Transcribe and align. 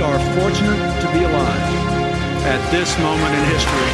We 0.00 0.06
are 0.06 0.18
fortunate 0.18 1.00
to 1.02 1.08
be 1.12 1.24
alive 1.26 1.68
at 2.46 2.70
this 2.70 2.98
moment 3.00 3.34
in 3.34 3.44
history. 3.52 3.92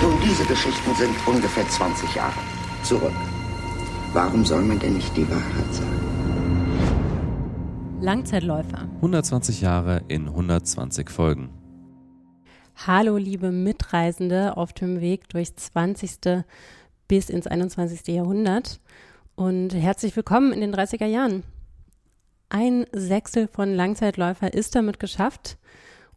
Nun, 0.00 0.18
diese 0.24 0.44
Geschichten 0.46 0.94
sind 0.94 1.14
ungefähr 1.26 1.68
20 1.68 2.14
Jahre 2.14 2.40
zurück. 2.82 3.12
Warum 4.14 4.46
soll 4.46 4.62
man 4.62 4.78
denn 4.78 4.94
nicht 4.94 5.14
die 5.14 5.28
Wahrheit 5.28 5.74
sagen? 5.74 6.00
Langzeitläufer. 8.00 8.88
120 9.02 9.60
Jahre 9.60 10.00
in 10.08 10.26
120 10.26 11.10
Folgen. 11.10 11.50
Hallo, 12.86 13.18
liebe 13.18 13.52
Mitreisende 13.52 14.56
auf 14.56 14.72
dem 14.72 15.02
Weg 15.02 15.28
durchs 15.28 15.56
20. 15.56 16.42
bis 17.06 17.28
ins 17.28 17.46
21. 17.46 18.06
Jahrhundert 18.06 18.80
und 19.34 19.74
herzlich 19.74 20.16
willkommen 20.16 20.54
in 20.54 20.62
den 20.62 20.74
30er 20.74 21.04
Jahren. 21.04 21.42
Ein 22.52 22.84
Sechstel 22.90 23.46
von 23.46 23.72
Langzeitläufer 23.72 24.52
ist 24.52 24.74
damit 24.74 24.98
geschafft. 24.98 25.56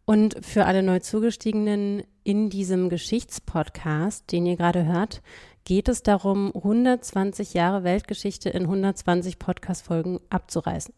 Und 0.04 0.44
für 0.44 0.66
alle 0.66 0.82
neu 0.82 0.98
zugestiegenen 0.98 2.02
in 2.24 2.50
diesem 2.50 2.88
Geschichtspodcast, 2.88 4.32
den 4.32 4.44
ihr 4.44 4.56
gerade 4.56 4.84
hört, 4.84 5.22
geht 5.64 5.88
es 5.88 6.02
darum, 6.02 6.50
120 6.52 7.54
Jahre 7.54 7.84
Weltgeschichte 7.84 8.50
in 8.50 8.62
120 8.62 9.38
Podcast-Folgen 9.38 10.18
abzureißen. 10.28 10.92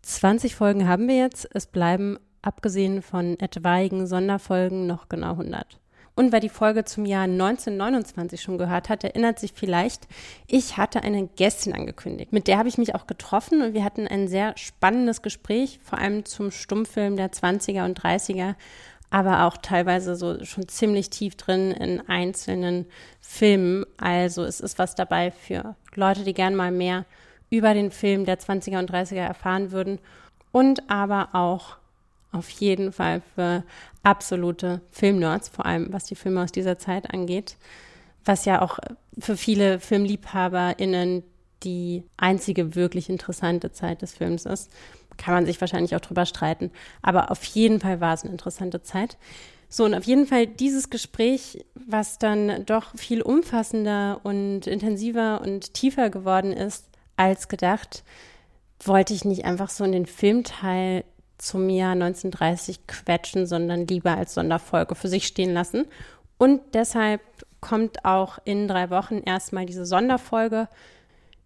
20 0.00 0.54
Folgen 0.54 0.88
haben 0.88 1.06
wir 1.06 1.18
jetzt. 1.18 1.46
Es 1.52 1.66
bleiben, 1.66 2.18
abgesehen 2.40 3.02
von 3.02 3.38
etwaigen 3.38 4.06
Sonderfolgen, 4.06 4.86
noch 4.86 5.10
genau 5.10 5.32
100. 5.32 5.78
Und 6.18 6.32
wer 6.32 6.40
die 6.40 6.48
Folge 6.48 6.86
zum 6.86 7.04
Jahr 7.04 7.24
1929 7.24 8.40
schon 8.40 8.56
gehört 8.56 8.88
hat, 8.88 9.04
erinnert 9.04 9.38
sich 9.38 9.52
vielleicht, 9.54 10.08
ich 10.46 10.78
hatte 10.78 11.02
eine 11.02 11.26
Gästin 11.26 11.74
angekündigt. 11.74 12.32
Mit 12.32 12.48
der 12.48 12.56
habe 12.56 12.70
ich 12.70 12.78
mich 12.78 12.94
auch 12.94 13.06
getroffen 13.06 13.60
und 13.60 13.74
wir 13.74 13.84
hatten 13.84 14.08
ein 14.08 14.26
sehr 14.26 14.56
spannendes 14.56 15.20
Gespräch, 15.20 15.78
vor 15.84 15.98
allem 15.98 16.24
zum 16.24 16.50
Stummfilm 16.50 17.16
der 17.16 17.32
20er 17.32 17.84
und 17.84 18.00
30er, 18.00 18.54
aber 19.10 19.44
auch 19.44 19.58
teilweise 19.58 20.16
so 20.16 20.42
schon 20.42 20.66
ziemlich 20.68 21.10
tief 21.10 21.36
drin 21.36 21.70
in 21.72 22.08
einzelnen 22.08 22.86
Filmen. 23.20 23.84
Also 23.98 24.42
es 24.42 24.60
ist 24.60 24.78
was 24.78 24.94
dabei 24.94 25.30
für 25.30 25.76
Leute, 25.94 26.24
die 26.24 26.32
gern 26.32 26.56
mal 26.56 26.72
mehr 26.72 27.04
über 27.50 27.74
den 27.74 27.90
Film 27.90 28.24
der 28.24 28.38
20er 28.38 28.78
und 28.78 28.90
30er 28.90 29.16
erfahren 29.16 29.70
würden 29.70 29.98
und 30.50 30.88
aber 30.88 31.34
auch 31.34 31.76
auf 32.32 32.48
jeden 32.50 32.92
Fall 32.92 33.22
für 33.34 33.64
absolute 34.02 34.80
Filmnerds, 34.90 35.48
vor 35.48 35.66
allem 35.66 35.92
was 35.92 36.04
die 36.04 36.14
Filme 36.14 36.42
aus 36.42 36.52
dieser 36.52 36.78
Zeit 36.78 37.12
angeht, 37.12 37.56
was 38.24 38.44
ja 38.44 38.62
auch 38.62 38.78
für 39.18 39.36
viele 39.36 39.80
FilmliebhaberInnen 39.80 41.22
die 41.62 42.04
einzige 42.16 42.74
wirklich 42.74 43.08
interessante 43.08 43.72
Zeit 43.72 44.02
des 44.02 44.12
Films 44.14 44.44
ist. 44.46 44.70
Kann 45.16 45.34
man 45.34 45.46
sich 45.46 45.60
wahrscheinlich 45.60 45.96
auch 45.96 46.00
drüber 46.00 46.26
streiten. 46.26 46.70
Aber 47.02 47.30
auf 47.30 47.42
jeden 47.44 47.80
Fall 47.80 48.00
war 48.00 48.12
es 48.12 48.22
eine 48.22 48.32
interessante 48.32 48.82
Zeit. 48.82 49.16
So, 49.68 49.84
und 49.84 49.94
auf 49.94 50.04
jeden 50.04 50.26
Fall 50.26 50.46
dieses 50.46 50.90
Gespräch, 50.90 51.64
was 51.74 52.18
dann 52.18 52.64
doch 52.66 52.96
viel 52.96 53.22
umfassender 53.22 54.20
und 54.22 54.66
intensiver 54.66 55.40
und 55.40 55.74
tiefer 55.74 56.10
geworden 56.10 56.52
ist 56.52 56.86
als 57.16 57.48
gedacht, 57.48 58.04
wollte 58.84 59.14
ich 59.14 59.24
nicht 59.24 59.44
einfach 59.44 59.70
so 59.70 59.84
in 59.84 59.92
den 59.92 60.06
Filmteil 60.06 61.04
zum 61.38 61.68
Jahr 61.68 61.92
1930 61.92 62.86
quetschen, 62.86 63.46
sondern 63.46 63.86
lieber 63.86 64.16
als 64.16 64.34
Sonderfolge 64.34 64.94
für 64.94 65.08
sich 65.08 65.26
stehen 65.26 65.52
lassen. 65.52 65.86
Und 66.38 66.60
deshalb 66.74 67.20
kommt 67.60 68.04
auch 68.04 68.38
in 68.44 68.68
drei 68.68 68.90
Wochen 68.90 69.18
erstmal 69.18 69.66
diese 69.66 69.86
Sonderfolge, 69.86 70.68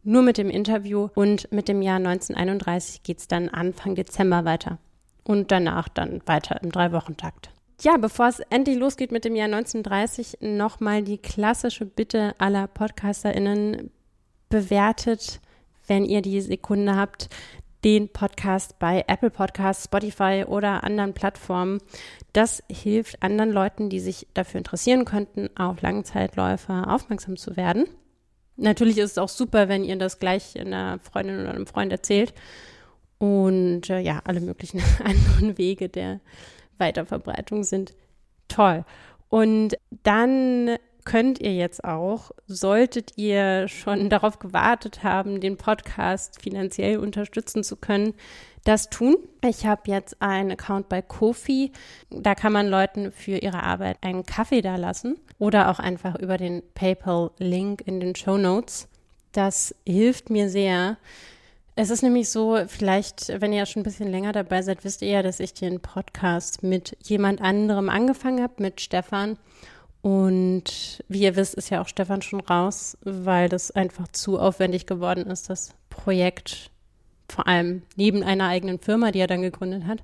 nur 0.02 0.22
mit 0.22 0.38
dem 0.38 0.48
Interview 0.48 1.08
und 1.14 1.52
mit 1.52 1.68
dem 1.68 1.82
Jahr 1.82 1.96
1931 1.96 3.02
geht 3.02 3.18
es 3.18 3.28
dann 3.28 3.48
Anfang 3.48 3.94
Dezember 3.94 4.44
weiter. 4.44 4.78
Und 5.24 5.52
danach 5.52 5.88
dann 5.88 6.22
weiter 6.26 6.60
im 6.62 6.72
Drei-Wochen-Takt. 6.72 7.50
Ja, 7.82 7.96
bevor 7.98 8.28
es 8.28 8.40
endlich 8.50 8.78
losgeht 8.78 9.12
mit 9.12 9.24
dem 9.24 9.36
Jahr 9.36 9.46
1930, 9.46 10.38
nochmal 10.40 11.02
die 11.02 11.18
klassische 11.18 11.86
Bitte 11.86 12.34
aller 12.38 12.66
PodcasterInnen 12.66 13.90
bewertet, 14.48 15.40
wenn 15.86 16.04
ihr 16.04 16.22
die 16.22 16.40
Sekunde 16.40 16.96
habt, 16.96 17.28
den 17.84 18.08
Podcast 18.08 18.78
bei 18.78 19.04
Apple 19.06 19.30
Podcasts, 19.30 19.84
Spotify 19.84 20.44
oder 20.46 20.84
anderen 20.84 21.14
Plattformen. 21.14 21.78
Das 22.32 22.62
hilft 22.70 23.22
anderen 23.22 23.50
Leuten, 23.50 23.88
die 23.88 24.00
sich 24.00 24.26
dafür 24.34 24.58
interessieren 24.58 25.04
könnten, 25.04 25.48
auf 25.56 25.80
Langzeitläufer 25.80 26.92
aufmerksam 26.92 27.36
zu 27.36 27.56
werden. 27.56 27.86
Natürlich 28.56 28.98
ist 28.98 29.12
es 29.12 29.18
auch 29.18 29.28
super, 29.28 29.68
wenn 29.68 29.84
ihr 29.84 29.96
das 29.96 30.18
gleich 30.18 30.58
einer 30.58 30.98
Freundin 30.98 31.40
oder 31.40 31.50
einem 31.50 31.66
Freund 31.66 31.90
erzählt. 31.90 32.34
Und 33.18 33.88
äh, 33.88 34.00
ja, 34.00 34.20
alle 34.24 34.40
möglichen 34.40 34.82
anderen 35.04 35.56
Wege 35.56 35.88
der 35.88 36.20
Weiterverbreitung 36.78 37.64
sind 37.64 37.94
toll. 38.48 38.84
Und 39.28 39.76
dann 40.02 40.76
könnt 41.10 41.40
ihr 41.40 41.54
jetzt 41.54 41.82
auch, 41.82 42.30
solltet 42.46 43.18
ihr 43.18 43.66
schon 43.66 44.08
darauf 44.10 44.38
gewartet 44.38 45.02
haben, 45.02 45.40
den 45.40 45.56
Podcast 45.56 46.40
finanziell 46.40 46.98
unterstützen 46.98 47.64
zu 47.64 47.74
können, 47.74 48.14
das 48.62 48.90
tun. 48.90 49.16
Ich 49.44 49.66
habe 49.66 49.90
jetzt 49.90 50.22
einen 50.22 50.52
Account 50.52 50.88
bei 50.88 51.02
Kofi. 51.02 51.72
Da 52.10 52.36
kann 52.36 52.52
man 52.52 52.68
Leuten 52.68 53.10
für 53.10 53.38
ihre 53.38 53.64
Arbeit 53.64 53.96
einen 54.02 54.24
Kaffee 54.24 54.60
da 54.60 54.76
lassen 54.76 55.18
oder 55.40 55.70
auch 55.70 55.80
einfach 55.80 56.14
über 56.14 56.36
den 56.36 56.62
PayPal-Link 56.74 57.82
in 57.86 57.98
den 57.98 58.14
Show 58.14 58.38
Notes. 58.38 58.86
Das 59.32 59.74
hilft 59.84 60.30
mir 60.30 60.48
sehr. 60.48 60.96
Es 61.74 61.90
ist 61.90 62.02
nämlich 62.02 62.28
so, 62.28 62.56
vielleicht, 62.68 63.32
wenn 63.40 63.52
ihr 63.52 63.60
ja 63.60 63.66
schon 63.66 63.80
ein 63.80 63.84
bisschen 63.84 64.12
länger 64.12 64.30
dabei 64.30 64.62
seid, 64.62 64.84
wisst 64.84 65.02
ihr 65.02 65.08
ja, 65.08 65.22
dass 65.24 65.40
ich 65.40 65.54
den 65.54 65.80
Podcast 65.80 66.62
mit 66.62 66.96
jemand 67.02 67.40
anderem 67.40 67.88
angefangen 67.88 68.40
habe, 68.40 68.62
mit 68.62 68.80
Stefan. 68.80 69.38
Und 70.02 71.04
wie 71.08 71.22
ihr 71.22 71.36
wisst, 71.36 71.54
ist 71.54 71.70
ja 71.70 71.82
auch 71.82 71.88
Stefan 71.88 72.22
schon 72.22 72.40
raus, 72.40 72.96
weil 73.02 73.48
das 73.48 73.70
einfach 73.70 74.08
zu 74.08 74.38
aufwendig 74.38 74.86
geworden 74.86 75.26
ist, 75.26 75.50
das 75.50 75.74
Projekt, 75.90 76.70
vor 77.28 77.46
allem 77.46 77.82
neben 77.96 78.22
einer 78.22 78.48
eigenen 78.48 78.78
Firma, 78.78 79.10
die 79.10 79.20
er 79.20 79.26
dann 79.26 79.42
gegründet 79.42 79.84
hat. 79.86 80.02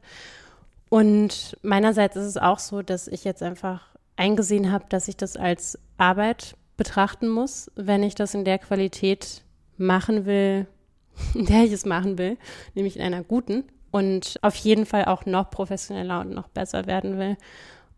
Und 0.89 1.57
meinerseits 1.63 2.17
ist 2.17 2.27
es 2.27 2.37
auch 2.37 2.59
so, 2.59 2.83
dass 2.83 3.09
ich 3.09 3.25
jetzt 3.25 3.43
einfach 3.43 3.89
eingesehen 4.17 4.71
habe, 4.71 4.85
dass 4.89 5.09
ich 5.09 5.17
das 5.17 5.37
als 5.37 5.79
Arbeit 5.97 6.57
betrachten 6.77 7.29
muss, 7.29 7.71
wenn 7.75 8.03
ich 8.03 8.15
das 8.15 8.35
in 8.35 8.45
der 8.45 8.59
Qualität 8.59 9.43
machen 9.79 10.27
will, 10.27 10.67
in 11.35 11.47
der 11.47 11.65
ich 11.65 11.73
es 11.73 11.87
machen 11.87 12.19
will, 12.19 12.37
nämlich 12.75 12.97
in 12.97 13.03
einer 13.03 13.25
guten 13.25 13.65
und 13.91 14.37
auf 14.43 14.55
jeden 14.57 14.85
Fall 14.85 15.07
auch 15.07 15.25
noch 15.25 15.51
professioneller 15.51 16.21
und 16.21 16.31
noch 16.31 16.49
besser 16.49 16.87
werden 16.87 17.19
will. 17.19 17.37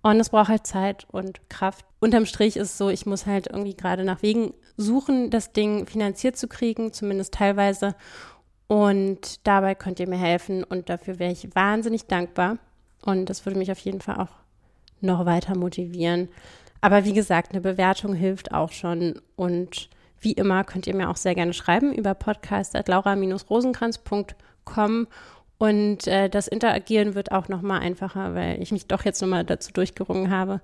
Und 0.03 0.20
es 0.20 0.31
braucht 0.31 0.48
halt 0.48 0.66
Zeit 0.66 1.06
und 1.10 1.48
Kraft. 1.50 1.84
Unterm 2.00 2.26
Strich 2.26 2.56
ist 2.56 2.78
so, 2.78 2.91
ich 2.91 3.06
muss 3.06 3.26
halt 3.26 3.48
irgendwie 3.48 3.75
gerade 3.75 4.04
nach 4.04 4.22
Wegen 4.22 4.54
suchen, 4.76 5.31
das 5.31 5.53
Ding 5.53 5.86
finanziert 5.86 6.36
zu 6.36 6.47
kriegen, 6.47 6.92
zumindest 6.92 7.34
teilweise. 7.34 7.97
Und 8.69 9.44
dabei 9.47 9.75
könnt 9.75 9.98
ihr 9.98 10.08
mir 10.08 10.19
helfen 10.19 10.62
und 10.62 10.88
dafür 10.90 11.19
wäre 11.19 11.32
ich 11.32 11.52
wahnsinnig 11.55 12.06
dankbar. 12.06 12.58
Und 13.05 13.28
das 13.31 13.44
würde 13.46 13.58
mich 13.58 13.73
auf 13.73 13.81
jeden 13.81 14.00
Fall 14.00 14.17
auch 14.17 14.31
noch 15.00 15.26
weiter 15.26 15.56
motivieren. 15.56 16.28
Aber 16.81 17.05
wie 17.05 17.12
gesagt, 17.12 17.50
eine 17.52 17.61
Bewertung 17.61 18.14
hilft 18.14 18.52
auch 18.52 18.70
schon. 18.70 19.20
Und 19.37 19.90
wie 20.20 20.32
immer 20.32 20.64
könnt 20.64 20.87
ihr 20.87 20.94
mir 20.94 21.11
auch 21.11 21.17
sehr 21.17 21.34
gerne 21.34 21.52
schreiben 21.52 21.93
über 21.93 22.14
podcast.laura-rosenkranz.com 22.14 25.08
und 25.58 26.06
äh, 26.06 26.31
das 26.31 26.46
Interagieren 26.46 27.14
wird 27.14 27.32
auch 27.32 27.49
nochmal 27.49 27.81
einfacher, 27.81 28.34
weil 28.34 28.62
ich 28.62 28.70
mich 28.70 28.87
doch 28.87 29.05
jetzt 29.05 29.20
nochmal 29.20 29.44
dazu 29.44 29.73
durchgerungen 29.73 30.31
habe, 30.31 30.61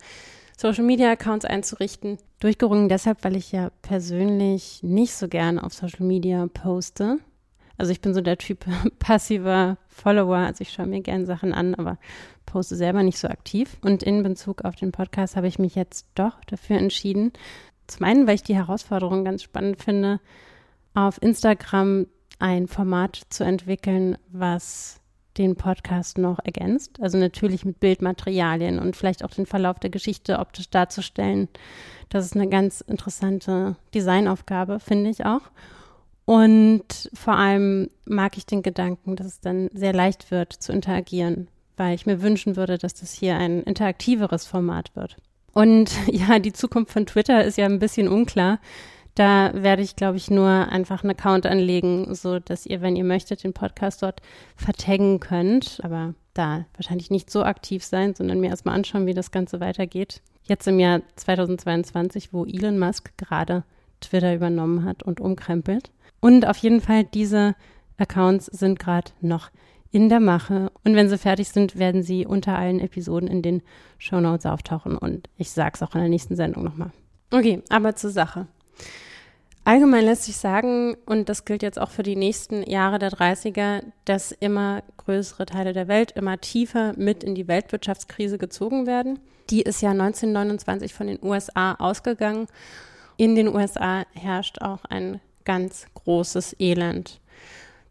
Social 0.56 0.84
Media 0.84 1.10
Accounts 1.10 1.44
einzurichten. 1.44 2.18
Durchgerungen 2.40 2.88
deshalb, 2.88 3.24
weil 3.24 3.36
ich 3.36 3.52
ja 3.52 3.70
persönlich 3.82 4.82
nicht 4.82 5.14
so 5.14 5.28
gern 5.28 5.58
auf 5.58 5.72
Social 5.74 6.06
Media 6.06 6.46
poste. 6.52 7.18
Also 7.76 7.90
ich 7.90 8.00
bin 8.00 8.14
so 8.14 8.20
der 8.20 8.38
Typ 8.38 8.64
passiver 8.98 9.78
Follower, 9.88 10.36
also 10.36 10.62
ich 10.62 10.72
schaue 10.72 10.86
mir 10.86 11.00
gerne 11.00 11.26
Sachen 11.26 11.52
an, 11.52 11.74
aber 11.74 11.98
poste 12.46 12.76
selber 12.76 13.02
nicht 13.02 13.18
so 13.18 13.28
aktiv. 13.28 13.76
Und 13.82 14.02
in 14.02 14.22
Bezug 14.22 14.64
auf 14.64 14.76
den 14.76 14.92
Podcast 14.92 15.36
habe 15.36 15.48
ich 15.48 15.58
mich 15.58 15.74
jetzt 15.74 16.06
doch 16.14 16.42
dafür 16.46 16.78
entschieden. 16.78 17.32
Zum 17.86 18.04
einen, 18.06 18.26
weil 18.26 18.36
ich 18.36 18.42
die 18.42 18.54
Herausforderung 18.54 19.24
ganz 19.24 19.42
spannend 19.42 19.82
finde, 19.82 20.20
auf 20.94 21.20
Instagram 21.20 22.06
ein 22.38 22.68
Format 22.68 23.22
zu 23.28 23.44
entwickeln, 23.44 24.16
was 24.28 25.00
den 25.38 25.56
Podcast 25.56 26.18
noch 26.18 26.38
ergänzt. 26.44 26.98
Also 27.00 27.18
natürlich 27.18 27.64
mit 27.64 27.80
Bildmaterialien 27.80 28.78
und 28.78 28.96
vielleicht 28.96 29.24
auch 29.24 29.30
den 29.30 29.46
Verlauf 29.46 29.78
der 29.78 29.90
Geschichte 29.90 30.38
optisch 30.38 30.70
darzustellen. 30.70 31.48
Das 32.08 32.24
ist 32.24 32.36
eine 32.36 32.48
ganz 32.48 32.80
interessante 32.80 33.76
Designaufgabe, 33.94 34.80
finde 34.80 35.10
ich 35.10 35.24
auch. 35.24 35.42
Und 36.24 37.10
vor 37.12 37.34
allem 37.34 37.90
mag 38.06 38.36
ich 38.38 38.46
den 38.46 38.62
Gedanken, 38.62 39.16
dass 39.16 39.26
es 39.26 39.40
dann 39.40 39.68
sehr 39.74 39.92
leicht 39.92 40.30
wird 40.30 40.52
zu 40.52 40.72
interagieren, 40.72 41.48
weil 41.76 41.94
ich 41.94 42.06
mir 42.06 42.22
wünschen 42.22 42.56
würde, 42.56 42.78
dass 42.78 42.94
das 42.94 43.12
hier 43.12 43.36
ein 43.36 43.62
interaktiveres 43.62 44.46
Format 44.46 44.94
wird. 44.96 45.16
Und 45.52 45.90
ja, 46.06 46.38
die 46.38 46.52
Zukunft 46.52 46.92
von 46.92 47.06
Twitter 47.06 47.44
ist 47.44 47.58
ja 47.58 47.66
ein 47.66 47.78
bisschen 47.78 48.08
unklar. 48.08 48.58
Da 49.14 49.52
werde 49.54 49.82
ich, 49.82 49.94
glaube 49.94 50.16
ich, 50.16 50.30
nur 50.30 50.48
einfach 50.48 51.02
einen 51.02 51.12
Account 51.12 51.46
anlegen, 51.46 52.14
so 52.14 52.40
dass 52.40 52.66
ihr, 52.66 52.80
wenn 52.82 52.96
ihr 52.96 53.04
möchtet, 53.04 53.44
den 53.44 53.52
Podcast 53.52 54.02
dort 54.02 54.20
vertaggen 54.56 55.20
könnt. 55.20 55.80
Aber 55.82 56.14
da 56.34 56.66
wahrscheinlich 56.74 57.10
nicht 57.10 57.30
so 57.30 57.44
aktiv 57.44 57.84
sein, 57.84 58.14
sondern 58.14 58.40
mir 58.40 58.50
erstmal 58.50 58.74
anschauen, 58.74 59.06
wie 59.06 59.14
das 59.14 59.30
Ganze 59.30 59.60
weitergeht. 59.60 60.20
Jetzt 60.42 60.66
im 60.66 60.80
Jahr 60.80 61.00
2022, 61.16 62.32
wo 62.32 62.44
Elon 62.44 62.78
Musk 62.78 63.16
gerade 63.16 63.64
Twitter 64.00 64.34
übernommen 64.34 64.84
hat 64.84 65.02
und 65.02 65.20
umkrempelt. 65.20 65.90
Und 66.20 66.46
auf 66.46 66.58
jeden 66.58 66.80
Fall, 66.80 67.04
diese 67.04 67.54
Accounts 67.98 68.46
sind 68.46 68.78
gerade 68.78 69.12
noch 69.20 69.50
in 69.90 70.08
der 70.08 70.20
Mache. 70.20 70.72
Und 70.82 70.96
wenn 70.96 71.08
sie 71.08 71.18
fertig 71.18 71.48
sind, 71.48 71.78
werden 71.78 72.02
sie 72.02 72.26
unter 72.26 72.58
allen 72.58 72.80
Episoden 72.80 73.28
in 73.28 73.42
den 73.42 73.62
Show 73.98 74.20
Notes 74.20 74.44
auftauchen. 74.44 74.98
Und 74.98 75.28
ich 75.38 75.50
sage 75.50 75.72
es 75.74 75.82
auch 75.82 75.94
in 75.94 76.00
der 76.00 76.10
nächsten 76.10 76.34
Sendung 76.34 76.64
nochmal. 76.64 76.90
Okay, 77.30 77.62
aber 77.68 77.94
zur 77.94 78.10
Sache. 78.10 78.48
Allgemein 79.66 80.04
lässt 80.04 80.24
sich 80.24 80.36
sagen, 80.36 80.94
und 81.06 81.30
das 81.30 81.46
gilt 81.46 81.62
jetzt 81.62 81.78
auch 81.78 81.90
für 81.90 82.02
die 82.02 82.16
nächsten 82.16 82.62
Jahre 82.64 82.98
der 82.98 83.10
30er, 83.10 83.82
dass 84.04 84.30
immer 84.30 84.82
größere 84.98 85.46
Teile 85.46 85.72
der 85.72 85.88
Welt 85.88 86.12
immer 86.12 86.38
tiefer 86.38 86.92
mit 86.98 87.24
in 87.24 87.34
die 87.34 87.48
Weltwirtschaftskrise 87.48 88.36
gezogen 88.36 88.86
werden. 88.86 89.18
Die 89.48 89.62
ist 89.62 89.80
ja 89.80 89.90
1929 89.90 90.92
von 90.92 91.06
den 91.06 91.18
USA 91.22 91.74
ausgegangen. 91.74 92.46
In 93.16 93.36
den 93.36 93.48
USA 93.48 94.04
herrscht 94.12 94.60
auch 94.60 94.84
ein 94.84 95.20
ganz 95.46 95.86
großes 95.94 96.56
Elend. 96.58 97.20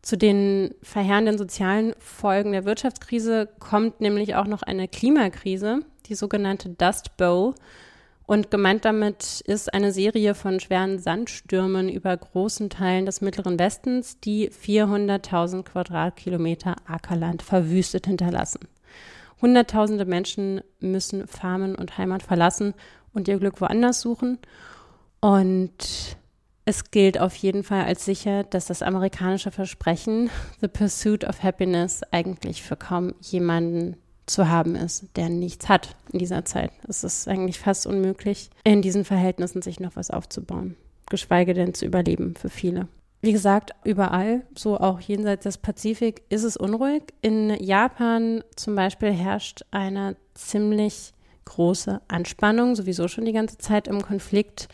Zu 0.04 0.18
den 0.18 0.76
verheerenden 0.84 1.38
sozialen 1.38 1.96
Folgen 1.98 2.52
der 2.52 2.66
Wirtschaftskrise 2.66 3.48
kommt 3.60 4.00
nämlich 4.00 4.36
auch 4.36 4.48
noch 4.48 4.62
eine 4.62 4.88
Klimakrise, 4.88 5.80
die 6.08 6.16
sogenannte 6.16 6.70
Dust 6.70 7.18
Bowl. 7.18 7.56
Und 8.26 8.52
gemeint 8.52 8.86
damit 8.86 9.42
ist 9.42 9.74
eine 9.74 9.92
Serie 9.92 10.34
von 10.34 10.60
schweren 10.60 10.98
Sandstürmen 10.98 11.90
über 11.90 12.16
großen 12.16 12.70
Teilen 12.70 13.06
des 13.06 13.20
Mittleren 13.20 13.60
Westens, 13.60 14.20
die 14.20 14.50
400.000 14.50 15.64
Quadratkilometer 15.64 16.76
Ackerland 16.88 17.42
verwüstet 17.42 18.08
hinterlassen. 18.08 18.62
Hunderttausende 19.42 20.06
Menschen 20.06 20.62
müssen 20.80 21.28
Farmen 21.28 21.76
und 21.76 21.98
Heimat 21.98 22.24
verlassen 22.24 22.74
und 23.14 23.28
ihr 23.28 23.40
Glück 23.40 23.60
woanders 23.60 24.00
suchen. 24.00 24.40
Und 25.20 26.18
es 26.64 26.92
gilt 26.92 27.20
auf 27.20 27.36
jeden 27.36 27.64
Fall 27.64 27.84
als 27.84 28.06
sicher, 28.06 28.46
dass 28.46 28.68
das 28.68 28.82
amerikanische 28.82 29.52
Versprechen 29.52 30.30
The 30.62 30.70
Pursuit 30.70 31.26
of 31.26 31.44
Happiness 31.44 32.04
eigentlich 32.12 32.64
für 32.64 32.78
kaum 32.78 33.14
jemanden 33.20 33.98
zu 34.26 34.50
haben 34.50 34.76
ist, 34.76 35.06
der 35.16 35.30
nichts 35.30 35.70
hat 35.70 35.96
in 36.12 36.20
dieser 36.20 36.46
Zeit. 36.46 36.72
Es 36.88 37.04
ist 37.04 37.28
eigentlich 37.28 37.60
fast 37.60 37.86
unmöglich, 37.86 38.50
in 38.64 38.82
diesen 38.82 39.06
Verhältnissen 39.06 39.62
sich 39.62 39.80
noch 39.80 39.96
was 39.96 40.12
aufzubauen, 40.12 40.76
geschweige 41.10 41.54
denn 41.54 41.74
zu 41.74 41.86
überleben 41.86 42.36
für 42.36 42.50
viele. 42.50 42.88
Wie 43.22 43.32
gesagt, 43.32 43.72
überall, 43.86 44.42
so 44.54 44.78
auch 44.78 45.00
jenseits 45.00 45.44
des 45.44 45.58
Pazifik, 45.58 46.24
ist 46.28 46.44
es 46.44 46.58
unruhig. 46.58 47.04
In 47.22 47.52
Japan 47.52 48.44
zum 48.58 48.76
Beispiel 48.76 49.12
herrscht 49.12 49.64
eine 49.72 50.18
ziemlich 50.34 51.14
große 51.46 52.02
Anspannung, 52.10 52.76
sowieso 52.76 53.08
schon 53.08 53.24
die 53.26 53.32
ganze 53.32 53.58
Zeit 53.58 53.88
im 53.88 54.02
Konflikt 54.02 54.68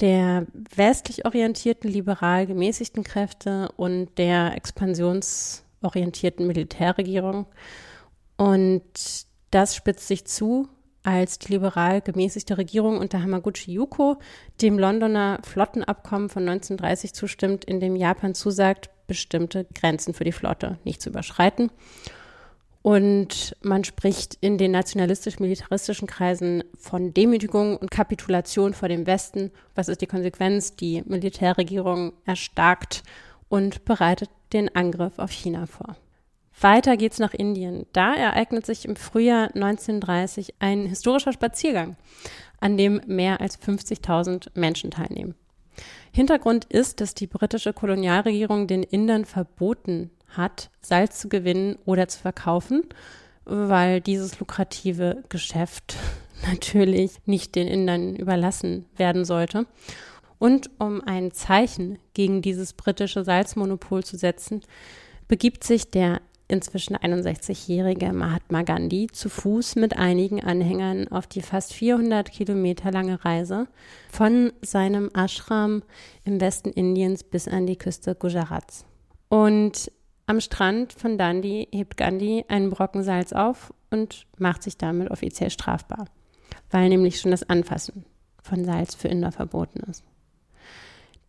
der 0.00 0.46
westlich 0.74 1.26
orientierten, 1.26 1.90
liberal 1.90 2.46
gemäßigten 2.46 3.04
Kräfte 3.04 3.70
und 3.76 4.08
der 4.16 4.56
expansionsorientierten 4.56 6.46
Militärregierung. 6.46 7.46
Und 8.40 8.82
das 9.50 9.74
spitzt 9.74 10.08
sich 10.08 10.24
zu, 10.24 10.68
als 11.02 11.38
die 11.38 11.52
liberal 11.52 12.00
gemäßigte 12.00 12.56
Regierung 12.56 12.96
unter 12.96 13.22
Hamaguchi 13.22 13.72
Yuko 13.72 14.18
dem 14.62 14.78
Londoner 14.78 15.40
Flottenabkommen 15.42 16.30
von 16.30 16.48
1930 16.48 17.12
zustimmt, 17.12 17.66
in 17.66 17.80
dem 17.80 17.96
Japan 17.96 18.34
zusagt, 18.34 18.88
bestimmte 19.06 19.66
Grenzen 19.74 20.14
für 20.14 20.24
die 20.24 20.32
Flotte 20.32 20.78
nicht 20.84 21.02
zu 21.02 21.10
überschreiten 21.10 21.70
und 22.82 23.56
man 23.60 23.84
spricht 23.84 24.38
in 24.40 24.56
den 24.56 24.70
nationalistisch-militaristischen 24.70 26.08
Kreisen 26.08 26.64
von 26.78 27.12
Demütigung 27.12 27.76
und 27.76 27.90
Kapitulation 27.90 28.72
vor 28.72 28.88
dem 28.88 29.06
Westen. 29.06 29.50
Was 29.74 29.88
ist 29.88 30.00
die 30.00 30.06
Konsequenz? 30.06 30.76
Die 30.76 31.02
Militärregierung 31.06 32.14
erstarkt 32.24 33.02
und 33.50 33.84
bereitet 33.84 34.30
den 34.54 34.74
Angriff 34.74 35.18
auf 35.18 35.30
China 35.30 35.66
vor. 35.66 35.96
Weiter 36.60 36.96
geht's 36.96 37.18
nach 37.18 37.32
Indien. 37.32 37.86
Da 37.92 38.14
ereignet 38.14 38.66
sich 38.66 38.84
im 38.84 38.96
Frühjahr 38.96 39.54
1930 39.54 40.54
ein 40.58 40.86
historischer 40.86 41.32
Spaziergang, 41.32 41.96
an 42.60 42.76
dem 42.76 43.00
mehr 43.06 43.40
als 43.40 43.58
50.000 43.60 44.48
Menschen 44.54 44.90
teilnehmen. 44.90 45.34
Hintergrund 46.12 46.66
ist, 46.66 47.00
dass 47.00 47.14
die 47.14 47.26
britische 47.26 47.72
Kolonialregierung 47.72 48.66
den 48.66 48.82
Indern 48.82 49.24
verboten 49.24 50.10
hat, 50.28 50.70
Salz 50.80 51.18
zu 51.20 51.28
gewinnen 51.28 51.78
oder 51.84 52.08
zu 52.08 52.20
verkaufen, 52.20 52.82
weil 53.44 54.00
dieses 54.00 54.38
lukrative 54.38 55.22
Geschäft 55.28 55.96
natürlich 56.46 57.12
nicht 57.26 57.54
den 57.54 57.68
Indern 57.68 58.16
überlassen 58.16 58.86
werden 58.96 59.24
sollte. 59.24 59.66
Und 60.38 60.70
um 60.78 61.02
ein 61.02 61.32
Zeichen 61.32 61.98
gegen 62.14 62.42
dieses 62.42 62.72
britische 62.72 63.24
Salzmonopol 63.24 64.04
zu 64.04 64.16
setzen, 64.16 64.62
begibt 65.28 65.64
sich 65.64 65.90
der 65.90 66.20
inzwischen 66.50 66.96
61-jährige 66.96 68.12
Mahatma 68.12 68.62
Gandhi 68.62 69.06
zu 69.12 69.28
Fuß 69.28 69.76
mit 69.76 69.96
einigen 69.96 70.42
Anhängern 70.42 71.08
auf 71.08 71.26
die 71.26 71.42
fast 71.42 71.72
400 71.72 72.30
Kilometer 72.30 72.90
lange 72.90 73.24
Reise 73.24 73.66
von 74.10 74.52
seinem 74.60 75.10
Ashram 75.14 75.82
im 76.24 76.40
Westen 76.40 76.70
Indiens 76.70 77.24
bis 77.24 77.48
an 77.48 77.66
die 77.66 77.76
Küste 77.76 78.14
Gujarats. 78.14 78.84
Und 79.28 79.92
am 80.26 80.40
Strand 80.40 80.92
von 80.92 81.18
Dundee 81.18 81.68
hebt 81.72 81.96
Gandhi 81.96 82.44
einen 82.48 82.70
Brocken 82.70 83.02
Salz 83.02 83.32
auf 83.32 83.72
und 83.90 84.26
macht 84.38 84.62
sich 84.62 84.76
damit 84.76 85.10
offiziell 85.10 85.50
strafbar, 85.50 86.06
weil 86.70 86.88
nämlich 86.88 87.20
schon 87.20 87.30
das 87.30 87.48
Anfassen 87.48 88.04
von 88.42 88.64
Salz 88.64 88.94
für 88.94 89.08
Inder 89.08 89.32
verboten 89.32 89.80
ist. 89.90 90.04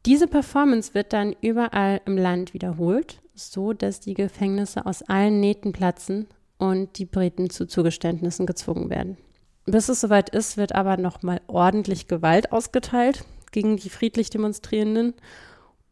Diese 0.06 0.28
Performance 0.28 0.96
wird 0.96 1.14
dann 1.14 1.36
überall 1.42 2.02
im 2.06 2.18
Land 2.18 2.56
wiederholt, 2.56 3.21
so 3.34 3.74
dass 3.74 4.00
die 4.00 4.14
Gefängnisse 4.14 4.86
aus 4.86 5.02
allen 5.04 5.40
Nähten 5.40 5.72
platzen 5.72 6.28
und 6.58 6.98
die 6.98 7.06
Briten 7.06 7.50
zu 7.50 7.66
Zugeständnissen 7.66 8.46
gezwungen 8.46 8.90
werden. 8.90 9.18
Bis 9.66 9.90
es 9.90 10.02
soweit 10.02 10.30
ist, 10.30 10.58
wird 10.58 10.74
aber 10.74 10.98
nochmal 10.98 11.42
ordentlich 11.48 12.08
Gewalt 12.08 12.52
ausgeteilt 12.52 13.26
gegen 13.52 13.78
die 13.78 13.90
friedlich 13.90 14.30
Demonstrierenden 14.30 15.14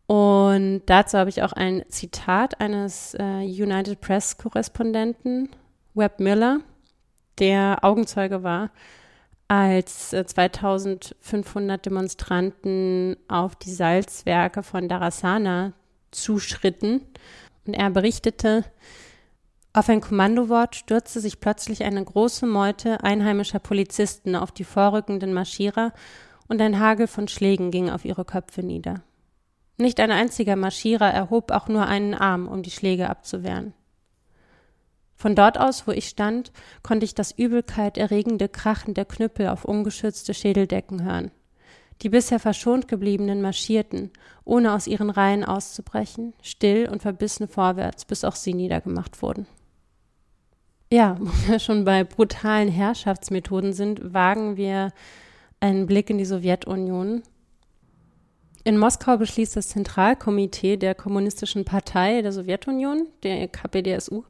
und 0.09 0.81
dazu 0.87 1.19
habe 1.19 1.29
ich 1.29 1.43
auch 1.43 1.53
ein 1.53 1.83
Zitat 1.89 2.59
eines 2.59 3.13
äh, 3.13 3.43
United 3.43 4.01
Press 4.01 4.39
Korrespondenten, 4.39 5.49
Webb 5.93 6.19
Miller, 6.19 6.61
der 7.37 7.77
Augenzeuge 7.83 8.41
war, 8.41 8.71
als 9.47 10.11
äh, 10.13 10.25
2500 10.25 11.85
Demonstranten 11.85 13.17
auf 13.27 13.55
die 13.55 13.69
Salzwerke 13.69 14.63
von 14.63 14.89
Darasana 14.89 15.73
zuschritten. 16.11 17.01
Und 17.65 17.73
er 17.73 17.89
berichtete, 17.89 18.65
auf 19.73 19.87
ein 19.87 20.01
Kommandowort 20.01 20.75
stürzte 20.75 21.19
sich 21.19 21.39
plötzlich 21.39 21.83
eine 21.83 22.03
große 22.03 22.47
Meute 22.47 23.03
einheimischer 23.03 23.59
Polizisten 23.59 24.35
auf 24.35 24.51
die 24.51 24.63
vorrückenden 24.63 25.33
Marschierer 25.33 25.93
und 26.47 26.61
ein 26.61 26.79
Hagel 26.79 27.07
von 27.07 27.27
Schlägen 27.27 27.69
ging 27.69 27.89
auf 27.89 28.03
ihre 28.03 28.25
Köpfe 28.25 28.63
nieder. 28.63 29.03
Nicht 29.77 29.99
ein 29.99 30.11
einziger 30.11 30.55
Marschierer 30.55 31.09
erhob 31.09 31.51
auch 31.51 31.67
nur 31.67 31.85
einen 31.85 32.13
Arm, 32.13 32.47
um 32.47 32.63
die 32.63 32.71
Schläge 32.71 33.09
abzuwehren. 33.09 33.73
Von 35.15 35.35
dort 35.35 35.59
aus, 35.59 35.85
wo 35.85 35.91
ich 35.91 36.07
stand, 36.07 36.51
konnte 36.81 37.05
ich 37.05 37.13
das 37.13 37.31
Übelkeit 37.31 37.97
erregende 37.97 38.49
Krachen 38.49 38.93
der 38.93 39.05
Knüppel 39.05 39.49
auf 39.49 39.65
ungeschützte 39.65 40.33
Schädeldecken 40.33 41.03
hören. 41.03 41.31
Die 42.01 42.09
bisher 42.09 42.39
verschont 42.39 42.87
gebliebenen 42.87 43.41
marschierten, 43.41 44.11
ohne 44.45 44.73
aus 44.73 44.87
ihren 44.87 45.09
Reihen 45.09 45.43
auszubrechen, 45.43 46.33
still 46.41 46.87
und 46.89 47.01
verbissen 47.01 47.47
vorwärts, 47.47 48.05
bis 48.05 48.23
auch 48.23 48.35
sie 48.35 48.53
niedergemacht 48.53 49.21
wurden. 49.21 49.47
Ja, 50.91 51.17
wo 51.19 51.31
wir 51.47 51.59
schon 51.59 51.83
bei 51.83 52.03
brutalen 52.03 52.69
Herrschaftsmethoden 52.69 53.73
sind, 53.73 54.13
wagen 54.13 54.57
wir 54.57 54.91
einen 55.59 55.87
Blick 55.87 56.09
in 56.09 56.17
die 56.17 56.25
Sowjetunion 56.25 57.21
In 58.63 58.77
Moskau 58.77 59.17
beschließt 59.17 59.57
das 59.57 59.67
Zentralkomitee 59.67 60.77
der 60.77 60.95
Kommunistischen 60.95 61.65
Partei 61.65 62.21
der 62.21 62.31
Sowjetunion, 62.31 63.07
der 63.23 63.49
KPDSU, 63.49 64.23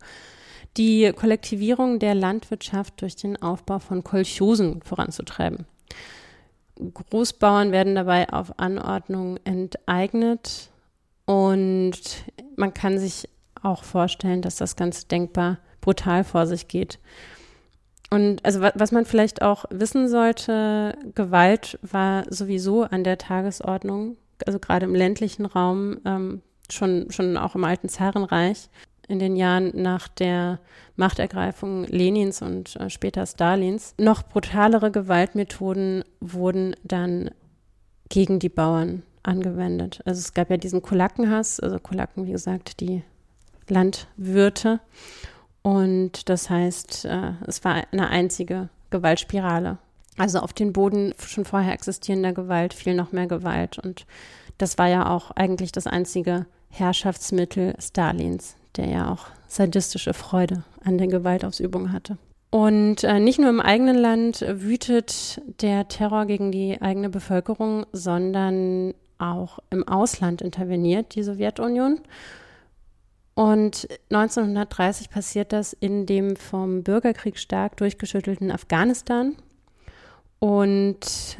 die 0.76 1.12
Kollektivierung 1.16 2.00
der 2.00 2.16
Landwirtschaft 2.16 3.02
durch 3.02 3.16
den 3.16 3.40
Aufbau 3.42 3.78
von 3.78 4.04
Kolchosen 4.04 4.82
voranzutreiben. 4.82 5.68
Großbauern 6.80 7.72
werden 7.72 7.96
dabei 7.96 8.30
auf 8.30 8.58
Anordnung 8.58 9.38
enteignet 9.44 10.70
und 11.26 11.94
man 12.56 12.74
kann 12.74 12.98
sich 12.98 13.30
auch 13.62 13.84
vorstellen, 13.84 14.42
dass 14.42 14.56
das 14.56 14.76
Ganze 14.76 15.08
denkbar 15.08 15.60
brutal 15.82 16.24
vor 16.24 16.48
sich 16.48 16.68
geht. 16.68 17.00
Und 18.10 18.44
also 18.44 18.62
was 18.62 18.92
man 18.92 19.06
vielleicht 19.06 19.42
auch 19.42 19.66
wissen 19.70 20.08
sollte, 20.08 20.98
Gewalt 21.14 21.78
war 21.84 22.26
sowieso 22.30 22.84
an 22.84 23.04
der 23.04 23.18
Tagesordnung, 23.18 24.18
also 24.48 24.58
gerade 24.58 24.86
im 24.86 24.96
ländlichen 24.96 25.46
Raum, 25.46 26.00
ähm, 26.06 26.42
schon, 26.72 27.12
schon 27.12 27.38
auch 27.38 27.56
im 27.56 27.64
alten 27.64 27.90
Zarenreich 27.90 28.70
in 29.10 29.20
den 29.20 29.36
Jahren 29.36 29.72
nach 29.74 30.08
der 30.08 30.60
Machtergreifung 30.96 31.86
Lenins 31.86 32.42
und 32.42 32.76
äh, 32.78 32.90
später 32.90 33.26
Stalins. 33.26 33.94
Noch 33.98 34.24
brutalere 34.24 34.92
Gewaltmethoden 34.92 36.04
wurden 36.22 36.76
dann 36.84 37.32
gegen 38.10 38.40
die 38.40 38.50
Bauern 38.50 39.04
angewendet. 39.24 40.02
Also 40.06 40.20
es 40.20 40.34
gab 40.34 40.50
ja 40.50 40.58
diesen 40.58 40.82
Kulakenhass, 40.82 41.60
also 41.60 41.80
Kulaken, 41.80 42.26
wie 42.26 42.32
gesagt, 42.32 42.80
die 42.80 43.04
Landwirte. 43.68 44.80
Und 45.62 46.30
das 46.30 46.50
heißt, 46.50 47.06
äh, 47.06 47.34
es 47.46 47.64
war 47.64 47.84
eine 47.92 48.10
einzige 48.10 48.70
Gewaltspirale. 48.90 49.78
Also 50.18 50.40
auf 50.40 50.54
den 50.54 50.74
Boden 50.74 51.14
schon 51.18 51.46
vorher 51.46 51.74
existierender 51.74 52.34
Gewalt 52.34 52.74
fiel 52.74 52.94
noch 52.94 53.12
mehr 53.12 53.28
Gewalt. 53.28 53.80
Und 53.80 54.06
das 54.58 54.78
war 54.78 54.88
ja 54.88 55.10
auch 55.10 55.32
eigentlich 55.32 55.72
das 55.72 55.88
einzige 55.88 56.46
Herrschaftsmittel 56.70 57.76
Stalins, 57.80 58.56
der 58.76 58.88
ja 58.88 59.12
auch 59.12 59.28
sadistische 59.48 60.14
Freude 60.14 60.64
an 60.84 60.98
der 60.98 61.08
Gewaltausübung 61.08 61.92
hatte. 61.92 62.18
Und 62.52 63.04
äh, 63.04 63.20
nicht 63.20 63.40
nur 63.40 63.50
im 63.50 63.60
eigenen 63.60 63.98
Land 63.98 64.44
wütet 64.48 65.42
der 65.62 65.88
Terror 65.88 66.26
gegen 66.26 66.52
die 66.52 66.82
eigene 66.82 67.10
Bevölkerung, 67.10 67.86
sondern 67.92 68.94
auch 69.20 69.60
im 69.70 69.88
Ausland 69.88 70.42
interveniert 70.42 71.14
die 71.14 71.24
Sowjetunion. 71.24 72.00
Und 73.36 73.88
1930 74.10 75.10
passiert 75.10 75.54
das 75.54 75.74
in 75.74 76.06
dem 76.06 76.36
vom 76.36 76.84
Bürgerkrieg 76.84 77.38
stark 77.38 77.78
durchgeschüttelten 77.78 78.52
Afghanistan. 78.52 79.36
Und 80.40 81.38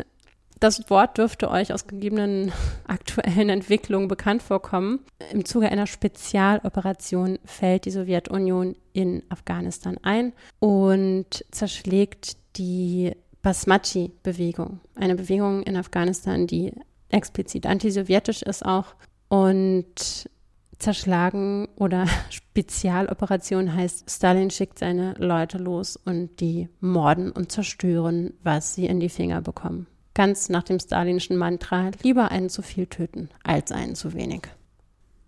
das 0.60 0.90
Wort 0.90 1.18
dürfte 1.18 1.50
euch 1.50 1.74
aus 1.74 1.88
gegebenen 1.88 2.52
aktuellen 2.88 3.50
Entwicklungen 3.50 4.08
bekannt 4.08 4.44
vorkommen. 4.44 5.00
Im 5.32 5.46
Zuge 5.46 5.70
einer 5.70 5.88
Spezialoperation 5.88 7.40
fällt 7.46 7.86
die 7.86 7.92
Sowjetunion 7.92 8.76
in 8.94 9.24
Afghanistan 9.30 9.98
ein 10.02 10.34
und 10.60 11.46
zerschlägt 11.52 12.38
die 12.58 13.14
Basmachi-Bewegung, 13.42 14.82
eine 14.96 15.16
Bewegung 15.16 15.64
in 15.64 15.78
Afghanistan, 15.78 16.46
die 16.46 16.74
explizit 17.08 17.66
antisowjetisch 17.66 18.42
ist 18.42 18.66
auch 18.66 18.96
und 19.30 20.30
zerschlagen 20.78 21.68
oder 21.76 22.06
Spezialoperation 22.30 23.74
heißt, 23.74 24.10
Stalin 24.10 24.50
schickt 24.50 24.80
seine 24.80 25.14
Leute 25.18 25.58
los 25.58 25.96
und 25.96 26.40
die 26.40 26.70
morden 26.80 27.32
und 27.32 27.52
zerstören, 27.52 28.34
was 28.44 28.76
sie 28.76 28.88
in 28.88 29.00
die 29.00 29.10
Finger 29.10 29.42
bekommen. 29.42 29.88
Ganz 30.20 30.50
nach 30.50 30.64
dem 30.64 30.82
stalinischen 30.82 31.38
Mantra, 31.38 31.92
lieber 32.04 32.30
einen 32.30 32.50
zu 32.50 32.62
viel 32.62 32.88
töten 32.88 33.30
als 33.42 33.72
einen 33.72 33.96
zu 33.96 34.14
wenig. 34.14 34.42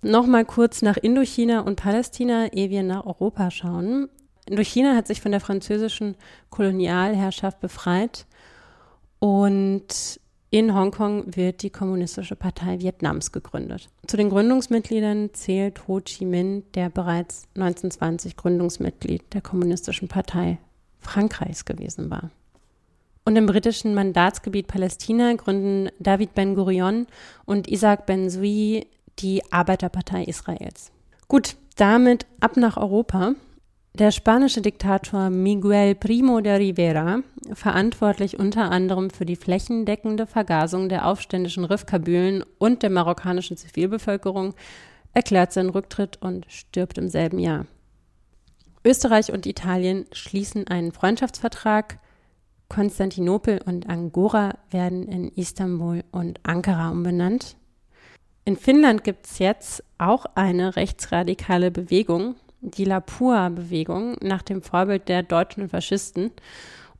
Nochmal 0.02 0.44
kurz 0.44 0.82
nach 0.82 0.98
Indochina 0.98 1.62
und 1.62 1.78
Palästina, 1.78 2.52
ehe 2.52 2.70
wir 2.70 2.84
nach 2.84 3.06
Europa 3.06 3.52
schauen. 3.52 4.10
Indochina 4.50 4.94
hat 4.94 5.08
sich 5.08 5.22
von 5.22 5.32
der 5.32 5.40
französischen 5.40 6.18
Kolonialherrschaft 6.50 7.62
befreit 7.62 8.26
und 9.20 10.20
in 10.50 10.76
Hongkong 10.76 11.38
wird 11.38 11.64
die 11.64 11.70
Kommunistische 11.70 12.36
Partei 12.36 12.82
Vietnams 12.82 13.32
gegründet. 13.32 13.88
Zu 14.08 14.18
den 14.18 14.30
Gründungsmitgliedern 14.30 15.30
zählt 15.32 15.88
Ho 15.88 16.02
Chi 16.02 16.26
Minh, 16.26 16.64
der 16.74 16.90
bereits 16.90 17.48
1920 17.56 18.36
Gründungsmitglied 18.36 19.34
der 19.34 19.42
Kommunistischen 19.42 20.10
Partei 20.10 20.58
Frankreichs 21.00 21.64
gewesen 21.64 22.10
war. 22.10 22.30
Und 23.24 23.36
im 23.36 23.46
britischen 23.46 23.94
Mandatsgebiet 23.94 24.68
Palästina 24.68 25.34
gründen 25.34 25.90
David 26.00 26.34
Ben 26.34 26.56
Gurion 26.56 27.08
und 27.46 27.68
Isaac 27.68 28.06
Ben 28.06 28.30
Zui 28.30 28.88
die 29.20 29.42
Arbeiterpartei 29.52 30.24
Israels. 30.24 30.92
Gut, 31.28 31.56
damit 31.76 32.26
ab 32.40 32.58
nach 32.58 32.78
Europa. 32.78 33.34
Der 33.94 34.12
spanische 34.12 34.62
Diktator 34.62 35.30
Miguel 35.30 35.96
Primo 35.96 36.40
de 36.40 36.56
Rivera, 36.56 37.24
verantwortlich 37.54 38.40
unter 38.40 38.72
anderem 38.72 39.10
für 39.10 39.26
die 39.26 39.36
flächendeckende 39.36 40.28
Vergasung 40.28 40.88
der 40.88 41.06
aufständischen 41.06 41.66
Rifkabülen 41.66 42.46
und 42.58 42.84
der 42.84 42.90
marokkanischen 42.90 43.58
Zivilbevölkerung, 43.58 44.54
erklärt 45.14 45.52
seinen 45.52 45.70
Rücktritt 45.70 46.22
und 46.22 46.46
stirbt 46.48 46.98
im 46.98 47.10
selben 47.10 47.38
Jahr. 47.38 47.66
Österreich 48.86 49.32
und 49.34 49.46
Italien 49.46 50.06
schließen 50.14 50.68
einen 50.68 50.94
Freundschaftsvertrag. 50.94 52.00
Konstantinopel 52.72 53.60
und 53.66 53.90
Angora 53.90 54.56
werden 54.70 55.06
in 55.06 55.28
Istanbul 55.28 56.06
und 56.12 56.40
Ankara 56.44 56.90
umbenannt. 56.90 57.58
In 58.46 58.56
Finnland 58.56 59.04
gibt 59.04 59.26
es 59.26 59.40
jetzt 59.40 59.84
auch 59.98 60.26
eine 60.36 60.78
rechtsradikale 60.78 61.70
Bewegung, 61.70 62.36
die 62.62 62.86
Lapua-Bewegung 62.86 64.16
nach 64.22 64.42
dem 64.42 64.62
Vorbild 64.62 65.10
der 65.10 65.22
deutschen 65.22 65.68
Faschisten. 65.68 66.32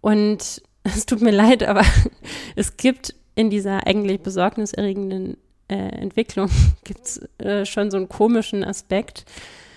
Und 0.02 0.62
es 0.84 1.06
tut 1.06 1.22
mir 1.22 1.32
leid, 1.32 1.64
aber 1.64 1.86
es 2.58 2.76
gibt 2.76 3.16
in 3.36 3.50
dieser 3.50 3.88
eigentlich 3.88 4.20
besorgniserregenden 4.20 5.38
äh, 5.70 5.76
Entwicklung 5.76 6.50
gibt's, 6.84 7.22
äh, 7.38 7.66
schon 7.66 7.92
so 7.92 7.96
einen 7.96 8.10
komischen 8.10 8.66
Aspekt. 8.66 9.24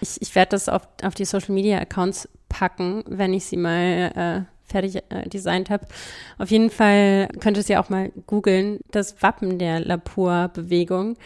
Ich, 0.00 0.20
ich 0.20 0.34
werde 0.34 0.50
das 0.50 0.68
auf, 0.68 0.88
auf 1.04 1.14
die 1.14 1.24
Social 1.24 1.54
Media 1.54 1.78
Accounts 1.78 2.28
packen, 2.48 3.04
wenn 3.06 3.32
ich 3.32 3.44
sie 3.44 3.56
mal 3.56 4.46
äh, 4.48 4.53
fertig 4.74 4.96
äh, 5.08 5.28
designt 5.28 5.70
habe. 5.70 5.86
Auf 6.36 6.50
jeden 6.50 6.70
Fall 6.70 7.28
könnt 7.38 7.56
ihr 7.56 7.60
es 7.60 7.68
ja 7.68 7.80
auch 7.80 7.90
mal 7.90 8.10
googeln. 8.26 8.80
Das 8.90 9.22
Wappen 9.22 9.60
der 9.60 9.78
Lapua-Bewegung 9.78 11.16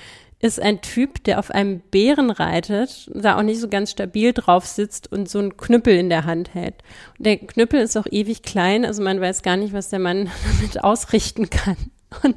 ist 0.41 0.61
ein 0.61 0.83
Typ, 0.83 1.25
der 1.25 1.39
auf 1.39 1.51
einem 1.51 1.81
Bären 1.81 2.31
reitet, 2.31 3.11
da 3.13 3.39
auch 3.39 3.43
nicht 3.43 3.59
so 3.59 3.69
ganz 3.69 3.91
stabil 3.91 4.33
drauf 4.33 4.67
sitzt 4.67 5.11
und 5.11 5.29
so 5.29 5.39
einen 5.39 5.57
Knüppel 5.57 5.97
in 5.97 6.11
der 6.11 6.27
Hand 6.27 6.55
hält. 6.55 6.75
Und 7.17 7.27
der 7.27 7.39
Knüppel 7.39 7.81
ist 7.81 7.97
auch 7.97 8.07
ewig 8.11 8.43
klein, 8.43 8.85
also 8.85 9.03
man 9.03 9.21
weiß 9.21 9.43
gar 9.43 9.57
nicht, 9.57 9.73
was 9.73 9.89
der 9.89 9.99
Mann 9.99 10.31
damit 10.61 10.85
ausrichten 10.85 11.49
kann. 11.51 11.77
Und 12.23 12.37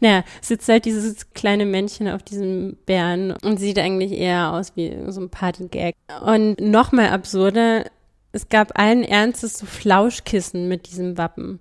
naja, 0.00 0.24
sitzt 0.40 0.68
halt 0.68 0.84
dieses 0.84 1.32
kleine 1.32 1.66
Männchen 1.66 2.08
auf 2.08 2.22
diesem 2.22 2.76
Bären 2.86 3.32
und 3.42 3.58
sieht 3.58 3.78
eigentlich 3.78 4.12
eher 4.12 4.52
aus 4.52 4.72
wie 4.76 4.96
so 5.08 5.20
ein 5.20 5.30
Partygag. 5.30 5.94
Und 6.24 6.60
nochmal 6.60 7.08
absurder, 7.08 7.84
es 8.36 8.50
gab 8.50 8.78
allen 8.78 9.02
Ernstes 9.02 9.58
so 9.58 9.66
Flauschkissen 9.66 10.68
mit 10.68 10.88
diesem 10.90 11.16
Wappen. 11.16 11.58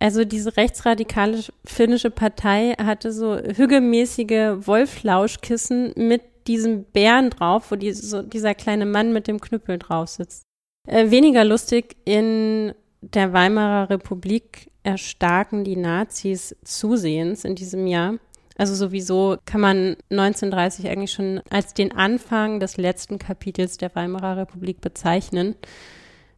Also 0.00 0.24
diese 0.24 0.56
rechtsradikale 0.56 1.44
finnische 1.64 2.10
Partei 2.10 2.74
hatte 2.82 3.12
so 3.12 3.36
hügelmäßige 3.38 4.66
Wollflauschkissen 4.66 5.92
mit 5.96 6.22
diesem 6.48 6.82
Bären 6.82 7.30
drauf, 7.30 7.70
wo 7.70 7.76
die, 7.76 7.92
so 7.92 8.20
dieser 8.20 8.56
kleine 8.56 8.84
Mann 8.84 9.12
mit 9.12 9.28
dem 9.28 9.40
Knüppel 9.40 9.78
drauf 9.78 10.08
sitzt. 10.08 10.42
Äh, 10.88 11.12
weniger 11.12 11.44
lustig, 11.44 11.96
in 12.04 12.74
der 13.00 13.32
Weimarer 13.32 13.90
Republik 13.90 14.72
erstarken 14.82 15.62
die 15.62 15.76
Nazis 15.76 16.56
zusehends 16.64 17.44
in 17.44 17.54
diesem 17.54 17.86
Jahr. 17.86 18.14
Also 18.56 18.74
sowieso 18.74 19.36
kann 19.46 19.60
man 19.60 19.96
1930 20.10 20.88
eigentlich 20.88 21.12
schon 21.12 21.40
als 21.50 21.74
den 21.74 21.92
Anfang 21.92 22.60
des 22.60 22.76
letzten 22.76 23.18
Kapitels 23.18 23.78
der 23.78 23.94
Weimarer 23.94 24.36
Republik 24.36 24.80
bezeichnen. 24.80 25.54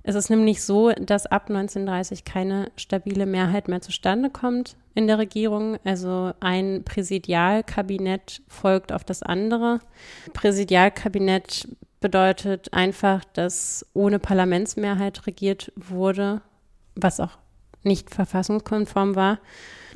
Es 0.06 0.14
ist 0.14 0.28
nämlich 0.28 0.62
so, 0.62 0.92
dass 0.92 1.24
ab 1.24 1.48
1930 1.48 2.24
keine 2.24 2.70
stabile 2.76 3.24
Mehrheit 3.24 3.68
mehr 3.68 3.80
zustande 3.80 4.28
kommt 4.28 4.76
in 4.94 5.06
der 5.06 5.18
Regierung. 5.18 5.78
Also 5.82 6.32
ein 6.40 6.84
Präsidialkabinett 6.84 8.42
folgt 8.46 8.92
auf 8.92 9.02
das 9.02 9.22
andere. 9.22 9.80
Präsidialkabinett 10.34 11.68
bedeutet 12.00 12.74
einfach, 12.74 13.24
dass 13.32 13.86
ohne 13.94 14.18
Parlamentsmehrheit 14.18 15.26
regiert 15.26 15.72
wurde, 15.74 16.42
was 16.94 17.18
auch 17.18 17.38
nicht 17.82 18.10
verfassungskonform 18.14 19.16
war. 19.16 19.38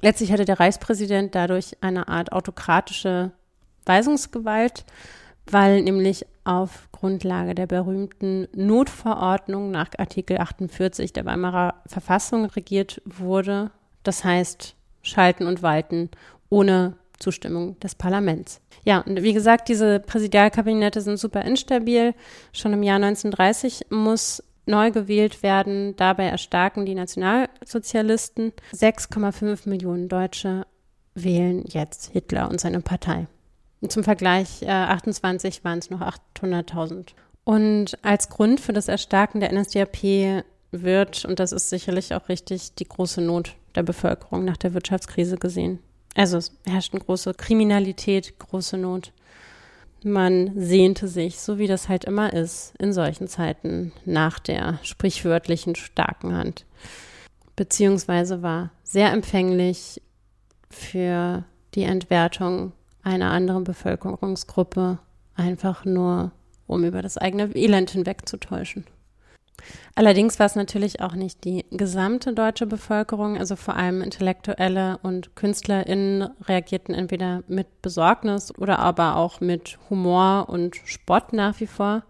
Letztlich 0.00 0.32
hatte 0.32 0.44
der 0.44 0.60
Reichspräsident 0.60 1.34
dadurch 1.34 1.76
eine 1.80 2.08
Art 2.08 2.32
autokratische 2.32 3.32
Weisungsgewalt, 3.84 4.84
weil 5.50 5.82
nämlich 5.82 6.26
auf 6.44 6.88
Grundlage 6.92 7.54
der 7.54 7.66
berühmten 7.66 8.48
Notverordnung 8.54 9.70
nach 9.70 9.90
Artikel 9.98 10.38
48 10.38 11.12
der 11.12 11.24
Weimarer 11.24 11.82
Verfassung 11.86 12.44
regiert 12.46 13.02
wurde. 13.04 13.70
Das 14.02 14.24
heißt, 14.24 14.74
schalten 15.02 15.46
und 15.46 15.62
walten 15.62 16.10
ohne 16.48 16.96
Zustimmung 17.18 17.78
des 17.80 17.94
Parlaments. 17.94 18.60
Ja, 18.84 19.00
und 19.00 19.22
wie 19.22 19.32
gesagt, 19.32 19.68
diese 19.68 20.00
Präsidialkabinette 20.00 21.00
sind 21.00 21.18
super 21.18 21.42
instabil. 21.42 22.14
Schon 22.52 22.72
im 22.72 22.82
Jahr 22.82 22.96
1930 22.96 23.86
muss 23.90 24.42
neu 24.68 24.90
gewählt 24.90 25.42
werden. 25.42 25.96
Dabei 25.96 26.26
erstarken 26.26 26.86
die 26.86 26.94
Nationalsozialisten. 26.94 28.52
6,5 28.72 29.68
Millionen 29.68 30.08
Deutsche 30.08 30.66
wählen 31.14 31.64
jetzt 31.66 32.12
Hitler 32.12 32.48
und 32.48 32.60
seine 32.60 32.80
Partei. 32.80 33.26
Und 33.80 33.92
zum 33.92 34.04
Vergleich, 34.04 34.62
äh, 34.62 34.68
28 34.68 35.64
waren 35.64 35.78
es 35.78 35.90
noch 35.90 36.00
800.000. 36.00 37.14
Und 37.44 37.98
als 38.02 38.28
Grund 38.28 38.60
für 38.60 38.72
das 38.72 38.88
Erstarken 38.88 39.40
der 39.40 39.52
NSDAP 39.52 40.44
wird, 40.70 41.24
und 41.24 41.40
das 41.40 41.52
ist 41.52 41.70
sicherlich 41.70 42.14
auch 42.14 42.28
richtig, 42.28 42.74
die 42.74 42.86
große 42.86 43.20
Not 43.20 43.54
der 43.74 43.82
Bevölkerung 43.82 44.44
nach 44.44 44.56
der 44.56 44.74
Wirtschaftskrise 44.74 45.36
gesehen. 45.36 45.78
Also 46.14 46.36
es 46.36 46.52
herrscht 46.66 46.92
eine 46.92 47.04
große 47.04 47.34
Kriminalität, 47.34 48.38
große 48.38 48.76
Not. 48.76 49.12
Man 50.04 50.52
sehnte 50.54 51.08
sich, 51.08 51.40
so 51.40 51.58
wie 51.58 51.66
das 51.66 51.88
halt 51.88 52.04
immer 52.04 52.32
ist, 52.32 52.74
in 52.78 52.92
solchen 52.92 53.26
Zeiten 53.26 53.92
nach 54.04 54.38
der 54.38 54.78
sprichwörtlichen 54.82 55.74
starken 55.74 56.36
Hand. 56.36 56.66
Beziehungsweise 57.56 58.42
war 58.42 58.70
sehr 58.84 59.12
empfänglich 59.12 60.00
für 60.70 61.44
die 61.74 61.82
Entwertung 61.82 62.72
einer 63.02 63.30
anderen 63.30 63.64
Bevölkerungsgruppe, 63.64 64.98
einfach 65.34 65.84
nur 65.84 66.32
um 66.66 66.84
über 66.84 67.02
das 67.02 67.18
eigene 67.18 67.54
Elend 67.56 67.90
hinwegzutäuschen. 67.90 68.84
Allerdings 69.94 70.38
war 70.38 70.46
es 70.46 70.54
natürlich 70.54 71.00
auch 71.00 71.14
nicht 71.14 71.44
die 71.44 71.64
gesamte 71.70 72.32
deutsche 72.32 72.66
Bevölkerung, 72.66 73.36
also 73.36 73.56
vor 73.56 73.76
allem 73.76 74.02
Intellektuelle 74.02 74.98
und 75.02 75.34
KünstlerInnen 75.34 76.28
reagierten 76.46 76.94
entweder 76.94 77.42
mit 77.48 77.82
Besorgnis 77.82 78.56
oder 78.56 78.78
aber 78.78 79.16
auch 79.16 79.40
mit 79.40 79.78
Humor 79.90 80.48
und 80.48 80.76
Spott 80.84 81.32
nach 81.32 81.58
wie 81.60 81.66
vor 81.66 82.04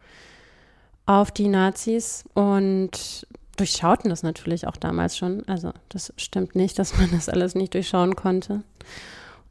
auf 1.07 1.31
die 1.31 1.49
Nazis 1.49 2.25
und 2.35 3.27
durchschauten 3.57 4.11
das 4.11 4.23
natürlich 4.23 4.67
auch 4.67 4.77
damals 4.77 5.17
schon. 5.17 5.43
Also 5.49 5.73
das 5.89 6.13
stimmt 6.17 6.55
nicht, 6.55 6.79
dass 6.79 6.97
man 6.99 7.11
das 7.11 7.29
alles 7.29 7.55
nicht 7.55 7.75
durchschauen 7.75 8.15
konnte. 8.15 8.63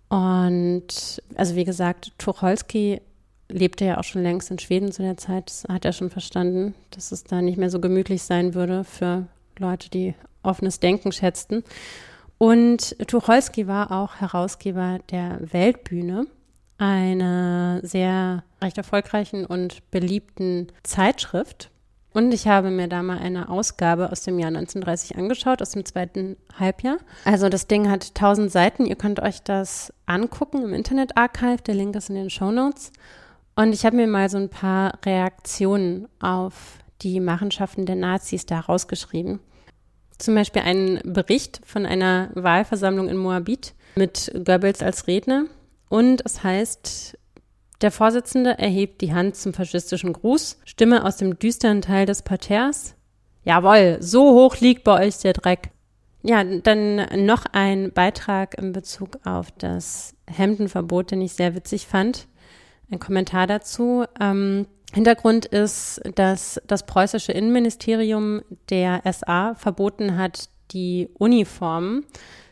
Und 0.09 1.21
also 1.35 1.55
wie 1.55 1.65
gesagt, 1.65 2.11
Tucholsky 2.17 3.01
lebte 3.49 3.85
ja 3.85 3.97
auch 3.97 4.03
schon 4.03 4.23
längst 4.23 4.51
in 4.51 4.59
Schweden 4.59 4.91
zu 4.91 5.01
der 5.01 5.17
Zeit. 5.17 5.49
Das 5.49 5.65
hat 5.69 5.85
er 5.85 5.93
schon 5.93 6.09
verstanden, 6.09 6.75
dass 6.91 7.11
es 7.11 7.23
da 7.23 7.41
nicht 7.41 7.57
mehr 7.57 7.69
so 7.69 7.79
gemütlich 7.79 8.23
sein 8.23 8.53
würde 8.53 8.83
für 8.83 9.27
Leute, 9.57 9.89
die 9.89 10.15
offenes 10.43 10.79
Denken 10.79 11.11
schätzten. 11.11 11.63
Und 12.37 12.95
Tucholsky 13.07 13.67
war 13.67 13.91
auch 13.91 14.15
Herausgeber 14.15 14.99
der 15.09 15.39
Weltbühne, 15.51 16.27
einer 16.77 17.79
sehr 17.81 18.43
recht 18.61 18.77
erfolgreichen 18.77 19.45
und 19.45 19.89
beliebten 19.89 20.67
Zeitschrift. 20.83 21.71
Und 22.13 22.33
ich 22.33 22.47
habe 22.47 22.71
mir 22.71 22.87
da 22.87 23.03
mal 23.03 23.19
eine 23.19 23.49
Ausgabe 23.49 24.11
aus 24.11 24.23
dem 24.23 24.39
Jahr 24.39 24.47
1930 24.47 25.17
angeschaut, 25.17 25.61
aus 25.61 25.71
dem 25.71 25.85
zweiten 25.85 26.37
Halbjahr. 26.57 26.97
Also 27.25 27.49
das 27.49 27.67
Ding 27.67 27.89
hat 27.89 28.07
1000 28.07 28.51
Seiten. 28.51 28.85
Ihr 28.85 28.95
könnt 28.95 29.19
euch 29.19 29.43
das 29.43 29.93
angucken 30.05 30.63
im 30.63 30.73
Internet-Archive. 30.73 31.61
Der 31.63 31.75
Link 31.75 31.95
ist 31.95 32.09
in 32.09 32.15
den 32.15 32.29
Show 32.29 32.51
Notes. 32.51 32.91
Und 33.57 33.73
ich 33.73 33.85
habe 33.87 33.95
mir 33.95 34.05
mal 34.05 34.29
so 34.29 34.37
ein 34.37 34.49
paar 34.49 34.99
Reaktionen 35.03 36.07
auf 36.19 36.77
die 37.01 37.19
Machenschaften 37.19 37.87
der 37.87 37.95
Nazis 37.95 38.45
da 38.45 38.59
rausgeschrieben. 38.59 39.39
Zum 40.19 40.35
Beispiel 40.35 40.61
einen 40.61 41.01
Bericht 41.03 41.61
von 41.65 41.87
einer 41.87 42.29
Wahlversammlung 42.35 43.09
in 43.09 43.17
Moabit 43.17 43.73
mit 43.95 44.31
Goebbels 44.45 44.83
als 44.83 45.07
Redner. 45.07 45.45
Und 45.89 46.23
es 46.23 46.43
heißt, 46.43 47.17
der 47.81 47.89
Vorsitzende 47.89 48.59
erhebt 48.59 49.01
die 49.01 49.15
Hand 49.15 49.35
zum 49.35 49.53
faschistischen 49.53 50.13
Gruß, 50.13 50.59
Stimme 50.63 51.03
aus 51.03 51.17
dem 51.17 51.39
düsteren 51.39 51.81
Teil 51.81 52.05
des 52.05 52.21
Parterres. 52.21 52.93
Jawohl, 53.43 53.97
so 54.01 54.35
hoch 54.35 54.57
liegt 54.57 54.83
bei 54.83 55.07
euch 55.07 55.17
der 55.17 55.33
Dreck. 55.33 55.71
Ja, 56.21 56.43
dann 56.43 57.25
noch 57.25 57.45
ein 57.53 57.91
Beitrag 57.91 58.55
in 58.59 58.71
Bezug 58.71 59.17
auf 59.25 59.49
das 59.57 60.13
Hemdenverbot, 60.27 61.09
den 61.09 61.21
ich 61.21 61.33
sehr 61.33 61.55
witzig 61.55 61.87
fand 61.87 62.27
ein 62.91 62.99
Kommentar 62.99 63.47
dazu. 63.47 64.05
Ähm, 64.19 64.67
Hintergrund 64.93 65.45
ist, 65.45 66.01
dass 66.15 66.61
das 66.65 66.85
preußische 66.85 67.31
Innenministerium 67.31 68.41
der 68.69 69.01
SA 69.11 69.55
verboten 69.55 70.17
hat, 70.17 70.49
die 70.71 71.09
Uniformen 71.17 72.05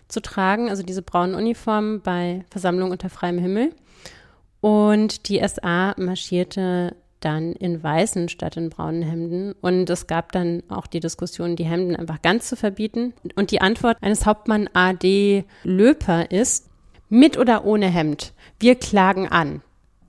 zu 0.08 0.22
tragen, 0.22 0.70
also 0.70 0.84
diese 0.84 1.02
braunen 1.02 1.36
Uniformen 1.36 2.02
bei 2.02 2.46
Versammlungen 2.50 2.92
unter 2.92 3.10
freiem 3.10 3.38
Himmel. 3.38 3.74
Und 4.62 5.30
die 5.30 5.42
SA 5.48 5.94
marschierte 5.98 6.96
dann 7.20 7.54
in 7.54 7.82
weißen 7.82 8.30
statt 8.30 8.58
in 8.58 8.70
braunen 8.70 9.02
Hemden. 9.02 9.54
Und 9.62 9.90
es 9.90 10.08
gab 10.08 10.32
dann 10.32 10.64
auch 10.70 10.86
die 10.86 11.00
Diskussion, 11.00 11.56
die 11.56 11.66
Hemden 11.66 11.96
einfach 11.96 12.22
ganz 12.22 12.48
zu 12.48 12.56
verbieten. 12.56 13.14
Und 13.36 13.52
die 13.52 13.62
Antwort 13.62 13.98
eines 14.02 14.26
Hauptmann 14.26 14.70
AD 14.74 15.46
Löper 15.64 16.32
ist, 16.32 16.70
mit 17.10 17.38
oder 17.38 17.66
ohne 17.66 17.88
Hemd, 17.88 18.34
wir 18.60 18.76
klagen 18.76 19.28
an. 19.28 19.62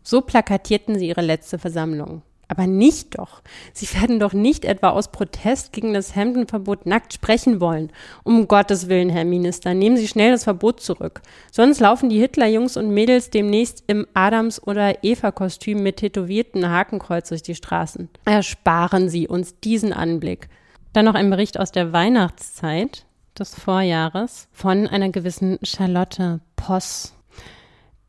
So 0.07 0.21
plakatierten 0.21 0.97
sie 0.97 1.09
ihre 1.09 1.21
letzte 1.21 1.59
Versammlung. 1.59 2.23
Aber 2.47 2.69
nicht 2.69 3.19
doch. 3.19 3.43
Sie 3.73 3.93
werden 4.01 4.21
doch 4.21 4.33
nicht 4.33 4.65
etwa 4.65 4.91
aus 4.91 5.11
Protest 5.11 5.73
gegen 5.73 5.95
das 5.95 6.15
Hemdenverbot 6.15 6.87
nackt 6.87 7.13
sprechen 7.13 7.61
wollen. 7.61 7.91
Um 8.23 8.47
Gottes 8.47 8.89
Willen, 8.89 9.09
Herr 9.09 9.25
Minister, 9.25 9.75
nehmen 9.75 9.97
Sie 9.97 10.07
schnell 10.07 10.31
das 10.31 10.45
Verbot 10.45 10.81
zurück. 10.81 11.23
Sonst 11.51 11.81
laufen 11.81 12.09
die 12.09 12.21
Hitlerjungs 12.21 12.77
und 12.77 12.91
Mädels 12.91 13.31
demnächst 13.31 13.83
im 13.89 14.07
Adams- 14.15 14.63
oder 14.63 15.03
Eva-Kostüm 15.03 15.83
mit 15.83 15.97
tätowierten 15.97 16.71
Hakenkreuz 16.71 17.31
durch 17.31 17.43
die 17.43 17.57
Straßen. 17.57 18.09
Ersparen 18.27 19.09
Sie 19.09 19.27
uns 19.27 19.59
diesen 19.59 19.93
Anblick. 19.93 20.49
Dann 20.93 21.07
noch 21.07 21.17
ein 21.17 21.31
Bericht 21.31 21.59
aus 21.59 21.73
der 21.73 21.93
Weihnachtszeit 21.93 23.07
des 23.37 23.57
Vorjahres 23.57 24.47
von 24.53 24.87
einer 24.87 25.09
gewissen 25.09 25.59
Charlotte 25.65 26.39
Poss 26.55 27.16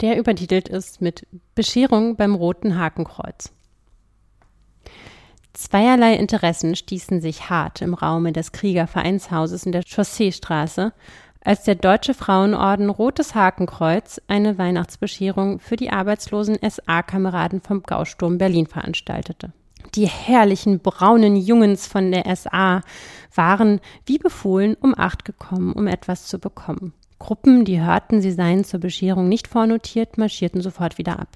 der 0.02 0.18
übertitelt 0.18 0.68
ist 0.70 1.02
mit 1.02 1.26
Bescherung 1.56 2.16
beim 2.16 2.36
Roten 2.36 2.78
Hakenkreuz. 2.78 3.52
Zweierlei 5.54 6.14
Interessen 6.14 6.76
stießen 6.76 7.20
sich 7.20 7.50
hart 7.50 7.82
im 7.82 7.96
Raume 7.96 8.32
des 8.32 8.52
Kriegervereinshauses 8.52 9.66
in 9.66 9.72
der 9.72 9.84
Chausseestraße, 9.84 10.94
als 11.44 11.64
der 11.64 11.76
Deutsche 11.76 12.14
Frauenorden 12.14 12.90
Rotes 12.90 13.34
Hakenkreuz 13.34 14.22
eine 14.28 14.58
Weihnachtsbescherung 14.58 15.60
für 15.60 15.76
die 15.76 15.90
arbeitslosen 15.90 16.58
SA-Kameraden 16.62 17.62
vom 17.62 17.82
Gausturm 17.82 18.38
Berlin 18.38 18.68
veranstaltete. 18.68 19.52
Die 19.96 20.08
herrlichen 20.08 20.80
braunen 20.80 21.36
Jungens 21.36 21.88
von 21.88 22.12
der 22.12 22.36
SA 22.36 22.82
waren, 23.34 23.80
wie 24.06 24.18
befohlen, 24.18 24.76
um 24.80 24.94
acht 24.98 25.26
gekommen, 25.26 25.74
um 25.74 25.88
etwas 25.88 26.28
zu 26.28 26.38
bekommen. 26.38 26.94
Gruppen, 27.20 27.66
die 27.66 27.82
hörten, 27.82 28.22
sie 28.22 28.32
seien 28.32 28.64
zur 28.64 28.80
Bescherung 28.80 29.28
nicht 29.28 29.48
vornotiert, 29.48 30.18
marschierten 30.18 30.62
sofort 30.62 30.98
wieder 30.98 31.20
ab. 31.20 31.30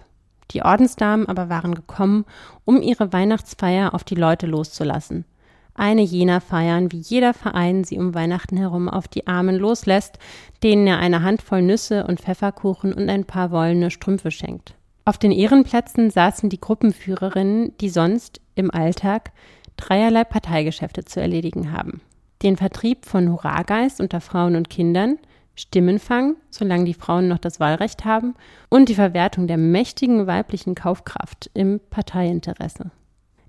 Die 0.51 0.63
Ordensdamen 0.63 1.27
aber 1.27 1.49
waren 1.49 1.75
gekommen, 1.75 2.25
um 2.65 2.81
ihre 2.81 3.13
Weihnachtsfeier 3.13 3.93
auf 3.93 4.03
die 4.03 4.15
Leute 4.15 4.45
loszulassen. 4.45 5.25
Eine 5.73 6.01
jener 6.01 6.41
Feiern, 6.41 6.91
wie 6.91 6.99
jeder 6.99 7.33
Verein 7.33 7.83
sie 7.83 7.97
um 7.97 8.13
Weihnachten 8.13 8.57
herum 8.57 8.89
auf 8.89 9.07
die 9.07 9.25
Armen 9.27 9.55
loslässt, 9.55 10.19
denen 10.61 10.85
er 10.85 10.99
eine 10.99 11.23
Handvoll 11.23 11.61
Nüsse 11.61 12.05
und 12.05 12.19
Pfefferkuchen 12.19 12.93
und 12.93 13.09
ein 13.09 13.25
paar 13.25 13.51
wollene 13.51 13.89
Strümpfe 13.89 14.31
schenkt. 14.31 14.75
Auf 15.05 15.17
den 15.17 15.31
Ehrenplätzen 15.31 16.11
saßen 16.11 16.49
die 16.49 16.61
Gruppenführerinnen, 16.61 17.75
die 17.79 17.89
sonst 17.89 18.41
im 18.53 18.69
Alltag 18.69 19.31
dreierlei 19.77 20.25
Parteigeschäfte 20.25 21.05
zu 21.05 21.21
erledigen 21.21 21.71
haben. 21.71 22.01
Den 22.43 22.57
Vertrieb 22.57 23.05
von 23.05 23.31
Hurrageist 23.31 24.01
unter 24.01 24.21
Frauen 24.21 24.55
und 24.55 24.69
Kindern– 24.69 25.17
Stimmenfang, 25.55 26.35
solange 26.49 26.85
die 26.85 26.93
Frauen 26.93 27.27
noch 27.27 27.37
das 27.37 27.59
Wahlrecht 27.59 28.05
haben, 28.05 28.35
und 28.69 28.89
die 28.89 28.95
Verwertung 28.95 29.47
der 29.47 29.57
mächtigen 29.57 30.27
weiblichen 30.27 30.75
Kaufkraft 30.75 31.49
im 31.53 31.79
Parteiinteresse. 31.89 32.91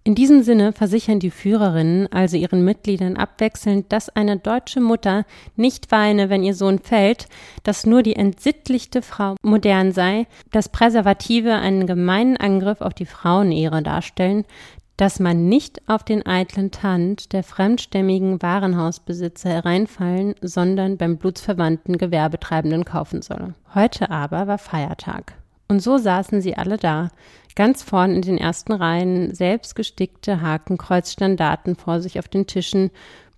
In 0.04 0.16
diesem 0.16 0.42
Sinne 0.42 0.72
versichern 0.72 1.20
die 1.20 1.30
Führerinnen 1.30 2.08
also 2.12 2.36
ihren 2.36 2.64
Mitgliedern 2.64 3.16
abwechselnd, 3.16 3.92
dass 3.92 4.08
eine 4.08 4.36
deutsche 4.36 4.80
Mutter 4.80 5.24
nicht 5.54 5.92
weine, 5.92 6.28
wenn 6.28 6.42
ihr 6.42 6.56
Sohn 6.56 6.80
fällt, 6.80 7.28
dass 7.62 7.86
nur 7.86 8.02
die 8.02 8.16
entsittlichte 8.16 9.00
Frau 9.00 9.36
modern 9.42 9.92
sei, 9.92 10.26
dass 10.50 10.70
Präservative 10.70 11.54
einen 11.54 11.86
gemeinen 11.86 12.36
Angriff 12.36 12.80
auf 12.80 12.94
die 12.94 13.06
Frauenehre 13.06 13.80
darstellen, 13.84 14.44
dass 14.96 15.20
man 15.20 15.48
nicht 15.48 15.88
auf 15.88 16.04
den 16.04 16.24
eitlen 16.26 16.70
Tand 16.70 17.32
der 17.32 17.42
fremdstämmigen 17.42 18.42
Warenhausbesitzer 18.42 19.50
hereinfallen, 19.50 20.34
sondern 20.40 20.96
beim 20.96 21.16
blutsverwandten 21.16 21.98
Gewerbetreibenden 21.98 22.84
kaufen 22.84 23.22
solle. 23.22 23.54
Heute 23.74 24.10
aber 24.10 24.46
war 24.46 24.58
Feiertag. 24.58 25.34
Und 25.68 25.80
so 25.80 25.96
saßen 25.96 26.42
sie 26.42 26.56
alle 26.56 26.76
da, 26.76 27.08
ganz 27.56 27.82
vorn 27.82 28.14
in 28.14 28.22
den 28.22 28.38
ersten 28.38 28.72
Reihen, 28.72 29.34
selbstgestickte 29.34 30.40
Hakenkreuzstandarten 30.42 31.76
vor 31.76 32.00
sich 32.00 32.18
auf 32.18 32.28
den 32.28 32.46
Tischen, 32.46 32.90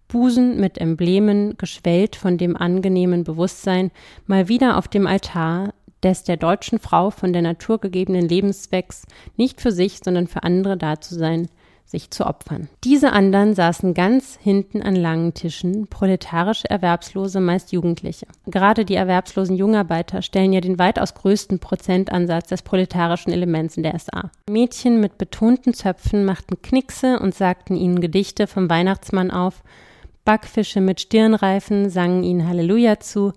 Busen 0.09 0.61
mit 0.61 0.79
Emblemen, 0.79 1.57
geschwellt 1.57 2.17
von 2.17 2.37
dem 2.37 2.57
angenehmen 2.57 3.25
Bewusstsein, 3.25 3.91
mal 4.27 4.49
wieder 4.49 4.77
auf 4.77 4.89
dem 4.89 5.07
Altar, 5.07 5.73
des 6.05 6.23
der 6.23 6.37
deutschen 6.37 6.79
Frau 6.79 7.11
von 7.11 7.33
der 7.33 7.43
Natur 7.43 7.79
gegebenen 7.81 8.29
Lebenszwecks, 8.29 9.07
nicht 9.37 9.61
für 9.61 9.73
sich, 9.73 10.01
sondern 10.05 10.27
für 10.27 10.43
andere 10.43 10.77
da 10.77 11.01
zu 11.01 11.15
sein, 11.15 11.49
sich 11.87 12.11
zu 12.11 12.27
opfern. 12.27 12.69
Diese 12.83 13.13
anderen 13.13 13.55
saßen 13.55 13.95
ganz 13.95 14.39
hinten 14.43 14.83
an 14.83 14.97
langen 14.97 15.35
Tischen, 15.35 15.87
proletarische 15.87 16.69
Erwerbslose, 16.69 17.41
meist 17.41 17.73
Jugendliche. 17.73 18.27
Gerade 18.47 18.85
die 18.85 18.95
erwerbslosen 18.95 19.57
Jungarbeiter 19.57 20.23
stellen 20.23 20.53
ja 20.53 20.61
den 20.61 20.79
weitaus 20.79 21.15
größten 21.15 21.59
Prozentansatz 21.59 22.49
des 22.49 22.63
proletarischen 22.63 23.33
Elements 23.33 23.77
in 23.77 23.83
der 23.83 23.99
SA. 23.99 24.31
Mädchen 24.49 25.01
mit 25.01 25.19
betonten 25.19 25.75
Zöpfen 25.75 26.25
machten 26.25 26.61
Knickse 26.63 27.19
und 27.21 27.35
sagten 27.35 27.77
ihnen 27.77 28.01
Gedichte 28.01 28.47
vom 28.47 28.69
Weihnachtsmann 28.71 29.31
auf, 29.31 29.63
Backfische 30.25 30.81
mit 30.81 31.03
Stirnreifen 31.03 31.91
sangen 31.91 32.25
ihnen 32.25 32.49
Halleluja 32.49 32.99
zu, 32.99 33.35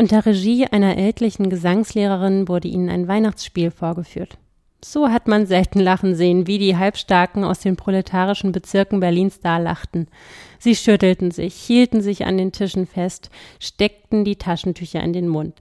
unter 0.00 0.24
Regie 0.24 0.66
einer 0.66 0.96
ältlichen 0.96 1.50
Gesangslehrerin 1.50 2.48
wurde 2.48 2.68
ihnen 2.68 2.88
ein 2.88 3.08
Weihnachtsspiel 3.08 3.72
vorgeführt. 3.72 4.38
So 4.82 5.08
hat 5.08 5.26
man 5.26 5.46
selten 5.46 5.80
lachen 5.80 6.14
sehen, 6.14 6.46
wie 6.46 6.58
die 6.58 6.76
Halbstarken 6.76 7.42
aus 7.42 7.58
den 7.58 7.74
proletarischen 7.74 8.52
Bezirken 8.52 9.00
Berlins 9.00 9.40
da 9.40 9.58
lachten. 9.58 10.06
Sie 10.60 10.76
schüttelten 10.76 11.32
sich, 11.32 11.54
hielten 11.54 12.00
sich 12.00 12.26
an 12.26 12.38
den 12.38 12.52
Tischen 12.52 12.86
fest, 12.86 13.30
steckten 13.58 14.24
die 14.24 14.36
Taschentücher 14.36 15.02
in 15.02 15.12
den 15.12 15.26
Mund. 15.26 15.54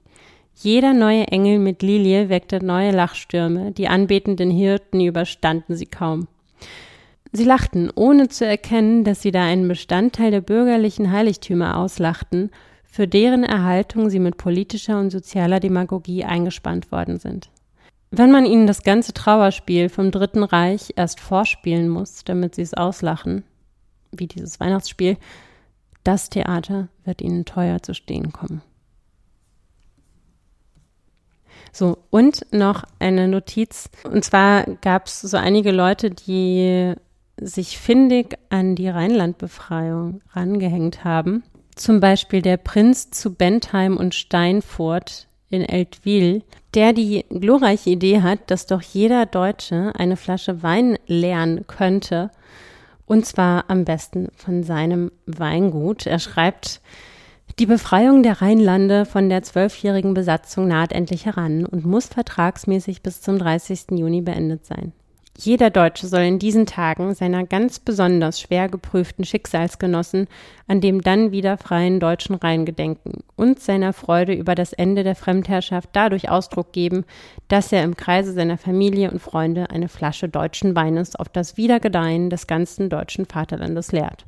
Jeder 0.54 0.94
neue 0.94 1.28
Engel 1.28 1.58
mit 1.58 1.82
Lilie 1.82 2.30
weckte 2.30 2.64
neue 2.64 2.92
Lachstürme, 2.92 3.72
die 3.72 3.88
anbetenden 3.88 4.52
Hirten 4.52 5.02
überstanden 5.02 5.76
sie 5.76 5.88
kaum. 5.88 6.28
Sie 7.32 7.44
lachten, 7.44 7.92
ohne 7.94 8.30
zu 8.30 8.46
erkennen, 8.46 9.04
dass 9.04 9.24
sie 9.24 9.32
da 9.32 9.44
einen 9.44 9.68
Bestandteil 9.68 10.30
der 10.30 10.42
bürgerlichen 10.42 11.12
Heiligtümer 11.12 11.78
auslachten, 11.78 12.52
für 12.90 13.08
deren 13.08 13.44
Erhaltung 13.44 14.10
sie 14.10 14.20
mit 14.20 14.38
politischer 14.38 15.00
und 15.00 15.12
sozialer 15.12 15.60
Demagogie 15.60 16.24
eingespannt 16.24 16.92
worden 16.92 17.20
sind. 17.20 17.50
Wenn 18.10 18.32
man 18.32 18.46
ihnen 18.46 18.68
das 18.68 18.84
ganze 18.84 19.14
Trauerspiel 19.14 19.90
vom 19.90 20.12
Dritten 20.12 20.44
Reich 20.44 20.94
erst 20.96 21.20
vorspielen 21.20 21.90
muss, 21.90 22.24
damit 22.24 22.56
sie 22.56 22.62
es 22.62 22.74
auslachen, 22.74 23.44
wie 24.12 24.28
dieses 24.28 24.60
Weihnachtsspiel, 24.60 25.18
das 26.04 26.30
Theater 26.30 26.88
wird 27.04 27.22
ihnen 27.22 27.44
teuer 27.44 27.84
zu 27.84 27.94
stehen 27.94 28.32
kommen. 28.32 28.62
So, 31.74 31.98
und 32.10 32.46
noch 32.52 32.86
eine 32.98 33.28
Notiz. 33.28 33.90
Und 34.04 34.24
zwar 34.24 34.64
gab 34.82 35.08
es 35.08 35.22
so 35.22 35.38
einige 35.38 35.72
Leute, 35.72 36.10
die 36.10 36.94
sich 37.40 37.78
findig 37.78 38.38
an 38.50 38.76
die 38.76 38.88
Rheinlandbefreiung 38.88 40.22
rangehängt 40.32 41.04
haben. 41.04 41.44
Zum 41.78 42.00
Beispiel 42.00 42.42
der 42.42 42.58
Prinz 42.58 43.12
zu 43.12 43.36
Bentheim 43.36 43.98
und 43.98 44.16
Steinfurt 44.16 45.28
in 45.52 45.62
Eltville, 45.62 46.42
der 46.74 46.92
die 46.92 47.24
glorreiche 47.30 47.92
Idee 47.92 48.22
hat, 48.22 48.40
dass 48.50 48.66
doch 48.66 48.82
jeder 48.82 49.28
Deutsche 49.28 49.94
eine 49.96 50.18
Flasche 50.18 50.64
Wein 50.64 50.98
leeren 51.06 51.66
könnte, 51.68 52.32
und 53.06 53.28
zwar 53.28 53.66
am 53.70 53.86
besten 53.86 54.30
von 54.36 54.64
seinem 54.64 55.12
Weingut. 55.28 56.08
Er 56.08 56.18
schreibt, 56.18 56.82
die 57.60 57.68
Befreiung 57.68 58.24
der 58.24 58.42
Rheinlande 58.42 59.06
von 59.06 59.30
der 59.30 59.44
zwölfjährigen 59.44 60.16
Besatzung 60.16 60.68
naht 60.68 60.92
endlich 60.92 61.28
heran 61.28 61.64
und 61.64 61.86
muss 61.86 62.08
vertragsmäßig 62.08 63.04
bis 63.04 63.22
zum 63.22 63.38
30. 63.38 63.92
Juni 63.92 64.22
beendet 64.22 64.66
sein. 64.66 64.94
Jeder 65.40 65.70
Deutsche 65.70 66.08
soll 66.08 66.22
in 66.22 66.40
diesen 66.40 66.66
Tagen 66.66 67.14
seiner 67.14 67.46
ganz 67.46 67.78
besonders 67.78 68.42
schwer 68.42 68.70
geprüften 68.70 69.24
Schicksalsgenossen 69.24 70.28
an 70.68 70.82
dem 70.82 71.02
dann 71.02 71.32
wieder 71.32 71.60
freien 71.60 72.00
deutschen 72.00 72.34
Rhein 72.34 72.66
gedenken 72.66 73.24
und 73.36 73.60
seiner 73.60 73.94
Freude 73.94 74.34
über 74.34 74.56
das 74.56 74.74
Ende 74.74 75.04
der 75.04 75.14
Fremdherrschaft 75.14 75.90
dadurch 75.94 76.30
Ausdruck 76.30 76.72
geben, 76.72 77.06
dass 77.50 77.72
er 77.72 77.84
im 77.84 77.96
Kreise 77.96 78.34
seiner 78.34 78.58
Familie 78.58 79.12
und 79.12 79.20
Freunde 79.22 79.70
eine 79.70 79.90
Flasche 79.90 80.28
deutschen 80.28 80.76
Weines 80.76 81.16
auf 81.16 81.30
das 81.30 81.56
Wiedergedeihen 81.56 82.32
des 82.32 82.48
ganzen 82.48 82.90
deutschen 82.90 83.28
Vaterlandes 83.28 83.92
leert. 83.92 84.26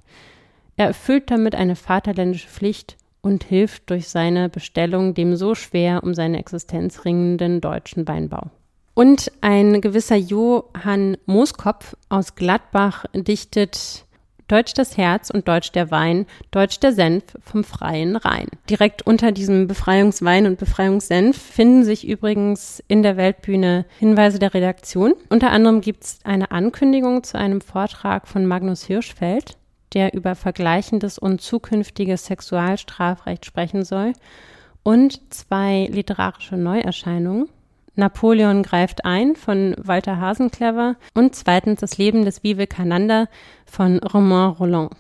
Er 0.78 0.86
erfüllt 0.86 1.32
damit 1.32 1.56
eine 1.56 1.76
vaterländische 1.76 2.48
Pflicht 2.48 2.98
und 3.22 3.44
hilft 3.44 3.90
durch 3.90 4.10
seine 4.10 4.48
Bestellung 4.48 5.16
dem 5.16 5.36
so 5.36 5.56
schwer 5.56 6.04
um 6.04 6.14
seine 6.14 6.38
Existenz 6.38 7.04
ringenden 7.04 7.62
deutschen 7.62 8.08
Weinbau. 8.08 8.52
Und 9.00 9.32
ein 9.40 9.80
gewisser 9.80 10.18
Johann 10.18 11.16
Mooskopf 11.26 11.96
aus 12.10 12.36
Gladbach 12.36 13.06
dichtet 13.14 14.04
Deutsch 14.50 14.74
das 14.74 14.98
Herz 14.98 15.30
und 15.30 15.48
Deutsch 15.48 15.72
der 15.72 15.90
Wein, 15.90 16.26
Deutsch 16.52 16.82
der 16.82 16.92
Senf 16.92 17.24
vom 17.40 17.64
freien 17.64 18.18
Rhein. 18.18 18.48
Direkt 18.70 19.08
unter 19.08 19.32
diesem 19.32 19.68
Befreiungswein 19.68 20.48
und 20.48 20.60
Befreiungssenf 20.60 21.42
finden 21.42 21.86
sich 21.86 22.06
übrigens 22.06 22.84
in 22.90 23.02
der 23.02 23.16
Weltbühne 23.16 23.86
Hinweise 24.00 24.38
der 24.38 24.54
Redaktion. 24.54 25.14
Unter 25.30 25.52
anderem 25.52 25.80
gibt 25.80 26.04
es 26.04 26.20
eine 26.26 26.52
Ankündigung 26.52 27.24
zu 27.24 27.40
einem 27.40 27.62
Vortrag 27.62 28.28
von 28.28 28.46
Magnus 28.46 28.84
Hirschfeld, 28.84 29.56
der 29.94 30.14
über 30.14 30.36
vergleichendes 30.36 31.18
und 31.18 31.40
zukünftiges 31.40 32.26
Sexualstrafrecht 32.26 33.46
sprechen 33.46 33.86
soll, 33.86 34.12
und 34.84 35.22
zwei 35.34 35.88
literarische 35.90 36.58
Neuerscheinungen. 36.58 37.48
Napoleon 38.00 38.64
greift 38.64 39.06
ein 39.06 39.36
von 39.36 39.76
Walter 39.78 40.20
Hasenclever 40.20 40.96
und 41.14 41.36
zweitens 41.36 41.82
das 41.82 41.98
Leben 41.98 42.26
des 42.26 42.44
Vivekananda 42.44 43.28
von 43.66 44.00
Romain 44.00 44.50
Roland. 44.52 44.92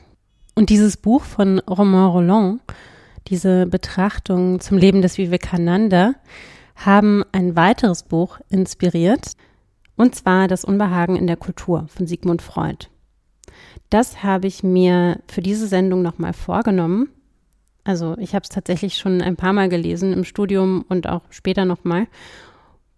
Und 0.55 0.69
dieses 0.69 0.97
Buch 0.97 1.23
von 1.23 1.59
Romain 1.59 2.09
Roland, 2.09 2.61
diese 3.27 3.65
Betrachtung 3.65 4.59
zum 4.59 4.77
Leben 4.77 5.01
des 5.01 5.17
Vivekananda, 5.17 6.13
haben 6.75 7.23
ein 7.31 7.55
weiteres 7.55 8.03
Buch 8.03 8.39
inspiriert, 8.49 9.33
und 9.95 10.15
zwar 10.15 10.47
Das 10.47 10.63
Unbehagen 10.63 11.15
in 11.15 11.27
der 11.27 11.37
Kultur 11.37 11.87
von 11.89 12.07
Sigmund 12.07 12.41
Freud. 12.41 12.87
Das 13.89 14.23
habe 14.23 14.47
ich 14.47 14.63
mir 14.63 15.19
für 15.27 15.41
diese 15.41 15.67
Sendung 15.67 16.01
nochmal 16.01 16.33
vorgenommen. 16.33 17.09
Also 17.83 18.15
ich 18.17 18.35
habe 18.35 18.43
es 18.43 18.49
tatsächlich 18.49 18.97
schon 18.97 19.21
ein 19.21 19.35
paar 19.35 19.51
Mal 19.51 19.67
gelesen 19.67 20.13
im 20.13 20.23
Studium 20.23 20.85
und 20.87 21.07
auch 21.07 21.23
später 21.31 21.65
nochmal 21.65 22.07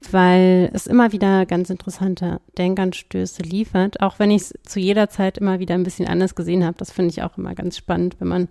weil 0.09 0.71
es 0.73 0.87
immer 0.87 1.11
wieder 1.11 1.45
ganz 1.45 1.69
interessante 1.69 2.41
Denkanstöße 2.57 3.43
liefert, 3.43 4.01
auch 4.01 4.19
wenn 4.19 4.31
ich 4.31 4.41
es 4.41 4.53
zu 4.63 4.79
jeder 4.79 5.09
Zeit 5.09 5.37
immer 5.37 5.59
wieder 5.59 5.75
ein 5.75 5.83
bisschen 5.83 6.07
anders 6.07 6.35
gesehen 6.35 6.65
habe. 6.65 6.77
Das 6.77 6.91
finde 6.91 7.11
ich 7.11 7.21
auch 7.21 7.37
immer 7.37 7.53
ganz 7.53 7.77
spannend, 7.77 8.15
wenn 8.19 8.27
man 8.27 8.47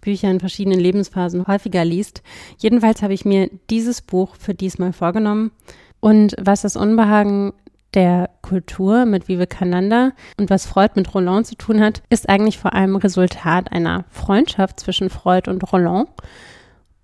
Bücher 0.00 0.30
in 0.30 0.40
verschiedenen 0.40 0.80
Lebensphasen 0.80 1.46
häufiger 1.46 1.84
liest. 1.84 2.22
Jedenfalls 2.58 3.02
habe 3.02 3.14
ich 3.14 3.24
mir 3.24 3.50
dieses 3.68 4.00
Buch 4.00 4.34
für 4.36 4.54
diesmal 4.54 4.92
vorgenommen. 4.92 5.52
Und 6.00 6.34
was 6.40 6.62
das 6.62 6.76
Unbehagen 6.76 7.52
der 7.94 8.30
Kultur 8.40 9.04
mit 9.04 9.28
Vivekananda 9.28 10.12
und 10.38 10.48
was 10.48 10.66
Freud 10.66 10.92
mit 10.94 11.12
Roland 11.14 11.46
zu 11.46 11.56
tun 11.56 11.80
hat, 11.80 12.02
ist 12.08 12.28
eigentlich 12.28 12.58
vor 12.58 12.72
allem 12.72 12.96
Resultat 12.96 13.72
einer 13.72 14.04
Freundschaft 14.10 14.80
zwischen 14.80 15.10
Freud 15.10 15.50
und 15.50 15.72
Roland. 15.72 16.08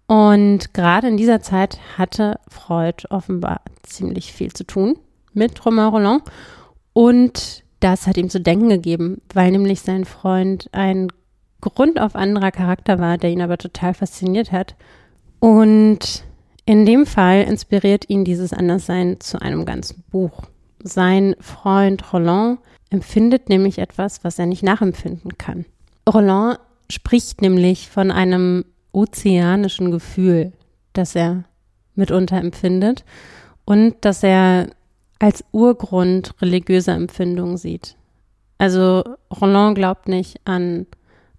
Und 0.06 0.72
gerade 0.72 1.08
in 1.08 1.16
dieser 1.16 1.40
Zeit 1.40 1.78
hatte 1.98 2.38
Freud 2.48 3.04
offenbar 3.10 3.60
ziemlich 3.82 4.32
viel 4.32 4.52
zu 4.52 4.64
tun 4.64 4.98
mit 5.32 5.64
Romain 5.66 5.88
Roland. 5.88 6.22
Und 6.92 7.64
das 7.80 8.06
hat 8.06 8.16
ihm 8.16 8.30
zu 8.30 8.40
denken 8.40 8.68
gegeben, 8.68 9.20
weil 9.34 9.50
nämlich 9.50 9.80
sein 9.80 10.04
Freund 10.04 10.68
ein 10.72 11.08
grundauf 11.60 12.14
anderer 12.14 12.52
Charakter 12.52 12.98
war, 12.98 13.18
der 13.18 13.30
ihn 13.30 13.42
aber 13.42 13.58
total 13.58 13.94
fasziniert 13.94 14.52
hat. 14.52 14.76
Und 15.40 16.24
in 16.64 16.86
dem 16.86 17.06
Fall 17.06 17.42
inspiriert 17.42 18.08
ihn 18.08 18.24
dieses 18.24 18.52
Anderssein 18.52 19.20
zu 19.20 19.40
einem 19.40 19.64
ganzen 19.64 20.04
Buch. 20.10 20.42
Sein 20.82 21.34
Freund 21.40 22.12
Roland 22.12 22.60
empfindet 22.90 23.48
nämlich 23.48 23.78
etwas, 23.78 24.22
was 24.24 24.38
er 24.38 24.46
nicht 24.46 24.62
nachempfinden 24.62 25.36
kann. 25.36 25.64
Roland 26.08 26.60
spricht 26.90 27.42
nämlich 27.42 27.88
von 27.88 28.12
einem 28.12 28.64
ozeanischen 28.96 29.90
Gefühl, 29.90 30.52
das 30.94 31.14
er 31.14 31.44
mitunter 31.94 32.38
empfindet 32.38 33.04
und 33.64 33.94
das 34.00 34.22
er 34.22 34.70
als 35.18 35.44
Urgrund 35.52 36.34
religiöser 36.40 36.94
Empfindungen 36.94 37.58
sieht. 37.58 37.96
Also 38.58 39.04
Roland 39.40 39.76
glaubt 39.76 40.08
nicht 40.08 40.40
an 40.44 40.86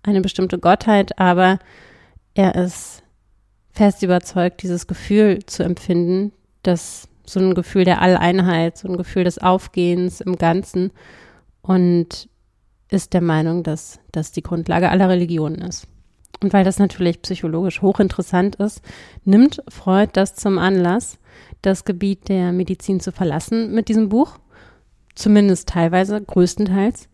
eine 0.04 0.22
bestimmte 0.22 0.60
Gottheit, 0.60 1.20
aber 1.20 1.60
er 2.36 2.56
ist 2.56 3.04
fest 3.72 4.04
überzeugt, 4.04 4.62
dieses 4.62 4.88
Gefühl 4.88 5.46
zu 5.46 5.64
empfinden, 5.64 6.32
das 6.64 7.08
so 7.26 7.40
ein 7.40 7.56
Gefühl 7.56 7.84
der 7.84 8.02
Alleinheit, 8.02 8.78
so 8.78 8.88
ein 8.88 8.98
Gefühl 8.98 9.24
des 9.24 9.40
Aufgehens 9.40 10.22
im 10.22 10.38
Ganzen 10.38 10.92
und 11.62 12.30
ist 12.90 13.14
der 13.14 13.22
Meinung, 13.22 13.64
dass 13.64 14.00
das 14.12 14.32
die 14.32 14.44
Grundlage 14.44 14.90
aller 14.90 15.10
Religionen 15.10 15.62
ist. 15.62 15.88
Und 16.42 16.54
weil 16.54 16.64
das 16.64 16.80
natürlich 16.80 17.22
psychologisch 17.22 17.82
hochinteressant 17.82 18.56
ist, 18.56 18.82
nimmt 19.26 19.64
Freud 19.68 20.12
das 20.14 20.36
zum 20.36 20.60
Anlass, 20.60 21.18
das 21.62 21.86
Gebiet 21.86 22.30
der 22.30 22.52
Medizin 22.52 23.00
zu 23.00 23.12
verlassen 23.12 23.74
mit 23.74 23.90
diesem 23.90 24.10
Buch, 24.10 24.38
zumindest 25.16 25.70
teilweise, 25.70 26.22
größtenteils, 26.22 27.10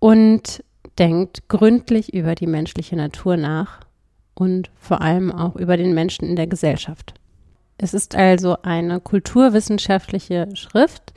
und 0.00 0.64
denkt 0.98 1.48
gründlich 1.48 2.12
über 2.12 2.34
die 2.34 2.46
menschliche 2.46 2.96
Natur 2.96 3.36
nach 3.36 3.80
und 4.34 4.70
vor 4.76 5.00
allem 5.00 5.32
auch 5.32 5.56
über 5.56 5.76
den 5.76 5.94
Menschen 5.94 6.28
in 6.28 6.36
der 6.36 6.46
Gesellschaft. 6.46 7.14
Es 7.76 7.94
ist 7.94 8.16
also 8.16 8.56
eine 8.62 9.00
kulturwissenschaftliche 9.00 10.48
Schrift 10.54 11.12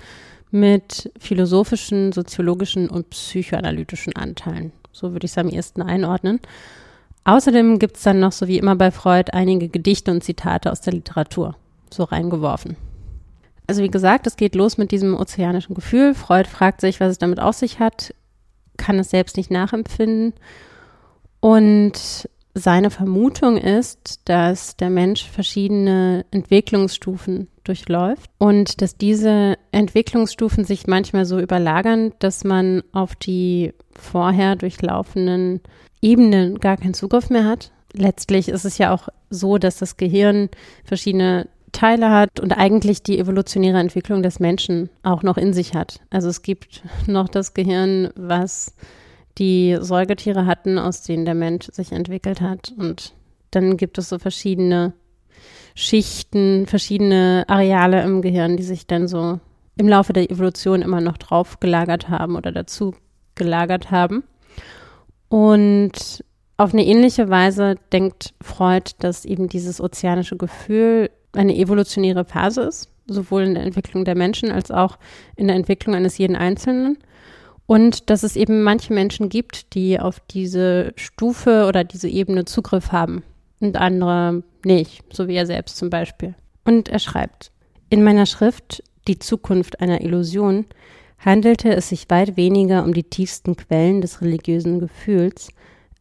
mit 0.51 1.11
philosophischen, 1.17 2.11
soziologischen 2.11 2.89
und 2.89 3.09
psychoanalytischen 3.09 4.15
Anteilen. 4.15 4.71
So 4.91 5.13
würde 5.13 5.25
ich 5.25 5.31
es 5.31 5.37
am 5.37 5.49
ehesten 5.49 5.81
einordnen. 5.81 6.39
Außerdem 7.23 7.77
gibt 7.79 7.97
es 7.97 8.03
dann 8.03 8.19
noch, 8.19 8.31
so 8.31 8.47
wie 8.47 8.57
immer 8.57 8.75
bei 8.75 8.91
Freud, 8.91 9.31
einige 9.33 9.69
Gedichte 9.69 10.11
und 10.11 10.23
Zitate 10.23 10.71
aus 10.71 10.81
der 10.81 10.93
Literatur, 10.93 11.55
so 11.91 12.03
reingeworfen. 12.03 12.77
Also 13.67 13.83
wie 13.83 13.91
gesagt, 13.91 14.27
es 14.27 14.37
geht 14.37 14.55
los 14.55 14.77
mit 14.77 14.91
diesem 14.91 15.15
ozeanischen 15.15 15.75
Gefühl. 15.75 16.13
Freud 16.13 16.49
fragt 16.49 16.81
sich, 16.81 16.99
was 16.99 17.11
es 17.11 17.17
damit 17.19 17.39
auf 17.39 17.55
sich 17.55 17.79
hat, 17.79 18.13
kann 18.77 18.99
es 18.99 19.11
selbst 19.11 19.37
nicht 19.37 19.51
nachempfinden. 19.51 20.33
Und 21.39 22.27
seine 22.53 22.89
Vermutung 22.89 23.57
ist, 23.57 24.21
dass 24.25 24.75
der 24.75 24.89
Mensch 24.89 25.29
verschiedene 25.29 26.25
Entwicklungsstufen 26.31 27.47
durchläuft 27.63 28.29
und 28.39 28.81
dass 28.81 28.97
diese 28.97 29.57
Entwicklungsstufen 29.71 30.65
sich 30.65 30.87
manchmal 30.87 31.25
so 31.25 31.39
überlagern, 31.39 32.11
dass 32.19 32.43
man 32.43 32.83
auf 32.91 33.15
die 33.15 33.73
vorher 33.93 34.55
durchlaufenden 34.55 35.61
Ebenen 36.01 36.59
gar 36.59 36.77
keinen 36.77 36.93
Zugriff 36.93 37.29
mehr 37.29 37.45
hat. 37.45 37.71
Letztlich 37.93 38.49
ist 38.49 38.65
es 38.65 38.77
ja 38.77 38.93
auch 38.93 39.09
so, 39.29 39.57
dass 39.57 39.77
das 39.77 39.97
Gehirn 39.97 40.49
verschiedene 40.83 41.47
Teile 41.71 42.09
hat 42.09 42.39
und 42.39 42.53
eigentlich 42.53 43.03
die 43.03 43.17
evolutionäre 43.17 43.79
Entwicklung 43.79 44.23
des 44.23 44.39
Menschen 44.39 44.89
auch 45.03 45.23
noch 45.23 45.37
in 45.37 45.53
sich 45.53 45.73
hat. 45.73 46.01
Also 46.09 46.29
es 46.29 46.41
gibt 46.41 46.83
noch 47.07 47.29
das 47.29 47.53
Gehirn, 47.53 48.09
was 48.15 48.75
die 49.37 49.77
Säugetiere 49.79 50.45
hatten, 50.45 50.77
aus 50.77 51.03
denen 51.03 51.25
der 51.25 51.35
Mensch 51.35 51.67
sich 51.71 51.91
entwickelt 51.91 52.41
hat. 52.41 52.73
Und 52.77 53.13
dann 53.51 53.77
gibt 53.77 53.97
es 53.97 54.09
so 54.09 54.19
verschiedene 54.19 54.93
Schichten, 55.75 56.67
verschiedene 56.67 57.45
Areale 57.47 58.03
im 58.03 58.21
Gehirn, 58.21 58.57
die 58.57 58.63
sich 58.63 58.87
dann 58.87 59.07
so 59.07 59.39
im 59.77 59.87
Laufe 59.87 60.13
der 60.13 60.29
Evolution 60.29 60.81
immer 60.81 60.99
noch 60.99 61.17
drauf 61.17 61.59
gelagert 61.59 62.09
haben 62.09 62.35
oder 62.35 62.51
dazu 62.51 62.93
gelagert 63.35 63.91
haben. 63.91 64.23
Und 65.31 66.25
auf 66.57 66.73
eine 66.73 66.85
ähnliche 66.85 67.29
Weise 67.29 67.75
denkt 67.93 68.33
Freud, 68.41 68.91
dass 68.99 69.23
eben 69.23 69.47
dieses 69.47 69.79
ozeanische 69.79 70.35
Gefühl 70.35 71.09
eine 71.31 71.55
evolutionäre 71.55 72.25
Phase 72.25 72.63
ist, 72.63 72.89
sowohl 73.07 73.43
in 73.43 73.53
der 73.53 73.63
Entwicklung 73.63 74.03
der 74.03 74.17
Menschen 74.17 74.51
als 74.51 74.71
auch 74.71 74.97
in 75.37 75.47
der 75.47 75.55
Entwicklung 75.55 75.95
eines 75.95 76.17
jeden 76.17 76.35
Einzelnen. 76.35 76.97
Und 77.65 78.09
dass 78.09 78.23
es 78.23 78.35
eben 78.35 78.61
manche 78.63 78.91
Menschen 78.91 79.29
gibt, 79.29 79.73
die 79.73 80.01
auf 80.01 80.19
diese 80.19 80.91
Stufe 80.97 81.65
oder 81.65 81.85
diese 81.85 82.09
Ebene 82.09 82.43
Zugriff 82.43 82.91
haben 82.91 83.23
und 83.61 83.77
andere 83.77 84.43
nicht, 84.65 85.01
so 85.13 85.29
wie 85.29 85.35
er 85.35 85.45
selbst 85.45 85.77
zum 85.77 85.89
Beispiel. 85.89 86.35
Und 86.65 86.89
er 86.89 86.99
schreibt, 86.99 87.53
in 87.89 88.03
meiner 88.03 88.25
Schrift 88.25 88.83
Die 89.07 89.17
Zukunft 89.17 89.79
einer 89.79 90.01
Illusion 90.01 90.65
handelte 91.23 91.73
es 91.73 91.89
sich 91.89 92.09
weit 92.09 92.35
weniger 92.35 92.83
um 92.83 92.93
die 92.93 93.03
tiefsten 93.03 93.55
Quellen 93.55 94.01
des 94.01 94.21
religiösen 94.21 94.79
Gefühls, 94.79 95.49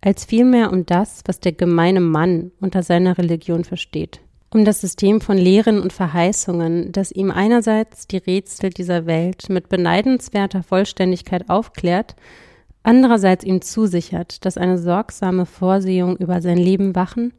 als 0.01 0.25
vielmehr 0.25 0.73
um 0.73 0.87
das, 0.87 1.23
was 1.27 1.41
der 1.41 1.53
gemeine 1.53 2.01
Mann 2.01 2.53
unter 2.61 2.83
seiner 2.83 3.19
Religion 3.19 3.65
versteht. 3.65 4.21
Um 4.53 4.65
das 4.65 4.81
System 4.81 5.21
von 5.21 5.37
Lehren 5.37 5.81
und 5.81 5.93
Verheißungen, 5.93 6.91
das 6.91 7.13
ihm 7.13 7.31
einerseits 7.31 8.09
die 8.09 8.17
Rätsel 8.17 8.71
dieser 8.71 9.07
Welt 9.07 9.49
mit 9.49 9.69
beneidenswerter 9.69 10.63
Vollständigkeit 10.63 11.49
aufklärt, 11.49 12.17
andererseits 12.83 13.45
ihm 13.45 13.61
zusichert, 13.61 14.45
dass 14.45 14.57
eine 14.57 14.79
sorgsame 14.79 15.47
Vorsehung 15.47 16.17
über 16.17 16.41
sein 16.41 16.59
Leben 16.59 16.97
wachen 16.97 17.33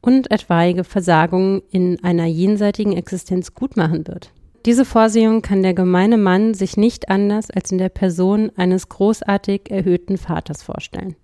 und 0.00 0.30
etwaige 0.30 0.84
Versagungen 0.84 1.62
in 1.70 2.02
einer 2.04 2.26
jenseitigen 2.26 2.96
Existenz 2.96 3.54
gutmachen 3.54 4.06
wird. 4.06 4.30
Diese 4.66 4.86
Vorsehung 4.86 5.42
kann 5.42 5.62
der 5.62 5.74
gemeine 5.74 6.16
Mann 6.16 6.54
sich 6.54 6.78
nicht 6.78 7.10
anders 7.10 7.50
als 7.50 7.70
in 7.70 7.76
der 7.76 7.90
Person 7.90 8.50
eines 8.56 8.88
großartig 8.88 9.70
erhöhten 9.70 10.16
Vaters 10.16 10.62
vorstellen. 10.62 11.16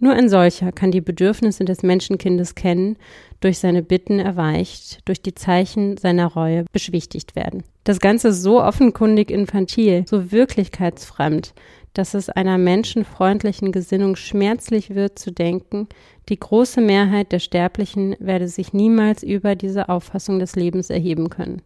Nur 0.00 0.12
ein 0.12 0.28
solcher 0.28 0.70
kann 0.70 0.90
die 0.90 1.00
Bedürfnisse 1.00 1.64
des 1.64 1.82
Menschenkindes 1.82 2.54
kennen, 2.54 2.96
durch 3.40 3.58
seine 3.58 3.82
Bitten 3.82 4.18
erweicht, 4.18 5.00
durch 5.08 5.22
die 5.22 5.34
Zeichen 5.34 5.96
seiner 5.96 6.26
Reue 6.26 6.66
beschwichtigt 6.72 7.34
werden. 7.34 7.62
Das 7.84 8.00
Ganze 8.00 8.28
ist 8.28 8.42
so 8.42 8.62
offenkundig 8.62 9.30
infantil, 9.30 10.04
so 10.06 10.30
wirklichkeitsfremd, 10.30 11.54
dass 11.94 12.12
es 12.12 12.28
einer 12.28 12.58
menschenfreundlichen 12.58 13.72
Gesinnung 13.72 14.14
schmerzlich 14.16 14.94
wird 14.94 15.18
zu 15.18 15.32
denken, 15.32 15.88
die 16.28 16.38
große 16.38 16.82
Mehrheit 16.82 17.32
der 17.32 17.38
Sterblichen 17.38 18.14
werde 18.18 18.48
sich 18.48 18.74
niemals 18.74 19.22
über 19.22 19.54
diese 19.54 19.88
Auffassung 19.88 20.38
des 20.38 20.54
Lebens 20.54 20.90
erheben 20.90 21.30
können. 21.30 21.62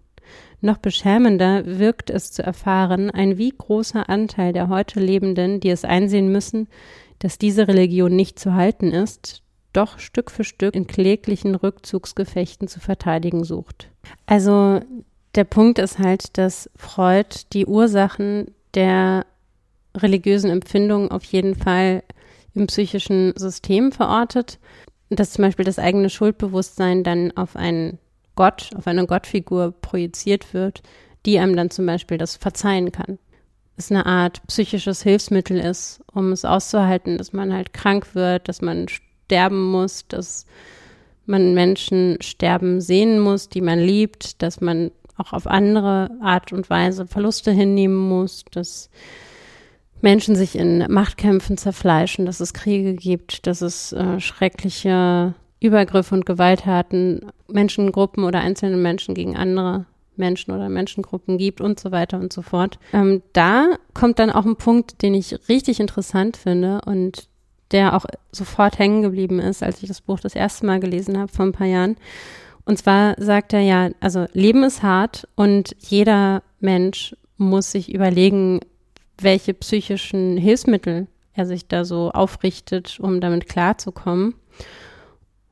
Noch 0.61 0.79
beschämender 0.79 1.65
wirkt 1.65 2.11
es 2.11 2.33
zu 2.33 2.43
erfahren, 2.43 3.11
ein 3.11 3.39
wie 3.39 3.55
großer 3.57 4.09
Anteil 4.09 4.53
der 4.53 4.69
heute 4.69 4.99
Lebenden, 4.99 5.61
die 5.61 5.71
es 5.71 5.85
einsehen 5.85 6.33
müssen, 6.33 6.69
dass 7.21 7.39
diese 7.39 7.69
Religion 7.69 8.15
nicht 8.15 8.39
zu 8.39 8.55
halten 8.55 8.93
ist, 8.93 9.43
doch 9.73 9.99
Stück 9.99 10.31
für 10.31 10.45
Stück 10.45 10.75
in 10.75 10.87
kläglichen 10.87 11.55
Rückzugsgefechten 11.55 12.69
zu 12.69 12.81
verteidigen 12.81 13.45
sucht. 13.45 13.89
Also 14.27 14.81
der 15.35 15.45
Punkt 15.45 15.79
ist 15.79 15.99
halt, 15.99 16.37
dass 16.39 16.71
Freud 16.75 17.29
die 17.53 17.67
Ursachen 17.67 18.53
der 18.75 19.27
religiösen 19.97 20.51
Empfindungen 20.51 21.11
auf 21.11 21.25
jeden 21.25 21.55
Fall 21.55 22.03
im 22.55 22.67
psychischen 22.67 23.35
System 23.37 23.93
verortet, 23.93 24.59
dass 25.11 25.33
zum 25.33 25.43
Beispiel 25.43 25.65
das 25.65 25.79
eigene 25.79 26.11
Schuldbewusstsein 26.11 27.05
dann 27.05 27.37
auf 27.37 27.57
einen 27.57 27.99
Gott, 28.39 28.71
auf 28.77 28.87
eine 28.87 29.05
Gottfigur 29.05 29.73
projiziert 29.73 30.55
wird, 30.55 30.83
die 31.27 31.41
einem 31.41 31.57
dann 31.57 31.71
zum 31.71 31.87
Beispiel 31.87 32.19
das 32.19 32.37
verzeihen 32.37 32.93
kann. 32.93 33.19
Es 33.77 33.91
eine 33.91 34.07
Art 34.07 34.47
psychisches 34.47 35.03
Hilfsmittel 35.03 35.59
ist, 35.59 36.01
um 36.13 36.31
es 36.31 36.45
auszuhalten, 36.45 37.19
dass 37.19 37.33
man 37.33 37.53
halt 37.53 37.73
krank 37.73 38.15
wird, 38.15 38.49
dass 38.49 38.63
man 38.63 38.87
sterben 38.89 39.73
muss, 39.73 40.07
dass 40.07 40.47
man 41.27 41.53
Menschen 41.53 42.19
sterben 42.23 42.81
sehen 42.81 43.19
muss, 43.19 43.49
die 43.49 43.61
man 43.61 43.81
liebt, 43.81 44.41
dass 44.41 44.61
man 44.61 44.93
auch 45.17 45.33
auf 45.33 45.49
andere 45.49 46.09
Art 46.23 46.53
und 46.53 46.71
Weise 46.71 47.09
Verluste 47.09 47.51
hinnehmen 47.51 47.97
muss, 47.97 48.45
dass 48.53 48.89
Menschen 50.01 50.37
sich 50.37 50.55
in 50.55 50.87
Machtkämpfen 50.89 51.59
zerfleischen, 51.59 52.25
dass 52.25 52.39
es 52.39 52.55
Kriege 52.55 52.95
gibt, 52.95 53.49
dass 53.49 53.63
es 53.63 53.93
äh, 53.93 54.21
schreckliche 54.21 55.35
Übergriffe 55.61 56.15
und 56.15 56.27
Gewalttaten 56.27 57.33
Menschengruppen 57.49 58.25
oder 58.25 58.41
einzelne 58.41 58.77
Menschen 58.77 59.15
gegen 59.15 59.37
andere 59.37 59.87
Menschen 60.17 60.53
oder 60.53 60.69
Menschengruppen 60.69 61.39
gibt 61.39 61.61
und 61.61 61.81
so 61.81 61.91
weiter 61.93 62.19
und 62.19 62.33
so 62.33 62.43
fort. 62.43 62.79
Ähm, 62.93 63.23
da 63.33 63.77
kommt 63.95 64.19
dann 64.19 64.31
auch 64.31 64.45
ein 64.45 64.57
Punkt, 64.57 65.03
den 65.03 65.15
ich 65.15 65.49
richtig 65.49 65.81
interessant 65.81 66.37
finde 66.37 66.81
und 66.85 67.29
der 67.71 67.95
auch 67.95 68.07
sofort 68.33 68.79
hängen 68.79 69.03
geblieben 69.03 69.41
ist, 69.41 69.63
als 69.63 69.83
ich 69.83 69.89
das 69.89 70.01
Buch 70.01 70.21
das 70.21 70.35
erste 70.35 70.67
Mal 70.67 70.81
gelesen 70.81 71.19
habe 71.19 71.31
vor 71.31 71.47
ein 71.47 71.53
paar 71.53 71.67
Jahren. 71.67 71.97
Und 72.65 72.79
zwar 72.79 73.15
sagt 73.19 73.53
er 73.53 73.61
ja, 73.61 73.91
also 74.01 74.27
Leben 74.33 74.63
ist 74.63 74.83
hart 74.83 75.29
und 75.37 75.75
jeder 75.79 76.43
Mensch 76.61 77.17
muss 77.37 77.73
sich 77.73 77.95
überlegen, 77.95 78.61
welche 79.21 79.55
psychischen 79.55 80.37
Hilfsmittel 80.37 81.07
er 81.35 81.47
sich 81.47 81.69
da 81.69 81.85
so 81.85 82.11
aufrichtet, 82.11 82.99
um 83.01 83.21
damit 83.21 83.49
klarzukommen. 83.49 84.35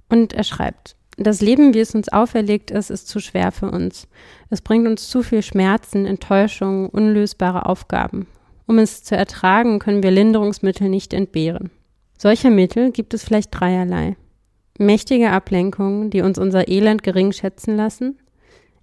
Und 0.08 0.32
er 0.32 0.44
schreibt, 0.44 0.96
das 1.16 1.40
Leben, 1.40 1.72
wie 1.72 1.80
es 1.80 1.94
uns 1.94 2.10
auferlegt 2.10 2.70
ist, 2.70 2.90
ist 2.90 3.08
zu 3.08 3.20
schwer 3.20 3.50
für 3.50 3.70
uns. 3.70 4.06
Es 4.50 4.60
bringt 4.60 4.86
uns 4.86 5.08
zu 5.08 5.22
viel 5.22 5.42
Schmerzen, 5.42 6.04
Enttäuschungen, 6.04 6.88
unlösbare 6.90 7.66
Aufgaben. 7.66 8.26
Um 8.66 8.78
es 8.78 9.02
zu 9.02 9.16
ertragen, 9.16 9.78
können 9.78 10.02
wir 10.02 10.10
Linderungsmittel 10.10 10.88
nicht 10.88 11.14
entbehren. 11.14 11.70
Solcher 12.18 12.50
Mittel 12.50 12.90
gibt 12.90 13.14
es 13.14 13.24
vielleicht 13.24 13.58
dreierlei. 13.58 14.16
Mächtige 14.78 15.30
Ablenkungen, 15.30 16.10
die 16.10 16.20
uns 16.20 16.38
unser 16.38 16.68
Elend 16.68 17.02
gering 17.02 17.32
schätzen 17.32 17.76
lassen, 17.76 18.18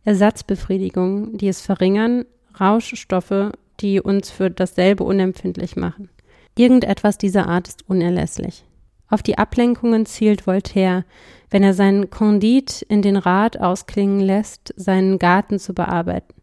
Ersatzbefriedigungen, 0.03 1.37
die 1.37 1.47
es 1.47 1.61
verringern, 1.61 2.25
Rauschstoffe, 2.59 3.51
die 3.79 4.01
uns 4.01 4.31
für 4.31 4.49
dasselbe 4.49 5.03
unempfindlich 5.03 5.75
machen. 5.75 6.09
Irgendetwas 6.57 7.17
dieser 7.17 7.47
Art 7.47 7.67
ist 7.67 7.87
unerlässlich. 7.87 8.63
Auf 9.13 9.21
die 9.21 9.37
Ablenkungen 9.37 10.07
zielt 10.07 10.47
Voltaire, 10.47 11.05
wenn 11.51 11.61
er 11.61 11.75
seinen 11.75 12.09
Candide 12.09 12.73
in 12.89 13.03
den 13.03 13.15
Rat 13.15 13.59
ausklingen 13.59 14.19
lässt, 14.19 14.73
seinen 14.75 15.19
Garten 15.19 15.59
zu 15.59 15.75
bearbeiten. 15.75 16.33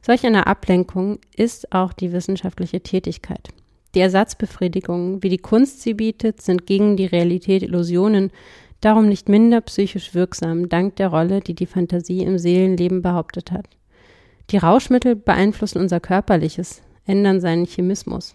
Solch 0.00 0.24
eine 0.24 0.46
Ablenkung 0.46 1.18
ist 1.36 1.70
auch 1.70 1.92
die 1.92 2.12
wissenschaftliche 2.12 2.80
Tätigkeit. 2.80 3.50
Die 3.94 4.00
Ersatzbefriedigungen, 4.00 5.22
wie 5.22 5.28
die 5.28 5.36
Kunst 5.36 5.82
sie 5.82 5.92
bietet, 5.92 6.40
sind 6.40 6.66
gegen 6.66 6.96
die 6.96 7.04
Realität 7.04 7.62
Illusionen, 7.62 8.30
darum 8.80 9.06
nicht 9.06 9.28
minder 9.28 9.60
psychisch 9.60 10.14
wirksam, 10.14 10.70
dank 10.70 10.96
der 10.96 11.08
Rolle, 11.08 11.40
die 11.40 11.54
die 11.54 11.66
Fantasie 11.66 12.22
im 12.22 12.38
Seelenleben 12.38 13.02
behauptet 13.02 13.52
hat. 13.52 13.66
Die 14.48 14.56
Rauschmittel 14.56 15.14
beeinflussen 15.14 15.76
unser 15.76 16.00
Körperliches, 16.00 16.80
ändern 17.04 17.42
seinen 17.42 17.66
Chemismus. 17.66 18.34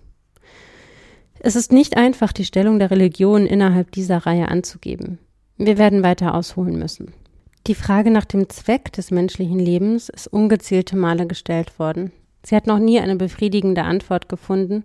Es 1.39 1.55
ist 1.55 1.71
nicht 1.71 1.95
einfach, 1.95 2.33
die 2.33 2.45
Stellung 2.45 2.79
der 2.79 2.91
Religion 2.91 3.45
innerhalb 3.45 3.91
dieser 3.91 4.25
Reihe 4.25 4.49
anzugeben. 4.49 5.19
Wir 5.57 5.77
werden 5.77 6.03
weiter 6.03 6.35
ausholen 6.35 6.77
müssen. 6.77 7.13
Die 7.67 7.75
Frage 7.75 8.11
nach 8.11 8.25
dem 8.25 8.49
Zweck 8.49 8.91
des 8.93 9.11
menschlichen 9.11 9.59
Lebens 9.59 10.09
ist 10.09 10.27
ungezielte 10.27 10.97
Male 10.97 11.27
gestellt 11.27 11.79
worden. 11.79 12.11
Sie 12.43 12.55
hat 12.55 12.67
noch 12.67 12.79
nie 12.79 12.99
eine 12.99 13.15
befriedigende 13.15 13.83
Antwort 13.83 14.29
gefunden, 14.29 14.83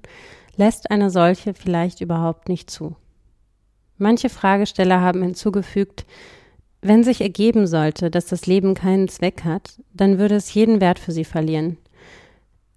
lässt 0.56 0.90
eine 0.90 1.10
solche 1.10 1.54
vielleicht 1.54 2.00
überhaupt 2.00 2.48
nicht 2.48 2.70
zu. 2.70 2.96
Manche 3.96 4.28
Fragesteller 4.28 5.00
haben 5.00 5.22
hinzugefügt, 5.22 6.04
wenn 6.82 7.02
sich 7.02 7.20
ergeben 7.20 7.66
sollte, 7.66 8.10
dass 8.10 8.26
das 8.26 8.46
Leben 8.46 8.74
keinen 8.74 9.08
Zweck 9.08 9.44
hat, 9.44 9.80
dann 9.94 10.18
würde 10.18 10.34
es 10.34 10.52
jeden 10.52 10.80
Wert 10.80 10.98
für 10.98 11.12
sie 11.12 11.24
verlieren. 11.24 11.78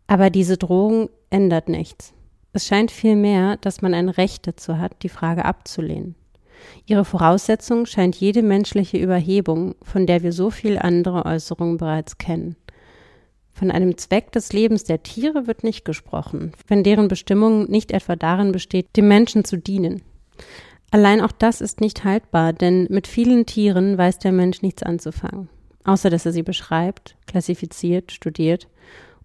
Aber 0.08 0.30
diese 0.30 0.58
Drohung 0.58 1.10
ändert 1.30 1.68
nichts. 1.68 2.14
Es 2.58 2.66
scheint 2.66 2.90
vielmehr, 2.90 3.58
dass 3.58 3.84
man 3.84 3.94
ein 3.94 4.10
Recht 4.10 4.48
dazu 4.48 4.80
hat, 4.80 5.04
die 5.04 5.10
Frage 5.10 5.46
abzulehnen. 5.46 6.16
Ihre 6.88 7.06
Voraussetzung 7.06 7.86
scheint 7.86 8.16
jede 8.16 8.42
menschliche 8.42 8.98
Überhebung, 8.98 9.76
von 9.84 10.08
der 10.08 10.24
wir 10.24 10.34
so 10.34 10.50
viel 10.50 10.80
andere 10.80 11.28
Äußerungen 11.28 11.78
bereits 11.78 12.18
kennen. 12.18 12.56
Von 13.52 13.70
einem 13.70 13.96
Zweck 14.00 14.32
des 14.32 14.54
Lebens 14.54 14.86
der 14.86 15.04
Tiere 15.04 15.46
wird 15.46 15.64
nicht 15.64 15.86
gesprochen, 15.86 16.52
wenn 16.68 16.82
deren 16.84 17.10
Bestimmung 17.10 17.70
nicht 17.70 17.92
etwa 17.92 18.16
darin 18.16 18.54
besteht, 18.54 18.88
dem 18.98 19.08
Menschen 19.08 19.46
zu 19.46 19.58
dienen. 19.58 20.02
Allein 20.90 21.22
auch 21.22 21.34
das 21.34 21.62
ist 21.62 21.80
nicht 21.80 22.06
haltbar, 22.06 22.54
denn 22.54 22.88
mit 22.90 23.06
vielen 23.06 23.46
Tieren 23.46 24.00
weiß 24.00 24.18
der 24.18 24.32
Mensch 24.32 24.64
nichts 24.64 24.82
anzufangen, 24.82 25.48
außer 25.84 26.10
dass 26.10 26.26
er 26.26 26.32
sie 26.32 26.42
beschreibt, 26.42 27.18
klassifiziert, 27.28 28.12
studiert, 28.12 28.68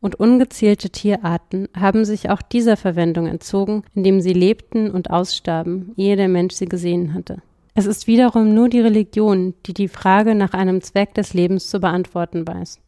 und 0.02 0.16
ungezählte 0.16 0.90
Tierarten 0.90 1.68
haben 1.74 2.04
sich 2.04 2.28
auch 2.28 2.42
dieser 2.42 2.76
Verwendung 2.76 3.26
entzogen, 3.26 3.84
indem 3.94 4.20
sie 4.20 4.34
lebten 4.34 4.90
und 4.90 5.10
ausstarben, 5.10 5.92
ehe 5.96 6.16
der 6.16 6.28
Mensch 6.28 6.54
sie 6.54 6.66
gesehen 6.66 7.14
hatte. 7.14 7.40
Es 7.74 7.86
ist 7.86 8.06
wiederum 8.06 8.52
nur 8.52 8.68
die 8.68 8.80
Religion, 8.80 9.54
die 9.64 9.72
die 9.72 9.88
Frage 9.88 10.34
nach 10.34 10.52
einem 10.52 10.82
Zweck 10.82 11.14
des 11.14 11.32
Lebens 11.32 11.68
zu 11.68 11.80
beantworten 11.80 12.46
weiß. 12.46 12.80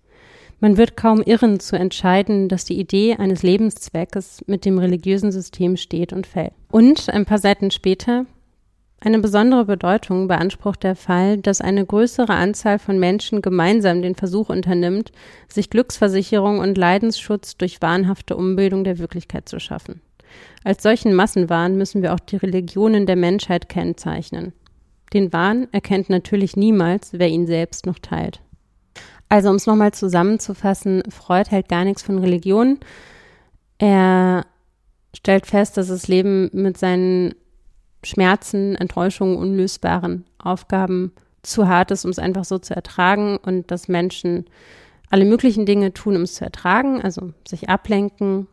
Man 0.60 0.76
wird 0.76 0.96
kaum 0.96 1.22
irren 1.22 1.60
zu 1.60 1.76
entscheiden, 1.76 2.48
dass 2.48 2.64
die 2.64 2.78
Idee 2.78 3.16
eines 3.16 3.42
Lebenszweckes 3.42 4.44
mit 4.46 4.64
dem 4.64 4.78
religiösen 4.78 5.32
System 5.32 5.76
steht 5.76 6.12
und 6.12 6.26
fällt. 6.26 6.52
Und 6.70 7.08
ein 7.10 7.26
paar 7.26 7.38
Seiten 7.38 7.70
später 7.70 8.26
eine 9.04 9.18
besondere 9.18 9.66
Bedeutung 9.66 10.28
beansprucht 10.28 10.82
der 10.82 10.96
Fall, 10.96 11.36
dass 11.36 11.60
eine 11.60 11.84
größere 11.84 12.32
Anzahl 12.32 12.78
von 12.78 12.98
Menschen 12.98 13.42
gemeinsam 13.42 14.00
den 14.00 14.14
Versuch 14.14 14.48
unternimmt, 14.48 15.12
sich 15.46 15.68
Glücksversicherung 15.68 16.58
und 16.58 16.78
Leidensschutz 16.78 17.58
durch 17.58 17.82
wahnhafte 17.82 18.34
Umbildung 18.34 18.82
der 18.82 18.98
Wirklichkeit 18.98 19.48
zu 19.48 19.60
schaffen. 19.60 20.00
Als 20.64 20.82
solchen 20.82 21.14
Massenwahn 21.14 21.76
müssen 21.76 22.02
wir 22.02 22.14
auch 22.14 22.20
die 22.20 22.36
Religionen 22.36 23.04
der 23.04 23.16
Menschheit 23.16 23.68
kennzeichnen. 23.68 24.54
Den 25.12 25.32
Wahn 25.32 25.68
erkennt 25.70 26.08
natürlich 26.08 26.56
niemals, 26.56 27.10
wer 27.12 27.28
ihn 27.28 27.46
selbst 27.46 27.84
noch 27.84 27.98
teilt. 27.98 28.40
Also 29.28 29.50
um 29.50 29.56
es 29.56 29.66
nochmal 29.66 29.92
zusammenzufassen, 29.92 31.02
Freud 31.10 31.50
hält 31.50 31.68
gar 31.68 31.84
nichts 31.84 32.02
von 32.02 32.18
Religion. 32.18 32.78
Er 33.78 34.46
stellt 35.14 35.46
fest, 35.46 35.76
dass 35.76 35.88
das 35.88 36.08
Leben 36.08 36.50
mit 36.52 36.78
seinen 36.78 37.34
Schmerzen, 38.04 38.76
Enttäuschungen, 38.76 39.36
unlösbaren 39.36 40.24
Aufgaben 40.38 41.12
zu 41.42 41.68
hart 41.68 41.90
ist, 41.90 42.04
um 42.04 42.10
es 42.10 42.18
einfach 42.18 42.44
so 42.44 42.58
zu 42.58 42.74
ertragen 42.74 43.36
und 43.36 43.70
dass 43.70 43.88
Menschen 43.88 44.46
alle 45.10 45.24
möglichen 45.24 45.66
Dinge 45.66 45.92
tun, 45.92 46.16
um 46.16 46.22
es 46.22 46.34
zu 46.34 46.44
ertragen, 46.44 47.02
also 47.02 47.32
sich 47.46 47.68
ablenken, 47.68 48.48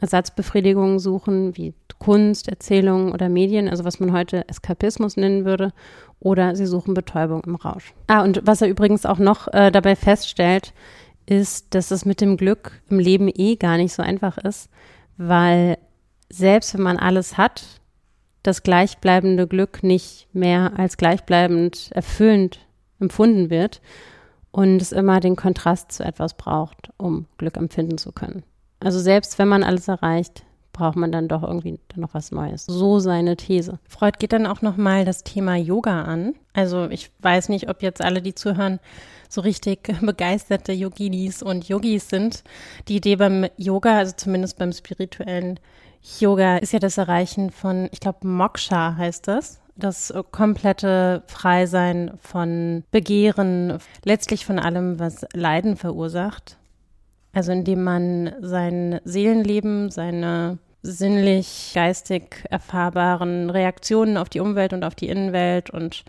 Ersatzbefriedigungen 0.00 0.98
suchen, 0.98 1.56
wie 1.56 1.74
Kunst, 1.98 2.48
Erzählungen 2.48 3.12
oder 3.12 3.28
Medien, 3.28 3.68
also 3.68 3.84
was 3.84 4.00
man 4.00 4.12
heute 4.12 4.48
Eskapismus 4.48 5.16
nennen 5.16 5.44
würde, 5.44 5.72
oder 6.18 6.56
sie 6.56 6.66
suchen 6.66 6.94
Betäubung 6.94 7.44
im 7.44 7.54
Rausch. 7.54 7.94
Ah, 8.06 8.22
und 8.22 8.40
was 8.44 8.62
er 8.62 8.68
übrigens 8.68 9.06
auch 9.06 9.18
noch 9.18 9.48
äh, 9.48 9.70
dabei 9.70 9.96
feststellt, 9.96 10.72
ist, 11.26 11.74
dass 11.74 11.90
es 11.90 12.04
mit 12.04 12.20
dem 12.20 12.36
Glück 12.36 12.80
im 12.88 12.98
Leben 12.98 13.30
eh 13.32 13.56
gar 13.56 13.76
nicht 13.76 13.92
so 13.92 14.02
einfach 14.02 14.38
ist, 14.38 14.70
weil 15.18 15.78
selbst 16.30 16.74
wenn 16.74 16.82
man 16.82 16.96
alles 16.96 17.36
hat, 17.36 17.79
das 18.42 18.62
gleichbleibende 18.62 19.46
Glück 19.46 19.82
nicht 19.82 20.28
mehr 20.32 20.72
als 20.76 20.96
gleichbleibend 20.96 21.90
erfüllend 21.92 22.60
empfunden 22.98 23.50
wird 23.50 23.80
und 24.50 24.80
es 24.80 24.92
immer 24.92 25.20
den 25.20 25.36
Kontrast 25.36 25.92
zu 25.92 26.04
etwas 26.04 26.34
braucht, 26.34 26.90
um 26.96 27.26
Glück 27.38 27.56
empfinden 27.56 27.98
zu 27.98 28.12
können. 28.12 28.42
Also 28.80 28.98
selbst 28.98 29.38
wenn 29.38 29.48
man 29.48 29.62
alles 29.62 29.88
erreicht, 29.88 30.44
braucht 30.72 30.96
man 30.96 31.12
dann 31.12 31.28
doch 31.28 31.42
irgendwie 31.42 31.78
noch 31.96 32.14
was 32.14 32.32
Neues. 32.32 32.64
So 32.66 33.00
seine 33.00 33.36
These. 33.36 33.78
Freud 33.86 34.16
geht 34.18 34.32
dann 34.32 34.46
auch 34.46 34.62
nochmal 34.62 35.04
das 35.04 35.24
Thema 35.24 35.56
Yoga 35.56 36.04
an. 36.04 36.34
Also 36.54 36.88
ich 36.88 37.10
weiß 37.20 37.48
nicht, 37.50 37.68
ob 37.68 37.82
jetzt 37.82 38.00
alle, 38.00 38.22
die 38.22 38.34
zuhören, 38.34 38.80
so 39.28 39.42
richtig 39.42 39.92
begeisterte 40.00 40.72
Yoginis 40.72 41.42
und 41.42 41.68
Yogis 41.68 42.08
sind. 42.08 42.44
Die 42.88 42.96
Idee 42.96 43.16
beim 43.16 43.46
Yoga, 43.56 43.98
also 43.98 44.14
zumindest 44.16 44.58
beim 44.58 44.72
spirituellen 44.72 45.60
Yoga, 46.02 46.58
ist 46.58 46.72
ja 46.72 46.78
das 46.78 46.98
Erreichen 46.98 47.50
von, 47.50 47.88
ich 47.92 48.00
glaube, 48.00 48.26
Moksha 48.26 48.96
heißt 48.96 49.28
das. 49.28 49.60
Das 49.76 50.12
komplette 50.30 51.22
Freisein 51.26 52.12
von 52.20 52.84
Begehren, 52.90 53.78
letztlich 54.04 54.44
von 54.44 54.58
allem, 54.58 54.98
was 54.98 55.26
Leiden 55.32 55.76
verursacht. 55.76 56.58
Also 57.32 57.52
indem 57.52 57.84
man 57.84 58.32
sein 58.40 59.00
Seelenleben, 59.04 59.90
seine 59.90 60.58
sinnlich, 60.82 61.72
geistig 61.74 62.44
erfahrbaren 62.50 63.50
Reaktionen 63.50 64.16
auf 64.16 64.28
die 64.28 64.40
Umwelt 64.40 64.72
und 64.72 64.84
auf 64.84 64.94
die 64.94 65.08
Innenwelt 65.08 65.70
und 65.70 66.04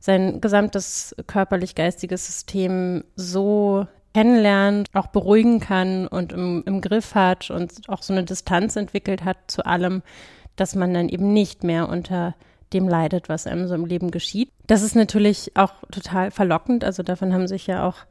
sein 0.00 0.40
gesamtes 0.40 1.14
körperlich-geistiges 1.26 2.26
System 2.26 3.04
so 3.14 3.86
kennenlernt, 4.16 4.88
auch 4.94 5.08
beruhigen 5.08 5.60
kann 5.60 6.06
und 6.06 6.32
im, 6.32 6.62
im 6.64 6.80
Griff 6.80 7.14
hat 7.14 7.50
und 7.50 7.70
auch 7.88 8.02
so 8.02 8.14
eine 8.14 8.24
Distanz 8.24 8.74
entwickelt 8.74 9.26
hat 9.26 9.36
zu 9.46 9.66
allem, 9.66 10.00
dass 10.56 10.74
man 10.74 10.94
dann 10.94 11.10
eben 11.10 11.34
nicht 11.34 11.64
mehr 11.64 11.86
unter 11.90 12.34
dem 12.72 12.88
leidet, 12.88 13.28
was 13.28 13.46
einem 13.46 13.68
so 13.68 13.74
im 13.74 13.84
Leben 13.84 14.10
geschieht. 14.10 14.50
Das 14.66 14.80
ist 14.80 14.96
natürlich 14.96 15.54
auch 15.54 15.74
total 15.92 16.30
verlockend. 16.30 16.82
Also 16.82 17.02
davon 17.02 17.34
haben 17.34 17.46
sich 17.46 17.66
ja 17.66 17.86
auch 17.86 18.06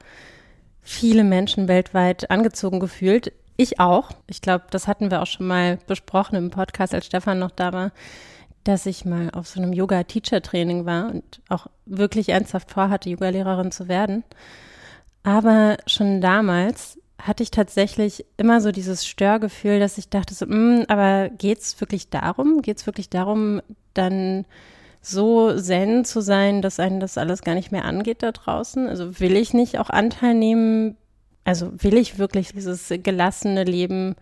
viele 0.84 1.24
Menschen 1.24 1.68
weltweit 1.68 2.30
angezogen 2.30 2.80
gefühlt. 2.80 3.34
Ich 3.58 3.80
auch. 3.80 4.12
Ich 4.28 4.41
glaube, 4.41 4.65
das 4.70 4.88
hatten 4.88 5.10
wir 5.10 5.24
auch 5.24 5.28
schon 5.28 5.48
mal 5.48 5.80
besprochen 5.88 6.36
im 6.36 6.52
Podcast, 6.52 6.94
als 6.94 7.08
Stefan 7.08 7.39
noch 7.39 7.50
da 7.50 7.74
war, 7.74 7.91
dass 8.63 8.86
ich 8.86 9.06
mal 9.06 9.32
auf 9.32 9.48
so 9.48 9.60
einem 9.60 9.74
Yoga-Teacher-Training 9.74 10.86
war 10.86 11.08
und 11.10 11.24
auch 11.50 11.65
wirklich 11.88 12.30
ernsthaft 12.30 12.70
vorhatte, 12.70 13.10
Yogalehrerin 13.10 13.72
zu 13.72 13.88
werden. 13.88 14.24
Aber 15.25 15.77
schon 15.88 16.21
damals 16.21 16.99
hatte 17.19 17.41
ich 17.41 17.49
tatsächlich 17.49 18.25
immer 18.38 18.61
so 18.61 18.71
dieses 18.71 19.07
Störgefühl, 19.07 19.79
dass 19.79 19.97
ich 19.97 20.09
dachte 20.09 20.35
so, 20.35 20.45
mh, 20.45 20.55
mm, 20.55 20.85
aber 20.88 21.29
geht's 21.29 21.81
wirklich 21.81 22.11
darum? 22.11 22.61
Geht's 22.61 22.85
wirklich 22.85 23.09
darum, 23.09 23.59
dann 23.95 24.45
so 25.01 25.51
zen 25.59 26.05
zu 26.05 26.21
sein, 26.21 26.61
dass 26.61 26.79
einen 26.79 26.99
das 26.99 27.17
alles 27.17 27.41
gar 27.41 27.55
nicht 27.55 27.71
mehr 27.71 27.85
angeht 27.85 28.21
da 28.21 28.31
draußen? 28.31 28.88
Also 28.88 29.19
will 29.19 29.35
ich 29.35 29.55
nicht 29.55 29.79
auch 29.79 29.89
Anteil 29.89 30.35
nehmen? 30.35 30.95
Also 31.43 31.71
will 31.75 31.97
ich 31.97 32.19
wirklich 32.19 32.53
dieses 32.53 32.93
gelassene 33.01 33.63
Leben, 33.63 34.15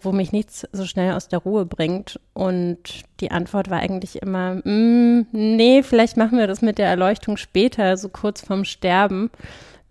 wo 0.00 0.12
mich 0.12 0.30
nichts 0.30 0.68
so 0.70 0.86
schnell 0.86 1.14
aus 1.14 1.26
der 1.26 1.40
Ruhe 1.40 1.66
bringt? 1.66 2.20
Und 2.32 2.78
die 3.18 3.32
Antwort 3.32 3.70
war 3.70 3.80
eigentlich 3.80 4.22
immer, 4.22 4.60
mm, 4.64 5.26
nee, 5.32 5.82
vielleicht 5.82 6.16
machen 6.16 6.38
wir 6.38 6.46
das 6.46 6.62
mit 6.62 6.78
der 6.78 6.86
Erleuchtung 6.86 7.36
später, 7.38 7.96
so 7.96 8.08
kurz 8.08 8.42
vorm 8.42 8.64
Sterben, 8.64 9.30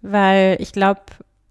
weil 0.03 0.57
ich 0.59 0.73
glaube, 0.73 1.01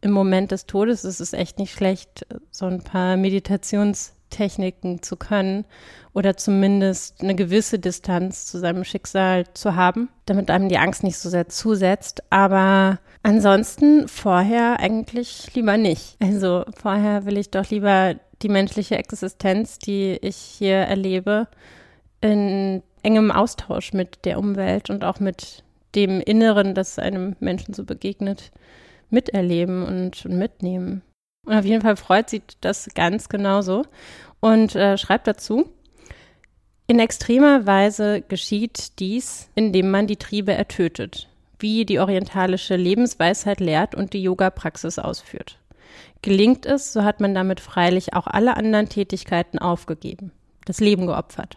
im 0.02 0.12
Moment 0.12 0.52
des 0.52 0.66
Todes 0.66 1.04
ist 1.04 1.20
es 1.20 1.32
echt 1.32 1.58
nicht 1.58 1.72
schlecht, 1.72 2.26
so 2.50 2.66
ein 2.66 2.82
paar 2.82 3.16
Meditationstechniken 3.16 5.02
zu 5.02 5.16
können 5.16 5.64
oder 6.12 6.36
zumindest 6.36 7.22
eine 7.22 7.34
gewisse 7.34 7.78
Distanz 7.78 8.46
zu 8.46 8.58
seinem 8.58 8.84
Schicksal 8.84 9.46
zu 9.54 9.74
haben, 9.74 10.08
damit 10.26 10.50
einem 10.50 10.68
die 10.68 10.78
Angst 10.78 11.02
nicht 11.02 11.18
so 11.18 11.30
sehr 11.30 11.48
zusetzt. 11.48 12.22
Aber 12.30 12.98
ansonsten 13.22 14.06
vorher 14.08 14.80
eigentlich 14.80 15.54
lieber 15.54 15.76
nicht. 15.76 16.16
Also 16.20 16.64
vorher 16.76 17.24
will 17.24 17.38
ich 17.38 17.50
doch 17.50 17.70
lieber 17.70 18.16
die 18.42 18.48
menschliche 18.48 18.98
Existenz, 18.98 19.78
die 19.78 20.18
ich 20.20 20.36
hier 20.36 20.76
erlebe, 20.76 21.46
in 22.20 22.82
engem 23.02 23.30
Austausch 23.30 23.92
mit 23.92 24.24
der 24.24 24.38
Umwelt 24.38 24.90
und 24.90 25.04
auch 25.04 25.20
mit 25.20 25.64
dem 25.94 26.20
Inneren, 26.20 26.74
das 26.74 26.98
einem 26.98 27.36
Menschen 27.40 27.74
so 27.74 27.84
begegnet, 27.84 28.50
miterleben 29.10 29.84
und, 29.84 30.24
und 30.24 30.38
mitnehmen. 30.38 31.02
Und 31.46 31.54
auf 31.54 31.64
jeden 31.64 31.82
Fall 31.82 31.96
freut 31.96 32.30
sie 32.30 32.42
das 32.60 32.88
ganz 32.94 33.28
genauso 33.28 33.84
und 34.40 34.74
äh, 34.74 34.96
schreibt 34.96 35.26
dazu, 35.26 35.68
in 36.86 36.98
extremer 36.98 37.66
Weise 37.66 38.22
geschieht 38.22 38.98
dies, 38.98 39.48
indem 39.54 39.90
man 39.90 40.06
die 40.06 40.16
Triebe 40.16 40.52
ertötet, 40.52 41.28
wie 41.58 41.84
die 41.84 42.00
orientalische 42.00 42.76
Lebensweisheit 42.76 43.60
lehrt 43.60 43.94
und 43.94 44.12
die 44.12 44.22
Yoga-Praxis 44.22 44.98
ausführt. 44.98 45.58
Gelingt 46.22 46.66
es, 46.66 46.92
so 46.92 47.02
hat 47.02 47.20
man 47.20 47.34
damit 47.34 47.60
freilich 47.60 48.14
auch 48.14 48.26
alle 48.26 48.56
anderen 48.56 48.88
Tätigkeiten 48.88 49.58
aufgegeben, 49.58 50.32
das 50.64 50.80
Leben 50.80 51.06
geopfert, 51.06 51.56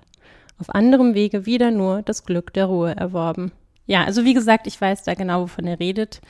auf 0.60 0.70
anderem 0.70 1.14
Wege 1.16 1.46
wieder 1.46 1.72
nur 1.72 2.02
das 2.02 2.24
Glück 2.24 2.54
der 2.54 2.66
Ruhe 2.66 2.96
erworben. 2.96 3.52
Ja, 3.86 4.04
also 4.04 4.26
wie 4.26 4.34
gesagt, 4.34 4.68
ich 4.68 4.80
weiß 4.80 5.04
da 5.04 5.14
genau, 5.14 5.44
wovon 5.44 5.68
er 5.68 5.80
redet. 5.80 6.22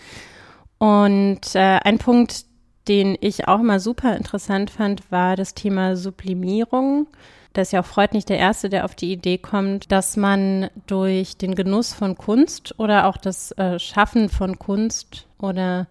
Und 0.78 1.56
äh, 1.56 1.80
ein 1.84 1.98
Punkt, 1.98 2.46
den 2.88 3.18
ich 3.20 3.48
auch 3.48 3.60
mal 3.60 3.80
super 3.80 4.16
interessant 4.16 4.70
fand, 4.70 5.12
war 5.12 5.36
das 5.36 5.54
Thema 5.54 5.96
Sublimierung. 5.96 7.08
Da 7.54 7.62
ist 7.62 7.72
ja 7.72 7.80
auch 7.80 7.86
Freud 7.86 8.10
nicht 8.14 8.28
der 8.28 8.38
Erste, 8.38 8.70
der 8.70 8.84
auf 8.84 8.96
die 8.96 9.14
Idee 9.14 9.38
kommt, 9.38 9.92
dass 9.92 10.18
man 10.18 10.70
durch 10.88 11.38
den 11.38 11.56
Genuss 11.56 11.94
von 11.94 12.18
Kunst 12.18 12.78
oder 12.80 13.08
auch 13.08 13.16
das 13.16 13.54
äh, 13.54 13.80
Schaffen 13.80 14.28
von 14.28 14.60
Kunst 14.60 15.26
oder 15.40 15.88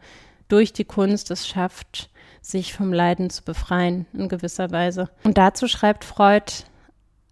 durch 0.48 0.74
die 0.74 0.84
Kunst 0.84 1.30
es 1.30 1.48
schafft, 1.48 2.10
sich 2.42 2.74
vom 2.74 2.92
Leiden 2.92 3.30
zu 3.30 3.42
befreien 3.42 4.04
in 4.12 4.28
gewisser 4.28 4.70
Weise. 4.70 5.08
Und 5.24 5.38
dazu 5.38 5.66
schreibt 5.66 6.04
Freud, 6.04 6.52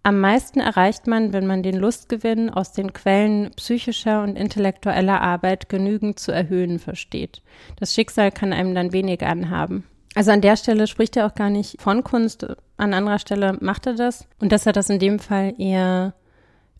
am 0.03 0.19
meisten 0.19 0.59
erreicht 0.59 1.07
man, 1.07 1.31
wenn 1.31 1.47
man 1.47 1.63
den 1.63 1.77
Lustgewinn 1.77 2.49
aus 2.49 2.73
den 2.73 2.91
Quellen 2.91 3.51
psychischer 3.55 4.21
und 4.21 4.35
intellektueller 4.35 5.21
Arbeit 5.21 5.69
genügend 5.69 6.19
zu 6.19 6.33
erhöhen 6.33 6.77
versteht. 6.77 7.41
Das 7.79 7.93
Schicksal 7.93 8.31
kann 8.31 8.51
einem 8.51 8.75
dann 8.75 8.91
wenig 8.91 9.25
anhaben. 9.25 9.85
Also 10.13 10.31
an 10.31 10.41
der 10.41 10.57
Stelle 10.57 10.87
spricht 10.87 11.15
er 11.15 11.25
auch 11.25 11.35
gar 11.35 11.49
nicht 11.49 11.81
von 11.81 12.03
Kunst, 12.03 12.45
an 12.77 12.93
anderer 12.93 13.17
Stelle 13.17 13.57
macht 13.61 13.87
er 13.87 13.95
das. 13.95 14.27
Und 14.39 14.51
dass 14.51 14.65
er 14.65 14.73
das 14.73 14.89
in 14.89 14.99
dem 14.99 15.19
Fall 15.19 15.53
eher 15.57 16.13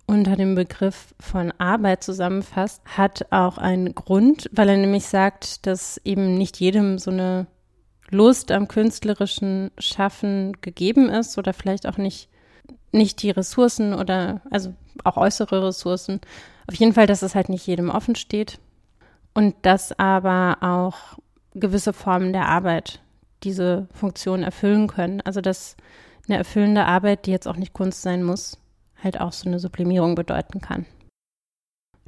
unter 0.06 0.36
dem 0.36 0.54
Begriff 0.54 1.16
von 1.20 1.54
Arbeit 1.58 2.04
zusammenfasst, 2.04 2.82
hat 2.86 3.28
auch 3.32 3.58
einen 3.58 3.96
Grund, 3.96 4.50
weil 4.52 4.68
er 4.68 4.78
nämlich 4.78 5.06
sagt, 5.06 5.66
dass 5.66 6.00
eben 6.04 6.36
nicht 6.36 6.60
jedem 6.60 7.00
so 7.00 7.10
eine 7.10 7.48
Lust 8.10 8.52
am 8.52 8.68
künstlerischen 8.68 9.72
Schaffen 9.78 10.58
gegeben 10.62 11.10
ist 11.10 11.38
oder 11.38 11.54
vielleicht 11.54 11.88
auch 11.88 11.98
nicht 11.98 12.30
nicht 12.92 13.22
die 13.22 13.32
Ressourcen 13.32 13.94
oder 13.94 14.42
also 14.50 14.74
auch 15.04 15.18
äußere 15.18 15.68
Ressourcen. 15.68 16.22
Auf 16.68 16.76
jeden 16.76 16.94
Fall, 16.94 17.08
dass 17.08 17.22
es 17.22 17.36
halt 17.36 17.50
nicht 17.50 17.66
jedem 17.68 17.90
offen 17.90 18.16
steht 18.16 18.60
und 19.34 19.56
dass 19.64 19.98
aber 19.98 20.58
auch 20.62 21.18
gewisse 21.54 21.94
Formen 21.94 22.34
der 22.34 22.48
Arbeit 22.48 23.02
diese 23.44 23.88
Funktion 23.94 24.44
erfüllen 24.44 24.88
können. 24.88 25.22
Also 25.22 25.42
dass 25.42 25.76
eine 26.28 26.38
erfüllende 26.38 26.86
Arbeit, 26.86 27.26
die 27.26 27.32
jetzt 27.32 27.48
auch 27.48 27.58
nicht 27.58 27.74
Kunst 27.74 28.02
sein 28.02 28.24
muss, 28.24 28.58
halt 29.04 29.20
auch 29.20 29.34
so 29.34 29.50
eine 29.50 29.60
Sublimierung 29.60 30.16
bedeuten 30.16 30.62
kann. 30.62 30.86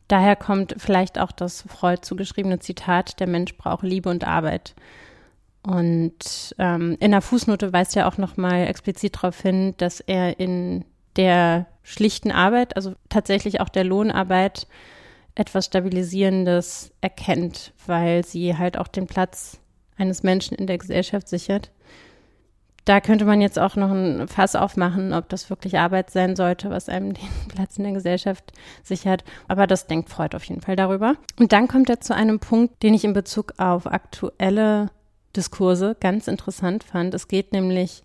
Daher 0.07 0.35
kommt 0.35 0.75
vielleicht 0.77 1.19
auch 1.19 1.31
das 1.31 1.63
Freud 1.63 2.01
zugeschriebene 2.01 2.59
Zitat, 2.59 3.19
der 3.19 3.27
Mensch 3.27 3.57
braucht 3.57 3.83
Liebe 3.83 4.09
und 4.09 4.25
Arbeit. 4.25 4.75
Und 5.65 6.55
ähm, 6.59 6.95
in 6.99 7.11
der 7.11 7.21
Fußnote 7.21 7.73
weist 7.73 7.95
er 7.97 8.07
auch 8.07 8.17
nochmal 8.17 8.67
explizit 8.67 9.15
darauf 9.15 9.39
hin, 9.41 9.73
dass 9.77 9.99
er 9.99 10.39
in 10.39 10.85
der 11.15 11.65
schlichten 11.81 12.31
Arbeit, 12.31 12.75
also 12.75 12.93
tatsächlich 13.09 13.61
auch 13.61 13.69
der 13.69 13.83
Lohnarbeit, 13.83 14.67
etwas 15.33 15.65
Stabilisierendes 15.65 16.91
erkennt, 17.01 17.73
weil 17.87 18.23
sie 18.23 18.57
halt 18.57 18.77
auch 18.77 18.87
den 18.87 19.07
Platz 19.07 19.59
eines 19.97 20.23
Menschen 20.23 20.55
in 20.55 20.67
der 20.67 20.77
Gesellschaft 20.77 21.27
sichert. 21.27 21.71
Da 22.85 23.01
könnte 23.01 23.25
man 23.25 23.41
jetzt 23.41 23.57
auch 23.57 23.75
noch 23.75 23.89
ein 23.89 24.27
Fass 24.27 24.55
aufmachen, 24.55 25.13
ob 25.13 25.27
das 25.29 25.49
wirklich 25.49 25.79
Arbeit 25.79 26.11
sein 26.11 26.35
sollte, 26.35 26.69
was 26.69 26.87
einem 26.87 27.13
den 27.15 27.47
Platz 27.47 27.77
in 27.77 27.83
der 27.83 27.93
Gesellschaft 27.93 28.51
sichert. 28.83 29.23
Aber 29.47 29.65
das 29.67 29.87
denkt 29.87 30.09
Freud 30.09 30.35
auf 30.35 30.43
jeden 30.43 30.61
Fall 30.61 30.75
darüber. 30.75 31.15
Und 31.39 31.51
dann 31.51 31.67
kommt 31.67 31.89
er 31.89 31.99
zu 31.99 32.13
einem 32.13 32.39
Punkt, 32.39 32.83
den 32.83 32.93
ich 32.93 33.03
in 33.03 33.13
Bezug 33.13 33.53
auf 33.57 33.87
aktuelle 33.87 34.91
Diskurse 35.35 35.95
ganz 35.99 36.27
interessant 36.27 36.83
fand. 36.83 37.13
Es 37.13 37.27
geht 37.27 37.53
nämlich 37.53 38.03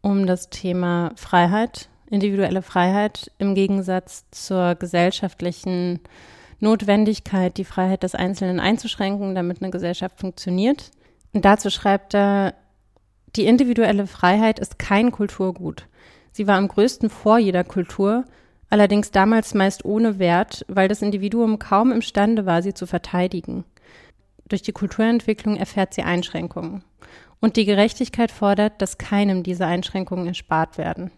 um 0.00 0.26
das 0.26 0.50
Thema 0.50 1.12
Freiheit, 1.16 1.88
individuelle 2.10 2.62
Freiheit 2.62 3.30
im 3.38 3.54
Gegensatz 3.54 4.24
zur 4.30 4.74
gesellschaftlichen 4.74 6.00
Notwendigkeit, 6.60 7.56
die 7.56 7.64
Freiheit 7.64 8.02
des 8.02 8.14
Einzelnen 8.14 8.60
einzuschränken, 8.60 9.34
damit 9.34 9.62
eine 9.62 9.70
Gesellschaft 9.70 10.20
funktioniert. 10.20 10.90
Und 11.32 11.44
dazu 11.44 11.70
schreibt 11.70 12.14
er, 12.14 12.54
die 13.34 13.46
individuelle 13.46 14.06
Freiheit 14.06 14.58
ist 14.58 14.78
kein 14.78 15.10
Kulturgut. 15.10 15.86
Sie 16.32 16.46
war 16.46 16.56
am 16.56 16.68
größten 16.68 17.10
vor 17.10 17.38
jeder 17.38 17.64
Kultur, 17.64 18.24
allerdings 18.68 19.10
damals 19.10 19.54
meist 19.54 19.84
ohne 19.84 20.18
Wert, 20.18 20.64
weil 20.68 20.88
das 20.88 21.02
Individuum 21.02 21.58
kaum 21.58 21.92
imstande 21.92 22.46
war, 22.46 22.62
sie 22.62 22.74
zu 22.74 22.86
verteidigen. 22.86 23.64
Durch 24.48 24.62
die 24.62 24.72
Kulturentwicklung 24.72 25.56
erfährt 25.56 25.94
sie 25.94 26.02
Einschränkungen. 26.02 26.84
Und 27.40 27.56
die 27.56 27.64
Gerechtigkeit 27.64 28.30
fordert, 28.30 28.80
dass 28.80 28.98
keinem 28.98 29.42
diese 29.42 29.66
Einschränkungen 29.66 30.26
erspart 30.26 30.78
werden. 30.78 31.10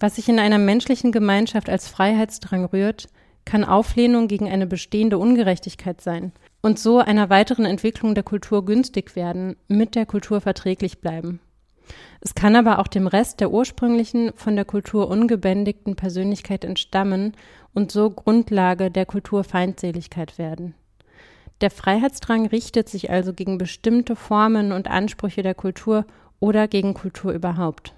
Was 0.00 0.16
sich 0.16 0.28
in 0.28 0.38
einer 0.38 0.58
menschlichen 0.58 1.12
Gemeinschaft 1.12 1.68
als 1.68 1.88
Freiheitsdrang 1.88 2.64
rührt, 2.66 3.08
kann 3.44 3.64
Auflehnung 3.64 4.28
gegen 4.28 4.48
eine 4.48 4.66
bestehende 4.66 5.18
Ungerechtigkeit 5.18 6.00
sein 6.00 6.32
und 6.60 6.78
so 6.78 6.98
einer 6.98 7.30
weiteren 7.30 7.64
Entwicklung 7.64 8.14
der 8.14 8.24
Kultur 8.24 8.64
günstig 8.64 9.16
werden, 9.16 9.56
mit 9.68 9.94
der 9.94 10.06
Kultur 10.06 10.40
verträglich 10.40 11.00
bleiben. 11.00 11.40
Es 12.20 12.34
kann 12.34 12.56
aber 12.56 12.78
auch 12.78 12.88
dem 12.88 13.06
Rest 13.06 13.40
der 13.40 13.50
ursprünglichen, 13.50 14.32
von 14.34 14.56
der 14.56 14.64
Kultur 14.64 15.08
ungebändigten 15.08 15.96
Persönlichkeit 15.96 16.64
entstammen 16.64 17.32
und 17.72 17.90
so 17.90 18.10
Grundlage 18.10 18.90
der 18.90 19.06
Kulturfeindseligkeit 19.06 20.36
werden. 20.38 20.74
Der 21.60 21.70
Freiheitsdrang 21.70 22.46
richtet 22.46 22.88
sich 22.88 23.10
also 23.10 23.32
gegen 23.32 23.58
bestimmte 23.58 24.14
Formen 24.14 24.72
und 24.72 24.88
Ansprüche 24.88 25.42
der 25.42 25.54
Kultur 25.54 26.06
oder 26.40 26.68
gegen 26.68 26.94
Kultur 26.94 27.32
überhaupt. 27.32 27.94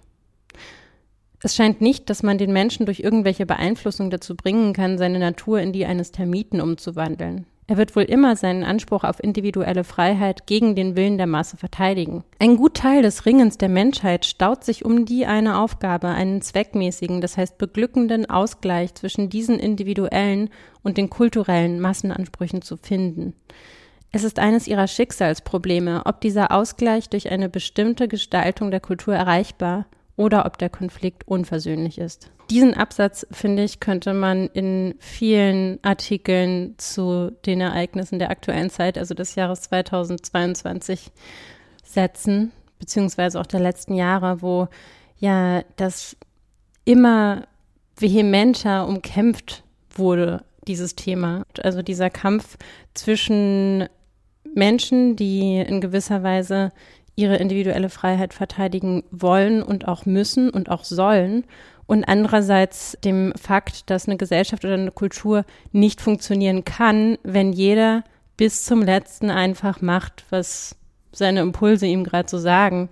Es 1.43 1.55
scheint 1.55 1.81
nicht, 1.81 2.11
dass 2.11 2.23
man 2.23 2.39
den 2.39 2.53
Menschen 2.53 2.87
durch 2.87 3.01
irgendwelche 3.01 3.47
Beeinflussung 3.47 4.11
dazu 4.11 4.37
bringen 4.37 4.73
kann, 4.73 4.99
seine 4.99 5.19
Natur 5.19 5.61
in 5.61 5.73
die 5.73 5.87
eines 5.87 6.11
Termiten 6.11 6.61
umzuwandeln. 6.61 7.47
Er 7.71 7.77
wird 7.77 7.95
wohl 7.95 8.03
immer 8.03 8.35
seinen 8.35 8.65
Anspruch 8.65 9.05
auf 9.05 9.23
individuelle 9.23 9.85
Freiheit 9.85 10.49
gegen 10.49 10.75
den 10.75 10.97
Willen 10.97 11.19
der 11.19 11.29
Masse 11.29 11.57
verteidigen. 11.57 12.25
Ein 12.41 12.57
Gutteil 12.57 13.01
des 13.01 13.27
Ringens 13.27 13.59
der 13.59 13.69
Menschheit 13.69 14.25
staut 14.27 14.65
sich 14.65 14.85
um 14.85 15.05
die 15.05 15.25
eine 15.25 15.57
Aufgabe, 15.57 16.09
einen 16.09 16.43
zweckmäßigen, 16.43 17.21
das 17.21 17.37
heißt 17.37 17.59
beglückenden 17.59 18.29
Ausgleich 18.29 18.97
zwischen 18.97 19.31
diesen 19.31 19.61
individuellen 19.61 20.51
und 20.83 20.99
den 20.99 21.11
kulturellen 21.11 21.79
Massenansprüchen 21.81 22.61
zu 22.61 22.77
finden. 22.77 23.35
Es 24.11 24.25
ist 24.25 24.41
eines 24.41 24.67
ihrer 24.67 24.89
Schicksalsprobleme, 24.89 26.03
ob 26.07 26.21
dieser 26.21 26.51
Ausgleich 26.51 27.09
durch 27.09 27.31
eine 27.31 27.49
bestimmte 27.49 28.09
Gestaltung 28.09 28.73
der 28.73 28.81
Kultur 28.81 29.15
erreichbar 29.15 29.87
oder 30.17 30.45
ob 30.45 30.59
der 30.59 30.71
Konflikt 30.71 31.29
unversöhnlich 31.29 31.99
ist. 31.99 32.33
Diesen 32.51 32.75
Absatz, 32.75 33.27
finde 33.31 33.63
ich, 33.63 33.79
könnte 33.79 34.13
man 34.13 34.49
in 34.49 34.97
vielen 34.99 35.79
Artikeln 35.83 36.75
zu 36.79 37.31
den 37.47 37.61
Ereignissen 37.61 38.19
der 38.19 38.31
aktuellen 38.31 38.71
Zeit, 38.71 38.99
also 38.99 39.15
des 39.15 39.37
Jahres 39.37 39.63
2022, 39.63 41.13
setzen, 41.85 42.51
beziehungsweise 42.81 43.41
auch 43.41 43.47
der 43.47 43.61
letzten 43.61 43.95
Jahre, 43.95 44.43
wo 44.43 44.69
ja 45.19 45.63
das 45.77 46.17
immer 46.85 47.47
vehementer 47.97 48.89
umkämpft 48.89 49.63
wurde, 49.95 50.43
dieses 50.67 50.97
Thema. 50.97 51.45
Also 51.63 51.83
dieser 51.83 52.11
Kampf 52.11 52.57
zwischen 52.95 53.89
Menschen, 54.55 55.15
die 55.15 55.59
in 55.59 55.81
gewisser 55.81 56.23
Weise 56.25 56.73
ihre 57.15 57.37
individuelle 57.37 57.91
Freiheit 57.91 58.35
verteidigen 58.35 59.05
wollen 59.11 59.63
und 59.63 59.87
auch 59.87 60.07
müssen 60.07 60.51
und 60.51 60.71
auch 60.71 60.85
sollen. 60.85 61.45
Und 61.91 62.05
andererseits 62.05 62.97
dem 63.03 63.33
Fakt, 63.35 63.91
dass 63.91 64.07
eine 64.07 64.17
Gesellschaft 64.17 64.65
oder 64.65 64.75
eine 64.75 64.93
Kultur 64.93 65.45
nicht 65.73 66.01
funktionieren 66.01 66.65
kann, 66.65 67.19
wenn 67.25 67.53
jeder 67.53 68.05
bis 68.37 68.65
zum 68.65 68.81
letzten 68.81 69.29
einfach 69.29 69.81
macht, 69.81 70.25
was 70.31 70.77
seine 71.11 71.41
Impulse 71.41 71.87
ihm 71.87 72.05
gerade 72.05 72.31
so 72.31 72.39
sagen. 72.39 72.91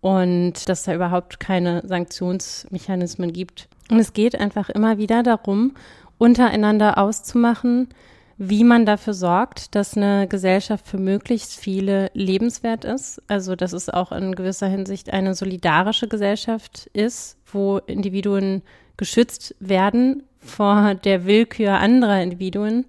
Und 0.00 0.68
dass 0.68 0.82
da 0.82 0.92
überhaupt 0.92 1.38
keine 1.38 1.86
Sanktionsmechanismen 1.86 3.32
gibt. 3.32 3.68
Und 3.88 4.00
es 4.00 4.12
geht 4.12 4.34
einfach 4.34 4.70
immer 4.70 4.98
wieder 4.98 5.22
darum, 5.22 5.74
untereinander 6.18 6.98
auszumachen, 6.98 7.90
wie 8.38 8.64
man 8.64 8.86
dafür 8.86 9.14
sorgt, 9.14 9.74
dass 9.74 9.96
eine 9.96 10.26
Gesellschaft 10.28 10.86
für 10.86 10.98
möglichst 10.98 11.58
viele 11.58 12.10
lebenswert 12.14 12.84
ist. 12.84 13.22
Also, 13.28 13.56
dass 13.56 13.72
es 13.72 13.88
auch 13.88 14.12
in 14.12 14.34
gewisser 14.34 14.68
Hinsicht 14.68 15.12
eine 15.12 15.34
solidarische 15.34 16.08
Gesellschaft 16.08 16.88
ist, 16.92 17.38
wo 17.46 17.78
Individuen 17.78 18.62
geschützt 18.96 19.54
werden 19.60 20.22
vor 20.38 20.94
der 20.94 21.24
Willkür 21.24 21.72
anderer 21.74 22.20
Individuen. 22.22 22.86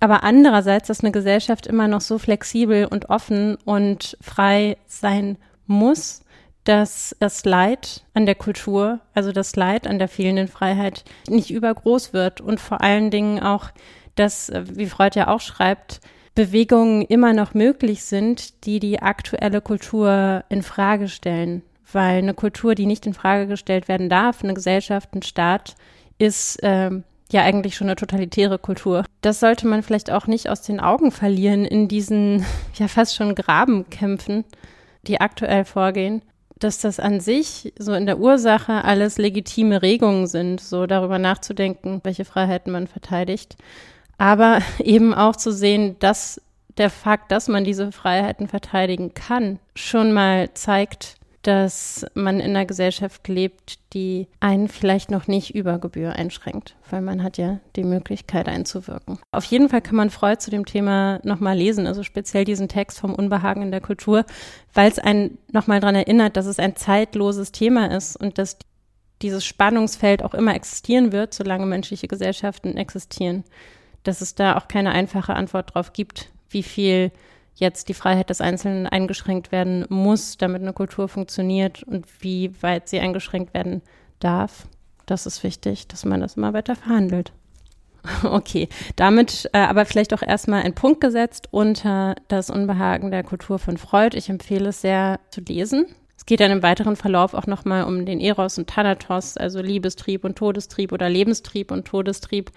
Aber 0.00 0.22
andererseits, 0.22 0.88
dass 0.88 1.02
eine 1.02 1.12
Gesellschaft 1.12 1.66
immer 1.66 1.88
noch 1.88 2.00
so 2.00 2.18
flexibel 2.18 2.86
und 2.86 3.10
offen 3.10 3.56
und 3.64 4.16
frei 4.20 4.76
sein 4.86 5.38
muss, 5.66 6.22
dass 6.64 7.16
das 7.18 7.44
Leid 7.44 8.04
an 8.14 8.26
der 8.26 8.34
Kultur, 8.34 9.00
also 9.14 9.32
das 9.32 9.56
Leid 9.56 9.86
an 9.86 9.98
der 9.98 10.08
fehlenden 10.08 10.48
Freiheit 10.48 11.04
nicht 11.28 11.50
übergroß 11.50 12.12
wird 12.12 12.40
und 12.40 12.60
vor 12.60 12.82
allen 12.82 13.10
Dingen 13.10 13.40
auch 13.40 13.70
dass, 14.18 14.48
äh, 14.48 14.64
wie 14.74 14.86
Freud 14.86 15.18
ja 15.18 15.28
auch 15.28 15.40
schreibt, 15.40 16.00
Bewegungen 16.34 17.02
immer 17.02 17.32
noch 17.32 17.52
möglich 17.52 18.04
sind, 18.04 18.64
die 18.64 18.78
die 18.78 19.02
aktuelle 19.02 19.60
Kultur 19.60 20.44
in 20.48 20.62
Frage 20.62 21.08
stellen. 21.08 21.62
Weil 21.92 22.18
eine 22.18 22.34
Kultur, 22.34 22.76
die 22.76 22.86
nicht 22.86 23.06
in 23.06 23.14
Frage 23.14 23.46
gestellt 23.48 23.88
werden 23.88 24.08
darf, 24.08 24.44
eine 24.44 24.54
Gesellschaft, 24.54 25.14
ein 25.14 25.22
Staat, 25.22 25.74
ist 26.18 26.62
äh, 26.62 26.90
ja 27.32 27.42
eigentlich 27.42 27.74
schon 27.74 27.88
eine 27.88 27.96
totalitäre 27.96 28.58
Kultur. 28.58 29.04
Das 29.20 29.40
sollte 29.40 29.66
man 29.66 29.82
vielleicht 29.82 30.12
auch 30.12 30.28
nicht 30.28 30.48
aus 30.48 30.62
den 30.62 30.78
Augen 30.78 31.10
verlieren 31.10 31.64
in 31.64 31.88
diesen 31.88 32.44
ja 32.74 32.86
fast 32.88 33.16
schon 33.16 33.34
Grabenkämpfen, 33.34 34.44
die 35.08 35.20
aktuell 35.20 35.64
vorgehen. 35.64 36.22
Dass 36.60 36.80
das 36.80 37.00
an 37.00 37.18
sich 37.20 37.72
so 37.80 37.94
in 37.94 38.06
der 38.06 38.18
Ursache 38.18 38.84
alles 38.84 39.18
legitime 39.18 39.82
Regungen 39.82 40.28
sind, 40.28 40.60
so 40.60 40.86
darüber 40.86 41.18
nachzudenken, 41.18 42.00
welche 42.04 42.24
Freiheiten 42.24 42.72
man 42.72 42.86
verteidigt. 42.86 43.56
Aber 44.18 44.60
eben 44.78 45.14
auch 45.14 45.36
zu 45.36 45.52
sehen, 45.52 45.96
dass 46.00 46.40
der 46.76 46.90
Fakt, 46.90 47.32
dass 47.32 47.48
man 47.48 47.64
diese 47.64 47.90
Freiheiten 47.90 48.46
verteidigen 48.46 49.14
kann, 49.14 49.58
schon 49.74 50.12
mal 50.12 50.52
zeigt, 50.54 51.16
dass 51.42 52.04
man 52.14 52.40
in 52.40 52.50
einer 52.50 52.66
Gesellschaft 52.66 53.26
lebt, 53.28 53.78
die 53.94 54.26
einen 54.40 54.68
vielleicht 54.68 55.10
noch 55.10 55.28
nicht 55.28 55.54
über 55.54 55.78
Gebühr 55.78 56.12
einschränkt, 56.12 56.76
weil 56.90 57.00
man 57.00 57.22
hat 57.22 57.38
ja 57.38 57.60
die 57.76 57.84
Möglichkeit 57.84 58.48
einzuwirken. 58.48 59.18
Auf 59.30 59.44
jeden 59.44 59.68
Fall 59.68 59.80
kann 59.80 59.96
man 59.96 60.10
Freud 60.10 60.40
zu 60.40 60.50
dem 60.50 60.66
Thema 60.66 61.20
nochmal 61.22 61.56
lesen, 61.56 61.86
also 61.86 62.02
speziell 62.02 62.44
diesen 62.44 62.68
Text 62.68 62.98
vom 62.98 63.14
Unbehagen 63.14 63.62
in 63.62 63.70
der 63.70 63.80
Kultur, 63.80 64.24
weil 64.74 64.90
es 64.90 64.98
einen 64.98 65.38
nochmal 65.52 65.80
daran 65.80 65.94
erinnert, 65.94 66.36
dass 66.36 66.46
es 66.46 66.58
ein 66.58 66.76
zeitloses 66.76 67.52
Thema 67.52 67.96
ist 67.96 68.16
und 68.16 68.36
dass 68.36 68.58
dieses 69.22 69.44
Spannungsfeld 69.44 70.22
auch 70.22 70.34
immer 70.34 70.54
existieren 70.54 71.12
wird, 71.12 71.34
solange 71.34 71.66
menschliche 71.66 72.08
Gesellschaften 72.08 72.76
existieren. 72.76 73.44
Dass 74.02 74.20
es 74.20 74.34
da 74.34 74.56
auch 74.56 74.68
keine 74.68 74.92
einfache 74.92 75.34
Antwort 75.34 75.74
drauf 75.74 75.92
gibt, 75.92 76.30
wie 76.50 76.62
viel 76.62 77.12
jetzt 77.54 77.88
die 77.88 77.94
Freiheit 77.94 78.30
des 78.30 78.40
Einzelnen 78.40 78.86
eingeschränkt 78.86 79.52
werden 79.52 79.84
muss, 79.88 80.36
damit 80.36 80.62
eine 80.62 80.72
Kultur 80.72 81.08
funktioniert 81.08 81.82
und 81.82 82.06
wie 82.20 82.52
weit 82.62 82.88
sie 82.88 83.00
eingeschränkt 83.00 83.52
werden 83.54 83.82
darf. 84.20 84.66
Das 85.06 85.26
ist 85.26 85.42
wichtig, 85.42 85.88
dass 85.88 86.04
man 86.04 86.20
das 86.20 86.36
immer 86.36 86.52
weiter 86.52 86.76
verhandelt. 86.76 87.32
Okay, 88.22 88.68
damit 88.96 89.50
äh, 89.52 89.58
aber 89.58 89.84
vielleicht 89.84 90.14
auch 90.14 90.22
erstmal 90.22 90.62
ein 90.62 90.74
Punkt 90.74 91.00
gesetzt 91.00 91.48
unter 91.50 92.14
das 92.28 92.48
Unbehagen 92.48 93.10
der 93.10 93.24
Kultur 93.24 93.58
von 93.58 93.76
Freud. 93.76 94.16
Ich 94.16 94.30
empfehle 94.30 94.68
es 94.68 94.80
sehr 94.80 95.20
zu 95.30 95.40
lesen. 95.40 95.86
Es 96.16 96.24
geht 96.24 96.40
dann 96.40 96.50
im 96.50 96.62
weiteren 96.62 96.96
Verlauf 96.96 97.34
auch 97.34 97.46
nochmal 97.46 97.84
um 97.84 98.06
den 98.06 98.20
Eros 98.20 98.56
und 98.56 98.68
Thanatos, 98.68 99.36
also 99.36 99.60
Liebestrieb 99.60 100.24
und 100.24 100.36
Todestrieb 100.36 100.92
oder 100.92 101.08
Lebenstrieb 101.08 101.70
und 101.70 101.86
Todestrieb 101.86 102.50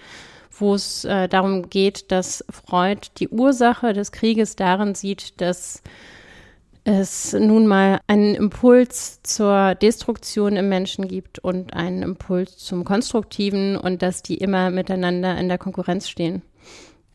wo 0.58 0.76
es 0.76 1.06
äh, 1.06 1.28
darum 1.28 1.70
geht, 1.70 2.12
dass 2.12 2.43
Freud 2.49 3.08
die 3.18 3.30
Ursache 3.30 3.93
des 3.93 4.12
Krieges 4.12 4.56
darin 4.56 4.95
sieht, 4.95 5.39
dass 5.41 5.82
es 6.84 7.34
nun 7.34 7.68
mal 7.68 7.99
einen 8.08 8.34
Impuls 8.36 9.22
zur 9.24 9.76
Destruktion 9.76 10.56
im 10.56 10.68
Menschen 10.68 11.08
gibt 11.08 11.39
und 11.39 11.74
einen 11.74 12.02
Impuls 12.02 12.58
zum 12.58 12.84
Konstruktiven 12.84 13.78
und 13.78 14.02
dass 14.02 14.24
die 14.24 14.38
immer 14.38 14.72
miteinander 14.72 15.38
in 15.38 15.47
der 15.47 15.60
Konkurrenz 15.60 16.10
stehen. 16.10 16.41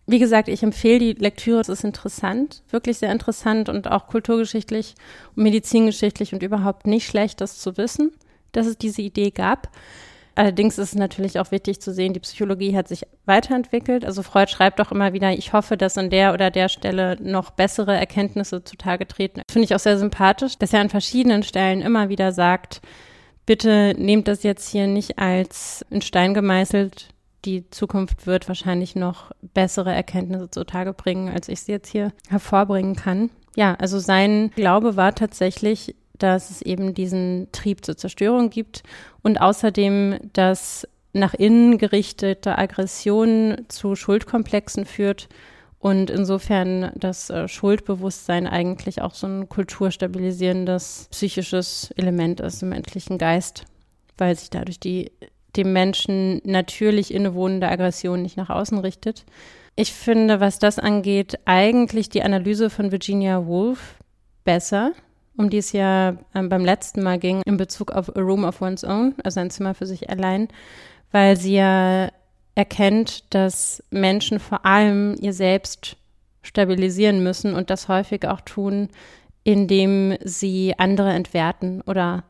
Wie 0.06 0.20
gesagt, 0.20 0.46
ich 0.46 0.62
empfehle 0.62 1.00
die 1.00 1.12
Lektüre, 1.14 1.60
es 1.60 1.68
ist 1.68 1.82
interessant, 1.82 2.62
wirklich 2.70 2.98
sehr 2.98 3.10
interessant 3.10 3.68
und 3.68 3.90
auch 3.90 4.06
kulturgeschichtlich 4.06 4.94
und 5.34 5.42
medizingeschichtlich 5.42 6.32
und 6.32 6.44
überhaupt 6.44 6.86
nicht 6.86 7.08
schlecht, 7.08 7.40
das 7.40 7.58
zu 7.58 7.76
wissen, 7.76 8.12
dass 8.52 8.68
es 8.68 8.78
diese 8.78 9.02
Idee 9.02 9.32
gab. 9.32 9.68
Allerdings 10.36 10.76
ist 10.76 10.90
es 10.90 10.94
natürlich 10.94 11.40
auch 11.40 11.50
wichtig 11.50 11.80
zu 11.80 11.92
sehen, 11.92 12.12
die 12.12 12.20
Psychologie 12.20 12.76
hat 12.76 12.88
sich 12.88 13.04
weiterentwickelt. 13.24 14.04
Also 14.04 14.22
Freud 14.22 14.50
schreibt 14.50 14.78
doch 14.78 14.92
immer 14.92 15.14
wieder, 15.14 15.32
ich 15.32 15.54
hoffe, 15.54 15.78
dass 15.78 15.96
an 15.96 16.10
der 16.10 16.34
oder 16.34 16.50
der 16.50 16.68
Stelle 16.68 17.16
noch 17.20 17.50
bessere 17.50 17.96
Erkenntnisse 17.96 18.62
zutage 18.62 19.08
treten. 19.08 19.40
Finde 19.50 19.64
ich 19.64 19.74
auch 19.74 19.80
sehr 19.80 19.98
sympathisch, 19.98 20.58
dass 20.58 20.74
er 20.74 20.80
an 20.80 20.90
verschiedenen 20.90 21.42
Stellen 21.42 21.80
immer 21.80 22.10
wieder 22.10 22.32
sagt, 22.32 22.82
bitte 23.46 23.94
nehmt 23.96 24.28
das 24.28 24.42
jetzt 24.42 24.68
hier 24.68 24.86
nicht 24.86 25.18
als 25.18 25.86
in 25.88 26.02
Stein 26.02 26.34
gemeißelt. 26.34 27.08
Die 27.46 27.70
Zukunft 27.70 28.26
wird 28.26 28.46
wahrscheinlich 28.46 28.94
noch 28.94 29.30
bessere 29.54 29.94
Erkenntnisse 29.94 30.50
zutage 30.50 30.92
bringen, 30.92 31.30
als 31.30 31.48
ich 31.48 31.62
sie 31.62 31.72
jetzt 31.72 31.88
hier 31.88 32.12
hervorbringen 32.28 32.94
kann. 32.94 33.30
Ja, 33.54 33.74
also 33.76 33.98
sein 33.98 34.50
Glaube 34.54 34.96
war 34.96 35.14
tatsächlich, 35.14 35.94
dass 36.18 36.50
es 36.50 36.62
eben 36.62 36.94
diesen 36.94 37.48
Trieb 37.52 37.84
zur 37.84 37.96
Zerstörung 37.96 38.50
gibt 38.50 38.82
und 39.22 39.40
außerdem, 39.40 40.18
dass 40.32 40.86
nach 41.12 41.34
innen 41.34 41.78
gerichtete 41.78 42.58
Aggression 42.58 43.64
zu 43.68 43.94
Schuldkomplexen 43.94 44.84
führt 44.84 45.28
und 45.78 46.10
insofern 46.10 46.90
das 46.94 47.30
äh, 47.30 47.48
Schuldbewusstsein 47.48 48.46
eigentlich 48.46 49.02
auch 49.02 49.14
so 49.14 49.26
ein 49.26 49.48
kulturstabilisierendes 49.48 51.08
psychisches 51.10 51.90
Element 51.96 52.40
ist 52.40 52.62
im 52.62 52.70
menschlichen 52.70 53.18
Geist, 53.18 53.64
weil 54.18 54.36
sich 54.36 54.50
dadurch 54.50 54.80
die 54.80 55.12
dem 55.56 55.72
Menschen 55.72 56.42
natürlich 56.44 57.14
innewohnende 57.14 57.68
Aggression 57.68 58.22
nicht 58.22 58.36
nach 58.36 58.50
außen 58.50 58.78
richtet. 58.78 59.24
Ich 59.74 59.92
finde, 59.92 60.40
was 60.40 60.58
das 60.58 60.78
angeht, 60.78 61.38
eigentlich 61.44 62.08
die 62.08 62.22
Analyse 62.22 62.70
von 62.70 62.92
Virginia 62.92 63.46
Woolf 63.46 63.96
besser 64.44 64.92
um 65.36 65.50
die 65.50 65.58
es 65.58 65.72
ja 65.72 66.16
ähm, 66.34 66.48
beim 66.48 66.64
letzten 66.64 67.02
Mal 67.02 67.18
ging, 67.18 67.42
in 67.44 67.56
Bezug 67.56 67.92
auf 67.92 68.14
A 68.16 68.20
Room 68.20 68.44
of 68.44 68.60
One's 68.60 68.84
Own, 68.84 69.14
also 69.22 69.40
ein 69.40 69.50
Zimmer 69.50 69.74
für 69.74 69.86
sich 69.86 70.10
allein, 70.10 70.48
weil 71.12 71.36
sie 71.36 71.54
ja 71.54 72.10
erkennt, 72.54 73.34
dass 73.34 73.82
Menschen 73.90 74.40
vor 74.40 74.64
allem 74.64 75.14
ihr 75.20 75.32
Selbst 75.32 75.96
stabilisieren 76.42 77.22
müssen 77.22 77.54
und 77.54 77.70
das 77.70 77.88
häufig 77.88 78.26
auch 78.26 78.40
tun, 78.40 78.88
indem 79.44 80.16
sie 80.24 80.74
andere 80.78 81.12
entwerten 81.12 81.82
oder 81.82 82.24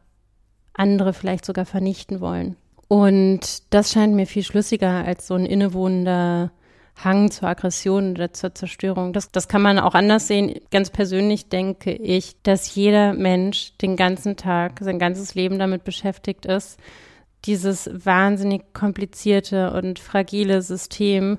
andere 0.75 1.13
vielleicht 1.13 1.45
sogar 1.45 1.65
vernichten 1.65 2.21
wollen. 2.21 2.57
Und 2.89 3.73
das 3.73 3.93
scheint 3.93 4.15
mir 4.15 4.27
viel 4.27 4.43
schlüssiger 4.43 5.05
als 5.05 5.27
so 5.27 5.35
ein 5.35 5.47
innewohnender 5.47 6.51
Hang 6.97 7.31
zur 7.31 7.49
Aggression 7.49 8.13
oder 8.13 8.33
zur 8.33 8.55
Zerstörung. 8.55 9.13
Das, 9.13 9.31
das 9.31 9.49
kann 9.49 9.61
man 9.61 9.79
auch 9.79 9.95
anders 9.95 10.29
sehen. 10.29 10.61
Ganz 10.71 10.91
persönlich 10.91 11.49
denke 11.49 11.93
ich, 11.93 12.41
dass 12.43 12.75
jeder 12.75 13.13
Mensch 13.13 13.77
den 13.83 13.97
ganzen 13.97 14.37
Tag, 14.37 14.79
sein 14.81 14.99
ganzes 14.99 15.35
Leben 15.35 15.59
damit 15.59 15.85
beschäftigt 15.85 16.47
ist, 16.47 16.79
dieses 17.45 17.91
wahnsinnig 17.93 18.73
komplizierte 18.73 19.73
und 19.73 19.99
fragile 19.99 20.63
System 20.63 21.39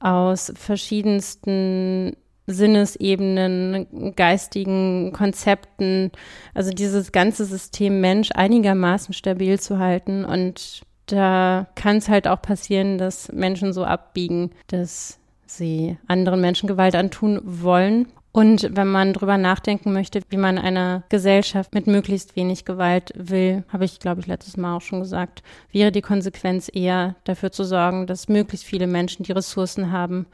aus 0.00 0.52
verschiedensten 0.56 2.16
Sinnesebenen, 2.46 4.14
geistigen 4.16 5.12
Konzepten, 5.12 6.12
also 6.52 6.70
dieses 6.70 7.12
ganze 7.12 7.44
System 7.44 8.00
Mensch 8.00 8.30
einigermaßen 8.34 9.14
stabil 9.14 9.58
zu 9.58 9.78
halten 9.78 10.24
und 10.24 10.82
da 11.06 11.66
kann 11.74 11.98
es 11.98 12.08
halt 12.08 12.26
auch 12.26 12.40
passieren, 12.40 12.98
dass 12.98 13.30
Menschen 13.32 13.72
so 13.72 13.84
abbiegen, 13.84 14.50
dass 14.68 15.18
sie 15.46 15.98
anderen 16.06 16.40
Menschen 16.40 16.66
Gewalt 16.66 16.94
antun 16.94 17.40
wollen. 17.44 18.08
Und 18.32 18.76
wenn 18.76 18.88
man 18.88 19.12
drüber 19.12 19.38
nachdenken 19.38 19.92
möchte, 19.92 20.20
wie 20.28 20.36
man 20.36 20.58
einer 20.58 21.04
Gesellschaft 21.08 21.72
mit 21.72 21.86
möglichst 21.86 22.34
wenig 22.34 22.64
Gewalt 22.64 23.12
will, 23.14 23.62
habe 23.68 23.84
ich, 23.84 24.00
glaube 24.00 24.20
ich, 24.20 24.26
letztes 24.26 24.56
Mal 24.56 24.76
auch 24.76 24.80
schon 24.80 25.00
gesagt, 25.00 25.44
wäre 25.70 25.92
die 25.92 26.02
Konsequenz 26.02 26.68
eher 26.72 27.14
dafür 27.22 27.52
zu 27.52 27.62
sorgen, 27.62 28.08
dass 28.08 28.28
möglichst 28.28 28.66
viele 28.66 28.88
Menschen 28.88 29.22
die 29.22 29.30
Ressourcen 29.30 29.92
haben, 29.92 30.26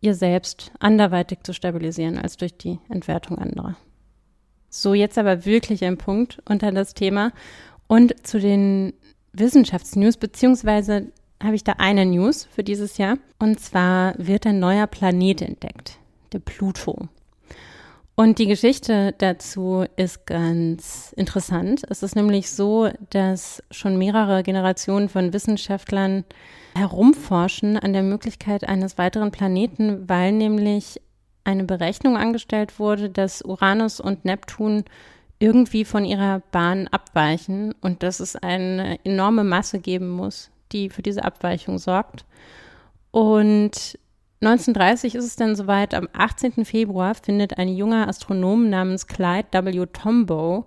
ihr 0.00 0.14
selbst 0.14 0.72
anderweitig 0.80 1.40
zu 1.42 1.52
stabilisieren 1.52 2.18
als 2.18 2.38
durch 2.38 2.56
die 2.56 2.78
Entwertung 2.88 3.38
anderer. 3.38 3.76
So, 4.70 4.94
jetzt 4.94 5.18
aber 5.18 5.44
wirklich 5.44 5.84
ein 5.84 5.98
Punkt 5.98 6.38
unter 6.48 6.72
das 6.72 6.94
Thema 6.94 7.32
und 7.86 8.26
zu 8.26 8.40
den 8.40 8.94
Wissenschaftsnews, 9.32 10.16
beziehungsweise 10.16 11.12
habe 11.42 11.56
ich 11.56 11.64
da 11.64 11.74
eine 11.78 12.06
News 12.06 12.44
für 12.44 12.62
dieses 12.62 12.98
Jahr. 12.98 13.18
Und 13.38 13.60
zwar 13.60 14.14
wird 14.18 14.46
ein 14.46 14.58
neuer 14.58 14.86
Planet 14.86 15.42
entdeckt, 15.42 15.98
der 16.32 16.38
Pluto. 16.38 17.08
Und 18.14 18.38
die 18.38 18.46
Geschichte 18.46 19.14
dazu 19.18 19.86
ist 19.96 20.26
ganz 20.26 21.14
interessant. 21.16 21.82
Es 21.88 22.02
ist 22.02 22.14
nämlich 22.14 22.50
so, 22.50 22.90
dass 23.10 23.62
schon 23.70 23.96
mehrere 23.96 24.42
Generationen 24.42 25.08
von 25.08 25.32
Wissenschaftlern 25.32 26.24
herumforschen 26.76 27.78
an 27.78 27.94
der 27.94 28.02
Möglichkeit 28.02 28.68
eines 28.68 28.98
weiteren 28.98 29.30
Planeten, 29.30 30.08
weil 30.08 30.32
nämlich 30.32 31.00
eine 31.44 31.64
Berechnung 31.64 32.16
angestellt 32.16 32.78
wurde, 32.78 33.08
dass 33.08 33.42
Uranus 33.42 33.98
und 33.98 34.24
Neptun 34.24 34.84
irgendwie 35.42 35.84
von 35.84 36.04
ihrer 36.04 36.40
Bahn 36.52 36.86
abweichen 36.86 37.74
und 37.80 38.04
dass 38.04 38.20
es 38.20 38.36
eine 38.36 39.04
enorme 39.04 39.42
Masse 39.42 39.80
geben 39.80 40.08
muss, 40.08 40.50
die 40.70 40.88
für 40.88 41.02
diese 41.02 41.24
Abweichung 41.24 41.78
sorgt. 41.78 42.24
Und 43.10 43.98
1930 44.40 45.16
ist 45.16 45.24
es 45.24 45.34
dann 45.34 45.56
soweit, 45.56 45.94
am 45.94 46.08
18. 46.12 46.64
Februar 46.64 47.16
findet 47.16 47.58
ein 47.58 47.68
junger 47.68 48.06
Astronom 48.06 48.70
namens 48.70 49.08
Clyde 49.08 49.48
W. 49.50 49.86
Tombaugh 49.86 50.66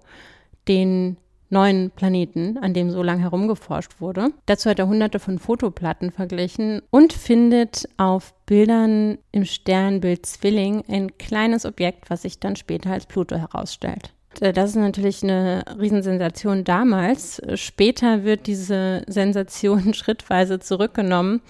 den 0.67 1.15
neuen 1.49 1.91
Planeten, 1.91 2.57
an 2.57 2.73
dem 2.73 2.91
so 2.91 3.01
lange 3.01 3.21
herumgeforscht 3.21 4.01
wurde. 4.01 4.31
Dazu 4.45 4.69
hat 4.69 4.79
er 4.79 4.87
hunderte 4.87 5.19
von 5.19 5.39
Fotoplatten 5.39 6.11
verglichen 6.11 6.81
und 6.89 7.13
findet 7.13 7.87
auf 7.95 8.33
Bildern 8.45 9.19
im 9.31 9.45
Sternbild 9.45 10.25
Zwilling 10.25 10.83
ein 10.89 11.17
kleines 11.17 11.65
Objekt, 11.65 12.09
was 12.09 12.23
sich 12.23 12.41
dann 12.41 12.57
später 12.57 12.91
als 12.91 13.05
Pluto 13.05 13.37
herausstellt. 13.37 14.14
Äh, 14.41 14.53
das 14.53 14.71
ist 14.71 14.75
natürlich 14.75 15.23
eine 15.23 15.63
Riesensensation 15.79 16.63
damals. 16.63 17.41
Später 17.55 18.23
wird 18.23 18.47
diese 18.47 19.03
Sensation 19.07 19.93
schrittweise 19.95 20.59
zurückgenommen. 20.59 21.41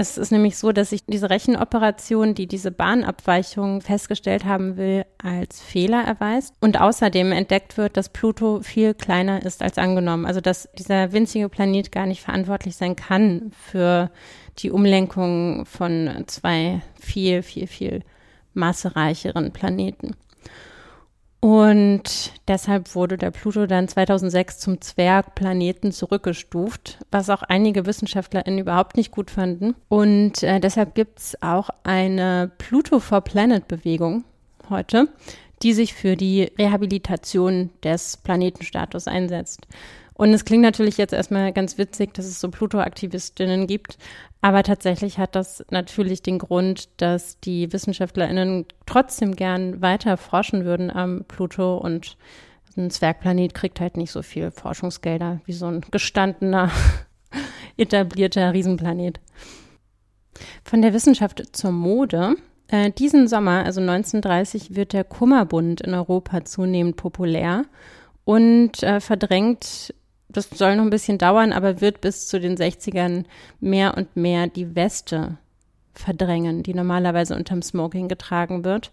Es 0.00 0.16
ist 0.16 0.32
nämlich 0.32 0.56
so, 0.56 0.72
dass 0.72 0.88
sich 0.90 1.04
diese 1.04 1.28
Rechenoperation, 1.28 2.34
die 2.34 2.46
diese 2.46 2.70
Bahnabweichung 2.70 3.82
festgestellt 3.82 4.46
haben 4.46 4.78
will, 4.78 5.04
als 5.22 5.60
Fehler 5.60 6.02
erweist 6.02 6.54
und 6.62 6.80
außerdem 6.80 7.32
entdeckt 7.32 7.76
wird, 7.76 7.98
dass 7.98 8.08
Pluto 8.08 8.60
viel 8.62 8.94
kleiner 8.94 9.44
ist 9.44 9.60
als 9.60 9.76
angenommen. 9.76 10.24
Also 10.24 10.40
dass 10.40 10.70
dieser 10.78 11.12
winzige 11.12 11.50
Planet 11.50 11.92
gar 11.92 12.06
nicht 12.06 12.22
verantwortlich 12.22 12.76
sein 12.76 12.96
kann 12.96 13.52
für 13.68 14.10
die 14.56 14.70
Umlenkung 14.70 15.66
von 15.66 16.24
zwei 16.28 16.80
viel, 16.98 17.42
viel, 17.42 17.66
viel 17.66 18.00
massereicheren 18.54 19.52
Planeten. 19.52 20.16
Und 21.40 22.32
deshalb 22.48 22.94
wurde 22.94 23.16
der 23.16 23.30
Pluto 23.30 23.66
dann 23.66 23.88
2006 23.88 24.58
zum 24.58 24.80
Zwergplaneten 24.80 25.90
zurückgestuft, 25.90 26.98
was 27.10 27.30
auch 27.30 27.42
einige 27.42 27.86
WissenschaftlerInnen 27.86 28.60
überhaupt 28.60 28.98
nicht 28.98 29.10
gut 29.10 29.30
fanden. 29.30 29.74
Und 29.88 30.42
äh, 30.42 30.60
deshalb 30.60 30.94
gibt's 30.94 31.40
auch 31.40 31.70
eine 31.82 32.50
Pluto 32.58 33.00
for 33.00 33.22
Planet 33.22 33.66
Bewegung 33.68 34.24
heute, 34.68 35.08
die 35.62 35.72
sich 35.72 35.94
für 35.94 36.14
die 36.14 36.52
Rehabilitation 36.58 37.70
des 37.82 38.18
Planetenstatus 38.18 39.08
einsetzt. 39.08 39.66
Und 40.12 40.34
es 40.34 40.44
klingt 40.44 40.62
natürlich 40.62 40.98
jetzt 40.98 41.14
erstmal 41.14 41.50
ganz 41.54 41.78
witzig, 41.78 42.12
dass 42.12 42.26
es 42.26 42.38
so 42.38 42.50
Pluto-Aktivistinnen 42.50 43.66
gibt, 43.66 43.96
aber 44.42 44.62
tatsächlich 44.62 45.18
hat 45.18 45.34
das 45.34 45.64
natürlich 45.70 46.22
den 46.22 46.38
Grund, 46.38 46.88
dass 46.96 47.38
die 47.40 47.72
WissenschaftlerInnen 47.72 48.64
trotzdem 48.86 49.36
gern 49.36 49.82
weiter 49.82 50.16
forschen 50.16 50.64
würden 50.64 50.90
am 50.90 51.24
Pluto 51.24 51.76
und 51.76 52.16
ein 52.76 52.90
Zwergplanet 52.90 53.52
kriegt 53.52 53.80
halt 53.80 53.96
nicht 53.96 54.12
so 54.12 54.22
viel 54.22 54.50
Forschungsgelder 54.50 55.40
wie 55.44 55.52
so 55.52 55.66
ein 55.66 55.82
gestandener, 55.90 56.70
etablierter 57.76 58.52
Riesenplanet. 58.52 59.20
Von 60.64 60.80
der 60.80 60.94
Wissenschaft 60.94 61.42
zur 61.54 61.72
Mode. 61.72 62.36
Äh, 62.68 62.92
diesen 62.92 63.28
Sommer, 63.28 63.64
also 63.64 63.80
1930, 63.80 64.76
wird 64.76 64.92
der 64.92 65.04
Kummerbund 65.04 65.80
in 65.80 65.92
Europa 65.92 66.44
zunehmend 66.44 66.96
populär 66.96 67.64
und 68.24 68.82
äh, 68.82 69.00
verdrängt 69.00 69.94
das 70.32 70.48
soll 70.50 70.76
noch 70.76 70.84
ein 70.84 70.90
bisschen 70.90 71.18
dauern, 71.18 71.52
aber 71.52 71.80
wird 71.80 72.00
bis 72.00 72.26
zu 72.26 72.40
den 72.40 72.56
60ern 72.56 73.24
mehr 73.60 73.96
und 73.96 74.16
mehr 74.16 74.46
die 74.46 74.74
Weste 74.74 75.38
verdrängen, 75.94 76.62
die 76.62 76.74
normalerweise 76.74 77.34
unterm 77.36 77.62
Smoking 77.62 78.08
getragen 78.08 78.64
wird. 78.64 78.90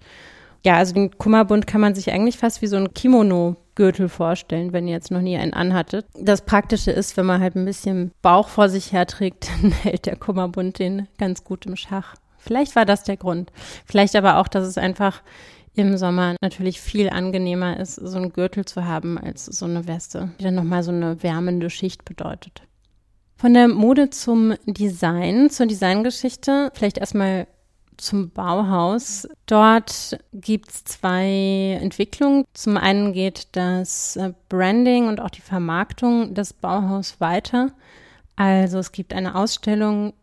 Ja, 0.66 0.76
also 0.76 0.94
den 0.94 1.18
Kummerbund 1.18 1.68
kann 1.68 1.82
man 1.82 1.96
sich 1.96 2.12
eigentlich 2.12 2.38
fast 2.38 2.62
wie 2.62 2.68
so 2.68 2.76
ein 2.78 2.94
Kimono-Gürtel 2.94 4.10
vorstellen, 4.10 4.74
wenn 4.74 4.88
ihr 4.88 4.96
jetzt 4.96 5.12
noch 5.12 5.22
nie 5.22 5.38
einen 5.38 5.54
anhattet. 5.54 6.06
Das 6.20 6.42
Praktische 6.42 6.92
ist, 6.92 7.16
wenn 7.16 7.26
man 7.26 7.42
halt 7.42 7.56
ein 7.56 7.66
bisschen 7.66 8.12
Bauch 8.22 8.50
vor 8.50 8.68
sich 8.70 8.92
herträgt, 8.92 9.50
dann 9.62 9.72
hält 9.72 10.06
der 10.06 10.18
Kummerbund 10.18 10.80
den 10.80 11.08
ganz 11.18 11.44
gut 11.44 11.66
im 11.66 11.76
Schach. 11.76 12.16
Vielleicht 12.38 12.76
war 12.76 12.86
das 12.86 13.04
der 13.04 13.18
Grund. 13.18 13.52
Vielleicht 13.86 14.16
aber 14.16 14.38
auch, 14.38 14.48
dass 14.48 14.66
es 14.66 14.78
einfach 14.78 15.22
im 15.78 15.98
Sommer 15.98 16.36
natürlich 16.42 16.82
viel 16.82 17.10
angenehmer 17.10 17.80
ist, 17.80 17.96
so 17.96 18.18
einen 18.18 18.34
Gürtel 18.34 18.66
zu 18.66 18.86
haben 18.86 19.18
als 19.18 19.46
so 19.46 19.66
eine 19.66 19.88
Weste, 19.88 20.32
die 20.40 20.44
dann 20.44 20.56
nochmal 20.56 20.84
so 20.84 20.92
eine 20.92 21.22
wärmende 21.24 21.70
Schicht 21.70 22.04
bedeutet. 22.04 22.64
Von 23.36 23.54
der 23.54 23.68
Mode 23.68 24.10
zum 24.10 24.56
Design, 24.66 25.50
zur 25.50 25.68
Designgeschichte, 25.68 26.72
vielleicht 26.74 26.98
erstmal 26.98 27.48
zum 27.98 28.30
Bauhaus. 28.30 29.28
Dort 29.46 30.18
gibt 30.34 30.70
es 30.70 30.84
zwei 30.86 31.78
Entwicklungen. 31.82 32.46
Zum 32.54 32.78
einen 32.78 33.14
geht 33.14 33.48
das 33.52 34.20
Branding 34.50 35.08
und 35.08 35.20
auch 35.20 35.30
die 35.30 35.42
Vermarktung 35.42 36.34
des 36.34 36.54
Bauhaus 36.54 37.20
weiter. 37.20 37.72
Also 38.36 38.80
es 38.80 38.92
gibt 38.92 39.14
eine 39.14 39.36
Ausstellung 39.36 40.14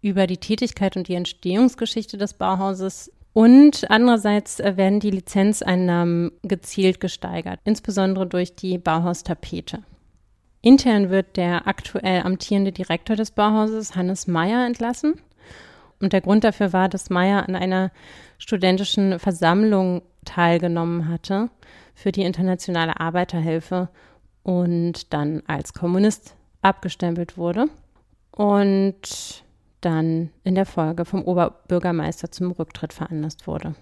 über 0.00 0.26
die 0.26 0.38
Tätigkeit 0.38 0.96
und 0.96 1.06
die 1.08 1.14
Entstehungsgeschichte 1.14 2.18
des 2.18 2.34
Bauhauses 2.34 3.11
und 3.32 3.90
andererseits 3.90 4.60
äh, 4.60 4.76
werden 4.76 5.00
die 5.00 5.10
Lizenzeinnahmen 5.10 6.32
gezielt 6.42 7.00
gesteigert, 7.00 7.60
insbesondere 7.64 8.26
durch 8.26 8.54
die 8.54 8.78
Bauhaustapete. 8.78 9.82
Intern 10.60 11.10
wird 11.10 11.36
der 11.36 11.66
aktuell 11.66 12.22
amtierende 12.22 12.72
Direktor 12.72 13.16
des 13.16 13.32
Bauhauses, 13.32 13.96
Hannes 13.96 14.26
Meyer, 14.26 14.64
entlassen. 14.66 15.14
Und 16.00 16.12
der 16.12 16.20
Grund 16.20 16.44
dafür 16.44 16.72
war, 16.72 16.88
dass 16.88 17.10
Meyer 17.10 17.48
an 17.48 17.56
einer 17.56 17.90
studentischen 18.38 19.18
Versammlung 19.18 20.02
teilgenommen 20.24 21.08
hatte 21.08 21.50
für 21.94 22.12
die 22.12 22.22
internationale 22.22 23.00
Arbeiterhilfe 23.00 23.88
und 24.42 25.12
dann 25.12 25.42
als 25.46 25.72
Kommunist 25.72 26.36
abgestempelt 26.60 27.36
wurde. 27.36 27.66
Und 28.30 29.44
dann 29.82 30.30
in 30.44 30.54
der 30.54 30.66
Folge 30.66 31.04
vom 31.04 31.22
Oberbürgermeister 31.22 32.30
zum 32.30 32.50
Rücktritt 32.52 32.92
veranlasst 32.92 33.46
wurde. 33.46 33.74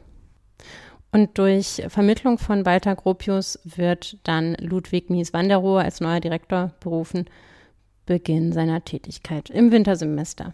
Und 1.13 1.39
durch 1.39 1.83
Vermittlung 1.89 2.39
von 2.39 2.65
Walter 2.67 2.95
Gropius 2.95 3.59
wird 3.65 4.19
dann 4.25 4.55
Ludwig 4.55 5.11
Mies-Wanderrohe 5.11 5.83
als 5.83 6.01
neuer 6.01 6.21
Direktor 6.21 6.73
berufen, 6.81 7.27
Beginn 8.07 8.53
seiner 8.53 8.85
Tätigkeit 8.85 9.51
im 9.51 9.73
Wintersemester. 9.73 10.53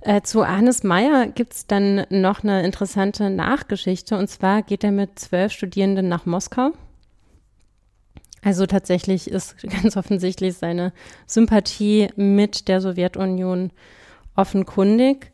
Äh, 0.00 0.22
zu 0.22 0.46
Hannes 0.46 0.84
Meyer 0.84 1.26
gibt 1.28 1.54
es 1.54 1.66
dann 1.66 2.06
noch 2.10 2.44
eine 2.44 2.62
interessante 2.62 3.30
Nachgeschichte. 3.30 4.16
Und 4.16 4.28
zwar 4.28 4.62
geht 4.62 4.84
er 4.84 4.92
mit 4.92 5.18
zwölf 5.18 5.52
Studierenden 5.52 6.08
nach 6.08 6.26
Moskau. 6.26 6.72
Also 8.42 8.66
tatsächlich 8.66 9.28
ist 9.30 9.56
ganz 9.82 9.96
offensichtlich 9.96 10.56
seine 10.56 10.92
Sympathie 11.26 12.08
mit 12.16 12.68
der 12.68 12.80
Sowjetunion 12.80 13.72
offenkundig. 14.36 15.32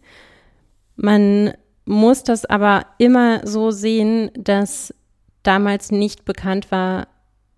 Man 0.96 1.52
muss 1.84 2.22
das 2.22 2.44
aber 2.44 2.86
immer 2.98 3.46
so 3.46 3.70
sehen, 3.70 4.30
dass 4.34 4.94
damals 5.42 5.90
nicht 5.90 6.24
bekannt 6.24 6.70
war, 6.70 7.08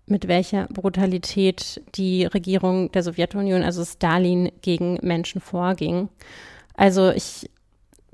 mit 0.07 0.27
welcher 0.27 0.67
Brutalität 0.67 1.81
die 1.95 2.25
Regierung 2.25 2.91
der 2.91 3.03
Sowjetunion, 3.03 3.63
also 3.63 3.83
Stalin, 3.83 4.51
gegen 4.61 4.99
Menschen 5.01 5.41
vorging. 5.41 6.09
Also 6.75 7.11
ich 7.11 7.49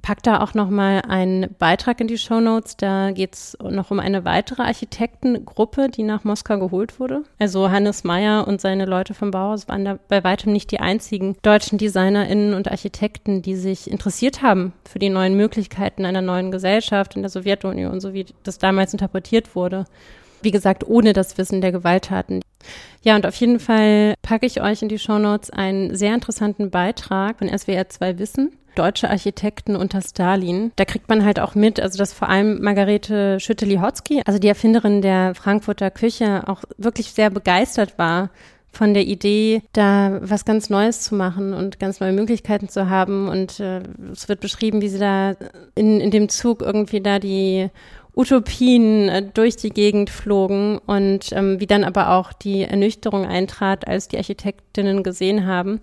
pack 0.01 0.23
da 0.23 0.41
auch 0.41 0.53
noch 0.53 0.69
mal 0.69 1.01
einen 1.07 1.53
Beitrag 1.57 1.99
in 2.01 2.07
die 2.07 2.17
Show 2.17 2.39
Notes. 2.39 2.77
Da 2.77 3.11
geht 3.11 3.35
es 3.35 3.57
noch 3.61 3.91
um 3.91 3.99
eine 3.99 4.25
weitere 4.25 4.63
Architektengruppe, 4.63 5.89
die 5.89 6.03
nach 6.03 6.23
Moskau 6.23 6.59
geholt 6.59 6.99
wurde. 6.99 7.23
Also 7.39 7.69
Hannes 7.69 8.03
Meyer 8.03 8.47
und 8.47 8.61
seine 8.61 8.85
Leute 8.85 9.13
vom 9.13 9.31
Bauhaus 9.31 9.67
waren 9.67 9.85
da 9.85 9.99
bei 10.07 10.23
weitem 10.23 10.51
nicht 10.51 10.71
die 10.71 10.79
einzigen 10.79 11.35
deutschen 11.41 11.77
DesignerInnen 11.77 12.53
und 12.53 12.69
Architekten, 12.69 13.41
die 13.41 13.55
sich 13.55 13.89
interessiert 13.89 14.41
haben 14.41 14.73
für 14.85 14.99
die 14.99 15.09
neuen 15.09 15.35
Möglichkeiten 15.35 16.05
einer 16.05 16.21
neuen 16.21 16.51
Gesellschaft 16.51 17.15
in 17.15 17.21
der 17.21 17.29
Sowjetunion, 17.29 17.99
so 17.99 18.13
wie 18.13 18.25
das 18.43 18.57
damals 18.57 18.93
interpretiert 18.93 19.55
wurde. 19.55 19.85
Wie 20.41 20.51
gesagt, 20.51 20.87
ohne 20.87 21.13
das 21.13 21.37
Wissen 21.37 21.61
der 21.61 21.71
Gewalttaten. 21.71 22.41
Ja, 23.03 23.15
und 23.15 23.25
auf 23.25 23.35
jeden 23.35 23.59
Fall 23.59 24.15
packe 24.21 24.45
ich 24.45 24.61
euch 24.61 24.81
in 24.81 24.89
die 24.89 24.99
Show 24.99 25.19
Notes 25.19 25.49
einen 25.49 25.95
sehr 25.95 26.13
interessanten 26.13 26.69
Beitrag 26.71 27.39
von 27.39 27.47
SWR 27.47 27.89
2 27.89 28.19
Wissen 28.19 28.51
deutsche 28.75 29.09
Architekten 29.09 29.75
unter 29.75 30.01
Stalin. 30.01 30.71
Da 30.75 30.85
kriegt 30.85 31.09
man 31.09 31.25
halt 31.25 31.39
auch 31.39 31.55
mit, 31.55 31.79
also 31.79 31.97
dass 31.97 32.13
vor 32.13 32.29
allem 32.29 32.61
Margarete 32.61 33.39
Schütte-Lihotzky, 33.39 34.21
also 34.25 34.39
die 34.39 34.47
Erfinderin 34.47 35.01
der 35.01 35.35
Frankfurter 35.35 35.91
Küche, 35.91 36.43
auch 36.47 36.63
wirklich 36.77 37.11
sehr 37.11 37.29
begeistert 37.29 37.97
war 37.97 38.29
von 38.71 38.93
der 38.93 39.05
Idee, 39.05 39.63
da 39.73 40.19
was 40.21 40.45
ganz 40.45 40.69
Neues 40.69 41.01
zu 41.01 41.13
machen 41.13 41.53
und 41.53 41.79
ganz 41.79 41.99
neue 41.99 42.13
Möglichkeiten 42.13 42.69
zu 42.69 42.89
haben. 42.89 43.27
Und 43.27 43.59
äh, 43.59 43.81
es 44.11 44.29
wird 44.29 44.39
beschrieben, 44.39 44.81
wie 44.81 44.89
sie 44.89 44.99
da 44.99 45.35
in, 45.75 45.99
in 45.99 46.11
dem 46.11 46.29
Zug 46.29 46.61
irgendwie 46.61 47.01
da 47.01 47.19
die 47.19 47.69
Utopien 48.15 49.09
äh, 49.09 49.23
durch 49.33 49.55
die 49.55 49.69
Gegend 49.69 50.09
flogen 50.09 50.77
und 50.79 51.31
ähm, 51.33 51.59
wie 51.59 51.67
dann 51.67 51.83
aber 51.83 52.11
auch 52.11 52.33
die 52.33 52.63
Ernüchterung 52.63 53.25
eintrat, 53.25 53.87
als 53.87 54.07
die 54.07 54.17
Architektinnen 54.17 55.03
gesehen 55.03 55.45
haben, 55.45 55.81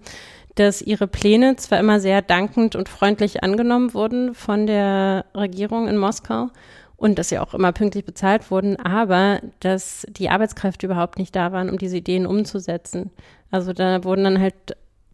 dass 0.58 0.82
ihre 0.82 1.06
Pläne 1.06 1.56
zwar 1.56 1.78
immer 1.78 2.00
sehr 2.00 2.22
dankend 2.22 2.76
und 2.76 2.88
freundlich 2.88 3.42
angenommen 3.42 3.94
wurden 3.94 4.34
von 4.34 4.66
der 4.66 5.24
Regierung 5.34 5.88
in 5.88 5.96
Moskau 5.96 6.48
und 6.96 7.18
dass 7.18 7.28
sie 7.28 7.38
auch 7.38 7.54
immer 7.54 7.72
pünktlich 7.72 8.04
bezahlt 8.04 8.50
wurden, 8.50 8.76
aber 8.76 9.40
dass 9.60 10.04
die 10.10 10.30
Arbeitskräfte 10.30 10.86
überhaupt 10.86 11.18
nicht 11.18 11.34
da 11.36 11.52
waren, 11.52 11.70
um 11.70 11.78
diese 11.78 11.98
Ideen 11.98 12.26
umzusetzen. 12.26 13.10
Also 13.50 13.72
da 13.72 14.02
wurden 14.02 14.24
dann 14.24 14.40
halt 14.40 14.54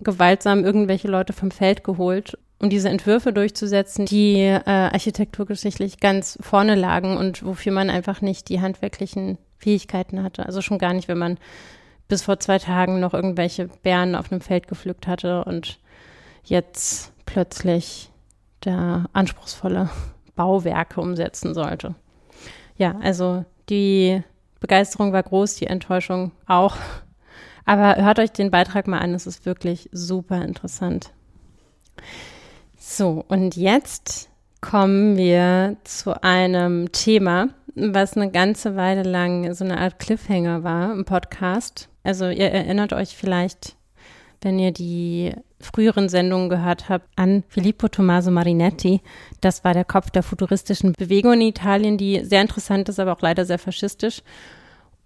gewaltsam 0.00 0.64
irgendwelche 0.64 1.08
Leute 1.08 1.34
vom 1.34 1.50
Feld 1.50 1.84
geholt, 1.84 2.38
um 2.58 2.70
diese 2.70 2.88
Entwürfe 2.88 3.32
durchzusetzen, 3.32 4.06
die 4.06 4.38
äh, 4.38 4.62
architekturgeschichtlich 4.64 6.00
ganz 6.00 6.38
vorne 6.40 6.74
lagen 6.74 7.18
und 7.18 7.44
wofür 7.44 7.72
man 7.72 7.90
einfach 7.90 8.22
nicht 8.22 8.48
die 8.48 8.62
handwerklichen 8.62 9.36
Fähigkeiten 9.58 10.22
hatte. 10.22 10.46
Also 10.46 10.62
schon 10.62 10.78
gar 10.78 10.94
nicht, 10.94 11.08
wenn 11.08 11.18
man 11.18 11.38
bis 12.08 12.22
vor 12.22 12.38
zwei 12.38 12.58
Tagen 12.58 13.00
noch 13.00 13.14
irgendwelche 13.14 13.68
Bären 13.82 14.14
auf 14.14 14.30
einem 14.30 14.40
Feld 14.40 14.68
gepflückt 14.68 15.06
hatte 15.06 15.44
und 15.44 15.78
jetzt 16.44 17.12
plötzlich 17.26 18.10
da 18.60 19.06
anspruchsvolle 19.12 19.90
Bauwerke 20.36 21.00
umsetzen 21.00 21.54
sollte. 21.54 21.94
Ja, 22.76 22.98
also 23.02 23.44
die 23.68 24.22
Begeisterung 24.60 25.12
war 25.12 25.22
groß, 25.22 25.56
die 25.56 25.66
Enttäuschung 25.66 26.32
auch. 26.46 26.76
Aber 27.66 27.96
hört 28.02 28.18
euch 28.18 28.30
den 28.30 28.50
Beitrag 28.50 28.86
mal 28.86 28.98
an, 28.98 29.14
es 29.14 29.26
ist 29.26 29.46
wirklich 29.46 29.88
super 29.92 30.42
interessant. 30.44 31.12
So, 32.76 33.24
und 33.28 33.56
jetzt 33.56 34.28
kommen 34.60 35.16
wir 35.16 35.76
zu 35.84 36.22
einem 36.22 36.92
Thema, 36.92 37.48
was 37.74 38.16
eine 38.16 38.30
ganze 38.30 38.76
Weile 38.76 39.02
lang 39.02 39.54
so 39.54 39.64
eine 39.64 39.78
Art 39.78 39.98
Cliffhanger 39.98 40.62
war 40.62 40.92
im 40.92 41.04
Podcast. 41.06 41.88
Also 42.04 42.28
ihr 42.28 42.50
erinnert 42.50 42.92
euch 42.92 43.16
vielleicht, 43.16 43.76
wenn 44.42 44.58
ihr 44.58 44.72
die 44.72 45.32
früheren 45.58 46.10
Sendungen 46.10 46.50
gehört 46.50 46.88
habt, 46.90 47.08
an 47.16 47.42
Filippo 47.48 47.88
Tommaso 47.88 48.30
Marinetti. 48.30 49.00
Das 49.40 49.64
war 49.64 49.72
der 49.72 49.86
Kopf 49.86 50.10
der 50.10 50.22
futuristischen 50.22 50.92
Bewegung 50.92 51.32
in 51.32 51.40
Italien, 51.40 51.96
die 51.96 52.22
sehr 52.24 52.42
interessant 52.42 52.88
ist, 52.88 53.00
aber 53.00 53.14
auch 53.14 53.22
leider 53.22 53.46
sehr 53.46 53.58
faschistisch. 53.58 54.22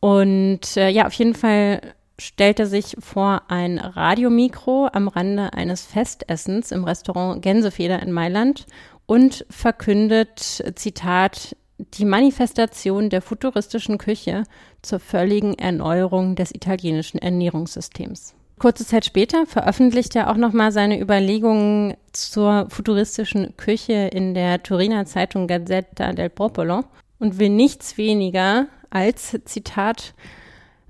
Und 0.01 0.77
äh, 0.77 0.91
ja, 0.91 1.07
auf 1.07 1.13
jeden 1.13 1.35
Fall 1.35 1.81
stellt 2.21 2.59
er 2.59 2.67
sich 2.67 2.97
vor 2.99 3.43
ein 3.49 3.79
Radiomikro 3.79 4.89
am 4.93 5.07
Rande 5.07 5.53
eines 5.53 5.87
Festessens 5.87 6.73
im 6.73 6.83
Restaurant 6.83 7.41
Gänsefeder 7.43 8.03
in 8.03 8.11
Mailand 8.11 8.67
und 9.07 9.47
verkündet, 9.49 10.65
Zitat, 10.75 11.57
die 11.79 12.05
Manifestation 12.05 13.11
der 13.11 13.22
futuristischen 13.22 13.99
Küche 13.99 14.45
zur 14.83 15.01
völligen 15.01 15.55
Erneuerung 15.55 16.35
des 16.35 16.55
italienischen 16.55 17.18
Ernährungssystems. 17.18 18.35
Kurze 18.59 18.85
Zeit 18.85 19.05
später 19.05 19.47
veröffentlicht 19.47 20.16
er 20.16 20.31
auch 20.31 20.37
nochmal 20.37 20.72
seine 20.72 21.01
Überlegungen 21.01 21.97
zur 22.12 22.66
futuristischen 22.68 23.57
Küche 23.57 24.09
in 24.12 24.35
der 24.35 24.62
Turiner 24.62 25.07
Zeitung 25.07 25.47
Gazzetta 25.47 26.12
del 26.12 26.29
Popolo 26.29 26.85
und 27.20 27.39
will 27.39 27.51
nichts 27.51 27.97
weniger 27.97 28.66
als, 28.91 29.39
Zitat, 29.45 30.14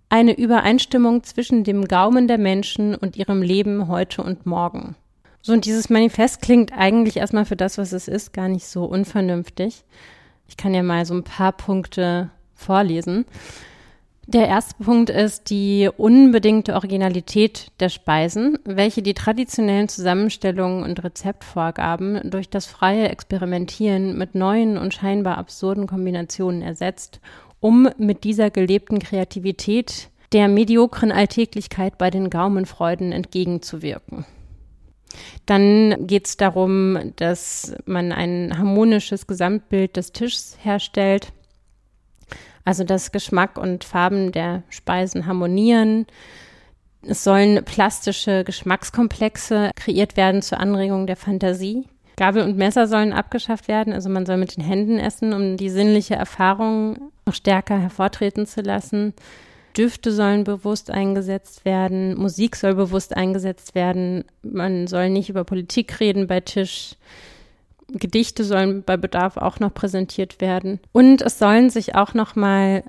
eine 0.09 0.39
Übereinstimmung 0.39 1.22
zwischen 1.24 1.64
dem 1.64 1.86
Gaumen 1.86 2.28
der 2.28 2.39
Menschen 2.39 2.95
und 2.95 3.16
ihrem 3.16 3.43
Leben 3.43 3.89
heute 3.89 4.22
und 4.22 4.47
morgen. 4.47 4.97
So, 5.43 5.53
und 5.53 5.66
dieses 5.66 5.91
Manifest 5.91 6.41
klingt 6.41 6.72
eigentlich 6.72 7.18
erstmal 7.18 7.45
für 7.45 7.57
das, 7.57 7.76
was 7.76 7.93
es 7.93 8.09
ist, 8.09 8.32
gar 8.32 8.49
nicht 8.49 8.66
so 8.66 8.84
unvernünftig. 8.84 9.84
Ich 10.49 10.57
kann 10.57 10.74
ja 10.74 10.82
mal 10.82 11.05
so 11.07 11.14
ein 11.14 11.24
paar 11.24 11.53
Punkte 11.53 12.30
vorlesen. 12.55 13.24
Der 14.26 14.46
erste 14.46 14.74
Punkt 14.84 15.09
ist 15.09 15.49
die 15.49 15.88
unbedingte 15.96 16.74
Originalität 16.74 17.72
der 17.80 17.88
Speisen, 17.88 18.59
welche 18.66 19.01
die 19.01 19.14
traditionellen 19.14 19.88
Zusammenstellungen 19.88 20.84
und 20.84 21.03
Rezeptvorgaben 21.03 22.20
durch 22.30 22.51
das 22.51 22.66
freie 22.66 23.09
Experimentieren 23.09 24.18
mit 24.18 24.34
neuen 24.34 24.76
und 24.76 24.92
scheinbar 24.92 25.38
absurden 25.38 25.86
Kombinationen 25.86 26.61
ersetzt, 26.61 27.20
um 27.61 27.88
mit 27.96 28.24
dieser 28.24 28.51
gelebten 28.51 28.99
Kreativität 28.99 30.11
der 30.32 30.49
mediokren 30.49 31.11
Alltäglichkeit 31.11 31.96
bei 31.96 32.11
den 32.11 32.28
Gaumenfreuden 32.28 33.12
entgegenzuwirken. 33.12 34.26
Dann 35.47 36.07
geht 36.07 36.27
es 36.27 36.37
darum, 36.37 37.13
dass 37.17 37.75
man 37.87 38.13
ein 38.13 38.57
harmonisches 38.57 39.27
Gesamtbild 39.27 39.97
des 39.97 40.13
Tisches 40.13 40.59
herstellt, 40.63 41.33
also 42.65 42.85
dass 42.85 43.13
Geschmack 43.13 43.57
und 43.59 43.85
Farben 43.85 44.33
der 44.33 44.63
Speisen 44.69 45.27
harmonieren. 45.27 46.07
Es 47.03 47.25
sollen 47.25 47.65
plastische 47.65 48.45
Geschmackskomplexe 48.45 49.71
kreiert 49.77 50.17
werden 50.17 50.43
zur 50.43 50.61
Anregung 50.61 51.07
der 51.07 51.17
Fantasie. 51.17 51.87
Gabel 52.17 52.43
und 52.43 52.57
Messer 52.57 52.89
sollen 52.89 53.13
abgeschafft 53.13 53.69
werden, 53.69 53.93
also 53.93 54.09
man 54.09 54.27
soll 54.27 54.39
mit 54.39 54.57
den 54.57 54.65
Händen 54.65 54.99
essen, 54.99 55.33
um 55.33 55.57
die 55.57 55.71
sinnliche 55.71 56.17
Erfahrung 56.17 57.13
noch 57.25 57.35
stärker 57.35 57.79
hervortreten 57.79 58.45
zu 58.45 58.61
lassen. 58.61 59.15
Düfte 59.79 60.12
sollen 60.12 60.43
bewusst 60.43 60.91
eingesetzt 60.91 61.64
werden, 61.64 62.18
Musik 62.18 62.57
soll 62.57 62.74
bewusst 62.74 63.16
eingesetzt 63.16 63.76
werden, 63.76 64.24
man 64.43 64.89
soll 64.89 65.09
nicht 65.09 65.31
über 65.31 65.45
Politik 65.45 66.01
reden 66.01 66.26
bei 66.26 66.41
Tisch. 66.41 66.97
Gedichte 67.91 68.45
sollen 68.45 68.83
bei 68.83 68.97
Bedarf 68.99 69.37
auch 69.37 69.61
noch 69.61 69.72
präsentiert 69.72 70.43
werden. 70.43 70.79
Und 70.93 71.22
es 71.22 71.39
sollen 71.39 71.70
sich 71.70 71.95
auch 71.95 72.12
noch 72.12 72.37
mal 72.37 72.83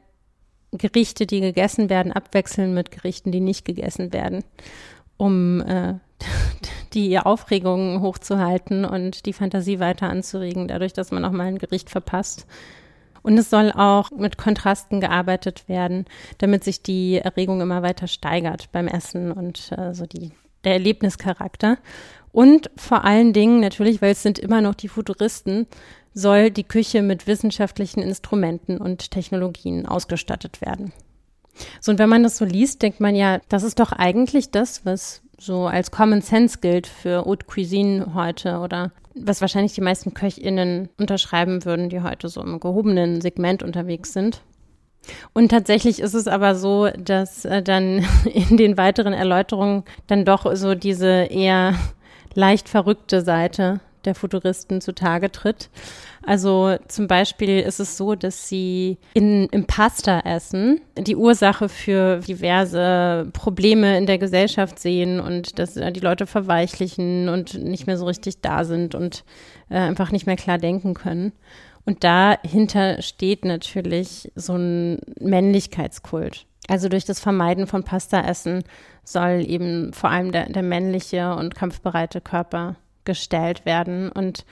Gerichte, 0.72 1.26
die 1.26 1.40
gegessen 1.40 1.90
werden, 1.90 2.12
abwechseln 2.12 2.74
mit 2.74 2.92
Gerichten, 2.92 3.32
die 3.32 3.40
nicht 3.40 3.66
gegessen 3.66 4.12
werden, 4.12 4.44
um 5.18 5.62
äh, 5.62 5.96
die 6.94 7.18
Aufregung 7.20 8.02
hochzuhalten 8.02 8.84
und 8.84 9.26
die 9.26 9.34
Fantasie 9.34 9.80
weiter 9.80 10.10
anzuregen, 10.10 10.68
dadurch, 10.68 10.94
dass 10.94 11.12
man 11.12 11.22
noch 11.22 11.32
mal 11.32 11.48
ein 11.48 11.60
Gericht 11.60 11.90
verpasst. 11.90 12.46
Und 13.22 13.38
es 13.38 13.50
soll 13.50 13.72
auch 13.72 14.12
mit 14.12 14.38
Kontrasten 14.38 15.02
gearbeitet 15.02 15.68
werden, 15.68 16.06
damit 16.38 16.64
sich 16.64 16.82
die 16.82 17.18
Erregung 17.18 17.62
immer 17.62 17.82
weiter 17.82 18.08
steigert 18.08 18.72
beim 18.72 18.88
Essen 18.88 19.32
und 19.32 19.72
äh, 19.78 19.94
so 19.94 20.06
die, 20.06 20.32
der 20.64 20.74
Erlebnischarakter. 20.74 21.78
Und 22.32 22.70
vor 22.76 23.06
allen 23.06 23.34
Dingen 23.34 23.60
natürlich, 23.60 24.02
weil 24.02 24.12
es 24.12 24.24
sind 24.24 24.40
immer 24.40 24.62
noch 24.62 24.76
die 24.76 24.88
Futuristen, 24.88 25.68
soll 26.14 26.52
die 26.52 26.64
Küche 26.64 27.02
mit 27.02 27.28
wissenschaftlichen 27.28 28.02
Instrumenten 28.02 28.78
und 28.78 29.12
Technologien 29.12 29.86
ausgestattet 29.86 30.62
werden. 30.62 30.92
So, 31.82 31.92
und 31.92 32.00
wenn 32.00 32.10
man 32.10 32.24
das 32.24 32.38
so 32.38 32.46
liest, 32.46 32.82
denkt 32.82 33.00
man 33.00 33.16
ja, 33.16 33.40
das 33.50 33.64
ist 33.64 33.80
doch 33.80 33.92
eigentlich 33.92 34.52
das, 34.52 34.86
was 34.86 35.22
so 35.38 35.68
als 35.68 35.92
Common 35.92 36.22
Sense 36.22 36.60
gilt 36.60 36.88
für 36.88 37.26
Haute 37.26 37.46
Cuisine 37.46 38.14
heute 38.14 38.60
oder 38.60 38.92
was 39.22 39.42
wahrscheinlich 39.42 39.74
die 39.74 39.82
meisten 39.82 40.14
KöchInnen 40.14 40.90
unterschreiben 40.98 41.66
würden, 41.66 41.90
die 41.90 42.02
heute 42.02 42.30
so 42.30 42.42
im 42.42 42.60
gehobenen 42.60 43.22
Segment 43.22 43.64
unterwegs 43.64 44.14
sind. 44.14 44.42
Und 45.34 45.50
tatsächlich 45.50 46.00
ist 46.00 46.14
es 46.14 46.28
aber 46.28 46.56
so, 46.56 46.90
dass 46.98 47.46
äh, 47.46 47.62
dann 47.62 48.06
in 48.34 48.58
den 48.58 48.78
weiteren 48.78 49.14
Erläuterungen 49.14 49.84
dann 50.08 50.26
doch 50.26 50.56
so 50.56 50.76
diese 50.76 51.28
eher 51.30 51.76
leicht 52.34 52.70
verrückte 52.70 53.22
Seite 53.22 53.80
der 54.06 54.16
Futuristen 54.16 54.82
zutage 54.82 55.32
tritt. 55.32 55.70
Also 56.24 56.76
zum 56.88 57.08
Beispiel 57.08 57.60
ist 57.60 57.80
es 57.80 57.97
so, 57.97 58.16
dass 58.16 58.47
sie 58.47 58.97
in, 59.14 59.47
im 59.52 59.66
Pasta-Essen 59.66 60.82
die 60.97 61.16
Ursache 61.16 61.70
für 61.70 62.20
diverse 62.20 63.30
Probleme 63.34 63.97
in 63.97 64.06
der 64.06 64.18
Gesellschaft 64.18 64.80
sehen 64.80 65.20
und 65.20 65.60
dass 65.60 65.74
die 65.74 66.00
Leute 66.00 66.28
verweichlichen 66.28 67.30
und 67.30 67.56
nicht 67.56 67.88
mehr 67.88 67.97
so 67.97 68.06
richtig 68.06 68.41
da 68.41 68.64
sind 68.64 68.95
und 68.95 69.24
äh, 69.70 69.78
einfach 69.78 70.12
nicht 70.12 70.28
mehr 70.28 70.36
klar 70.36 70.58
denken 70.58 70.93
können. 70.93 71.32
Und 71.86 72.04
dahinter 72.04 73.02
steht 73.02 73.45
natürlich 73.45 74.32
so 74.36 74.54
ein 74.54 75.00
Männlichkeitskult. 75.20 76.45
Also 76.68 76.88
durch 76.88 77.06
das 77.06 77.20
Vermeiden 77.20 77.66
von 77.66 77.84
Pasta-Essen 77.84 78.64
soll 79.04 79.43
eben 79.47 79.91
vor 79.91 80.12
allem 80.12 80.32
der, 80.32 80.50
der 80.50 80.62
männliche 80.62 81.34
und 81.36 81.56
kampfbereite 81.56 82.22
Körper 82.22 82.76
gestellt 83.10 83.66
werden. 83.66 84.12
Und 84.12 84.45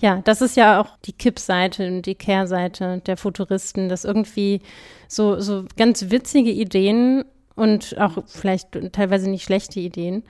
ja, 0.00 0.22
das 0.24 0.40
ist 0.40 0.56
ja 0.56 0.80
auch 0.80 0.96
die 1.04 1.12
Kippseite 1.12 1.86
und 1.88 2.02
die 2.06 2.14
Kehrseite 2.14 3.02
der 3.04 3.16
Futuristen, 3.16 3.88
dass 3.88 4.04
irgendwie 4.04 4.62
so, 5.08 5.40
so 5.40 5.64
ganz 5.76 6.10
witzige 6.10 6.52
Ideen 6.52 7.24
und 7.56 7.98
auch 7.98 8.18
vielleicht 8.26 8.92
teilweise 8.92 9.28
nicht 9.28 9.42
schlechte 9.42 9.80
Ideen 9.80 10.22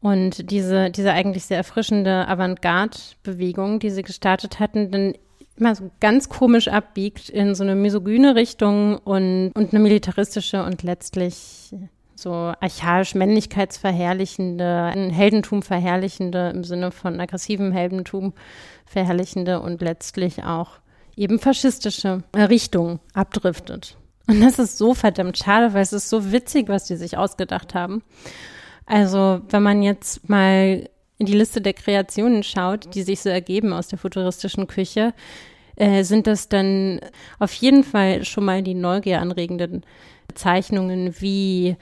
und 0.00 0.50
diese, 0.50 0.90
diese 0.90 1.12
eigentlich 1.12 1.44
sehr 1.44 1.56
erfrischende 1.56 2.28
Avantgarde-Bewegung, 2.28 3.80
die 3.80 3.90
sie 3.90 4.02
gestartet 4.02 4.60
hatten, 4.60 4.90
dann 4.92 5.14
immer 5.56 5.74
so 5.74 5.90
ganz 5.98 6.28
komisch 6.28 6.68
abbiegt 6.68 7.28
in 7.28 7.56
so 7.56 7.64
eine 7.64 7.74
misogyne 7.74 8.36
Richtung 8.36 8.98
und, 8.98 9.50
und 9.54 9.72
eine 9.72 9.82
militaristische 9.82 10.62
und 10.64 10.84
letztlich 10.84 11.74
so 12.18 12.32
archaisch 12.32 13.14
männlichkeitsverherrlichende, 13.14 14.90
ein 14.92 15.10
Heldentum 15.10 15.62
verherrlichende 15.62 16.50
im 16.50 16.64
Sinne 16.64 16.90
von 16.90 17.20
aggressivem 17.20 17.70
Heldentum 17.70 18.32
verherrlichende 18.86 19.60
und 19.60 19.80
letztlich 19.80 20.42
auch 20.42 20.80
eben 21.16 21.38
faschistische 21.38 22.24
Richtung 22.34 22.98
abdriftet. 23.14 23.96
Und 24.26 24.40
das 24.40 24.58
ist 24.58 24.78
so 24.78 24.94
verdammt 24.94 25.38
schade, 25.38 25.74
weil 25.74 25.82
es 25.82 25.92
ist 25.92 26.08
so 26.08 26.32
witzig, 26.32 26.68
was 26.68 26.84
die 26.84 26.96
sich 26.96 27.16
ausgedacht 27.16 27.74
haben. 27.74 28.02
Also, 28.84 29.40
wenn 29.50 29.62
man 29.62 29.82
jetzt 29.82 30.28
mal 30.28 30.88
in 31.18 31.26
die 31.26 31.36
Liste 31.36 31.60
der 31.60 31.74
Kreationen 31.74 32.42
schaut, 32.42 32.94
die 32.94 33.02
sich 33.02 33.20
so 33.20 33.28
ergeben 33.28 33.72
aus 33.72 33.88
der 33.88 33.98
futuristischen 33.98 34.66
Küche, 34.66 35.14
äh, 35.76 36.02
sind 36.02 36.26
das 36.26 36.48
dann 36.48 37.00
auf 37.38 37.52
jeden 37.52 37.84
Fall 37.84 38.24
schon 38.24 38.44
mal 38.44 38.62
die 38.62 38.74
Neugier 38.74 39.20
anregenden 39.20 39.84
Bezeichnungen 40.26 41.14
wie 41.20 41.76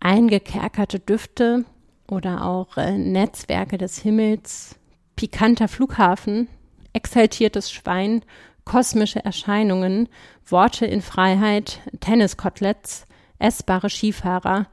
eingekerkerte 0.00 1.00
Düfte 1.00 1.64
oder 2.08 2.44
auch 2.44 2.76
äh, 2.76 2.96
Netzwerke 2.96 3.78
des 3.78 3.98
Himmels, 3.98 4.76
pikanter 5.16 5.68
Flughafen, 5.68 6.48
exaltiertes 6.92 7.70
Schwein, 7.70 8.22
kosmische 8.64 9.24
Erscheinungen, 9.24 10.08
Worte 10.46 10.86
in 10.86 11.02
Freiheit, 11.02 11.80
Tenniskoteletts, 12.00 13.06
essbare 13.38 13.90
Skifahrer 13.90 14.66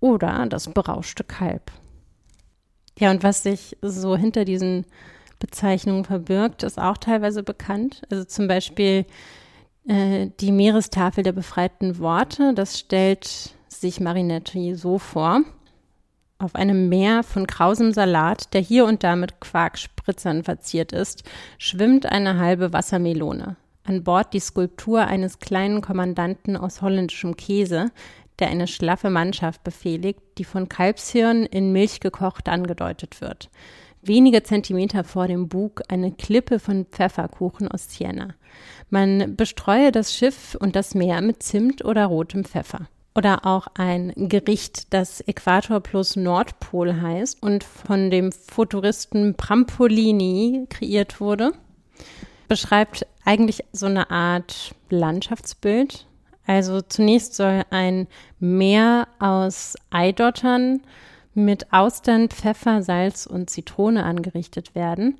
oder 0.00 0.46
das 0.46 0.68
berauschte 0.72 1.24
Kalb. 1.24 1.70
Ja, 2.98 3.10
und 3.10 3.22
was 3.22 3.42
sich 3.42 3.76
so 3.82 4.16
hinter 4.16 4.44
diesen 4.44 4.86
Bezeichnungen 5.38 6.04
verbirgt, 6.04 6.62
ist 6.62 6.78
auch 6.78 6.96
teilweise 6.96 7.42
bekannt. 7.42 8.02
Also 8.10 8.24
zum 8.24 8.48
Beispiel 8.48 9.04
Äh, 9.88 10.30
die 10.40 10.50
Meerestafel 10.50 11.22
der 11.22 11.32
befreiten 11.32 11.98
Worte, 12.00 12.54
das 12.54 12.78
stellt 12.78 13.54
sich 13.80 14.00
Marinetti 14.00 14.74
so 14.74 14.98
vor. 14.98 15.42
Auf 16.38 16.54
einem 16.54 16.88
Meer 16.88 17.22
von 17.22 17.46
krausem 17.46 17.92
Salat, 17.92 18.52
der 18.52 18.60
hier 18.60 18.84
und 18.84 19.02
da 19.02 19.16
mit 19.16 19.40
Quarkspritzern 19.40 20.44
verziert 20.44 20.92
ist, 20.92 21.24
schwimmt 21.58 22.04
eine 22.06 22.38
halbe 22.38 22.72
Wassermelone. 22.74 23.56
An 23.84 24.04
Bord 24.04 24.34
die 24.34 24.40
Skulptur 24.40 25.06
eines 25.06 25.38
kleinen 25.38 25.80
Kommandanten 25.80 26.56
aus 26.56 26.82
holländischem 26.82 27.36
Käse, 27.36 27.90
der 28.38 28.48
eine 28.48 28.66
schlaffe 28.66 29.08
Mannschaft 29.08 29.64
befehligt, 29.64 30.20
die 30.36 30.44
von 30.44 30.68
Kalbshirn 30.68 31.46
in 31.46 31.72
Milch 31.72 32.00
gekocht 32.00 32.48
angedeutet 32.48 33.22
wird. 33.22 33.48
Wenige 34.02 34.42
Zentimeter 34.42 35.04
vor 35.04 35.28
dem 35.28 35.48
Bug 35.48 35.82
eine 35.88 36.12
Klippe 36.12 36.58
von 36.58 36.84
Pfefferkuchen 36.84 37.68
aus 37.68 37.90
Siena. 37.90 38.34
Man 38.90 39.36
bestreue 39.36 39.90
das 39.90 40.14
Schiff 40.14 40.54
und 40.60 40.76
das 40.76 40.94
Meer 40.94 41.22
mit 41.22 41.42
Zimt 41.42 41.84
oder 41.84 42.06
rotem 42.06 42.44
Pfeffer 42.44 42.88
oder 43.16 43.46
auch 43.46 43.66
ein 43.74 44.12
Gericht, 44.14 44.92
das 44.92 45.20
Äquator 45.26 45.80
plus 45.80 46.16
Nordpol 46.16 47.00
heißt 47.00 47.42
und 47.42 47.64
von 47.64 48.10
dem 48.10 48.30
Futuristen 48.30 49.34
Prampolini 49.34 50.66
kreiert 50.68 51.18
wurde, 51.20 51.52
beschreibt 52.46 53.06
eigentlich 53.24 53.64
so 53.72 53.86
eine 53.86 54.10
Art 54.10 54.74
Landschaftsbild. 54.90 56.06
Also 56.46 56.82
zunächst 56.82 57.34
soll 57.34 57.62
ein 57.70 58.06
Meer 58.38 59.08
aus 59.18 59.76
Eidottern 59.90 60.82
mit 61.34 61.72
Austern, 61.72 62.28
Pfeffer, 62.28 62.82
Salz 62.82 63.26
und 63.26 63.50
Zitrone 63.50 64.04
angerichtet 64.04 64.74
werden. 64.74 65.18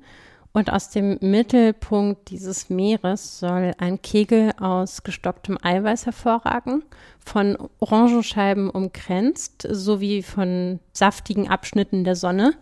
Und 0.57 0.73
aus 0.73 0.89
dem 0.89 1.19
Mittelpunkt 1.21 2.31
dieses 2.31 2.71
Meeres 2.71 3.37
soll 3.37 3.73
ein 3.77 4.01
Kegel 4.01 4.53
aus 4.59 5.03
gestocktem 5.03 5.55
Eiweiß 5.61 6.07
hervorragen, 6.07 6.83
von 7.23 7.59
Orangenscheiben 7.77 8.71
umkränzt, 8.71 9.67
sowie 9.69 10.23
von 10.23 10.79
saftigen 10.93 11.47
Abschnitten 11.47 12.03
der 12.03 12.15
Sonne. 12.15 12.55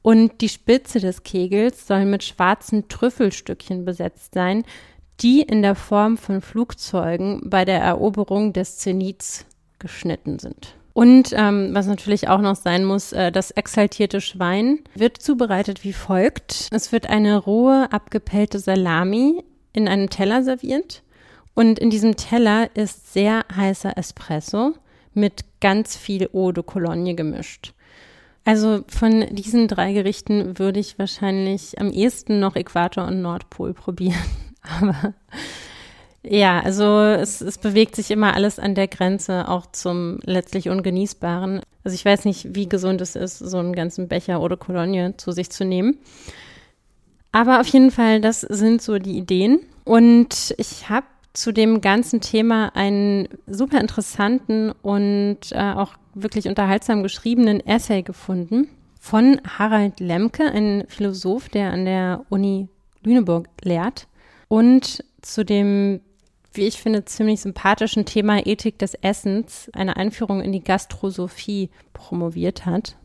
Und 0.00 0.40
die 0.40 0.48
Spitze 0.48 1.00
des 1.00 1.22
Kegels 1.22 1.86
soll 1.86 2.06
mit 2.06 2.24
schwarzen 2.24 2.88
Trüffelstückchen 2.88 3.84
besetzt 3.84 4.32
sein, 4.32 4.64
die 5.20 5.42
in 5.42 5.60
der 5.60 5.74
Form 5.74 6.16
von 6.16 6.40
Flugzeugen 6.40 7.42
bei 7.44 7.66
der 7.66 7.82
Eroberung 7.82 8.54
des 8.54 8.78
Zenits 8.78 9.44
geschnitten 9.78 10.38
sind. 10.38 10.76
Und 10.94 11.34
ähm, 11.36 11.70
was 11.72 11.86
natürlich 11.88 12.28
auch 12.28 12.40
noch 12.40 12.54
sein 12.54 12.84
muss, 12.84 13.12
äh, 13.12 13.32
das 13.32 13.50
exaltierte 13.50 14.20
Schwein 14.20 14.78
wird 14.94 15.20
zubereitet 15.20 15.82
wie 15.82 15.92
folgt. 15.92 16.68
Es 16.70 16.92
wird 16.92 17.10
eine 17.10 17.36
rohe, 17.36 17.88
abgepellte 17.90 18.60
Salami 18.60 19.42
in 19.72 19.88
einem 19.88 20.08
Teller 20.08 20.44
serviert. 20.44 21.02
Und 21.54 21.80
in 21.80 21.90
diesem 21.90 22.16
Teller 22.16 22.70
ist 22.74 23.12
sehr 23.12 23.44
heißer 23.54 23.98
Espresso 23.98 24.74
mit 25.12 25.44
ganz 25.60 25.96
viel 25.96 26.30
Eau 26.32 26.52
de 26.52 26.62
Cologne 26.62 27.16
gemischt. 27.16 27.74
Also 28.44 28.84
von 28.86 29.26
diesen 29.34 29.66
drei 29.66 29.92
Gerichten 29.94 30.58
würde 30.60 30.78
ich 30.78 30.98
wahrscheinlich 30.98 31.80
am 31.80 31.90
ehesten 31.90 32.38
noch 32.38 32.54
Äquator 32.54 33.06
und 33.06 33.20
Nordpol 33.20 33.74
probieren. 33.74 34.22
Aber 34.62 35.14
ja, 36.26 36.60
also 36.60 37.00
es, 37.00 37.40
es 37.40 37.58
bewegt 37.58 37.96
sich 37.96 38.10
immer 38.10 38.34
alles 38.34 38.58
an 38.58 38.74
der 38.74 38.88
Grenze, 38.88 39.48
auch 39.48 39.66
zum 39.66 40.20
letztlich 40.24 40.70
Ungenießbaren. 40.70 41.60
Also 41.84 41.94
ich 41.94 42.04
weiß 42.04 42.24
nicht, 42.24 42.54
wie 42.54 42.68
gesund 42.68 43.00
es 43.02 43.14
ist, 43.14 43.38
so 43.38 43.58
einen 43.58 43.74
ganzen 43.74 44.08
Becher 44.08 44.40
oder 44.40 44.56
Kolonie 44.56 45.14
zu 45.18 45.32
sich 45.32 45.50
zu 45.50 45.64
nehmen. 45.64 45.98
Aber 47.30 47.60
auf 47.60 47.66
jeden 47.66 47.90
Fall, 47.90 48.20
das 48.20 48.40
sind 48.40 48.80
so 48.80 48.98
die 48.98 49.18
Ideen. 49.18 49.60
Und 49.84 50.54
ich 50.56 50.88
habe 50.88 51.06
zu 51.34 51.52
dem 51.52 51.80
ganzen 51.80 52.20
Thema 52.20 52.74
einen 52.74 53.28
super 53.46 53.80
interessanten 53.80 54.70
und 54.82 55.38
äh, 55.50 55.72
auch 55.74 55.94
wirklich 56.14 56.46
unterhaltsam 56.48 57.02
geschriebenen 57.02 57.60
Essay 57.66 58.02
gefunden 58.02 58.68
von 58.98 59.40
Harald 59.58 60.00
Lemke, 60.00 60.44
ein 60.44 60.84
Philosoph, 60.88 61.50
der 61.50 61.72
an 61.72 61.84
der 61.84 62.24
Uni 62.30 62.68
Lüneburg 63.02 63.48
lehrt. 63.62 64.06
Und 64.48 65.04
zu 65.20 65.44
dem 65.44 66.00
wie 66.54 66.66
ich 66.66 66.80
finde, 66.80 67.04
ziemlich 67.04 67.40
sympathischen 67.40 68.04
Thema 68.04 68.46
Ethik 68.46 68.78
des 68.78 68.94
Essens 68.94 69.70
eine 69.72 69.96
Einführung 69.96 70.40
in 70.40 70.52
die 70.52 70.64
Gastrosophie 70.64 71.70
promoviert 71.92 72.66
hat. 72.66 72.96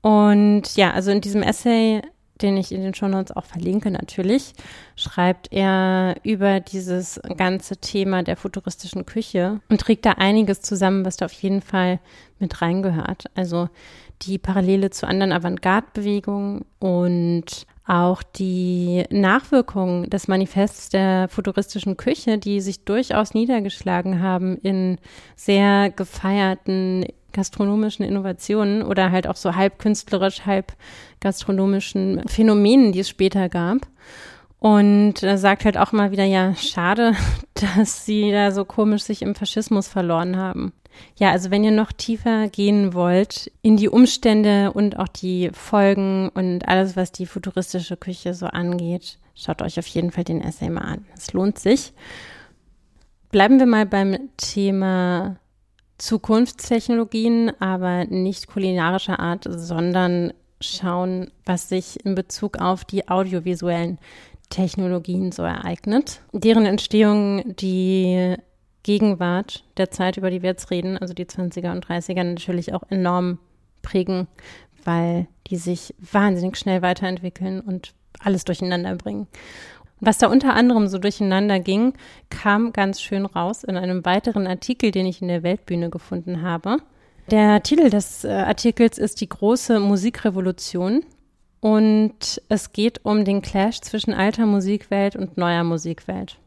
Und 0.00 0.76
ja, 0.76 0.92
also 0.92 1.10
in 1.10 1.20
diesem 1.20 1.42
Essay, 1.42 2.02
den 2.40 2.56
ich 2.56 2.72
in 2.72 2.82
den 2.82 2.94
Shownotes 2.94 3.36
auch 3.36 3.44
verlinke 3.44 3.90
natürlich, 3.90 4.52
schreibt 4.96 5.52
er 5.52 6.16
über 6.22 6.60
dieses 6.60 7.20
ganze 7.36 7.78
Thema 7.78 8.22
der 8.22 8.36
futuristischen 8.36 9.06
Küche 9.06 9.60
und 9.68 9.80
trägt 9.80 10.06
da 10.06 10.12
einiges 10.12 10.60
zusammen, 10.60 11.04
was 11.04 11.16
da 11.16 11.26
auf 11.26 11.32
jeden 11.32 11.62
Fall 11.62 11.98
mit 12.38 12.62
reingehört. 12.62 13.24
Also 13.34 13.68
die 14.22 14.38
Parallele 14.38 14.90
zu 14.90 15.06
anderen 15.06 15.32
Avantgarde-Bewegungen 15.32 16.64
und 16.78 17.66
auch 17.88 18.22
die 18.22 19.04
Nachwirkungen 19.10 20.10
des 20.10 20.28
Manifests 20.28 20.90
der 20.90 21.28
futuristischen 21.28 21.96
Küche, 21.96 22.38
die 22.38 22.60
sich 22.60 22.84
durchaus 22.84 23.34
niedergeschlagen 23.34 24.20
haben 24.22 24.58
in 24.58 24.98
sehr 25.36 25.90
gefeierten 25.90 27.06
gastronomischen 27.32 28.04
Innovationen 28.04 28.82
oder 28.82 29.10
halt 29.10 29.26
auch 29.26 29.36
so 29.36 29.54
halb 29.54 29.78
künstlerisch, 29.78 30.44
halb 30.44 30.74
gastronomischen 31.20 32.22
Phänomenen, 32.28 32.92
die 32.92 33.00
es 33.00 33.08
später 33.08 33.48
gab. 33.48 33.86
Und 34.58 35.22
er 35.22 35.38
sagt 35.38 35.64
halt 35.64 35.78
auch 35.78 35.92
mal 35.92 36.10
wieder, 36.10 36.24
ja, 36.24 36.54
schade, 36.56 37.14
dass 37.54 38.04
sie 38.04 38.32
da 38.32 38.50
so 38.50 38.64
komisch 38.64 39.02
sich 39.02 39.22
im 39.22 39.34
Faschismus 39.34 39.88
verloren 39.88 40.36
haben. 40.36 40.72
Ja, 41.16 41.30
also 41.30 41.50
wenn 41.50 41.64
ihr 41.64 41.70
noch 41.70 41.92
tiefer 41.92 42.48
gehen 42.48 42.94
wollt 42.94 43.50
in 43.62 43.76
die 43.76 43.88
Umstände 43.88 44.72
und 44.72 44.98
auch 44.98 45.08
die 45.08 45.50
Folgen 45.52 46.28
und 46.30 46.68
alles, 46.68 46.96
was 46.96 47.12
die 47.12 47.26
futuristische 47.26 47.96
Küche 47.96 48.34
so 48.34 48.46
angeht, 48.46 49.18
schaut 49.34 49.62
euch 49.62 49.78
auf 49.78 49.86
jeden 49.86 50.10
Fall 50.10 50.24
den 50.24 50.40
Essay 50.40 50.70
mal 50.70 50.82
an. 50.82 51.06
Es 51.16 51.32
lohnt 51.32 51.58
sich. 51.58 51.92
Bleiben 53.30 53.58
wir 53.58 53.66
mal 53.66 53.86
beim 53.86 54.30
Thema 54.36 55.36
Zukunftstechnologien, 55.98 57.52
aber 57.60 58.04
nicht 58.06 58.46
kulinarischer 58.46 59.18
Art, 59.18 59.46
sondern 59.48 60.32
schauen, 60.60 61.30
was 61.44 61.68
sich 61.68 62.04
in 62.04 62.14
Bezug 62.14 62.58
auf 62.58 62.84
die 62.84 63.08
audiovisuellen 63.08 63.98
Technologien 64.48 65.32
so 65.32 65.42
ereignet. 65.42 66.20
Deren 66.32 66.64
Entstehung, 66.64 67.54
die 67.56 68.36
Gegenwart 68.82 69.64
der 69.76 69.90
Zeit, 69.90 70.16
über 70.16 70.30
die 70.30 70.42
wir 70.42 70.50
jetzt 70.50 70.70
reden, 70.70 70.98
also 70.98 71.14
die 71.14 71.26
20er 71.26 71.72
und 71.72 71.86
30er, 71.86 72.22
natürlich 72.22 72.72
auch 72.74 72.82
enorm 72.88 73.38
prägen, 73.82 74.28
weil 74.84 75.26
die 75.48 75.56
sich 75.56 75.94
wahnsinnig 75.98 76.56
schnell 76.56 76.82
weiterentwickeln 76.82 77.60
und 77.60 77.92
alles 78.20 78.44
durcheinander 78.44 78.94
bringen. 78.96 79.26
Was 80.00 80.18
da 80.18 80.28
unter 80.28 80.54
anderem 80.54 80.86
so 80.86 80.98
durcheinander 80.98 81.58
ging, 81.58 81.94
kam 82.30 82.72
ganz 82.72 83.00
schön 83.00 83.26
raus 83.26 83.64
in 83.64 83.76
einem 83.76 84.04
weiteren 84.04 84.46
Artikel, 84.46 84.90
den 84.90 85.06
ich 85.06 85.20
in 85.22 85.28
der 85.28 85.42
Weltbühne 85.42 85.90
gefunden 85.90 86.42
habe. 86.42 86.76
Der 87.30 87.62
Titel 87.62 87.90
des 87.90 88.24
äh, 88.24 88.28
Artikels 88.28 88.96
ist 88.96 89.20
Die 89.20 89.28
große 89.28 89.80
Musikrevolution 89.80 91.04
und 91.60 92.40
es 92.48 92.72
geht 92.72 93.04
um 93.04 93.24
den 93.24 93.42
Clash 93.42 93.80
zwischen 93.80 94.14
alter 94.14 94.46
Musikwelt 94.46 95.16
und 95.16 95.36
neuer 95.36 95.64
Musikwelt. 95.64 96.38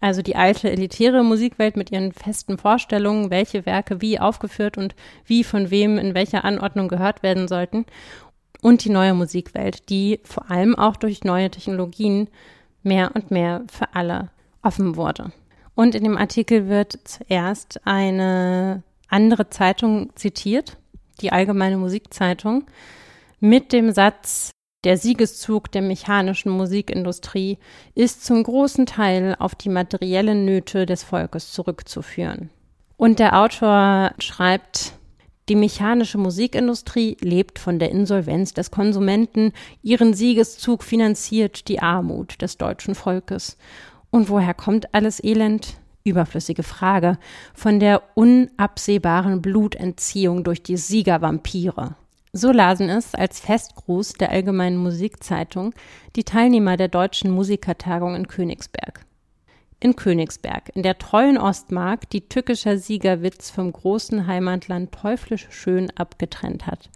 Also 0.00 0.22
die 0.22 0.34
alte 0.34 0.70
elitäre 0.70 1.22
Musikwelt 1.22 1.76
mit 1.76 1.92
ihren 1.92 2.12
festen 2.12 2.56
Vorstellungen, 2.56 3.30
welche 3.30 3.66
Werke 3.66 4.00
wie 4.00 4.18
aufgeführt 4.18 4.78
und 4.78 4.94
wie 5.26 5.44
von 5.44 5.70
wem 5.70 5.98
in 5.98 6.14
welcher 6.14 6.44
Anordnung 6.44 6.88
gehört 6.88 7.22
werden 7.22 7.48
sollten. 7.48 7.84
Und 8.62 8.84
die 8.84 8.90
neue 8.90 9.14
Musikwelt, 9.14 9.88
die 9.90 10.20
vor 10.24 10.50
allem 10.50 10.74
auch 10.74 10.96
durch 10.96 11.24
neue 11.24 11.50
Technologien 11.50 12.28
mehr 12.82 13.12
und 13.14 13.30
mehr 13.30 13.62
für 13.70 13.94
alle 13.94 14.30
offen 14.62 14.96
wurde. 14.96 15.32
Und 15.74 15.94
in 15.94 16.04
dem 16.04 16.16
Artikel 16.16 16.68
wird 16.68 16.98
zuerst 17.04 17.80
eine 17.86 18.82
andere 19.08 19.50
Zeitung 19.50 20.10
zitiert, 20.14 20.76
die 21.20 21.32
Allgemeine 21.32 21.76
Musikzeitung, 21.76 22.64
mit 23.40 23.72
dem 23.72 23.92
Satz, 23.92 24.50
der 24.84 24.96
Siegeszug 24.96 25.70
der 25.72 25.82
mechanischen 25.82 26.50
Musikindustrie 26.50 27.58
ist 27.94 28.24
zum 28.24 28.42
großen 28.42 28.86
Teil 28.86 29.36
auf 29.38 29.54
die 29.54 29.68
materiellen 29.68 30.44
Nöte 30.44 30.86
des 30.86 31.02
Volkes 31.02 31.52
zurückzuführen. 31.52 32.50
Und 32.96 33.18
der 33.18 33.38
Autor 33.38 34.12
schreibt, 34.18 34.94
die 35.48 35.56
mechanische 35.56 36.16
Musikindustrie 36.16 37.16
lebt 37.20 37.58
von 37.58 37.78
der 37.78 37.90
Insolvenz 37.90 38.54
des 38.54 38.70
Konsumenten, 38.70 39.52
ihren 39.82 40.14
Siegeszug 40.14 40.84
finanziert 40.84 41.68
die 41.68 41.80
Armut 41.80 42.40
des 42.40 42.56
deutschen 42.56 42.94
Volkes. 42.94 43.58
Und 44.10 44.28
woher 44.28 44.54
kommt 44.54 44.94
alles 44.94 45.22
Elend? 45.22 45.74
Überflüssige 46.04 46.62
Frage. 46.62 47.18
Von 47.52 47.80
der 47.80 48.02
unabsehbaren 48.14 49.42
Blutentziehung 49.42 50.44
durch 50.44 50.62
die 50.62 50.76
Siegervampire. 50.76 51.96
So 52.32 52.52
lasen 52.52 52.88
es 52.88 53.16
als 53.16 53.40
Festgruß 53.40 54.12
der 54.12 54.30
Allgemeinen 54.30 54.76
Musikzeitung 54.76 55.74
die 56.14 56.22
Teilnehmer 56.22 56.76
der 56.76 56.86
Deutschen 56.86 57.32
Musikertagung 57.32 58.14
in 58.14 58.28
Königsberg. 58.28 59.04
in 59.80 59.96
Königsberg, 59.96 60.70
in 60.74 60.82
der 60.82 60.98
treuen 60.98 61.38
Ostmark, 61.38 62.08
die 62.10 62.28
tückischer 62.28 62.76
Siegerwitz 62.76 63.50
vom 63.50 63.72
großen 63.72 64.26
Heimatland 64.26 64.92
teuflisch 64.92 65.48
schön 65.50 65.90
abgetrennt 65.96 66.66
hat. 66.66 66.90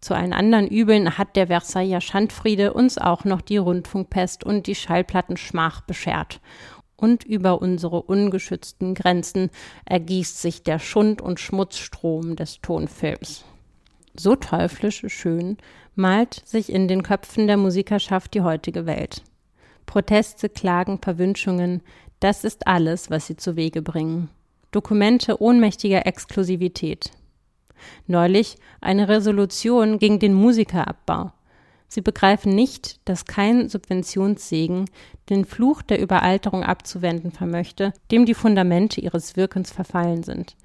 Zu 0.00 0.14
allen 0.14 0.34
anderen 0.34 0.68
Übeln 0.68 1.16
hat 1.16 1.36
der 1.36 1.46
Versailler 1.46 2.00
Schandfriede 2.00 2.74
uns 2.74 2.98
auch 2.98 3.24
noch 3.24 3.40
die 3.40 3.56
Rundfunkpest 3.56 4.44
und 4.44 4.66
die 4.66 4.74
Schallplattenschmach 4.74 5.80
beschert. 5.80 6.40
Und 6.96 7.24
über 7.24 7.62
unsere 7.62 8.02
ungeschützten 8.02 8.94
Grenzen 8.94 9.50
ergießt 9.86 10.40
sich 10.40 10.62
der 10.62 10.78
Schund- 10.78 11.22
und 11.22 11.40
Schmutzstrom 11.40 12.36
des 12.36 12.60
Tonfilms. 12.60 13.44
So 14.14 14.36
teuflisch 14.36 15.04
schön 15.08 15.56
malt 15.94 16.42
sich 16.44 16.72
in 16.72 16.88
den 16.88 17.02
Köpfen 17.02 17.46
der 17.46 17.56
Musikerschaft 17.56 18.34
die 18.34 18.42
heutige 18.42 18.86
Welt. 18.86 19.22
Proteste, 19.86 20.48
Klagen, 20.48 20.98
Verwünschungen, 21.00 21.82
das 22.20 22.44
ist 22.44 22.66
alles, 22.66 23.10
was 23.10 23.26
sie 23.26 23.36
zu 23.36 23.56
Wege 23.56 23.82
bringen. 23.82 24.28
Dokumente 24.70 25.42
ohnmächtiger 25.42 26.06
Exklusivität. 26.06 27.10
Neulich 28.06 28.56
eine 28.80 29.08
Resolution 29.08 29.98
gegen 29.98 30.18
den 30.18 30.34
Musikerabbau. 30.34 31.32
Sie 31.88 32.00
begreifen 32.00 32.54
nicht, 32.54 33.06
dass 33.06 33.26
kein 33.26 33.68
Subventionssegen 33.68 34.86
den 35.28 35.44
Fluch 35.44 35.82
der 35.82 36.00
Überalterung 36.00 36.64
abzuwenden 36.64 37.32
vermöchte, 37.32 37.92
dem 38.10 38.24
die 38.24 38.34
Fundamente 38.34 39.00
ihres 39.00 39.36
Wirkens 39.36 39.72
verfallen 39.72 40.22
sind. 40.22 40.56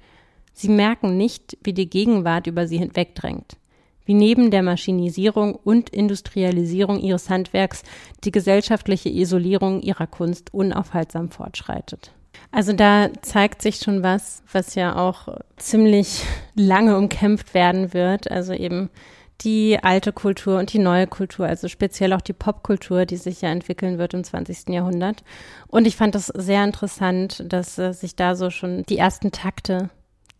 Sie 0.58 0.68
merken 0.68 1.16
nicht, 1.16 1.56
wie 1.62 1.72
die 1.72 1.88
Gegenwart 1.88 2.48
über 2.48 2.66
sie 2.66 2.78
hinwegdrängt, 2.78 3.56
wie 4.04 4.14
neben 4.14 4.50
der 4.50 4.64
Maschinisierung 4.64 5.54
und 5.54 5.88
Industrialisierung 5.88 6.98
ihres 6.98 7.30
Handwerks 7.30 7.84
die 8.24 8.32
gesellschaftliche 8.32 9.08
Isolierung 9.08 9.80
ihrer 9.82 10.08
Kunst 10.08 10.52
unaufhaltsam 10.52 11.30
fortschreitet. 11.30 12.10
Also 12.50 12.72
da 12.72 13.08
zeigt 13.22 13.62
sich 13.62 13.76
schon 13.76 14.02
was, 14.02 14.42
was 14.52 14.74
ja 14.74 14.96
auch 14.96 15.28
ziemlich 15.58 16.24
lange 16.56 16.98
umkämpft 16.98 17.54
werden 17.54 17.94
wird. 17.94 18.28
Also 18.28 18.52
eben 18.52 18.90
die 19.42 19.78
alte 19.80 20.12
Kultur 20.12 20.58
und 20.58 20.72
die 20.72 20.80
neue 20.80 21.06
Kultur, 21.06 21.46
also 21.46 21.68
speziell 21.68 22.12
auch 22.14 22.20
die 22.20 22.32
Popkultur, 22.32 23.06
die 23.06 23.16
sich 23.16 23.42
ja 23.42 23.50
entwickeln 23.50 23.96
wird 23.96 24.12
im 24.12 24.24
20. 24.24 24.70
Jahrhundert. 24.70 25.22
Und 25.68 25.86
ich 25.86 25.94
fand 25.94 26.16
das 26.16 26.26
sehr 26.26 26.64
interessant, 26.64 27.44
dass 27.46 27.78
äh, 27.78 27.92
sich 27.92 28.16
da 28.16 28.34
so 28.34 28.50
schon 28.50 28.82
die 28.88 28.98
ersten 28.98 29.30
Takte 29.30 29.90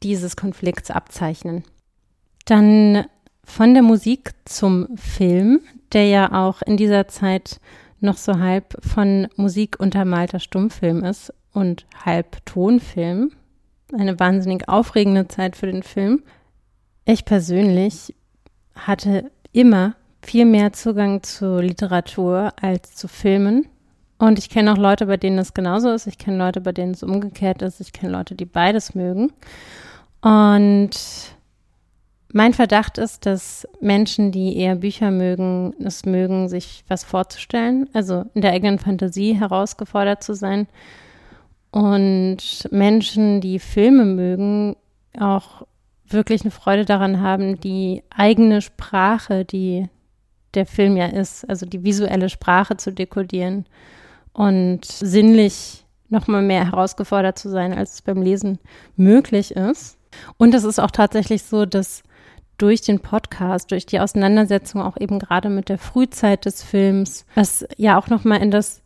dieses 0.03 0.37
Konflikts 0.37 0.91
abzeichnen. 0.91 1.65
Dann 2.45 3.07
von 3.45 3.75
der 3.75 3.83
Musik 3.83 4.33
zum 4.45 4.89
Film, 4.97 5.61
der 5.93 6.07
ja 6.07 6.33
auch 6.33 6.63
in 6.63 6.77
dieser 6.77 7.09
Zeit 7.09 7.61
noch 8.01 8.17
so 8.17 8.39
halb 8.39 8.77
von 8.85 9.29
Musik 9.37 9.81
untermalter 9.81 10.39
Stummfilm 10.39 11.03
ist 11.05 11.33
und 11.53 11.87
halb 12.05 12.45
Tonfilm. 12.47 13.33
Eine 13.93 14.21
wahnsinnig 14.21 14.69
aufregende 14.69 15.29
Zeit 15.29 15.57
für 15.57 15.67
den 15.67 15.83
Film. 15.83 16.23
Ich 17.05 17.25
persönlich 17.25 18.15
hatte 18.75 19.31
immer 19.53 19.95
viel 20.23 20.45
mehr 20.45 20.73
Zugang 20.73 21.23
zu 21.23 21.59
Literatur 21.59 22.53
als 22.61 22.95
zu 22.95 23.09
Filmen. 23.09 23.67
Und 24.19 24.39
ich 24.39 24.51
kenne 24.51 24.73
auch 24.73 24.79
Leute, 24.79 25.07
bei 25.07 25.17
denen 25.17 25.37
das 25.37 25.55
genauso 25.55 25.91
ist. 25.91 26.07
Ich 26.07 26.19
kenne 26.19 26.39
Leute, 26.39 26.61
bei 26.61 26.73
denen 26.73 26.93
es 26.93 27.03
umgekehrt 27.03 27.63
ist. 27.63 27.81
Ich 27.81 27.93
kenne 27.93 28.13
Leute, 28.13 28.35
die 28.35 28.47
beides 28.47 28.95
mögen. 28.95 29.33
Und 30.21 30.91
mein 32.33 32.53
Verdacht 32.53 32.99
ist, 32.99 33.27
dass 33.27 33.67
Menschen, 33.81 34.33
die 34.33 34.57
eher 34.57 34.75
Bücher 34.75 35.11
mögen, 35.11 35.75
es 35.83 36.05
mögen, 36.05 36.49
sich 36.49 36.85
was 36.89 37.05
vorzustellen, 37.05 37.89
also 37.95 38.25
in 38.35 38.43
der 38.43 38.53
eigenen 38.53 38.79
Fantasie 38.79 39.35
herausgefordert 39.35 40.23
zu 40.23 40.35
sein 40.35 40.67
und 41.71 42.69
Menschen, 42.71 43.41
die 43.41 43.59
Filme 43.59 44.05
mögen, 44.05 44.77
auch 45.19 45.67
wirklich 46.07 46.43
eine 46.43 46.51
Freude 46.51 46.85
daran 46.85 47.21
haben, 47.21 47.61
die 47.61 48.03
eigene 48.11 48.63
Sprache, 48.63 49.45
die 49.45 49.89
der 50.55 50.67
Film 50.67 50.97
ja 50.97 51.07
ist, 51.07 51.49
also 51.49 51.67
die 51.67 51.85
visuelle 51.85 52.31
Sprache 52.31 52.77
zu 52.77 52.93
dekodieren 52.93 53.67
und 54.39 54.85
sinnlich 54.85 55.85
nochmal 56.11 56.43
mehr 56.43 56.67
herausgefordert 56.67 57.37
zu 57.37 57.51
sein, 57.51 57.73
als 57.73 57.95
es 57.95 58.03
beim 58.03 58.23
Lesen 58.23 58.61
möglich 58.95 59.51
ist. 59.57 59.99
Und 60.37 60.55
es 60.55 60.63
ist 60.63 60.79
auch 60.79 60.93
tatsächlich 60.93 61.43
so, 61.43 61.67
dass 61.67 62.05
durch 62.57 62.81
den 62.83 63.01
Podcast, 63.01 63.73
durch 63.73 63.85
die 63.85 63.99
Auseinandersetzung 63.99 64.81
auch 64.81 64.97
eben 64.97 65.19
gerade 65.19 65.51
mit 65.51 65.69
der 65.69 65.79
Frühzeit 65.79 66.45
des 66.45 66.63
Films, 66.63 67.27
was 67.35 67.67
ja 67.79 67.99
auch 67.99 68.11
nochmal 68.11 68.41
in 68.41 68.53
das 68.53 68.81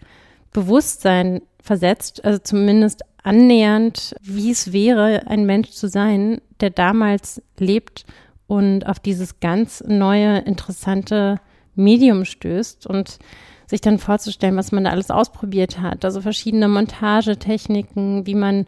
Bewusstsein 0.53 1.43
versetzt, 1.63 2.25
also 2.25 2.39
zumindest 2.39 3.03
annähernd, 3.23 4.17
wie 4.23 4.51
es 4.51 4.73
wäre, 4.73 5.27
ein 5.27 5.45
Mensch 5.45 5.69
zu 5.73 5.87
sein, 5.87 6.41
der 6.61 6.71
damals 6.71 7.43
lebt 7.59 8.07
und 8.47 8.87
auf 8.87 8.99
dieses 8.99 9.39
ganz 9.41 9.85
neue, 9.87 10.39
interessante 10.39 11.41
Medium 11.75 12.25
stößt 12.25 12.87
und 12.87 13.19
sich 13.73 13.81
dann 13.81 13.99
vorzustellen, 13.99 14.57
was 14.57 14.71
man 14.71 14.85
da 14.85 14.91
alles 14.91 15.11
ausprobiert 15.11 15.81
hat. 15.81 16.05
Also 16.05 16.21
verschiedene 16.21 16.69
Montagetechniken, 16.69 18.27
wie 18.27 18.35
man 18.35 18.67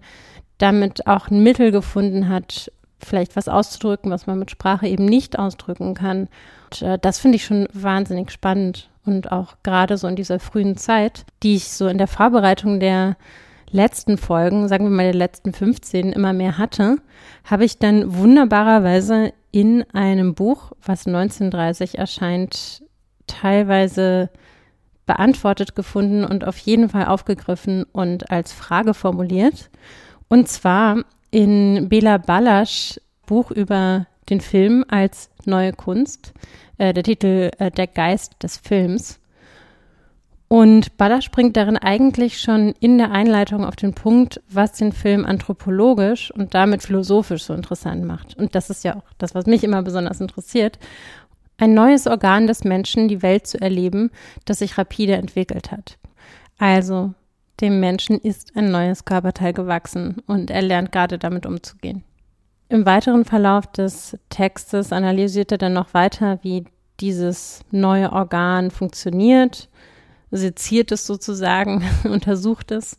damit 0.56 1.06
auch 1.06 1.30
ein 1.30 1.42
Mittel 1.42 1.72
gefunden 1.72 2.30
hat, 2.30 2.72
vielleicht 2.98 3.36
was 3.36 3.48
auszudrücken, 3.48 4.10
was 4.10 4.26
man 4.26 4.38
mit 4.38 4.50
Sprache 4.50 4.88
eben 4.88 5.04
nicht 5.04 5.38
ausdrücken 5.38 5.92
kann. 5.92 6.28
Und, 6.70 6.82
äh, 6.82 6.98
das 6.98 7.18
finde 7.18 7.36
ich 7.36 7.44
schon 7.44 7.68
wahnsinnig 7.74 8.30
spannend 8.30 8.88
und 9.04 9.30
auch 9.30 9.56
gerade 9.62 9.98
so 9.98 10.08
in 10.08 10.16
dieser 10.16 10.40
frühen 10.40 10.78
Zeit, 10.78 11.26
die 11.42 11.56
ich 11.56 11.68
so 11.68 11.86
in 11.86 11.98
der 11.98 12.06
Vorbereitung 12.06 12.80
der 12.80 13.18
letzten 13.70 14.16
Folgen, 14.16 14.68
sagen 14.68 14.84
wir 14.84 14.90
mal 14.90 15.02
der 15.02 15.12
letzten 15.12 15.52
15, 15.52 16.12
immer 16.12 16.32
mehr 16.32 16.56
hatte, 16.56 16.96
habe 17.44 17.66
ich 17.66 17.78
dann 17.78 18.16
wunderbarerweise 18.16 19.34
in 19.50 19.84
einem 19.92 20.34
Buch, 20.34 20.72
was 20.82 21.06
1930 21.06 21.98
erscheint, 21.98 22.82
teilweise 23.26 24.30
beantwortet 25.06 25.74
gefunden 25.74 26.24
und 26.24 26.44
auf 26.44 26.58
jeden 26.58 26.88
Fall 26.88 27.06
aufgegriffen 27.06 27.84
und 27.92 28.30
als 28.30 28.52
Frage 28.52 28.94
formuliert. 28.94 29.70
Und 30.28 30.48
zwar 30.48 31.04
in 31.30 31.88
Bela 31.88 32.18
Balasch 32.18 33.00
Buch 33.26 33.50
über 33.50 34.06
den 34.28 34.40
Film 34.40 34.84
als 34.88 35.30
neue 35.44 35.72
Kunst. 35.72 36.32
Äh, 36.78 36.92
der 36.92 37.02
Titel 37.02 37.50
äh, 37.58 37.70
Der 37.70 37.86
Geist 37.86 38.42
des 38.42 38.56
Films. 38.56 39.20
Und 40.48 40.96
Baller 40.98 41.22
springt 41.22 41.56
darin 41.56 41.76
eigentlich 41.76 42.40
schon 42.40 42.74
in 42.78 42.98
der 42.98 43.10
Einleitung 43.10 43.64
auf 43.64 43.76
den 43.76 43.94
Punkt, 43.94 44.40
was 44.48 44.72
den 44.72 44.92
Film 44.92 45.24
anthropologisch 45.24 46.30
und 46.30 46.54
damit 46.54 46.82
philosophisch 46.82 47.44
so 47.44 47.54
interessant 47.54 48.04
macht. 48.04 48.36
Und 48.36 48.54
das 48.54 48.70
ist 48.70 48.84
ja 48.84 48.94
auch 48.96 49.02
das, 49.18 49.34
was 49.34 49.46
mich 49.46 49.64
immer 49.64 49.82
besonders 49.82 50.20
interessiert. 50.20 50.78
Ein 51.56 51.74
neues 51.74 52.06
Organ 52.06 52.46
des 52.46 52.64
Menschen, 52.64 53.08
die 53.08 53.22
Welt 53.22 53.46
zu 53.46 53.60
erleben, 53.60 54.10
das 54.44 54.58
sich 54.58 54.76
rapide 54.76 55.14
entwickelt 55.14 55.70
hat. 55.70 55.98
Also, 56.58 57.14
dem 57.60 57.80
Menschen 57.80 58.18
ist 58.18 58.56
ein 58.56 58.70
neues 58.70 59.04
Körperteil 59.04 59.52
gewachsen 59.52 60.16
und 60.26 60.50
er 60.50 60.62
lernt 60.62 60.90
gerade 60.90 61.18
damit 61.18 61.46
umzugehen. 61.46 62.02
Im 62.68 62.86
weiteren 62.86 63.24
Verlauf 63.24 63.66
des 63.68 64.16
Textes 64.30 64.92
analysiert 64.92 65.52
er 65.52 65.58
dann 65.58 65.74
noch 65.74 65.94
weiter, 65.94 66.38
wie 66.42 66.64
dieses 67.00 67.60
neue 67.70 68.12
Organ 68.12 68.70
funktioniert, 68.70 69.68
seziert 70.30 70.90
es 70.90 71.06
sozusagen, 71.06 71.84
untersucht 72.04 72.72
es 72.72 72.98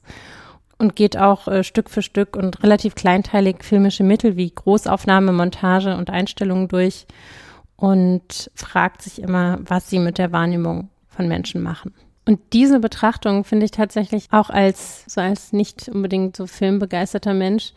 und 0.78 0.96
geht 0.96 1.18
auch 1.18 1.48
äh, 1.48 1.64
Stück 1.64 1.90
für 1.90 2.02
Stück 2.02 2.36
und 2.36 2.64
relativ 2.64 2.96
kleinteilig 2.96 3.64
filmische 3.64 4.04
Mittel 4.04 4.38
wie 4.38 4.50
Großaufnahme, 4.50 5.32
Montage 5.32 5.96
und 5.98 6.10
Einstellungen 6.10 6.68
durch 6.68 7.06
und 7.78 8.50
fragt 8.56 9.02
sich 9.02 9.22
immer, 9.22 9.60
was 9.62 9.90
sie 9.90 10.00
mit 10.00 10.18
der 10.18 10.32
Wahrnehmung 10.32 10.90
von 11.08 11.28
Menschen 11.28 11.62
machen. 11.62 11.94
Und 12.26 12.40
diese 12.54 12.80
Betrachtung 12.80 13.44
finde 13.44 13.66
ich 13.66 13.72
tatsächlich 13.72 14.28
auch 14.32 14.50
als, 14.50 15.06
so 15.08 15.22
als 15.22 15.54
nicht 15.54 15.90
unbedingt 15.90 16.36
so 16.36 16.48
filmbegeisterter 16.48 17.34
Mensch 17.34 17.74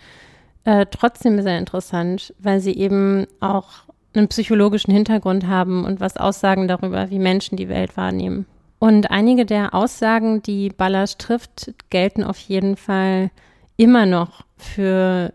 äh, 0.64 0.86
trotzdem 0.90 1.40
sehr 1.42 1.58
interessant, 1.58 2.34
weil 2.38 2.60
sie 2.60 2.72
eben 2.74 3.26
auch 3.40 3.84
einen 4.14 4.28
psychologischen 4.28 4.92
Hintergrund 4.92 5.46
haben 5.46 5.84
und 5.84 6.00
was 6.00 6.16
aussagen 6.16 6.66
darüber, 6.66 7.10
wie 7.10 7.18
Menschen 7.18 7.56
die 7.56 7.68
Welt 7.68 7.96
wahrnehmen. 7.96 8.46
Und 8.78 9.10
einige 9.10 9.44
der 9.44 9.74
Aussagen, 9.74 10.42
die 10.42 10.70
Ballasch 10.70 11.16
trifft, 11.18 11.74
gelten 11.90 12.24
auf 12.24 12.38
jeden 12.38 12.76
Fall 12.76 13.30
immer 13.76 14.06
noch 14.06 14.44
für 14.56 15.32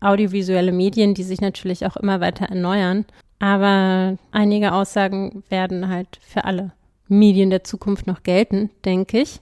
audiovisuelle 0.00 0.72
Medien, 0.72 1.14
die 1.14 1.22
sich 1.22 1.40
natürlich 1.40 1.86
auch 1.86 1.96
immer 1.96 2.20
weiter 2.20 2.46
erneuern. 2.46 3.06
Aber 3.42 4.18
einige 4.30 4.72
Aussagen 4.72 5.42
werden 5.48 5.88
halt 5.88 6.20
für 6.22 6.44
alle 6.44 6.70
Medien 7.08 7.50
der 7.50 7.64
Zukunft 7.64 8.06
noch 8.06 8.22
gelten, 8.22 8.70
denke 8.84 9.18
ich, 9.18 9.40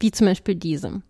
wie 0.00 0.10
zum 0.10 0.26
Beispiel 0.26 0.56
diese. 0.56 1.02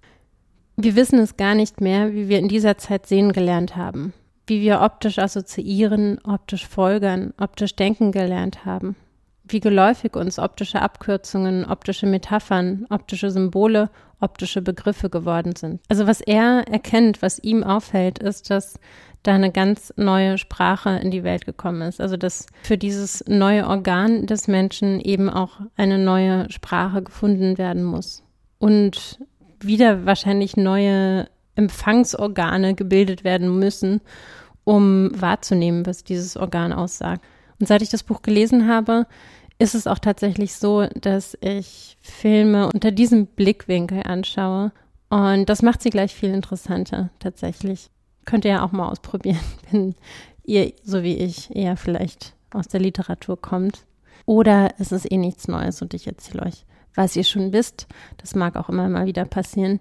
Wir 0.76 0.95
wissen 0.95 1.20
es 1.20 1.39
gar 1.39 1.55
nicht 1.55 1.81
mehr, 1.81 2.12
wie 2.12 2.29
wir 2.29 2.39
in 2.39 2.49
dieser 2.49 2.76
Zeit 2.76 3.07
sehen 3.07 3.33
gelernt 3.33 3.76
haben, 3.76 4.12
wie 4.47 4.61
wir 4.61 4.83
optisch 4.83 5.18
assoziieren, 5.18 6.18
optisch 6.22 6.66
folgern, 6.66 7.33
optisch 7.41 7.74
denken 7.74 8.12
gelernt 8.12 8.66
haben, 8.66 8.95
wie 9.45 9.61
geläufig 9.61 10.14
uns 10.14 10.39
optische 10.39 10.83
Abkürzungen, 10.83 11.64
optische 11.64 12.07
Metaphern, 12.07 12.85
optische 12.91 13.31
Symbole, 13.31 13.89
optische 14.20 14.61
Begriffe 14.61 15.09
geworden 15.09 15.57
sind. 15.57 15.81
Also 15.89 16.07
was 16.07 16.20
er 16.20 16.64
erkennt, 16.68 17.22
was 17.22 17.39
ihm 17.39 17.64
auffällt, 17.64 18.18
ist, 18.18 18.51
dass 18.51 18.79
da 19.23 19.35
eine 19.35 19.53
ganz 19.53 19.93
neue 19.97 20.39
Sprache 20.39 20.91
in 20.91 21.11
die 21.11 21.25
Welt 21.25 21.45
gekommen 21.45 21.83
ist. 21.83 22.01
Also 22.01 22.16
dass 22.16 22.47
für 22.62 22.79
dieses 22.79 23.25
neue 23.27 23.66
Organ 23.66 24.27
des 24.27 24.49
Menschen 24.49 25.01
eben 25.01 25.29
auch 25.29 25.61
eine 25.77 25.99
neue 25.99 26.51
Sprache 26.51 27.03
gefunden 27.03 27.59
werden 27.59 27.85
muss. 27.85 28.23
Und 28.59 29.19
wieder 29.61 30.07
wahrscheinlich 30.07 30.57
neue 30.57 31.29
Empfangsorgane 31.57 32.75
gebildet 32.75 33.25
werden 33.25 33.59
müssen, 33.59 34.01
um 34.64 35.11
wahrzunehmen, 35.21 35.87
was 35.87 36.05
dieses 36.05 36.37
Organ 36.37 36.73
aussagt. 36.73 37.25
Und 37.59 37.66
seit 37.66 37.83
ich 37.83 37.91
das 37.91 38.05
Buch 38.05 38.23
gelesen 38.23 38.69
habe, 38.69 39.07
ist 39.59 39.75
es 39.75 39.87
auch 39.89 39.99
tatsächlich 39.99 40.55
so, 40.55 40.87
dass 41.01 41.37
ich 41.41 41.97
Filme 42.01 42.71
unter 42.73 42.93
diesem 42.93 43.27
Blickwinkel 43.27 44.03
anschaue. 44.05 44.71
Und 45.11 45.49
das 45.49 45.62
macht 45.62 45.83
sie 45.83 45.91
gleich 45.91 46.14
viel 46.14 46.31
interessanter, 46.31 47.11
tatsächlich. 47.19 47.91
Könnt 48.29 48.45
ihr 48.45 48.51
ja 48.51 48.62
auch 48.62 48.72
mal 48.72 48.91
ausprobieren, 48.91 49.41
wenn 49.70 49.95
ihr, 50.45 50.74
so 50.83 51.03
wie 51.03 51.16
ich, 51.16 51.57
eher 51.57 51.79
vielleicht 51.79 52.35
aus 52.51 52.68
der 52.68 52.79
Literatur 52.79 53.41
kommt. 53.41 53.87
Oder 54.26 54.74
es 54.79 54.93
ist 54.93 55.11
eh 55.11 55.16
nichts 55.16 55.49
Neues 55.49 55.81
und 55.81 55.95
ich 55.95 56.07
erzähle 56.07 56.45
euch, 56.45 56.66
was 56.95 57.16
ihr 57.16 57.24
schon 57.24 57.55
wisst. 57.55 57.87
Das 58.18 58.35
mag 58.35 58.57
auch 58.57 58.68
immer 58.68 58.87
mal 58.91 59.07
wieder 59.07 59.24
passieren. 59.24 59.81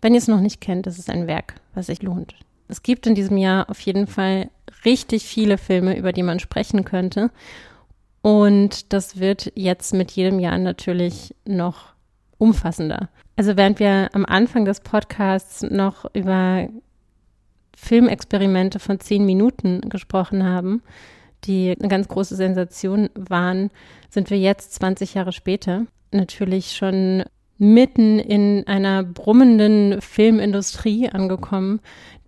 Wenn 0.00 0.14
ihr 0.14 0.18
es 0.18 0.28
noch 0.28 0.38
nicht 0.38 0.60
kennt, 0.60 0.86
ist 0.86 1.00
es 1.00 1.08
ein 1.08 1.26
Werk, 1.26 1.56
was 1.74 1.86
sich 1.86 2.00
lohnt. 2.00 2.36
Es 2.68 2.84
gibt 2.84 3.04
in 3.08 3.16
diesem 3.16 3.36
Jahr 3.36 3.68
auf 3.68 3.80
jeden 3.80 4.06
Fall 4.06 4.48
richtig 4.84 5.24
viele 5.24 5.58
Filme, 5.58 5.98
über 5.98 6.12
die 6.12 6.22
man 6.22 6.38
sprechen 6.38 6.84
könnte. 6.84 7.32
Und 8.22 8.92
das 8.92 9.18
wird 9.18 9.50
jetzt 9.56 9.92
mit 9.92 10.12
jedem 10.12 10.38
Jahr 10.38 10.58
natürlich 10.58 11.34
noch 11.44 11.94
umfassender. 12.36 13.08
Also 13.34 13.56
während 13.56 13.80
wir 13.80 14.10
am 14.12 14.24
Anfang 14.24 14.64
des 14.64 14.82
Podcasts 14.82 15.62
noch 15.62 16.04
über 16.14 16.68
Filmexperimente 17.80 18.80
von 18.80 18.98
zehn 18.98 19.24
Minuten 19.24 19.88
gesprochen 19.88 20.44
haben, 20.44 20.82
die 21.44 21.74
eine 21.78 21.88
ganz 21.88 22.08
große 22.08 22.34
Sensation 22.34 23.08
waren, 23.14 23.70
sind 24.10 24.30
wir 24.30 24.38
jetzt 24.38 24.74
20 24.74 25.14
Jahre 25.14 25.30
später 25.30 25.86
natürlich 26.10 26.72
schon 26.76 27.22
mitten 27.56 28.18
in 28.18 28.66
einer 28.66 29.04
brummenden 29.04 30.02
Filmindustrie 30.02 31.08
angekommen, 31.08 31.80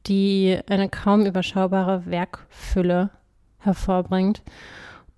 die 0.07 0.57
eine 0.69 0.89
kaum 0.89 1.27
überschaubare 1.27 2.05
Werkfülle 2.07 3.11
hervorbringt. 3.59 4.43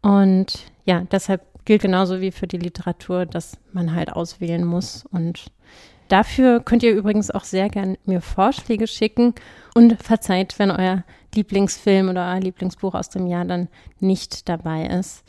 Und 0.01 0.65
ja, 0.87 1.03
deshalb 1.13 1.43
gilt 1.67 1.83
genauso 1.83 2.23
wie 2.23 2.33
für 2.33 2.47
die 2.47 2.59
Literatur, 2.59 3.27
dass 3.27 3.59
man 3.73 3.95
halt 3.95 4.11
auswählen 4.11 4.65
muss. 4.65 5.05
Und 5.13 5.53
dafür 6.09 6.61
könnt 6.61 6.83
ihr 6.83 6.93
übrigens 6.93 7.31
auch 7.31 7.45
sehr 7.45 7.69
gern 7.69 7.99
mir 8.07 8.23
Vorschläge 8.23 8.87
schicken 8.87 9.35
und 9.75 10.03
verzeiht, 10.03 10.59
wenn 10.59 10.71
euer 10.71 11.05
Lieblingsfilm 11.35 12.09
oder 12.09 12.33
euer 12.33 12.41
Lieblingsbuch 12.41 12.95
aus 12.95 13.09
dem 13.09 13.27
Jahr 13.27 13.45
dann 13.45 13.69
nicht 14.01 14.49
dabei 14.49 14.87
ist. 14.87 15.25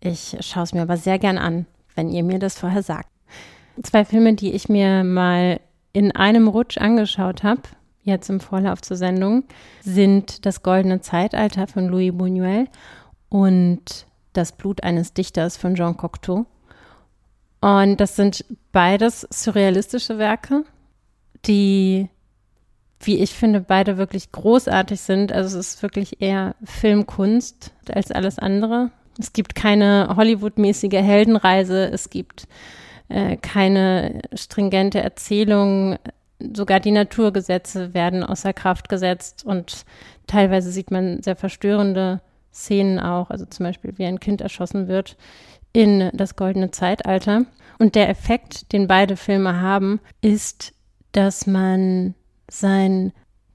Ich 0.00 0.36
schaue 0.40 0.62
es 0.62 0.72
mir 0.72 0.82
aber 0.82 0.96
sehr 0.96 1.18
gern 1.18 1.38
an, 1.38 1.66
wenn 1.94 2.10
ihr 2.10 2.24
mir 2.24 2.38
das 2.38 2.58
vorher 2.58 2.82
sagt. 2.82 3.10
Zwei 3.82 4.04
Filme, 4.04 4.34
die 4.34 4.52
ich 4.52 4.68
mir 4.68 5.04
mal 5.04 5.60
in 5.92 6.12
einem 6.12 6.48
Rutsch 6.48 6.78
angeschaut 6.78 7.42
habe, 7.42 7.62
jetzt 8.02 8.30
im 8.30 8.40
Vorlauf 8.40 8.80
zur 8.82 8.96
Sendung, 8.96 9.44
sind 9.80 10.46
Das 10.46 10.62
Goldene 10.62 11.00
Zeitalter 11.00 11.66
von 11.66 11.88
Louis 11.88 12.12
Buñuel 12.12 12.66
und 13.28 14.06
Das 14.32 14.52
Blut 14.52 14.82
eines 14.82 15.12
Dichters 15.12 15.56
von 15.56 15.74
Jean 15.74 15.96
Cocteau. 15.96 16.46
Und 17.60 17.98
das 17.98 18.16
sind 18.16 18.44
beides 18.72 19.26
surrealistische 19.30 20.18
Werke, 20.18 20.64
die, 21.44 22.08
wie 23.00 23.18
ich 23.18 23.34
finde, 23.34 23.60
beide 23.60 23.96
wirklich 23.96 24.30
großartig 24.30 25.00
sind. 25.00 25.32
Also 25.32 25.58
es 25.58 25.74
ist 25.74 25.82
wirklich 25.82 26.20
eher 26.20 26.54
Filmkunst 26.64 27.72
als 27.92 28.10
alles 28.12 28.38
andere. 28.38 28.90
Es 29.18 29.32
gibt 29.32 29.54
keine 29.54 30.14
Hollywood-mäßige 30.16 31.02
Heldenreise, 31.02 31.90
es 31.90 32.10
gibt 32.10 32.46
äh, 33.08 33.36
keine 33.36 34.22
stringente 34.34 35.00
Erzählung, 35.00 35.98
sogar 36.54 36.80
die 36.80 36.90
Naturgesetze 36.90 37.92
werden 37.92 38.22
außer 38.22 38.52
Kraft 38.52 38.88
gesetzt 38.88 39.44
und 39.44 39.84
teilweise 40.26 40.70
sieht 40.70 40.90
man 40.90 41.22
sehr 41.22 41.36
verstörende 41.36 42.20
Szenen 42.52 42.98
auch, 42.98 43.30
also 43.30 43.44
zum 43.44 43.64
Beispiel 43.64 43.92
wie 43.96 44.06
ein 44.06 44.20
Kind 44.20 44.40
erschossen 44.40 44.88
wird 44.88 45.16
in 45.72 46.10
das 46.12 46.36
goldene 46.36 46.70
Zeitalter. 46.70 47.44
Und 47.78 47.94
der 47.94 48.08
Effekt, 48.08 48.72
den 48.72 48.86
beide 48.86 49.16
Filme 49.16 49.60
haben, 49.60 50.00
ist, 50.20 50.72
dass 51.12 51.46
man 51.46 52.14
sein 52.50 53.12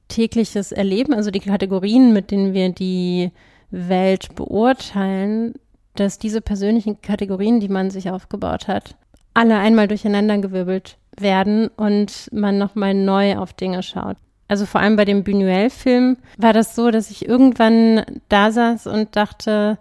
tägliches 0.07 0.71
Erleben, 0.71 1.13
also 1.13 1.31
die 1.31 1.39
Kategorien, 1.39 2.13
mit 2.13 2.31
denen 2.31 2.53
wir 2.53 2.69
die 2.69 3.31
Welt 3.71 4.35
beurteilen, 4.35 5.53
dass 5.95 6.19
diese 6.19 6.41
persönlichen 6.41 7.01
Kategorien, 7.01 7.59
die 7.59 7.69
man 7.69 7.89
sich 7.89 8.09
aufgebaut 8.09 8.67
hat, 8.67 8.95
alle 9.33 9.57
einmal 9.57 9.87
durcheinandergewirbelt 9.87 10.97
werden 11.17 11.67
und 11.67 12.29
man 12.31 12.57
nochmal 12.57 12.93
neu 12.93 13.37
auf 13.37 13.53
Dinge 13.53 13.83
schaut. 13.83 14.17
Also 14.47 14.65
vor 14.65 14.81
allem 14.81 14.95
bei 14.95 15.05
dem 15.05 15.23
Buñuel-Film 15.23 16.17
war 16.37 16.53
das 16.53 16.75
so, 16.75 16.91
dass 16.91 17.09
ich 17.09 17.27
irgendwann 17.27 18.05
da 18.29 18.51
saß 18.51 18.87
und 18.87 19.15
dachte, 19.15 19.77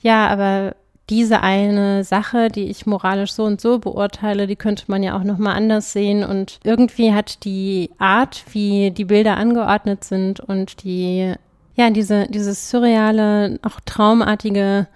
ja, 0.00 0.26
aber 0.28 0.74
diese 1.10 1.42
eine 1.42 2.04
Sache, 2.04 2.48
die 2.48 2.64
ich 2.64 2.86
moralisch 2.86 3.32
so 3.32 3.44
und 3.44 3.60
so 3.60 3.80
beurteile, 3.80 4.46
die 4.46 4.56
könnte 4.56 4.84
man 4.86 5.02
ja 5.02 5.18
auch 5.18 5.24
noch 5.24 5.38
mal 5.38 5.54
anders 5.54 5.92
sehen 5.92 6.24
und 6.24 6.60
irgendwie 6.62 7.12
hat 7.12 7.44
die 7.44 7.90
Art, 7.98 8.44
wie 8.52 8.92
die 8.92 9.04
Bilder 9.04 9.36
angeordnet 9.36 10.04
sind 10.04 10.40
und 10.40 10.84
die 10.84 11.34
ja, 11.74 11.90
diese 11.90 12.26
dieses 12.28 12.70
surreale, 12.70 13.58
auch 13.62 13.80
traumartige 13.84 14.86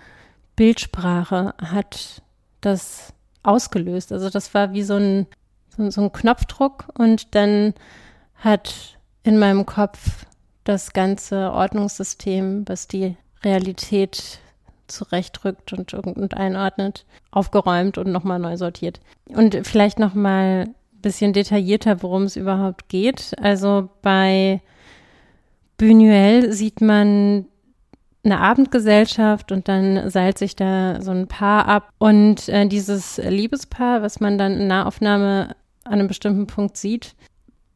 Bildsprache 0.57 1.55
hat 1.59 2.23
das 2.61 3.12
ausgelöst. 3.43 4.12
Also 4.12 4.31
das 4.31 4.55
war 4.55 4.73
wie 4.73 4.83
so 4.83 4.95
ein 4.95 5.27
so, 5.77 5.91
so 5.91 6.03
ein 6.03 6.12
Knopfdruck 6.12 6.87
und 6.97 7.35
dann 7.35 7.75
hat 8.37 8.99
in 9.25 9.39
meinem 9.39 9.67
Kopf 9.67 10.27
das 10.62 10.93
ganze 10.93 11.53
Ordnungssystem, 11.53 12.65
was 12.69 12.87
die 12.87 13.17
Realität 13.43 14.41
zurechtrückt 14.87 15.72
und, 15.72 15.95
und 15.95 16.35
einordnet, 16.35 17.05
aufgeräumt 17.30 17.99
und 17.99 18.11
nochmal 18.11 18.39
neu 18.39 18.57
sortiert. 18.57 19.01
Und 19.28 19.66
vielleicht 19.66 19.99
nochmal 19.99 20.66
ein 20.66 20.74
bisschen 21.03 21.32
detaillierter, 21.32 22.03
worum 22.03 22.24
es 22.24 22.37
überhaupt 22.37 22.89
geht. 22.89 23.32
Also 23.41 23.89
bei 24.03 24.61
Buñuel 25.78 26.53
sieht 26.53 26.80
man 26.80 27.47
eine 28.24 28.41
Abendgesellschaft 28.41 29.53
und 29.53 29.68
dann 29.68 30.09
seilt 30.11 30.39
sich 30.39 30.57
da 30.57 31.01
so 31.03 31.11
ein 31.11 31.28
Paar 31.28 31.66
ab. 31.68 31.91
Und 31.99 32.49
äh, 32.49 32.66
dieses 32.66 33.18
Liebespaar, 33.18 34.03
was 34.03 34.20
man 34.20 34.39
dann 34.39 34.59
in 34.59 34.66
Nahaufnahme 34.66 35.56
an 35.85 35.93
einem 35.93 36.09
bestimmten 36.09 36.47
Punkt 36.47 36.77
sieht, 36.77 37.15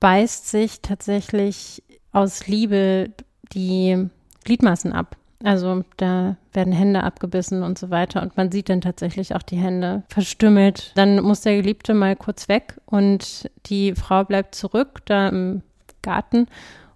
beißt 0.00 0.48
sich 0.48 0.80
tatsächlich 0.80 1.82
aus 2.12 2.46
Liebe 2.46 3.10
die 3.52 4.08
Gliedmaßen 4.44 4.92
ab. 4.92 5.16
Also 5.44 5.84
da 5.96 6.36
werden 6.52 6.72
Hände 6.72 7.04
abgebissen 7.04 7.62
und 7.62 7.78
so 7.78 7.90
weiter 7.90 8.22
und 8.22 8.36
man 8.36 8.50
sieht 8.50 8.68
dann 8.68 8.80
tatsächlich 8.80 9.36
auch 9.36 9.42
die 9.42 9.56
Hände 9.56 10.02
verstümmelt. 10.08 10.92
Dann 10.96 11.22
muss 11.22 11.42
der 11.42 11.56
Geliebte 11.56 11.94
mal 11.94 12.16
kurz 12.16 12.48
weg 12.48 12.80
und 12.86 13.48
die 13.66 13.94
Frau 13.94 14.24
bleibt 14.24 14.56
zurück 14.56 15.00
da 15.04 15.28
im 15.28 15.62
Garten 16.02 16.46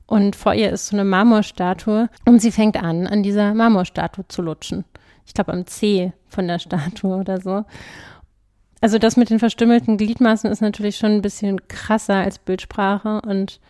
und 0.06 0.35
vor 0.35 0.55
ihr 0.55 0.70
ist 0.70 0.89
so 0.89 0.97
eine 0.97 1.05
Marmorstatue 1.05 2.09
und 2.27 2.43
sie 2.43 2.51
fängt 2.51 2.82
an, 2.82 3.06
an 3.06 3.23
dieser 3.23 3.55
Marmorstatue 3.55 4.27
zu 4.27 4.43
lutschen. 4.43 4.85
Ich 5.24 5.35
glaube 5.35 5.52
am 5.52 5.66
C 5.66 6.12
von 6.27 6.48
der 6.48 6.59
Statue 6.59 7.16
oder 7.16 7.40
so. 7.40 7.64
Also 8.81 8.98
das 8.98 9.16
mit 9.16 9.31
den 9.31 9.39
verstümmelten 9.39 9.97
Gliedmaßen 9.97 10.51
ist 10.51 10.60
natürlich 10.60 10.97
schon 10.97 11.12
ein 11.12 11.23
bisschen 11.23 11.69
krasser 11.69 12.16
als 12.16 12.40
Bildsprache 12.40 13.20
und 13.20 13.60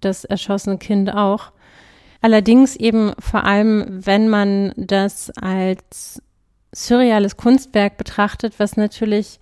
das 0.00 0.24
erschossene 0.24 0.78
Kind 0.78 1.12
auch. 1.12 1.50
Allerdings 2.22 2.76
eben 2.76 3.12
vor 3.18 3.44
allem, 3.44 3.84
wenn 4.06 4.28
man 4.28 4.72
das 4.76 5.30
als 5.30 6.22
surreales 6.72 7.36
Kunstwerk 7.36 7.96
betrachtet, 7.98 8.54
was 8.58 8.76
natürlich 8.76 9.40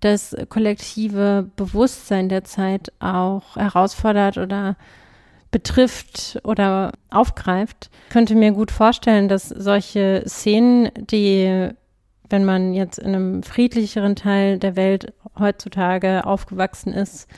das 0.00 0.36
kollektive 0.48 1.50
Bewusstsein 1.56 2.28
der 2.28 2.44
Zeit 2.44 2.92
auch 3.00 3.56
herausfordert 3.56 4.38
oder 4.38 4.76
betrifft 5.50 6.38
oder 6.44 6.92
aufgreift, 7.10 7.90
könnte 8.10 8.34
mir 8.34 8.52
gut 8.52 8.70
vorstellen, 8.70 9.28
dass 9.28 9.48
solche 9.48 10.22
Szenen, 10.26 10.90
die 11.10 11.70
wenn 12.30 12.44
man 12.44 12.74
jetzt 12.74 12.98
in 12.98 13.08
einem 13.08 13.42
friedlicheren 13.42 14.14
Teil 14.14 14.58
der 14.58 14.76
Welt 14.76 15.12
heutzutage 15.38 16.24
aufgewachsen 16.24 16.92
ist, 16.92 17.28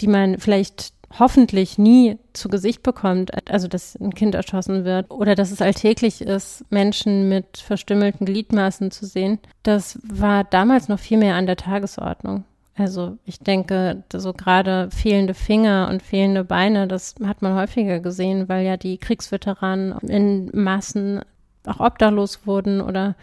die 0.00 0.08
man 0.08 0.38
vielleicht 0.38 0.92
hoffentlich 1.18 1.78
nie 1.78 2.18
zu 2.32 2.48
Gesicht 2.48 2.82
bekommt, 2.82 3.30
also 3.50 3.68
dass 3.68 3.96
ein 3.96 4.14
Kind 4.14 4.34
erschossen 4.34 4.84
wird 4.84 5.10
oder 5.10 5.34
dass 5.34 5.50
es 5.50 5.62
alltäglich 5.62 6.20
ist, 6.20 6.64
Menschen 6.70 7.28
mit 7.28 7.58
verstümmelten 7.58 8.26
Gliedmaßen 8.26 8.90
zu 8.90 9.06
sehen, 9.06 9.38
das 9.62 9.98
war 10.02 10.44
damals 10.44 10.88
noch 10.88 10.98
viel 10.98 11.18
mehr 11.18 11.34
an 11.34 11.46
der 11.46 11.56
Tagesordnung. 11.56 12.44
Also 12.74 13.18
ich 13.26 13.38
denke, 13.38 14.02
so 14.14 14.32
gerade 14.32 14.88
fehlende 14.90 15.34
Finger 15.34 15.88
und 15.90 16.02
fehlende 16.02 16.44
Beine, 16.44 16.88
das 16.88 17.14
hat 17.24 17.42
man 17.42 17.54
häufiger 17.54 18.00
gesehen, 18.00 18.48
weil 18.48 18.64
ja 18.64 18.76
die 18.76 18.96
Kriegsveteranen 18.96 19.98
in 20.08 20.50
Massen 20.54 21.20
auch 21.66 21.80
obdachlos 21.80 22.46
wurden 22.46 22.80
oder 22.80 23.14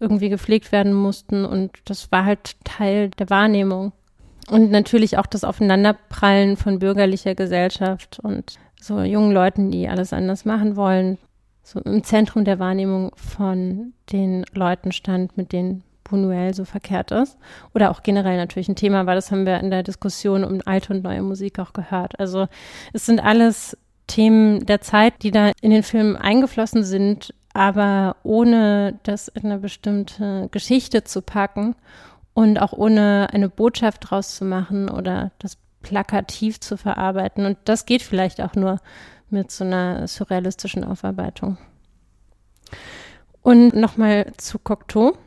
irgendwie 0.00 0.28
gepflegt 0.28 0.72
werden 0.72 0.92
mussten 0.92 1.44
und 1.44 1.72
das 1.84 2.10
war 2.12 2.24
halt 2.24 2.56
Teil 2.64 3.10
der 3.10 3.30
Wahrnehmung. 3.30 3.92
Und 4.50 4.70
natürlich 4.70 5.16
auch 5.16 5.26
das 5.26 5.44
Aufeinanderprallen 5.44 6.56
von 6.56 6.80
bürgerlicher 6.80 7.34
Gesellschaft 7.34 8.18
und 8.20 8.58
so 8.80 9.00
jungen 9.00 9.32
Leuten, 9.32 9.70
die 9.70 9.88
alles 9.88 10.12
anders 10.12 10.44
machen 10.44 10.74
wollen, 10.74 11.18
so 11.62 11.80
im 11.80 12.02
Zentrum 12.02 12.44
der 12.44 12.58
Wahrnehmung 12.58 13.12
von 13.14 13.92
den 14.10 14.44
Leuten 14.52 14.90
stand, 14.90 15.36
mit 15.36 15.52
denen 15.52 15.84
Buñuel 16.08 16.54
so 16.54 16.64
verkehrt 16.64 17.12
ist. 17.12 17.38
Oder 17.74 17.90
auch 17.90 18.02
generell 18.02 18.36
natürlich 18.36 18.68
ein 18.68 18.76
Thema 18.76 19.06
war, 19.06 19.14
das 19.14 19.30
haben 19.30 19.46
wir 19.46 19.60
in 19.60 19.70
der 19.70 19.84
Diskussion 19.84 20.42
um 20.42 20.60
alte 20.64 20.92
und 20.92 21.04
neue 21.04 21.22
Musik 21.22 21.58
auch 21.60 21.72
gehört. 21.72 22.18
Also 22.18 22.48
es 22.92 23.06
sind 23.06 23.20
alles 23.20 23.76
Themen 24.08 24.66
der 24.66 24.80
Zeit, 24.80 25.22
die 25.22 25.30
da 25.30 25.52
in 25.60 25.70
den 25.70 25.84
Film 25.84 26.16
eingeflossen 26.16 26.82
sind, 26.82 27.32
aber 27.52 28.16
ohne 28.24 28.98
das 29.04 29.28
in 29.28 29.44
eine 29.44 29.58
bestimmte 29.58 30.48
Geschichte 30.50 31.04
zu 31.04 31.22
packen 31.22 31.76
und 32.40 32.58
auch 32.58 32.72
ohne 32.72 33.28
eine 33.34 33.50
Botschaft 33.50 34.08
draus 34.08 34.34
zu 34.34 34.46
machen 34.46 34.88
oder 34.88 35.30
das 35.40 35.58
plakativ 35.82 36.58
zu 36.58 36.78
verarbeiten. 36.78 37.44
Und 37.44 37.58
das 37.66 37.84
geht 37.84 38.00
vielleicht 38.00 38.40
auch 38.40 38.54
nur 38.54 38.80
mit 39.28 39.50
so 39.50 39.62
einer 39.62 40.08
surrealistischen 40.08 40.82
Aufarbeitung. 40.82 41.58
Und 43.42 43.74
nochmal 43.76 44.32
zu 44.38 44.58
Cocteau. 44.58 45.18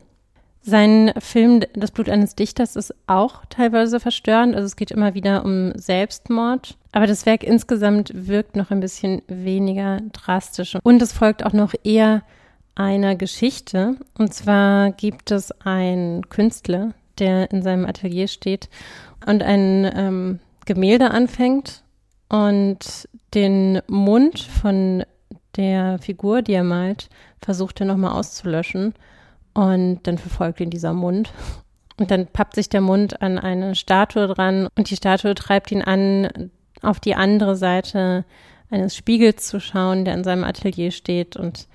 Sein 0.60 1.12
Film 1.18 1.60
Das 1.74 1.92
Blut 1.92 2.08
eines 2.08 2.34
Dichters 2.34 2.74
ist 2.74 2.92
auch 3.06 3.44
teilweise 3.48 4.00
verstörend. 4.00 4.56
Also 4.56 4.66
es 4.66 4.74
geht 4.74 4.90
immer 4.90 5.14
wieder 5.14 5.44
um 5.44 5.70
Selbstmord. 5.76 6.76
Aber 6.90 7.06
das 7.06 7.26
Werk 7.26 7.44
insgesamt 7.44 8.10
wirkt 8.12 8.56
noch 8.56 8.72
ein 8.72 8.80
bisschen 8.80 9.22
weniger 9.28 10.00
drastisch. 10.12 10.76
Und 10.82 11.00
es 11.00 11.12
folgt 11.12 11.46
auch 11.46 11.52
noch 11.52 11.74
eher 11.84 12.22
einer 12.74 13.14
Geschichte. 13.14 13.96
Und 14.18 14.34
zwar 14.34 14.90
gibt 14.90 15.30
es 15.30 15.52
einen 15.60 16.28
Künstler, 16.28 16.92
der 17.18 17.50
in 17.50 17.62
seinem 17.62 17.86
Atelier 17.86 18.28
steht 18.28 18.68
und 19.26 19.42
ein 19.42 19.90
ähm, 19.94 20.40
Gemälde 20.66 21.10
anfängt 21.10 21.82
und 22.28 23.08
den 23.34 23.80
Mund 23.86 24.38
von 24.38 25.04
der 25.56 25.98
Figur, 25.98 26.42
die 26.42 26.52
er 26.52 26.64
malt, 26.64 27.08
versucht 27.40 27.80
er 27.80 27.86
nochmal 27.86 28.12
auszulöschen 28.12 28.94
und 29.52 30.00
dann 30.04 30.18
verfolgt 30.18 30.60
ihn 30.60 30.70
dieser 30.70 30.92
Mund. 30.92 31.32
Und 31.96 32.10
dann 32.10 32.26
pappt 32.26 32.56
sich 32.56 32.68
der 32.68 32.80
Mund 32.80 33.22
an 33.22 33.38
eine 33.38 33.76
Statue 33.76 34.26
dran 34.26 34.68
und 34.76 34.90
die 34.90 34.96
Statue 34.96 35.34
treibt 35.34 35.70
ihn 35.70 35.82
an, 35.82 36.50
auf 36.82 36.98
die 36.98 37.14
andere 37.14 37.54
Seite 37.54 38.24
eines 38.68 38.96
Spiegels 38.96 39.46
zu 39.46 39.60
schauen, 39.60 40.04
der 40.04 40.14
in 40.14 40.24
seinem 40.24 40.42
Atelier 40.42 40.90
steht 40.90 41.36
und 41.36 41.68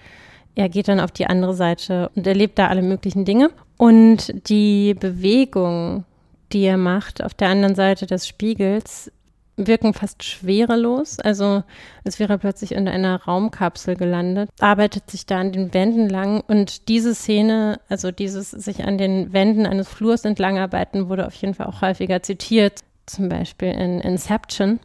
er 0.56 0.68
geht 0.68 0.90
dann 0.90 1.00
auf 1.00 1.12
die 1.12 1.26
andere 1.26 1.54
Seite 1.54 2.12
und 2.16 2.28
erlebt 2.28 2.60
da 2.60 2.68
alle 2.68 2.82
möglichen 2.82 3.24
Dinge. 3.24 3.50
Und 3.80 4.50
die 4.50 4.94
Bewegung, 4.94 6.04
die 6.52 6.64
er 6.64 6.76
macht 6.76 7.24
auf 7.24 7.34
der 7.34 7.48
anderen 7.48 7.76
Seite 7.76 8.08
des 8.08 8.28
Spiegels, 8.28 9.10
wirken 9.56 9.94
fast 9.94 10.22
schwerelos, 10.22 11.18
also 11.22 11.64
als 12.04 12.20
wäre 12.20 12.38
plötzlich 12.38 12.74
in 12.74 12.90
einer 12.90 13.24
Raumkapsel 13.24 13.96
gelandet, 13.96 14.50
arbeitet 14.60 15.10
sich 15.10 15.26
da 15.26 15.40
an 15.40 15.54
den 15.54 15.74
Wänden 15.74 16.10
lang 16.10 16.44
und 16.46 16.90
diese 16.90 17.16
Szene, 17.16 17.80
also 17.88 18.12
dieses 18.12 18.52
sich 18.52 18.84
an 18.84 18.98
den 18.98 19.32
Wänden 19.32 19.66
eines 19.66 19.88
Flurs 19.88 20.26
entlangarbeiten, 20.26 21.08
wurde 21.08 21.26
auf 21.26 21.36
jeden 21.36 21.54
Fall 21.54 21.68
auch 21.68 21.82
häufiger 21.82 22.22
zitiert, 22.22 22.82
zum 23.06 23.30
Beispiel 23.30 23.70
in 23.70 24.02
Inception. 24.02 24.82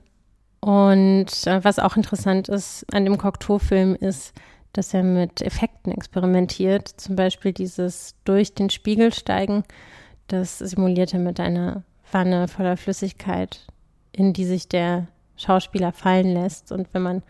Und 0.60 1.46
äh, 1.46 1.64
was 1.64 1.80
auch 1.80 1.96
interessant 1.96 2.48
ist 2.48 2.86
an 2.94 3.04
dem 3.04 3.18
Cocteau-Film 3.18 3.96
ist, 3.96 4.32
dass 4.74 4.92
er 4.92 5.02
mit 5.02 5.40
Effekten 5.40 5.92
experimentiert, 5.92 6.88
zum 6.88 7.16
Beispiel 7.16 7.52
dieses 7.52 8.14
durch 8.24 8.54
den 8.54 8.70
Spiegel 8.70 9.12
steigen, 9.12 9.64
das 10.28 10.58
simuliert 10.58 11.14
er 11.14 11.20
mit 11.20 11.40
einer 11.40 11.82
Wanne 12.12 12.48
voller 12.48 12.76
Flüssigkeit, 12.76 13.60
in 14.12 14.32
die 14.32 14.44
sich 14.44 14.68
der 14.68 15.06
Schauspieler 15.36 15.92
fallen 15.92 16.32
lässt. 16.32 16.72
Und 16.72 16.88
wenn 16.92 17.02
man 17.02 17.22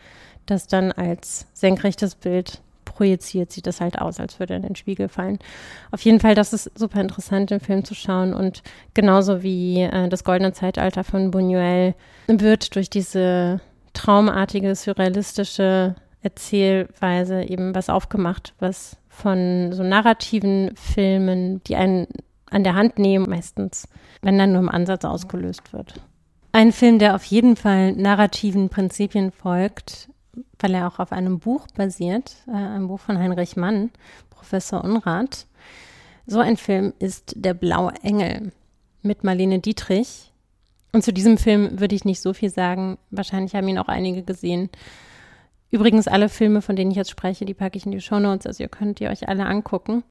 das 0.47 0.67
dann 0.67 0.93
als 0.93 1.47
senkrechtes 1.55 2.15
Bild 2.15 2.61
projiziert, 2.85 3.51
sieht 3.51 3.67
das 3.67 3.81
halt 3.81 3.99
aus, 3.99 4.21
als 4.21 4.39
würde 4.39 4.55
er 4.55 4.59
in 4.59 4.63
den 4.63 4.77
Spiegel 4.77 5.09
fallen. 5.09 5.39
Auf 5.91 6.03
jeden 6.03 6.21
Fall, 6.21 6.35
das 6.35 6.53
ist 6.53 6.71
super 6.79 7.01
interessant, 7.01 7.51
den 7.51 7.61
Film 7.61 7.85
zu 7.85 7.95
schauen. 7.95 8.35
Und 8.35 8.63
genauso 8.93 9.43
wie 9.43 9.81
äh, 9.81 10.09
das 10.09 10.25
goldene 10.25 10.53
Zeitalter 10.53 11.03
von 11.03 11.33
Buñuel 11.33 11.95
wird 12.29 12.75
durch 12.77 12.91
diese 12.91 13.61
traumartige, 13.95 14.75
surrealistische 14.75 15.95
Erzählweise 16.25 17.43
eben 17.43 17.75
was 17.75 17.91
aufgemacht, 17.91 18.55
was 18.59 18.97
von 19.09 19.73
so 19.73 19.83
narrativen 19.83 20.75
Filmen, 20.75 21.63
die 21.65 21.77
einen 21.77 22.07
an 22.51 22.65
der 22.65 22.75
Hand 22.75 22.99
nehmen, 22.99 23.29
meistens, 23.29 23.89
wenn 24.23 24.39
dann 24.39 24.53
nur 24.53 24.63
im 24.63 24.71
Ansatz 24.71 25.05
ausgelöst 25.05 25.75
wird. 25.75 26.01
Ein 26.53 26.73
Film, 26.73 26.99
der 26.99 27.15
auf 27.15 27.25
jeden 27.25 27.57
Fall 27.57 27.93
narrativen 27.93 28.71
Prinzipien 28.71 29.33
folgt, 29.33 30.09
weil 30.59 30.75
er 30.75 30.89
auch 30.89 30.99
auf 30.99 31.13
einem 31.13 31.41
Buch 31.41 31.67
basiert, 31.77 32.37
äh, 32.49 32.53
ein 32.53 32.89
Buch 32.89 33.01
von 33.01 33.19
Heinrich 33.19 33.57
Mann, 33.57 33.91
Professor 34.31 34.83
Unrat. 34.83 35.47
So 36.27 36.41
ein 36.41 36.57
Film 36.57 36.95
ist 37.01 37.35
Der 37.37 37.53
blaue 37.53 37.93
Engel 38.03 38.53
mit 39.03 39.25
Marlene 39.25 39.59
Dietrich. 39.59 40.33
Und 40.93 41.05
zu 41.05 41.13
diesem 41.13 41.37
Film 41.37 41.81
würde 41.81 41.95
ich 41.95 42.07
nicht 42.07 42.23
so 42.23 42.33
viel 42.33 42.51
sagen. 42.51 42.97
Wahrscheinlich 43.11 43.55
haben 43.55 43.69
ihn 43.69 43.79
auch 43.79 43.89
einige 43.89 44.23
gesehen. 44.23 44.71
Übrigens, 45.71 46.07
alle 46.07 46.29
Filme, 46.29 46.63
von 46.63 46.77
denen 46.77 46.91
ich 46.91 46.97
jetzt 46.97 47.11
spreche, 47.11 47.45
die 47.45 47.55
packe 47.55 47.77
ich 47.77 47.87
in 47.87 47.93
die 47.93 48.01
Show 48.01 48.21
Notes, 48.21 48.47
also 48.47 48.63
ihr 48.63 48.69
könnt 48.69 49.01
die 49.01 49.09
euch 49.09 49.29
alle 49.29 49.47
angucken. 49.47 50.05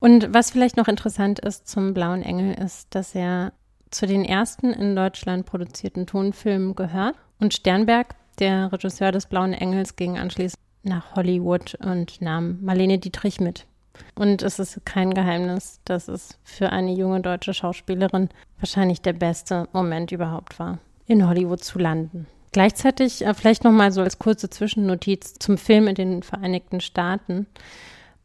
Und 0.00 0.34
was 0.34 0.50
vielleicht 0.50 0.76
noch 0.76 0.88
interessant 0.88 1.38
ist 1.38 1.68
zum 1.68 1.94
Blauen 1.94 2.22
Engel, 2.22 2.54
ist, 2.54 2.92
dass 2.94 3.14
er 3.14 3.52
zu 3.90 4.06
den 4.06 4.24
ersten 4.24 4.72
in 4.72 4.96
Deutschland 4.96 5.46
produzierten 5.46 6.06
Tonfilmen 6.06 6.74
gehört. 6.74 7.14
Und 7.38 7.54
Sternberg, 7.54 8.16
der 8.40 8.72
Regisseur 8.72 9.12
des 9.12 9.26
Blauen 9.26 9.52
Engels, 9.52 9.94
ging 9.94 10.18
anschließend 10.18 10.58
nach 10.82 11.14
Hollywood 11.14 11.76
und 11.76 12.20
nahm 12.20 12.58
Marlene 12.62 12.98
Dietrich 12.98 13.40
mit. 13.40 13.66
Und 14.14 14.42
es 14.42 14.58
ist 14.58 14.84
kein 14.84 15.14
Geheimnis, 15.14 15.80
dass 15.84 16.08
es 16.08 16.38
für 16.42 16.70
eine 16.70 16.92
junge 16.92 17.20
deutsche 17.20 17.54
Schauspielerin 17.54 18.30
wahrscheinlich 18.58 19.02
der 19.02 19.12
beste 19.12 19.68
Moment 19.72 20.12
überhaupt 20.12 20.58
war, 20.58 20.78
in 21.06 21.28
Hollywood 21.28 21.62
zu 21.62 21.78
landen. 21.78 22.26
Gleichzeitig 22.52 23.24
äh, 23.24 23.34
vielleicht 23.34 23.64
noch 23.64 23.72
mal 23.72 23.92
so 23.92 24.02
als 24.02 24.18
kurze 24.18 24.50
Zwischennotiz 24.50 25.34
zum 25.38 25.58
Film 25.58 25.88
in 25.88 25.94
den 25.94 26.22
Vereinigten 26.22 26.80
Staaten. 26.80 27.46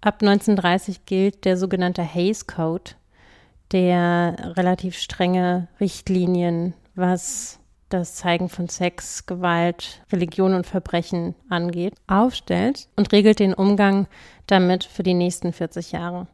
Ab 0.01 0.21
1930 0.21 1.05
gilt 1.05 1.45
der 1.45 1.57
sogenannte 1.57 2.03
Hays 2.03 2.45
Code, 2.45 2.91
der 3.71 4.53
relativ 4.57 4.97
strenge 4.97 5.67
Richtlinien, 5.79 6.73
was 6.95 7.59
das 7.89 8.15
Zeigen 8.15 8.49
von 8.49 8.67
Sex, 8.67 9.25
Gewalt, 9.25 10.01
Religion 10.11 10.53
und 10.53 10.67
Verbrechen 10.67 11.35
angeht, 11.49 11.93
aufstellt 12.05 12.89
und 12.97 13.11
regelt 13.13 13.39
den 13.39 13.53
Umgang 13.53 14.07
damit 14.45 14.83
für 14.83 15.03
die 15.03 15.13
nächsten 15.13 15.53
40 15.53 15.93
Jahre. 15.93 16.27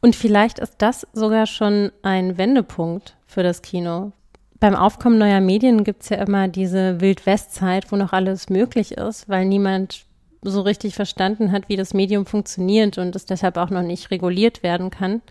Und 0.00 0.16
vielleicht 0.16 0.58
ist 0.58 0.76
das 0.78 1.06
sogar 1.12 1.46
schon 1.46 1.92
ein 2.02 2.38
Wendepunkt 2.38 3.16
für 3.26 3.42
das 3.42 3.60
Kino, 3.60 4.12
beim 4.60 4.74
Aufkommen 4.74 5.18
neuer 5.18 5.40
Medien 5.40 5.84
gibt 5.84 6.02
es 6.02 6.08
ja 6.08 6.18
immer 6.18 6.48
diese 6.48 7.00
Wild-West-Zeit, 7.00 7.92
wo 7.92 7.96
noch 7.96 8.12
alles 8.12 8.48
möglich 8.50 8.92
ist, 8.92 9.28
weil 9.28 9.44
niemand 9.44 10.04
so 10.42 10.60
richtig 10.60 10.94
verstanden 10.94 11.52
hat, 11.52 11.68
wie 11.68 11.76
das 11.76 11.94
Medium 11.94 12.26
funktioniert 12.26 12.98
und 12.98 13.14
es 13.14 13.24
deshalb 13.24 13.56
auch 13.56 13.70
noch 13.70 13.82
nicht 13.82 14.10
reguliert 14.10 14.62
werden 14.62 14.90
kann. 14.90 15.22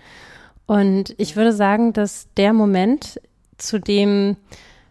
Und 0.66 1.16
ich 1.18 1.36
würde 1.36 1.54
sagen, 1.54 1.94
dass 1.94 2.28
der 2.36 2.54
Moment, 2.54 3.20
zu 3.58 3.80
dem 3.80 4.38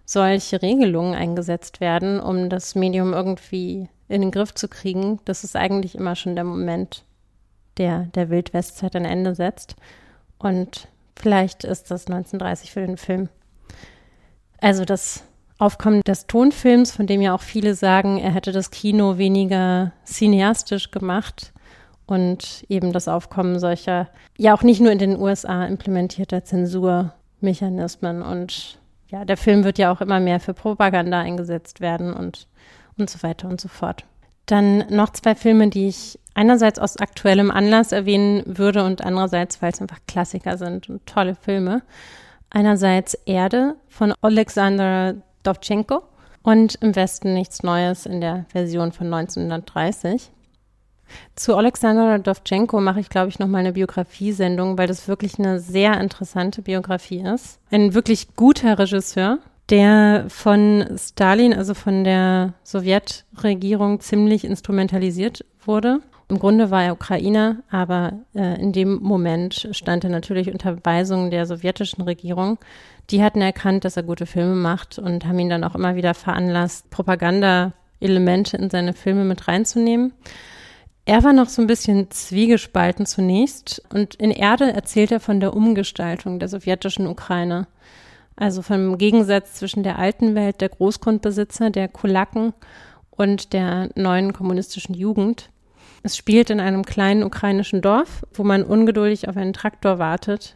solche 0.04 0.62
Regelungen 0.62 1.14
eingesetzt 1.14 1.80
werden, 1.80 2.20
um 2.20 2.48
das 2.48 2.74
Medium 2.74 3.12
irgendwie 3.12 3.88
in 4.08 4.20
den 4.20 4.30
Griff 4.30 4.54
zu 4.54 4.68
kriegen, 4.68 5.20
das 5.24 5.44
ist 5.44 5.56
eigentlich 5.56 5.94
immer 5.94 6.14
schon 6.14 6.34
der 6.34 6.44
Moment, 6.44 7.04
der 7.76 8.06
der 8.14 8.30
Wild-West-Zeit 8.30 8.96
ein 8.96 9.04
Ende 9.04 9.34
setzt. 9.34 9.76
Und 10.38 10.88
vielleicht 11.16 11.64
ist 11.64 11.90
das 11.90 12.06
1930 12.06 12.72
für 12.72 12.86
den 12.86 12.96
Film 12.96 13.28
also 14.60 14.84
das 14.84 15.24
Aufkommen 15.58 16.02
des 16.02 16.26
Tonfilms, 16.26 16.92
von 16.92 17.06
dem 17.06 17.22
ja 17.22 17.34
auch 17.34 17.40
viele 17.40 17.74
sagen, 17.74 18.18
er 18.18 18.32
hätte 18.32 18.52
das 18.52 18.70
Kino 18.70 19.16
weniger 19.16 19.92
cineastisch 20.04 20.90
gemacht 20.90 21.52
und 22.06 22.64
eben 22.68 22.92
das 22.92 23.08
Aufkommen 23.08 23.58
solcher, 23.58 24.08
ja 24.36 24.54
auch 24.54 24.62
nicht 24.62 24.80
nur 24.80 24.92
in 24.92 24.98
den 24.98 25.18
USA 25.18 25.64
implementierter 25.64 26.44
Zensurmechanismen 26.44 28.22
und 28.22 28.78
ja, 29.08 29.24
der 29.24 29.36
Film 29.36 29.64
wird 29.64 29.78
ja 29.78 29.92
auch 29.92 30.00
immer 30.00 30.20
mehr 30.20 30.40
für 30.40 30.52
Propaganda 30.52 31.20
eingesetzt 31.20 31.80
werden 31.80 32.12
und, 32.12 32.48
und 32.98 33.08
so 33.08 33.22
weiter 33.22 33.48
und 33.48 33.60
so 33.60 33.68
fort. 33.68 34.04
Dann 34.46 34.84
noch 34.90 35.10
zwei 35.10 35.34
Filme, 35.34 35.68
die 35.68 35.88
ich 35.88 36.18
einerseits 36.34 36.78
aus 36.78 36.98
aktuellem 36.98 37.50
Anlass 37.50 37.92
erwähnen 37.92 38.42
würde 38.46 38.84
und 38.84 39.02
andererseits, 39.02 39.62
weil 39.62 39.72
es 39.72 39.80
einfach 39.80 39.98
Klassiker 40.06 40.58
sind 40.58 40.88
und 40.88 41.06
tolle 41.06 41.34
Filme. 41.34 41.82
Einerseits 42.50 43.14
Erde 43.26 43.76
von 43.88 44.14
Alexander 44.20 45.14
Dovchenko 45.42 46.02
und 46.42 46.76
im 46.76 46.94
Westen 46.94 47.34
nichts 47.34 47.62
Neues 47.62 48.06
in 48.06 48.20
der 48.20 48.46
Version 48.48 48.92
von 48.92 49.12
1930. 49.12 50.30
Zu 51.34 51.56
Alexander 51.56 52.18
Dovchenko 52.18 52.80
mache 52.80 53.00
ich, 53.00 53.08
glaube 53.08 53.28
ich, 53.28 53.38
nochmal 53.38 53.60
eine 53.60 53.72
Biografiesendung, 53.72 54.78
weil 54.78 54.88
das 54.88 55.08
wirklich 55.08 55.38
eine 55.38 55.60
sehr 55.60 56.00
interessante 56.00 56.62
Biografie 56.62 57.20
ist. 57.20 57.60
Ein 57.70 57.94
wirklich 57.94 58.34
guter 58.34 58.78
Regisseur, 58.78 59.38
der 59.70 60.26
von 60.28 60.84
Stalin, 60.96 61.54
also 61.54 61.74
von 61.74 62.04
der 62.04 62.54
Sowjetregierung, 62.64 64.00
ziemlich 64.00 64.44
instrumentalisiert 64.44 65.44
wurde. 65.64 66.00
Im 66.28 66.40
Grunde 66.40 66.70
war 66.72 66.82
er 66.82 66.92
Ukrainer, 66.92 67.58
aber 67.70 68.14
äh, 68.34 68.60
in 68.60 68.72
dem 68.72 69.00
Moment 69.00 69.68
stand 69.70 70.02
er 70.02 70.10
natürlich 70.10 70.50
unter 70.50 70.84
Weisung 70.84 71.30
der 71.30 71.46
sowjetischen 71.46 72.02
Regierung. 72.02 72.58
Die 73.10 73.22
hatten 73.22 73.40
erkannt, 73.40 73.84
dass 73.84 73.96
er 73.96 74.02
gute 74.02 74.26
Filme 74.26 74.56
macht 74.56 74.98
und 74.98 75.24
haben 75.24 75.38
ihn 75.38 75.48
dann 75.48 75.62
auch 75.62 75.76
immer 75.76 75.94
wieder 75.94 76.14
veranlasst, 76.14 76.90
Propaganda-Elemente 76.90 78.56
in 78.56 78.70
seine 78.70 78.92
Filme 78.92 79.24
mit 79.24 79.46
reinzunehmen. 79.46 80.12
Er 81.04 81.22
war 81.22 81.32
noch 81.32 81.48
so 81.48 81.62
ein 81.62 81.68
bisschen 81.68 82.10
zwiegespalten 82.10 83.06
zunächst 83.06 83.80
und 83.94 84.16
in 84.16 84.32
Erde 84.32 84.72
erzählt 84.72 85.12
er 85.12 85.20
von 85.20 85.38
der 85.38 85.54
Umgestaltung 85.54 86.40
der 86.40 86.48
sowjetischen 86.48 87.06
Ukraine. 87.06 87.68
Also 88.34 88.60
vom 88.60 88.98
Gegensatz 88.98 89.54
zwischen 89.54 89.84
der 89.84 90.00
alten 90.00 90.34
Welt 90.34 90.60
der 90.60 90.70
Großgrundbesitzer, 90.70 91.70
der 91.70 91.86
Kulaken 91.86 92.52
und 93.10 93.52
der 93.52 93.90
neuen 93.94 94.32
kommunistischen 94.32 94.96
Jugend. 94.96 95.50
Es 96.06 96.16
spielt 96.16 96.50
in 96.50 96.60
einem 96.60 96.84
kleinen 96.84 97.24
ukrainischen 97.24 97.82
Dorf, 97.82 98.24
wo 98.32 98.44
man 98.44 98.62
ungeduldig 98.62 99.28
auf 99.28 99.36
einen 99.36 99.52
Traktor 99.52 99.98
wartet, 99.98 100.54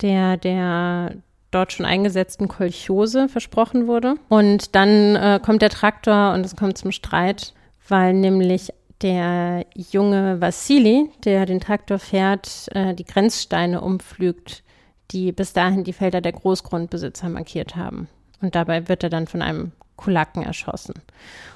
der 0.00 0.36
der 0.36 1.16
dort 1.50 1.72
schon 1.72 1.84
eingesetzten 1.84 2.46
Kolchose 2.46 3.28
versprochen 3.28 3.88
wurde. 3.88 4.14
Und 4.28 4.76
dann 4.76 5.16
äh, 5.16 5.40
kommt 5.44 5.62
der 5.62 5.70
Traktor 5.70 6.34
und 6.34 6.46
es 6.46 6.54
kommt 6.54 6.78
zum 6.78 6.92
Streit, 6.92 7.52
weil 7.88 8.14
nämlich 8.14 8.72
der 9.02 9.66
junge 9.74 10.40
Vassili, 10.40 11.10
der 11.24 11.46
den 11.46 11.58
Traktor 11.58 11.98
fährt, 11.98 12.68
äh, 12.72 12.94
die 12.94 13.04
Grenzsteine 13.04 13.80
umflügt, 13.80 14.62
die 15.10 15.32
bis 15.32 15.52
dahin 15.52 15.82
die 15.82 15.92
Felder 15.92 16.20
der 16.20 16.30
Großgrundbesitzer 16.30 17.28
markiert 17.28 17.74
haben. 17.74 18.06
Und 18.40 18.54
dabei 18.54 18.88
wird 18.88 19.02
er 19.02 19.10
dann 19.10 19.26
von 19.26 19.42
einem 19.42 19.72
Kulaken 20.00 20.42
erschossen. 20.42 20.94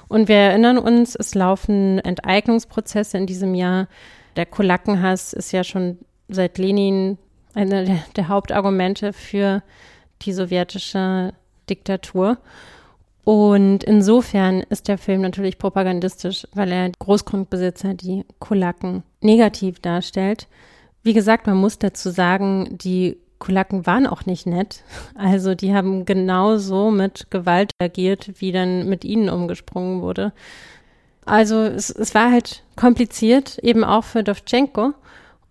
Und 0.07 0.27
wir 0.27 0.35
erinnern 0.35 0.77
uns, 0.77 1.15
es 1.15 1.33
laufen 1.33 1.99
Enteignungsprozesse 1.99 3.17
in 3.17 3.25
diesem 3.25 3.55
Jahr. 3.55 3.87
Der 4.35 4.45
Kulakenhass 4.45 5.33
ist 5.33 5.51
ja 5.51 5.63
schon 5.63 5.97
seit 6.27 6.57
Lenin 6.57 7.17
einer 7.53 7.83
der, 7.83 8.03
der 8.15 8.27
Hauptargumente 8.27 9.13
für 9.13 9.63
die 10.21 10.33
sowjetische 10.33 11.33
Diktatur. 11.69 12.37
Und 13.23 13.83
insofern 13.83 14.61
ist 14.69 14.87
der 14.87 14.99
Film 14.99 15.21
natürlich 15.21 15.57
propagandistisch, 15.57 16.47
weil 16.53 16.71
er 16.71 16.91
Großgrundbesitzer, 16.91 17.95
die 17.95 18.23
Kulaken, 18.39 19.01
negativ 19.21 19.79
darstellt. 19.79 20.47
Wie 21.01 21.13
gesagt, 21.13 21.47
man 21.47 21.57
muss 21.57 21.79
dazu 21.79 22.11
sagen, 22.11 22.77
die 22.77 23.17
Kulaken 23.39 23.85
waren 23.85 24.07
auch 24.07 24.25
nicht 24.25 24.45
nett. 24.45 24.83
Also 25.15 25.55
die 25.55 25.73
haben 25.73 26.05
genauso 26.05 26.91
mit 26.91 27.29
Gewalt 27.31 27.71
agiert, 27.79 28.29
wie 28.39 28.51
dann 28.51 28.87
mit 28.87 29.03
ihnen 29.03 29.29
umgesprungen 29.29 30.01
wurde. 30.01 30.33
Also 31.25 31.63
es, 31.63 31.89
es 31.89 32.13
war 32.15 32.31
halt 32.31 32.63
kompliziert, 32.75 33.57
eben 33.59 33.83
auch 33.83 34.03
für 34.03 34.23
Dovchenko. 34.23 34.93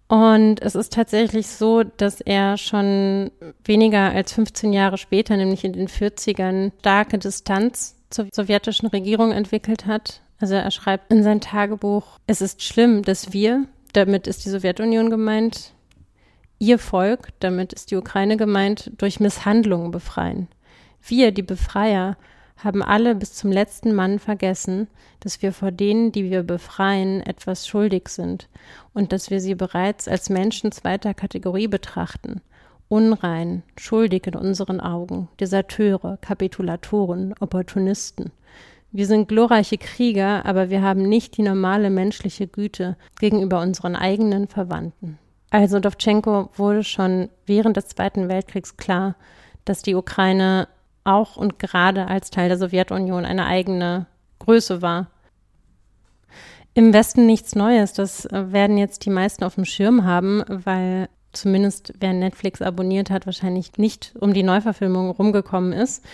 Und 0.07 0.63
es 0.63 0.75
ist 0.75 0.93
tatsächlich 0.93 1.49
so, 1.49 1.83
dass 1.83 2.21
er 2.21 2.57
schon 2.57 3.31
weniger 3.65 4.11
als 4.13 4.33
15 4.33 4.73
Jahre 4.73 4.99
später, 4.99 5.37
nämlich 5.37 5.65
in 5.65 5.73
den 5.73 5.89
40ern, 5.89 6.73
starke 6.81 7.19
Distanz 7.19 7.97
zur 8.11 8.29
sowjetischen 8.33 8.89
Regierung 8.89 9.33
entwickelt 9.33 9.87
hat. 9.87 10.21
Also 10.39 10.55
er 10.55 10.71
schreibt 10.71 11.11
in 11.13 11.23
sein 11.23 11.41
Tagebuch, 11.41 12.19
es 12.27 12.41
ist 12.41 12.63
schlimm, 12.63 13.03
dass 13.03 13.33
wir, 13.33 13.67
damit 13.93 14.27
ist 14.27 14.45
die 14.45 14.51
Sowjetunion 14.51 15.11
gemeint, 15.11 15.74
ihr 16.59 16.79
Volk, 16.79 17.29
damit 17.41 17.73
ist 17.73 17.91
die 17.91 17.97
Ukraine 17.97 18.37
gemeint, 18.37 18.93
durch 18.99 19.21
Misshandlungen 19.21 19.91
befreien. 19.91 20.49
Wir, 21.07 21.33
die 21.33 21.43
Befreier, 21.43 22.17
haben 22.57 22.83
alle 22.83 23.15
bis 23.15 23.35
zum 23.35 23.53
letzten 23.53 23.95
Mann 23.95 24.19
vergessen, 24.19 24.89
dass 25.21 25.43
wir 25.43 25.53
vor 25.53 25.71
denen, 25.71 26.13
die 26.13 26.31
wir 26.31 26.43
befreien, 26.43 27.21
etwas 27.21 27.67
schuldig 27.67 28.09
sind 28.09 28.49
und 28.93 29.13
dass 29.13 29.31
wir 29.31 29.41
sie 29.41 29.55
bereits 29.55 30.09
als 30.09 30.31
Menschen 30.31 30.73
zweiter 30.73 31.15
Kategorie 31.15 31.69
betrachten, 31.69 32.41
unrein, 32.89 33.63
schuldig 33.77 34.27
in 34.27 34.37
unseren 34.37 34.81
Augen, 34.81 35.29
Deserteure, 35.41 36.19
Kapitulatoren, 36.21 37.35
Opportunisten. 37.41 38.31
Wir 38.93 39.07
sind 39.07 39.29
glorreiche 39.29 39.77
Krieger, 39.77 40.47
aber 40.47 40.71
wir 40.71 40.81
haben 40.81 41.03
nicht 41.03 41.37
die 41.37 41.43
normale 41.43 41.91
menschliche 41.91 42.47
Güte 42.47 42.97
gegenüber 43.19 43.61
unseren 43.61 43.97
eigenen 43.97 44.47
Verwandten. 44.47 45.19
Also 45.55 45.79
Dovchenko 45.79 46.49
wurde 46.57 46.83
schon 46.83 47.29
während 47.47 47.77
des 47.77 47.87
Zweiten 47.87 48.29
Weltkriegs 48.29 48.77
klar, 48.77 49.15
dass 49.65 49.83
die 49.83 49.95
Ukraine 49.95 50.67
auch 51.05 51.37
und 51.37 51.61
gerade 51.61 52.09
als 52.09 52.31
Teil 52.31 52.49
der 52.49 52.59
Sowjetunion 52.59 53.25
eine 53.25 53.47
eigene 53.47 54.07
Größe 54.41 54.83
war. 54.83 55.13
Im 56.75 56.93
Westen 56.93 57.27
nichts 57.27 57.55
Neues, 57.55 57.93
das 57.93 58.27
äh, 58.27 58.53
werden 58.53 58.79
jetzt 58.79 59.07
die 59.07 59.11
meisten 59.11 59.45
auf 59.45 59.55
dem 59.55 59.65
Schirm 59.65 60.03
haben, 60.03 60.43
weil 60.49 61.09
zumindest 61.31 61.93
wer 62.01 62.15
Netflix 62.15 62.61
abonniert 62.61 63.11
hat, 63.11 63.25
wahrscheinlich 63.25 63.79
nicht 63.79 64.13
um 64.19 64.35
die 64.35 64.43
Neuverfilmung 64.43 65.11
rumgekommen 65.11 65.73
ist, 65.73 66.05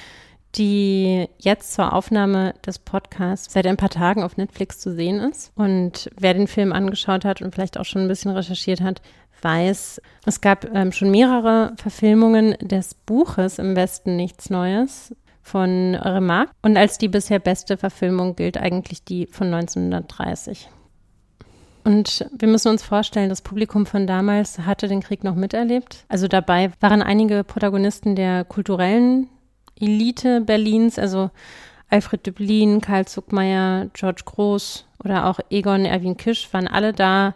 die 0.57 1.29
jetzt 1.39 1.73
zur 1.73 1.95
Aufnahme 1.95 2.55
des 2.67 2.79
Podcasts 2.79 3.51
seit 3.51 3.67
ein 3.67 3.79
paar 3.79 3.89
Tagen 3.89 4.23
auf 4.23 4.37
Netflix 4.37 4.81
zu 4.81 4.93
sehen 4.95 5.19
ist. 5.21 5.51
Und 5.55 6.11
wer 6.19 6.35
den 6.35 6.47
Film 6.47 6.75
angeschaut 6.75 7.25
hat 7.25 7.41
und 7.41 7.55
vielleicht 7.55 7.79
auch 7.79 7.87
schon 7.87 8.03
ein 8.03 8.09
bisschen 8.09 8.33
recherchiert 8.33 8.83
hat, 8.83 9.01
weiß, 9.43 10.01
es 10.27 10.41
gab 10.41 10.67
ähm, 10.75 10.93
schon 10.93 11.11
mehrere 11.11 11.73
Verfilmungen 11.77 12.57
des 12.61 12.95
Buches 12.95 13.59
Im 13.59 13.77
Westen 13.77 14.17
nichts 14.17 14.51
Neues 14.51 15.15
von 15.43 15.95
Remarque. 15.95 16.53
Und 16.63 16.77
als 16.77 16.99
die 16.99 17.09
bisher 17.09 17.39
beste 17.39 17.77
Verfilmung 17.77 18.37
gilt 18.37 18.57
eigentlich 18.57 19.05
die 19.05 19.27
von 19.27 19.53
1930. 19.53 20.69
Und 21.85 22.27
wir 22.37 22.49
müssen 22.49 22.69
uns 22.69 22.83
vorstellen, 22.83 23.31
das 23.31 23.43
Publikum 23.43 23.87
von 23.87 24.07
damals 24.07 24.59
hatte 24.61 24.87
den 24.87 25.01
Krieg 25.01 25.25
noch 25.25 25.35
miterlebt. 25.35 26.05
Also 26.09 26.29
dabei 26.29 26.71
waren 26.81 27.03
einige 27.03 27.43
Protagonisten 27.43 28.15
der 28.15 28.45
kulturellen 28.45 29.29
Elite 29.81 30.43
Berlins, 30.43 30.99
also 30.99 31.31
Alfred 31.89 32.27
Döblin, 32.27 32.81
Karl 32.81 33.07
Zuckmeier, 33.07 33.87
George 33.95 34.23
Groß 34.25 34.87
oder 35.03 35.27
auch 35.27 35.41
Egon 35.49 35.85
Erwin 35.85 36.17
Kisch 36.17 36.53
waren 36.53 36.69
alle 36.69 36.93
da 36.93 37.35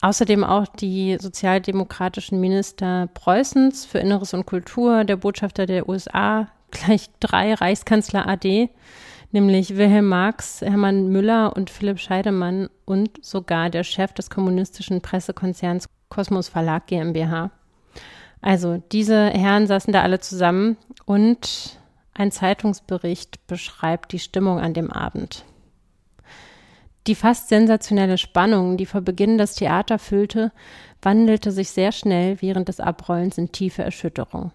Außerdem 0.00 0.44
auch 0.44 0.66
die 0.66 1.16
sozialdemokratischen 1.20 2.40
Minister 2.40 3.08
Preußens 3.14 3.84
für 3.84 3.98
Inneres 3.98 4.32
und 4.32 4.46
Kultur, 4.46 5.04
der 5.04 5.16
Botschafter 5.16 5.66
der 5.66 5.88
USA, 5.88 6.48
gleich 6.70 7.10
drei 7.20 7.54
Reichskanzler 7.54 8.28
AD, 8.28 8.70
nämlich 9.32 9.76
Wilhelm 9.76 10.06
Marx, 10.08 10.60
Hermann 10.60 11.08
Müller 11.08 11.56
und 11.56 11.70
Philipp 11.70 11.98
Scheidemann 11.98 12.68
und 12.84 13.24
sogar 13.24 13.70
der 13.70 13.82
Chef 13.82 14.12
des 14.12 14.30
kommunistischen 14.30 15.00
Pressekonzerns 15.00 15.88
Kosmos 16.08 16.48
Verlag 16.48 16.86
GmbH. 16.86 17.50
Also 18.40 18.82
diese 18.92 19.30
Herren 19.30 19.66
saßen 19.66 19.92
da 19.92 20.02
alle 20.02 20.20
zusammen 20.20 20.76
und 21.04 21.78
ein 22.14 22.30
Zeitungsbericht 22.30 23.46
beschreibt 23.46 24.12
die 24.12 24.18
Stimmung 24.18 24.60
an 24.60 24.74
dem 24.74 24.92
Abend. 24.92 25.44
Die 27.08 27.14
fast 27.14 27.48
sensationelle 27.48 28.18
Spannung, 28.18 28.76
die 28.76 28.84
vor 28.84 29.00
Beginn 29.00 29.38
das 29.38 29.54
Theater 29.54 29.98
füllte, 29.98 30.52
wandelte 31.00 31.52
sich 31.52 31.70
sehr 31.70 31.90
schnell 31.90 32.36
während 32.42 32.68
des 32.68 32.80
Abrollens 32.80 33.38
in 33.38 33.50
tiefe 33.50 33.82
Erschütterung. 33.82 34.52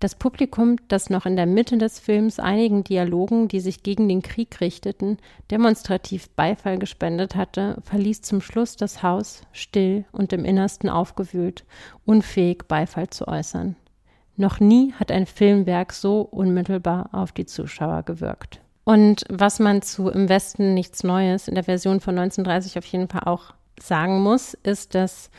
Das 0.00 0.16
Publikum, 0.16 0.78
das 0.88 1.10
noch 1.10 1.26
in 1.26 1.36
der 1.36 1.46
Mitte 1.46 1.78
des 1.78 2.00
Films 2.00 2.40
einigen 2.40 2.82
Dialogen, 2.82 3.46
die 3.46 3.60
sich 3.60 3.84
gegen 3.84 4.08
den 4.08 4.20
Krieg 4.20 4.60
richteten, 4.60 5.18
demonstrativ 5.52 6.28
Beifall 6.30 6.76
gespendet 6.76 7.36
hatte, 7.36 7.76
verließ 7.84 8.22
zum 8.22 8.40
Schluss 8.40 8.74
das 8.74 9.04
Haus 9.04 9.42
still 9.52 10.06
und 10.10 10.32
im 10.32 10.44
Innersten 10.44 10.90
aufgewühlt, 10.90 11.64
unfähig 12.04 12.64
Beifall 12.66 13.10
zu 13.10 13.28
äußern. 13.28 13.76
Noch 14.36 14.58
nie 14.58 14.92
hat 14.94 15.12
ein 15.12 15.26
Filmwerk 15.26 15.92
so 15.92 16.22
unmittelbar 16.22 17.10
auf 17.12 17.30
die 17.30 17.46
Zuschauer 17.46 18.02
gewirkt. 18.02 18.60
Und 18.90 19.22
was 19.28 19.60
man 19.60 19.82
zu 19.82 20.08
Im 20.08 20.28
Westen 20.28 20.74
nichts 20.74 21.04
Neues 21.04 21.46
in 21.46 21.54
der 21.54 21.62
Version 21.62 22.00
von 22.00 22.18
1930 22.18 22.76
auf 22.76 22.84
jeden 22.86 23.06
Fall 23.06 23.22
auch 23.24 23.54
sagen 23.80 24.20
muss, 24.20 24.54
ist, 24.54 24.96
dass 24.96 25.30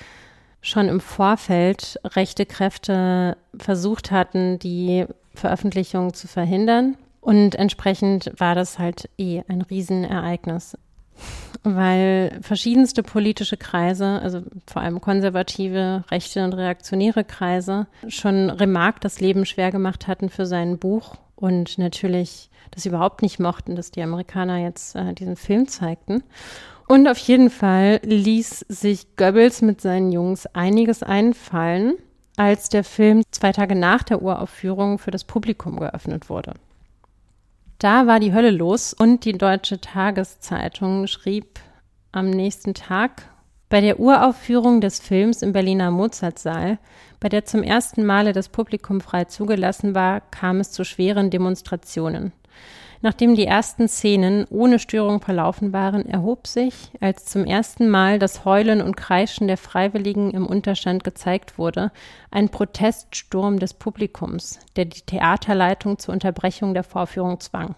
schon 0.61 0.87
im 0.87 1.01
Vorfeld 1.01 1.99
rechte 2.05 2.45
Kräfte 2.45 3.35
versucht 3.57 4.09
hatten, 4.09 4.57
die 4.57 5.05
Veröffentlichung 5.35 6.13
zu 6.13 6.29
verhindern. 6.29 6.95
Und 7.19 7.55
entsprechend 7.55 8.31
war 8.37 8.55
das 8.55 8.79
halt 8.79 9.09
eh 9.17 9.41
ein 9.49 9.61
Riesenereignis 9.63 10.77
weil 11.63 12.39
verschiedenste 12.41 13.03
politische 13.03 13.57
Kreise, 13.57 14.19
also 14.21 14.41
vor 14.65 14.81
allem 14.81 14.99
konservative, 15.01 16.03
rechte 16.09 16.43
und 16.43 16.53
reaktionäre 16.53 17.23
Kreise, 17.23 17.87
schon 18.07 18.49
Remarque 18.49 18.99
das 19.01 19.19
Leben 19.19 19.45
schwer 19.45 19.71
gemacht 19.71 20.07
hatten 20.07 20.29
für 20.29 20.45
sein 20.45 20.79
Buch 20.79 21.15
und 21.35 21.77
natürlich 21.77 22.49
das 22.71 22.85
überhaupt 22.85 23.21
nicht 23.21 23.39
mochten, 23.39 23.75
dass 23.75 23.91
die 23.91 24.01
Amerikaner 24.01 24.57
jetzt 24.57 24.95
äh, 24.95 25.13
diesen 25.13 25.35
Film 25.35 25.67
zeigten. 25.67 26.23
Und 26.87 27.07
auf 27.07 27.17
jeden 27.19 27.49
Fall 27.49 27.99
ließ 28.03 28.65
sich 28.67 29.15
Goebbels 29.15 29.61
mit 29.61 29.81
seinen 29.81 30.11
Jungs 30.11 30.45
einiges 30.47 31.03
einfallen, 31.03 31.93
als 32.37 32.69
der 32.69 32.83
Film 32.83 33.23
zwei 33.31 33.51
Tage 33.51 33.75
nach 33.75 34.03
der 34.03 34.21
Uraufführung 34.21 34.97
für 34.97 35.11
das 35.11 35.23
Publikum 35.23 35.79
geöffnet 35.79 36.29
wurde. 36.29 36.53
Da 37.81 38.05
war 38.05 38.19
die 38.19 38.31
Hölle 38.31 38.51
los 38.51 38.93
und 38.93 39.25
die 39.25 39.35
Deutsche 39.35 39.81
Tageszeitung 39.81 41.07
schrieb 41.07 41.59
am 42.11 42.29
nächsten 42.29 42.75
Tag, 42.75 43.23
bei 43.69 43.81
der 43.81 43.99
Uraufführung 43.99 44.81
des 44.81 44.99
Films 44.99 45.41
im 45.41 45.51
Berliner 45.51 45.89
Mozartsaal, 45.89 46.77
bei 47.19 47.27
der 47.27 47.43
zum 47.45 47.63
ersten 47.63 48.05
Male 48.05 48.33
das 48.33 48.49
Publikum 48.49 49.01
frei 49.01 49.23
zugelassen 49.23 49.95
war, 49.95 50.21
kam 50.21 50.59
es 50.59 50.71
zu 50.71 50.83
schweren 50.83 51.31
Demonstrationen. 51.31 52.33
Nachdem 53.03 53.33
die 53.35 53.47
ersten 53.47 53.87
Szenen 53.87 54.45
ohne 54.51 54.77
Störung 54.77 55.21
verlaufen 55.21 55.73
waren, 55.73 56.05
erhob 56.05 56.45
sich, 56.45 56.91
als 56.99 57.25
zum 57.25 57.45
ersten 57.45 57.89
Mal 57.89 58.19
das 58.19 58.45
Heulen 58.45 58.79
und 58.79 58.95
Kreischen 58.95 59.47
der 59.47 59.57
Freiwilligen 59.57 60.29
im 60.31 60.45
Unterstand 60.45 61.03
gezeigt 61.03 61.57
wurde, 61.57 61.91
ein 62.29 62.49
Proteststurm 62.49 63.57
des 63.57 63.73
Publikums, 63.73 64.59
der 64.75 64.85
die 64.85 65.01
Theaterleitung 65.01 65.97
zur 65.97 66.13
Unterbrechung 66.13 66.75
der 66.75 66.83
Vorführung 66.83 67.39
zwang. 67.39 67.73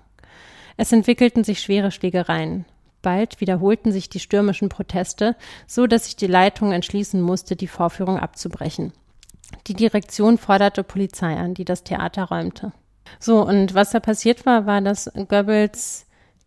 Es 0.76 0.92
entwickelten 0.92 1.46
sich 1.46 1.62
schwere 1.62 1.92
Schlägereien. 1.92 2.66
Bald 3.02 3.40
wiederholten 3.40 3.94
sich 3.94 4.10
die 4.10 4.20
stürmischen 4.20 4.68
Proteste, 4.68 5.38
so 5.68 5.88
dass 5.88 6.06
sich 6.06 6.18
die 6.18 6.28
Leitung 6.28 6.74
entschließen 6.74 7.22
musste, 7.22 7.56
die 7.56 7.68
Vorführung 7.68 8.18
abzubrechen. 8.18 8.92
Die 9.68 9.74
Direktion 9.74 10.38
forderte 10.38 10.84
Polizei 10.84 11.36
an, 11.38 11.54
die 11.54 11.66
das 11.66 11.84
Theater 11.84 12.24
räumte. 12.26 12.74
So, 13.20 13.42
und 13.46 13.74
was 13.74 13.92
da 13.92 14.00
passiert 14.00 14.46
war, 14.46 14.66
war, 14.66 14.82
dass 14.82 15.12
Goebbels 15.14 16.06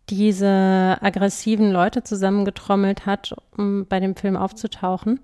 diese 0.08 0.98
aggressiven 1.00 1.72
Leute 1.72 2.02
zusammengetrommelt 2.02 3.06
hat, 3.06 3.34
um 3.56 3.86
bei 3.86 4.00
dem 4.00 4.14
Film 4.14 4.36
aufzutauchen, 4.36 5.20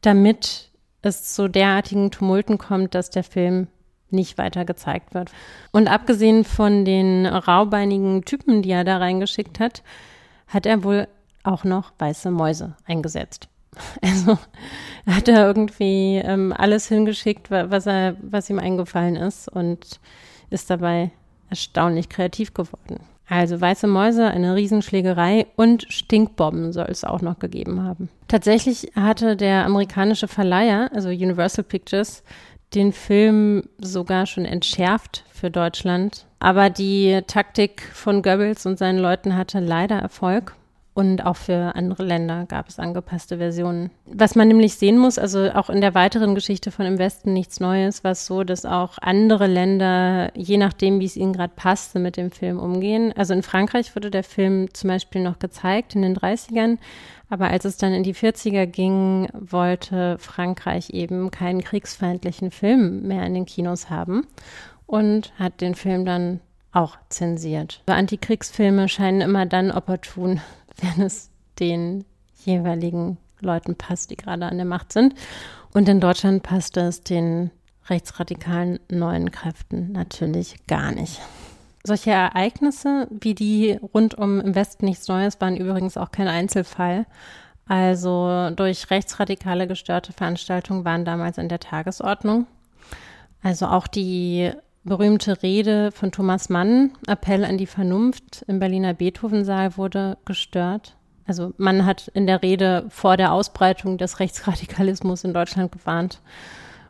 damit 0.00 0.70
es 1.02 1.34
zu 1.34 1.48
derartigen 1.48 2.10
Tumulten 2.10 2.58
kommt, 2.58 2.94
dass 2.94 3.10
der 3.10 3.24
Film 3.24 3.68
nicht 4.10 4.38
weiter 4.38 4.64
gezeigt 4.64 5.14
wird. 5.14 5.30
Und 5.72 5.88
abgesehen 5.88 6.44
von 6.44 6.84
den 6.84 7.26
raubeinigen 7.26 8.24
Typen, 8.24 8.62
die 8.62 8.70
er 8.70 8.84
da 8.84 8.98
reingeschickt 8.98 9.60
hat, 9.60 9.82
hat 10.48 10.66
er 10.66 10.84
wohl 10.84 11.08
auch 11.42 11.64
noch 11.64 11.92
weiße 11.98 12.30
Mäuse 12.30 12.76
eingesetzt. 12.86 13.48
Also 14.02 14.38
hat 15.06 15.28
er 15.28 15.46
irgendwie 15.46 16.16
ähm, 16.16 16.52
alles 16.56 16.88
hingeschickt, 16.88 17.50
was 17.50 17.86
er, 17.86 18.16
was 18.22 18.48
ihm 18.48 18.58
eingefallen 18.58 19.16
ist 19.16 19.48
und 19.48 20.00
ist 20.50 20.70
dabei 20.70 21.10
erstaunlich 21.50 22.08
kreativ 22.08 22.54
geworden. 22.54 23.00
Also 23.28 23.60
weiße 23.60 23.88
Mäuse, 23.88 24.28
eine 24.28 24.54
Riesenschlägerei 24.54 25.46
und 25.56 25.86
Stinkbomben 25.88 26.72
soll 26.72 26.86
es 26.88 27.02
auch 27.02 27.22
noch 27.22 27.38
gegeben 27.40 27.82
haben. 27.82 28.08
Tatsächlich 28.28 28.92
hatte 28.94 29.36
der 29.36 29.64
amerikanische 29.64 30.28
Verleiher, 30.28 30.90
also 30.94 31.08
Universal 31.08 31.64
Pictures, 31.64 32.22
den 32.74 32.92
Film 32.92 33.64
sogar 33.78 34.26
schon 34.26 34.44
entschärft 34.44 35.24
für 35.32 35.50
Deutschland. 35.50 36.26
Aber 36.38 36.70
die 36.70 37.20
Taktik 37.26 37.82
von 37.92 38.22
Goebbels 38.22 38.66
und 38.66 38.78
seinen 38.78 38.98
Leuten 38.98 39.36
hatte 39.36 39.58
leider 39.60 39.98
Erfolg. 39.98 40.54
Und 40.96 41.26
auch 41.26 41.36
für 41.36 41.76
andere 41.76 42.04
Länder 42.04 42.46
gab 42.48 42.70
es 42.70 42.78
angepasste 42.78 43.36
Versionen. 43.36 43.90
Was 44.06 44.34
man 44.34 44.48
nämlich 44.48 44.76
sehen 44.76 44.96
muss, 44.96 45.18
also 45.18 45.50
auch 45.50 45.68
in 45.68 45.82
der 45.82 45.94
weiteren 45.94 46.34
Geschichte 46.34 46.70
von 46.70 46.86
Im 46.86 46.98
Westen 46.98 47.34
nichts 47.34 47.60
Neues, 47.60 48.02
war 48.02 48.12
es 48.12 48.24
so, 48.24 48.44
dass 48.44 48.64
auch 48.64 48.96
andere 49.02 49.46
Länder, 49.46 50.30
je 50.34 50.56
nachdem, 50.56 50.98
wie 50.98 51.04
es 51.04 51.18
ihnen 51.18 51.34
gerade 51.34 51.52
passte, 51.54 51.98
mit 51.98 52.16
dem 52.16 52.30
Film 52.30 52.58
umgehen. 52.58 53.12
Also 53.14 53.34
in 53.34 53.42
Frankreich 53.42 53.94
wurde 53.94 54.10
der 54.10 54.24
Film 54.24 54.72
zum 54.72 54.88
Beispiel 54.88 55.22
noch 55.22 55.38
gezeigt 55.38 55.94
in 55.94 56.00
den 56.00 56.16
30ern. 56.16 56.78
Aber 57.28 57.48
als 57.48 57.66
es 57.66 57.76
dann 57.76 57.92
in 57.92 58.02
die 58.02 58.14
40er 58.14 58.64
ging, 58.64 59.28
wollte 59.34 60.16
Frankreich 60.16 60.88
eben 60.94 61.30
keinen 61.30 61.60
kriegsfeindlichen 61.60 62.50
Film 62.50 63.02
mehr 63.02 63.26
in 63.26 63.34
den 63.34 63.44
Kinos 63.44 63.90
haben 63.90 64.26
und 64.86 65.34
hat 65.38 65.60
den 65.60 65.74
Film 65.74 66.06
dann 66.06 66.40
auch 66.72 66.96
zensiert. 67.10 67.82
Antikriegsfilme 67.84 68.88
scheinen 68.88 69.20
immer 69.20 69.44
dann 69.44 69.70
opportun, 69.70 70.40
wenn 70.78 71.04
es 71.04 71.30
den 71.58 72.04
jeweiligen 72.44 73.18
Leuten 73.40 73.76
passt, 73.76 74.10
die 74.10 74.16
gerade 74.16 74.46
an 74.46 74.56
der 74.56 74.66
Macht 74.66 74.92
sind. 74.92 75.14
Und 75.72 75.88
in 75.88 76.00
Deutschland 76.00 76.42
passt 76.42 76.76
es 76.76 77.02
den 77.02 77.50
rechtsradikalen 77.88 78.80
neuen 78.90 79.30
Kräften 79.30 79.92
natürlich 79.92 80.66
gar 80.66 80.92
nicht. 80.92 81.20
Solche 81.84 82.10
Ereignisse 82.10 83.06
wie 83.10 83.34
die 83.34 83.78
rund 83.94 84.14
um 84.14 84.40
im 84.40 84.54
Westen 84.54 84.86
nichts 84.86 85.06
Neues 85.06 85.40
waren 85.40 85.56
übrigens 85.56 85.96
auch 85.96 86.10
kein 86.10 86.26
Einzelfall. 86.26 87.06
Also 87.68 88.50
durch 88.50 88.90
rechtsradikale 88.90 89.66
gestörte 89.66 90.12
Veranstaltungen 90.12 90.84
waren 90.84 91.04
damals 91.04 91.38
in 91.38 91.48
der 91.48 91.60
Tagesordnung. 91.60 92.46
Also 93.42 93.66
auch 93.66 93.86
die 93.86 94.50
berühmte 94.86 95.42
Rede 95.42 95.90
von 95.92 96.12
Thomas 96.12 96.48
Mann, 96.48 96.92
Appell 97.06 97.44
an 97.44 97.58
die 97.58 97.66
Vernunft 97.66 98.44
im 98.46 98.60
Berliner 98.60 98.94
Beethovensaal 98.94 99.76
wurde 99.76 100.16
gestört. 100.24 100.96
Also 101.26 101.52
Mann 101.58 101.84
hat 101.84 102.08
in 102.14 102.26
der 102.26 102.42
Rede 102.42 102.86
vor 102.88 103.16
der 103.16 103.32
Ausbreitung 103.32 103.98
des 103.98 104.20
Rechtsradikalismus 104.20 105.24
in 105.24 105.34
Deutschland 105.34 105.72
gewarnt 105.72 106.20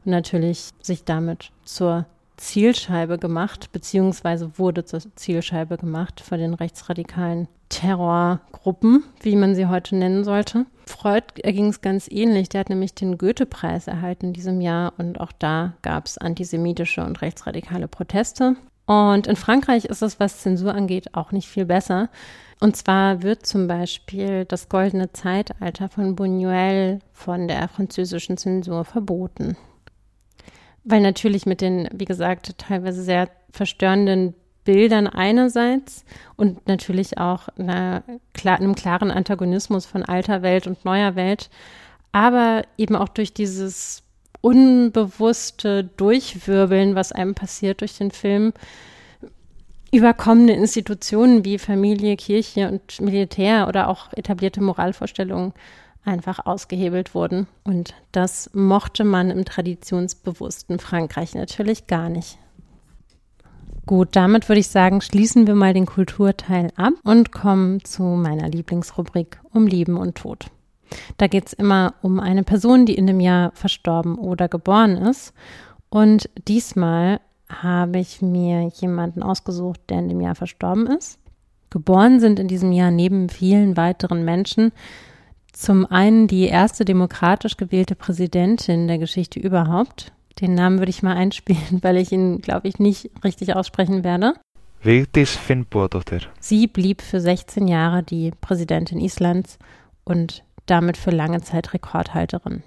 und 0.05 0.10
natürlich 0.10 0.70
sich 0.82 1.05
damit 1.05 1.51
zur 1.64 2.05
Zielscheibe 2.36 3.18
gemacht, 3.18 3.70
beziehungsweise 3.72 4.58
wurde 4.58 4.84
zur 4.84 5.00
Zielscheibe 5.16 5.76
gemacht 5.76 6.20
für 6.20 6.36
den 6.36 6.54
rechtsradikalen 6.54 7.48
Terrorgruppen, 7.68 9.04
wie 9.22 9.36
man 9.36 9.54
sie 9.54 9.66
heute 9.66 9.96
nennen 9.96 10.24
sollte. 10.24 10.66
Freud 10.86 11.24
erging 11.42 11.68
es 11.68 11.80
ganz 11.80 12.08
ähnlich. 12.10 12.48
Der 12.48 12.60
hat 12.60 12.68
nämlich 12.68 12.94
den 12.94 13.18
Goethe-Preis 13.18 13.86
erhalten 13.88 14.26
in 14.26 14.32
diesem 14.32 14.60
Jahr 14.60 14.92
und 14.98 15.20
auch 15.20 15.32
da 15.32 15.74
gab 15.82 16.06
es 16.06 16.18
antisemitische 16.18 17.04
und 17.04 17.22
rechtsradikale 17.22 17.88
Proteste. 17.88 18.56
Und 18.86 19.26
in 19.26 19.34
Frankreich 19.34 19.84
ist 19.84 20.02
es, 20.02 20.20
was 20.20 20.42
Zensur 20.42 20.72
angeht, 20.72 21.14
auch 21.14 21.32
nicht 21.32 21.48
viel 21.48 21.64
besser. 21.64 22.08
Und 22.60 22.76
zwar 22.76 23.22
wird 23.22 23.44
zum 23.44 23.66
Beispiel 23.66 24.44
das 24.44 24.68
goldene 24.68 25.12
Zeitalter 25.12 25.88
von 25.88 26.16
Buñuel 26.16 27.00
von 27.12 27.48
der 27.48 27.68
französischen 27.68 28.36
Zensur 28.36 28.84
verboten. 28.84 29.56
Weil 30.88 31.00
natürlich 31.00 31.46
mit 31.46 31.60
den, 31.60 31.88
wie 31.92 32.04
gesagt, 32.04 32.56
teilweise 32.58 33.02
sehr 33.02 33.28
verstörenden 33.50 34.34
Bildern 34.64 35.06
einerseits 35.06 36.04
und 36.36 36.68
natürlich 36.68 37.18
auch 37.18 37.48
einer, 37.58 38.04
einem 38.44 38.74
klaren 38.76 39.10
Antagonismus 39.10 39.84
von 39.84 40.04
alter 40.04 40.42
Welt 40.42 40.66
und 40.66 40.84
neuer 40.84 41.16
Welt, 41.16 41.50
aber 42.12 42.62
eben 42.78 42.94
auch 42.94 43.08
durch 43.08 43.34
dieses 43.34 44.02
unbewusste 44.42 45.84
Durchwirbeln, 45.84 46.94
was 46.94 47.10
einem 47.10 47.34
passiert 47.34 47.80
durch 47.80 47.98
den 47.98 48.12
Film, 48.12 48.52
überkommene 49.92 50.54
Institutionen 50.54 51.44
wie 51.44 51.58
Familie, 51.58 52.16
Kirche 52.16 52.68
und 52.68 53.00
Militär 53.00 53.66
oder 53.66 53.88
auch 53.88 54.12
etablierte 54.12 54.62
Moralvorstellungen 54.62 55.52
einfach 56.06 56.46
ausgehebelt 56.46 57.14
wurden. 57.14 57.46
Und 57.64 57.94
das 58.12 58.50
mochte 58.54 59.04
man 59.04 59.30
im 59.30 59.44
traditionsbewussten 59.44 60.78
Frankreich 60.78 61.34
natürlich 61.34 61.86
gar 61.86 62.08
nicht. 62.08 62.38
Gut, 63.86 64.08
damit 64.12 64.48
würde 64.48 64.60
ich 64.60 64.68
sagen, 64.68 65.00
schließen 65.00 65.46
wir 65.46 65.54
mal 65.54 65.72
den 65.72 65.86
Kulturteil 65.86 66.72
ab 66.76 66.94
und 67.04 67.30
kommen 67.30 67.84
zu 67.84 68.02
meiner 68.02 68.48
Lieblingsrubrik 68.48 69.38
um 69.52 69.68
Leben 69.68 69.96
und 69.96 70.16
Tod. 70.16 70.46
Da 71.18 71.28
geht 71.28 71.46
es 71.46 71.52
immer 71.52 71.94
um 72.02 72.18
eine 72.18 72.42
Person, 72.42 72.86
die 72.86 72.94
in 72.94 73.06
dem 73.06 73.20
Jahr 73.20 73.52
verstorben 73.54 74.18
oder 74.18 74.48
geboren 74.48 74.96
ist. 74.96 75.32
Und 75.88 76.28
diesmal 76.48 77.20
habe 77.48 77.98
ich 78.00 78.22
mir 78.22 78.68
jemanden 78.74 79.22
ausgesucht, 79.22 79.80
der 79.88 80.00
in 80.00 80.08
dem 80.08 80.20
Jahr 80.20 80.34
verstorben 80.34 80.86
ist. 80.88 81.18
Geboren 81.70 82.20
sind 82.20 82.38
in 82.38 82.48
diesem 82.48 82.72
Jahr 82.72 82.90
neben 82.90 83.28
vielen 83.28 83.76
weiteren 83.76 84.24
Menschen 84.24 84.72
zum 85.56 85.86
einen 85.86 86.28
die 86.28 86.44
erste 86.44 86.84
demokratisch 86.84 87.56
gewählte 87.56 87.94
Präsidentin 87.94 88.88
der 88.88 88.98
Geschichte 88.98 89.40
überhaupt, 89.40 90.12
den 90.38 90.54
Namen 90.54 90.78
würde 90.78 90.90
ich 90.90 91.02
mal 91.02 91.16
einspielen, 91.16 91.78
weil 91.82 91.96
ich 91.96 92.12
ihn, 92.12 92.42
glaube 92.42 92.68
ich, 92.68 92.78
nicht 92.78 93.10
richtig 93.24 93.56
aussprechen 93.56 94.04
werde. 94.04 94.34
Vigdis. 94.82 95.38
Sie 96.40 96.66
blieb 96.66 97.00
für 97.00 97.22
16 97.22 97.68
Jahre 97.68 98.02
die 98.02 98.32
Präsidentin 98.42 99.00
Islands 99.00 99.58
und 100.04 100.44
damit 100.66 100.98
für 100.98 101.10
lange 101.10 101.40
Zeit 101.40 101.72
Rekordhalterin. 101.72 102.62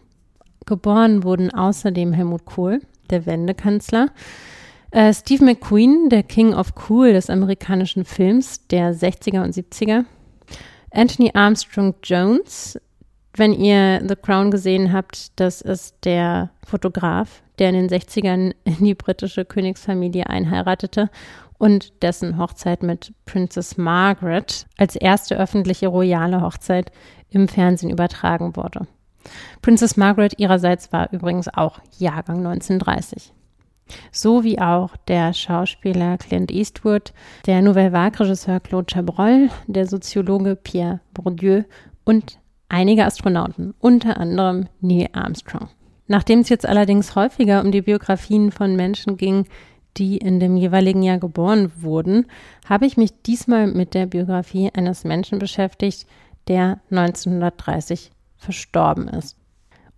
Geboren 0.66 1.24
wurden 1.24 1.54
außerdem 1.54 2.12
Helmut 2.12 2.46
Kohl, 2.46 2.82
der 3.12 3.28
Wendekanzler, 3.28 4.08
Äh, 4.92 5.14
Steve 5.14 5.46
McQueen, 5.46 6.10
der 6.10 6.24
King 6.24 6.56
of 6.56 6.74
Cool 6.90 7.14
des 7.14 7.30
amerikanischen 7.30 8.06
Films 8.06 8.66
der 8.70 8.96
60er 8.96 9.44
und 9.44 9.54
70er. 9.54 10.06
Anthony 10.92 11.32
Armstrong 11.34 11.96
Jones, 12.04 12.80
wenn 13.36 13.54
ihr 13.54 14.02
The 14.08 14.16
Crown 14.16 14.52
gesehen 14.52 14.92
habt, 14.92 15.40
das 15.40 15.62
ist 15.62 15.96
der 16.04 16.50
Fotograf, 16.66 17.42
der 17.60 17.70
in 17.70 17.76
den 17.76 17.90
60ern 17.90 18.54
in 18.64 18.84
die 18.84 18.96
britische 18.96 19.46
Königsfamilie 19.46 20.28
einheiratete 20.28 21.10
und 21.58 22.02
dessen 22.02 22.38
Hochzeit 22.38 22.84
mit 22.84 23.14
Princess 23.26 23.78
Margaret 23.78 24.66
als 24.78 24.96
erste 24.96 25.38
öffentliche 25.38 25.88
royale 25.88 26.42
Hochzeit 26.42 26.92
im 27.30 27.48
Fernsehen 27.48 27.92
übertragen 27.92 28.56
wurde. 28.56 28.88
Princess 29.62 29.98
Margaret 29.98 30.40
ihrerseits 30.40 30.92
war 30.92 31.12
übrigens 31.12 31.48
auch 31.54 31.80
Jahrgang 31.98 32.38
1930. 32.38 33.34
So 34.12 34.44
wie 34.44 34.60
auch 34.60 34.96
der 35.08 35.34
Schauspieler 35.34 36.18
Clint 36.18 36.52
Eastwood, 36.52 37.14
der 37.46 37.62
Nouvelle 37.62 37.94
Vague-Regisseur 37.94 38.60
Claude 38.60 38.92
Chabrol, 38.94 39.50
der 39.68 39.88
Soziologe 39.88 40.56
Pierre 40.56 41.00
Bourdieu 41.14 41.64
und 42.04 42.40
einige 42.70 43.06
Astronauten, 43.06 43.74
unter 43.80 44.18
anderem 44.18 44.68
Neil 44.82 45.10
Armstrong. 45.14 45.70
Nachdem 46.08 46.40
es 46.40 46.50
jetzt 46.50 46.68
allerdings 46.68 47.16
häufiger 47.16 47.62
um 47.64 47.72
die 47.72 47.84
Biografien 47.84 48.52
von 48.52 48.76
Menschen 48.76 49.18
ging, 49.18 49.46
die 49.98 50.18
in 50.18 50.40
dem 50.40 50.58
jeweiligen 50.58 51.04
Jahr 51.04 51.18
geboren 51.18 51.72
wurden, 51.78 52.26
habe 52.68 52.86
ich 52.86 52.98
mich 52.98 53.22
diesmal 53.22 53.68
mit 53.68 53.94
der 53.94 54.06
Biografie 54.06 54.72
eines 54.74 55.04
Menschen 55.04 55.40
beschäftigt, 55.40 56.08
der 56.48 56.80
1930 56.90 58.12
verstorben 58.38 59.08
ist. 59.08 59.36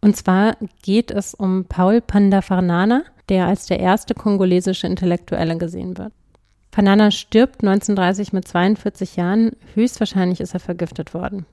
Und 0.01 0.18
zwar 0.18 0.57
geht 0.81 1.11
es 1.11 1.34
um 1.35 1.65
Paul 1.65 2.01
Pandafarnana, 2.01 3.03
der 3.32 3.48
als 3.48 3.66
der 3.66 3.80
erste 3.80 4.14
kongolesische 4.14 4.86
Intellektuelle 4.86 5.58
gesehen 5.58 5.98
wird. 5.98 6.12
Fanana 6.74 7.12
stirbt 7.12 7.64
1930 7.64 8.34
mit 8.34 8.45
42 8.45 9.16
Jahren. 9.16 9.53
Höchstwahrscheinlich 9.74 10.41
ist 10.41 10.53
er 10.53 10.60
vergiftet 10.60 11.14
worden. 11.14 11.45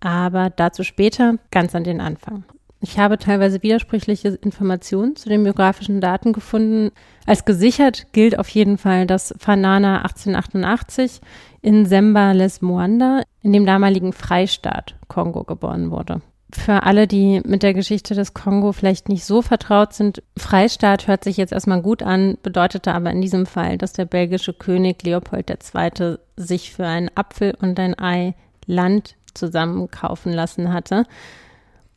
Aber 0.00 0.48
dazu 0.48 0.82
später, 0.82 1.36
ganz 1.50 1.74
an 1.74 1.84
den 1.84 2.00
Anfang. 2.00 2.44
Ich 2.80 2.98
habe 2.98 3.18
teilweise 3.18 3.62
widersprüchliche 3.62 4.28
Informationen 4.28 5.14
zu 5.16 5.28
den 5.28 5.42
biografischen 5.42 6.00
Daten 6.00 6.32
gefunden. 6.32 6.90
Als 7.26 7.44
gesichert 7.44 8.06
gilt 8.12 8.38
auf 8.38 8.48
jeden 8.48 8.78
Fall, 8.78 9.06
dass 9.06 9.34
Fanana 9.38 10.02
1888 10.02 11.20
in 11.60 11.84
Semba 11.84 12.32
les 12.32 12.62
Moanda 12.62 13.22
in 13.42 13.52
dem 13.52 13.66
damaligen 13.66 14.14
Freistaat 14.14 14.94
Kongo 15.08 15.44
geboren 15.44 15.90
wurde 15.90 16.22
für 16.52 16.84
alle, 16.84 17.06
die 17.08 17.40
mit 17.44 17.62
der 17.62 17.74
Geschichte 17.74 18.14
des 18.14 18.32
Kongo 18.32 18.72
vielleicht 18.72 19.08
nicht 19.08 19.24
so 19.24 19.42
vertraut 19.42 19.92
sind, 19.92 20.22
Freistaat 20.36 21.08
hört 21.08 21.24
sich 21.24 21.36
jetzt 21.36 21.52
erstmal 21.52 21.82
gut 21.82 22.02
an, 22.02 22.38
bedeutete 22.42 22.94
aber 22.94 23.10
in 23.10 23.20
diesem 23.20 23.46
Fall, 23.46 23.78
dass 23.78 23.92
der 23.92 24.04
belgische 24.04 24.52
König 24.52 25.02
Leopold 25.02 25.50
II. 25.50 26.16
sich 26.36 26.72
für 26.72 26.86
einen 26.86 27.10
Apfel 27.14 27.56
und 27.60 27.78
ein 27.80 27.98
Ei 27.98 28.34
Land 28.66 29.16
zusammenkaufen 29.34 30.32
lassen 30.32 30.72
hatte. 30.72 31.04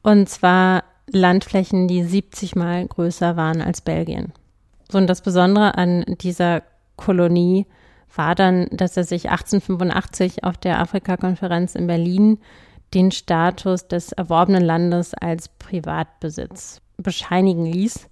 Und 0.02 0.30
zwar 0.30 0.84
Landflächen, 1.12 1.88
die 1.88 2.04
70 2.04 2.56
mal 2.56 2.88
größer 2.88 3.36
waren 3.38 3.62
als 3.62 3.82
Belgien. 3.82 4.34
So, 4.92 4.98
und 4.98 5.08
das 5.08 5.22
Besondere 5.22 5.78
an 5.78 6.06
dieser 6.22 6.64
Kolonie 6.96 7.68
war 8.16 8.34
dann, 8.34 8.68
dass 8.72 8.98
er 8.98 9.04
sich 9.04 9.30
1885 9.30 10.44
auf 10.44 10.58
der 10.58 10.80
Afrikakonferenz 10.80 11.76
in 11.76 11.88
Berlin 11.88 12.40
den 12.94 13.12
Status 13.12 13.88
des 13.88 14.12
erworbenen 14.12 14.64
Landes 14.64 15.14
als 15.14 15.48
Privatbesitz 15.48 16.82
bescheinigen 16.98 17.66
ließ. 17.66 18.10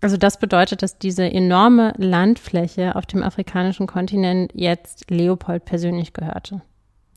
Also 0.00 0.16
das 0.16 0.38
bedeutet, 0.38 0.82
dass 0.82 0.98
diese 0.98 1.24
enorme 1.24 1.94
Landfläche 1.96 2.96
auf 2.96 3.06
dem 3.06 3.22
afrikanischen 3.22 3.86
Kontinent 3.86 4.52
jetzt 4.54 5.10
Leopold 5.10 5.64
persönlich 5.64 6.12
gehörte. 6.12 6.60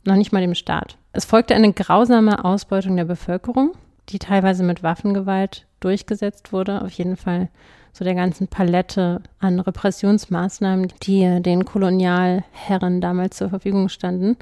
Noch 0.04 0.16
nicht 0.16 0.32
mal 0.32 0.40
dem 0.40 0.54
Staat. 0.54 0.96
Es 1.12 1.24
folgte 1.24 1.54
eine 1.54 1.72
grausame 1.72 2.44
Ausbeutung 2.44 2.96
der 2.96 3.04
Bevölkerung, 3.04 3.72
die 4.08 4.18
teilweise 4.18 4.64
mit 4.64 4.82
Waffengewalt 4.82 5.66
durchgesetzt 5.80 6.52
wurde. 6.52 6.82
Auf 6.82 6.90
jeden 6.92 7.16
Fall 7.16 7.48
so 7.92 8.04
der 8.04 8.14
ganzen 8.14 8.48
Palette 8.48 9.20
an 9.40 9.60
Repressionsmaßnahmen, 9.60 10.92
die 11.02 11.42
den 11.42 11.64
Kolonialherren 11.64 13.00
damals 13.00 13.36
zur 13.36 13.50
Verfügung 13.50 13.88
standen. 13.88 14.36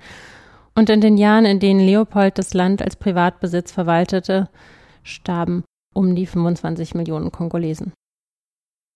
Und 0.79 0.91
in 0.91 1.01
den 1.01 1.17
Jahren, 1.17 1.45
in 1.45 1.59
denen 1.59 1.81
Leopold 1.81 2.39
das 2.39 2.55
Land 2.55 2.83
als 2.83 2.95
Privatbesitz 2.95 3.73
verwaltete, 3.73 4.49
starben 5.03 5.65
um 5.93 6.15
die 6.15 6.25
25 6.25 6.95
Millionen 6.95 7.33
Kongolesen. 7.33 7.93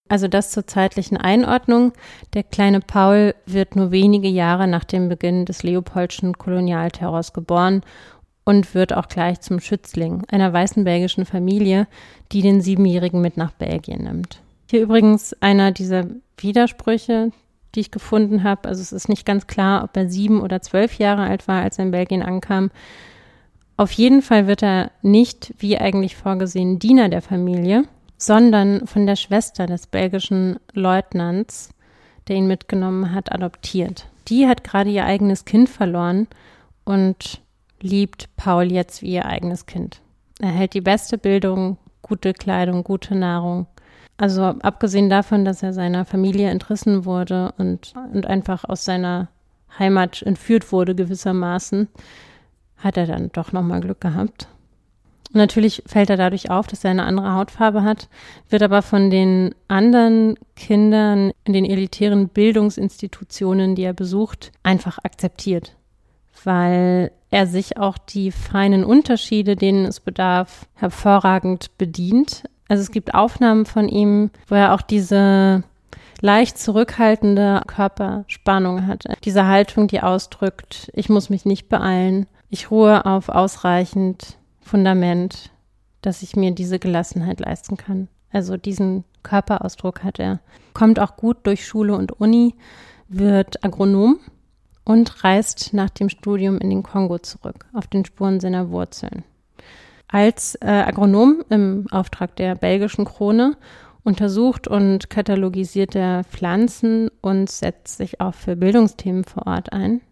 Also 0.09 0.29
das 0.29 0.53
zur 0.53 0.65
zeitlichen 0.65 1.17
Einordnung. 1.17 1.93
Der 2.35 2.45
kleine 2.45 2.79
Paul 2.79 3.35
wird 3.47 3.75
nur 3.75 3.91
wenige 3.91 4.29
Jahre 4.29 4.69
nach 4.69 4.85
dem 4.85 5.09
Beginn 5.09 5.45
des 5.45 5.65
Leopoldschen 5.65 6.39
Kolonialterrors 6.39 7.33
geboren 7.33 7.83
und 8.45 8.77
wird 8.77 8.93
auch 8.93 9.09
gleich 9.09 9.41
zum 9.41 9.59
Schützling 9.59 10.23
einer 10.31 10.53
weißen 10.53 10.85
belgischen 10.85 11.25
Familie, 11.25 11.89
die 12.31 12.43
den 12.43 12.61
Siebenjährigen 12.61 13.21
mit 13.21 13.37
nach 13.37 13.51
Belgien 13.51 14.05
nimmt. 14.05 14.41
Hier 14.71 14.83
übrigens 14.83 15.35
einer 15.41 15.73
dieser 15.73 16.05
Widersprüche, 16.37 17.33
die 17.74 17.81
ich 17.81 17.90
gefunden 17.90 18.44
habe. 18.44 18.69
Also 18.69 18.82
es 18.82 18.93
ist 18.93 19.09
nicht 19.09 19.27
ganz 19.27 19.47
klar, 19.47 19.85
ob 19.85 19.97
er 19.97 20.09
sieben 20.09 20.40
oder 20.40 20.61
zwölf 20.61 20.99
Jahre 20.99 21.23
alt 21.23 21.49
war, 21.49 21.62
als 21.62 21.78
er 21.78 21.86
in 21.86 21.90
Belgien 21.90 22.23
ankam. 22.23 22.70
Auf 23.77 23.93
jeden 23.93 24.23
Fall 24.23 24.47
wird 24.47 24.62
er 24.62 24.90
nicht, 25.03 25.55
wie 25.59 25.78
eigentlich 25.78 26.16
vorgesehen, 26.16 26.78
Diener 26.78 27.09
der 27.09 27.23
Familie, 27.23 27.85
sondern 28.19 28.86
von 28.86 29.07
der 29.07 29.16
Schwester 29.16 29.66
des 29.66 29.86
belgischen 29.86 30.59
Leutnants, 30.73 31.70
der 32.28 32.36
ihn 32.36 32.47
mitgenommen 32.47 33.12
hat, 33.12 33.32
adoptiert. 33.32 34.07
Die 34.28 34.47
hat 34.47 34.62
gerade 34.62 34.90
ihr 34.90 35.05
eigenes 35.05 35.44
Kind 35.44 35.69
verloren 35.69 36.28
und 36.85 37.40
liebt 37.81 38.28
Paul 38.36 38.70
jetzt 38.70 39.03
wie 39.03 39.15
ihr 39.15 39.27
eigenes 39.27 39.66
Kind. 39.66 40.01
Er 40.40 40.51
hält 40.51 40.74
die 40.74 40.81
beste 40.81 41.19
Bildung, 41.19 41.78
gute 42.03 42.32
Kleidung, 42.32 42.85
gute 42.85 43.15
Nahrung 43.15 43.66
also 44.23 44.43
abgesehen 44.44 45.11
davon, 45.11 45.44
dass 45.44 45.65
er 45.65 45.73
seiner 45.73 46.05
Familie 46.05 46.49
entrissen 46.49 47.05
wurde 47.05 47.53
und, 47.59 47.93
und 48.15 48.24
einfach 48.24 48.62
aus 48.62 48.85
seiner 48.85 49.27
Heimat 49.81 50.23
entführt 50.23 50.70
wurde 50.70 50.94
gewissermaßen, 50.94 51.89
hat 52.77 52.97
er 52.97 53.09
dann 53.09 53.31
doch 53.32 53.51
nochmal 53.51 53.81
Glück 53.81 54.01
gehabt. 54.01 54.47
Und 55.31 55.39
natürlich 55.39 55.82
fällt 55.86 56.09
er 56.09 56.16
dadurch 56.16 56.51
auf, 56.51 56.69
dass 56.69 56.85
er 56.85 56.93
eine 56.93 57.03
andere 57.03 57.35
Hautfarbe 57.35 57.82
hat, 57.82 58.09
wird 58.49 58.62
aber 58.62 58.82
von 58.82 59.11
den 59.11 59.57
anderen 59.66 60.36
Kindern 60.55 61.32
in 61.43 61.53
den 61.53 61.65
elitären 61.65 62.28
Bildungsinstitutionen, 62.28 63.74
die 63.74 63.82
er 63.82 63.93
besucht, 63.93 64.53
einfach 64.62 65.01
akzeptiert, 65.03 65.74
weil 66.44 67.11
er 67.32 67.49
sich 67.49 67.77
auch 67.77 67.99
die 67.99 68.31
feinen 68.31 68.85
Unterschiede, 68.85 69.57
denen 69.57 69.85
es 69.85 69.99
bedarf, 69.99 70.69
hervorragend 70.74 71.77
bedient, 71.77 72.44
also 72.73 72.81
es 72.81 72.90
gibt 72.90 73.12
Aufnahmen 73.12 73.66
von 73.66 73.86
ihm, 73.86 74.31
wo 74.49 74.55
er 74.55 74.73
auch 74.73 74.81
diese 74.81 75.62
leicht 76.23 76.57
zurückhaltende 76.57 77.61
Körperspannung 77.66 78.86
hat. 78.86 79.05
Diese 79.24 79.47
Haltung, 79.47 79.89
die 79.89 80.01
ausdrückt, 80.01 80.90
ich 80.94 81.11
muss 81.11 81.28
mich 81.28 81.44
nicht 81.44 81.69
beeilen, 81.69 82.27
ich 82.49 82.70
ruhe 82.70 83.05
auf 83.05 83.28
ausreichend 83.28 84.39
Fundament, 84.62 85.51
dass 86.01 86.23
ich 86.23 86.35
mir 86.35 86.53
diese 86.53 86.78
Gelassenheit 86.78 87.40
leisten 87.40 87.77
kann. 87.77 88.09
Also 88.31 88.57
diesen 88.57 89.05
Körperausdruck 89.23 90.03
hat 90.03 90.19
er. 90.19 90.40
Kommt 90.73 90.99
auch 90.99 91.16
gut 91.16 91.36
durch 91.43 91.66
Schule 91.66 91.94
und 91.94 92.23
Uni, 92.23 92.55
wird 93.07 93.62
Agronom 93.62 94.19
und 94.86 95.24
reist 95.24 95.74
nach 95.74 95.90
dem 95.90 96.09
Studium 96.09 96.57
in 96.57 96.70
den 96.70 96.82
Kongo 96.82 97.19
zurück, 97.19 97.66
auf 97.74 97.86
den 97.86 98.07
Spuren 98.07 98.40
seiner 98.40 98.70
Wurzeln 98.70 99.24
als 100.12 100.56
äh, 100.56 100.66
Agronom 100.66 101.43
im 101.48 101.86
Auftrag 101.90 102.36
der 102.36 102.55
belgischen 102.55 103.06
Krone 103.06 103.56
untersucht 104.05 104.68
und 104.68 105.09
katalogisiert 105.09 105.97
er 105.97 106.24
Pflanzen 106.24 107.10
und 107.22 107.51
setzt 107.51 107.97
sich 107.97 108.20
auch 108.20 108.34
für 108.34 108.55
Bildungsthemen 108.55 109.24
vor 109.24 109.47
Ort 109.47 109.72
ein. 109.72 110.02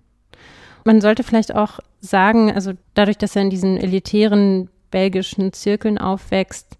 Man 0.85 1.03
sollte 1.03 1.23
vielleicht 1.23 1.55
auch 1.55 1.81
sagen, 2.01 2.51
also 2.51 2.73
dadurch, 2.95 3.19
dass 3.19 3.37
er 3.37 3.43
in 3.43 3.51
diesen 3.51 3.77
elitären 3.77 4.71
belgischen 4.91 5.53
Zirkeln 5.53 5.99
aufwächst, 5.99 6.79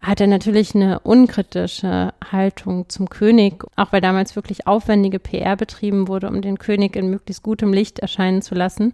hat 0.00 0.20
er 0.20 0.26
natürlich 0.26 0.74
eine 0.74 1.00
unkritische 1.00 2.12
Haltung 2.30 2.88
zum 2.90 3.08
König, 3.08 3.64
auch 3.74 3.90
weil 3.90 4.02
damals 4.02 4.36
wirklich 4.36 4.66
aufwendige 4.66 5.18
PR 5.18 5.56
betrieben 5.56 6.08
wurde, 6.08 6.28
um 6.28 6.42
den 6.42 6.58
König 6.58 6.94
in 6.94 7.08
möglichst 7.08 7.42
gutem 7.42 7.72
Licht 7.72 7.98
erscheinen 7.98 8.42
zu 8.42 8.54
lassen. 8.54 8.92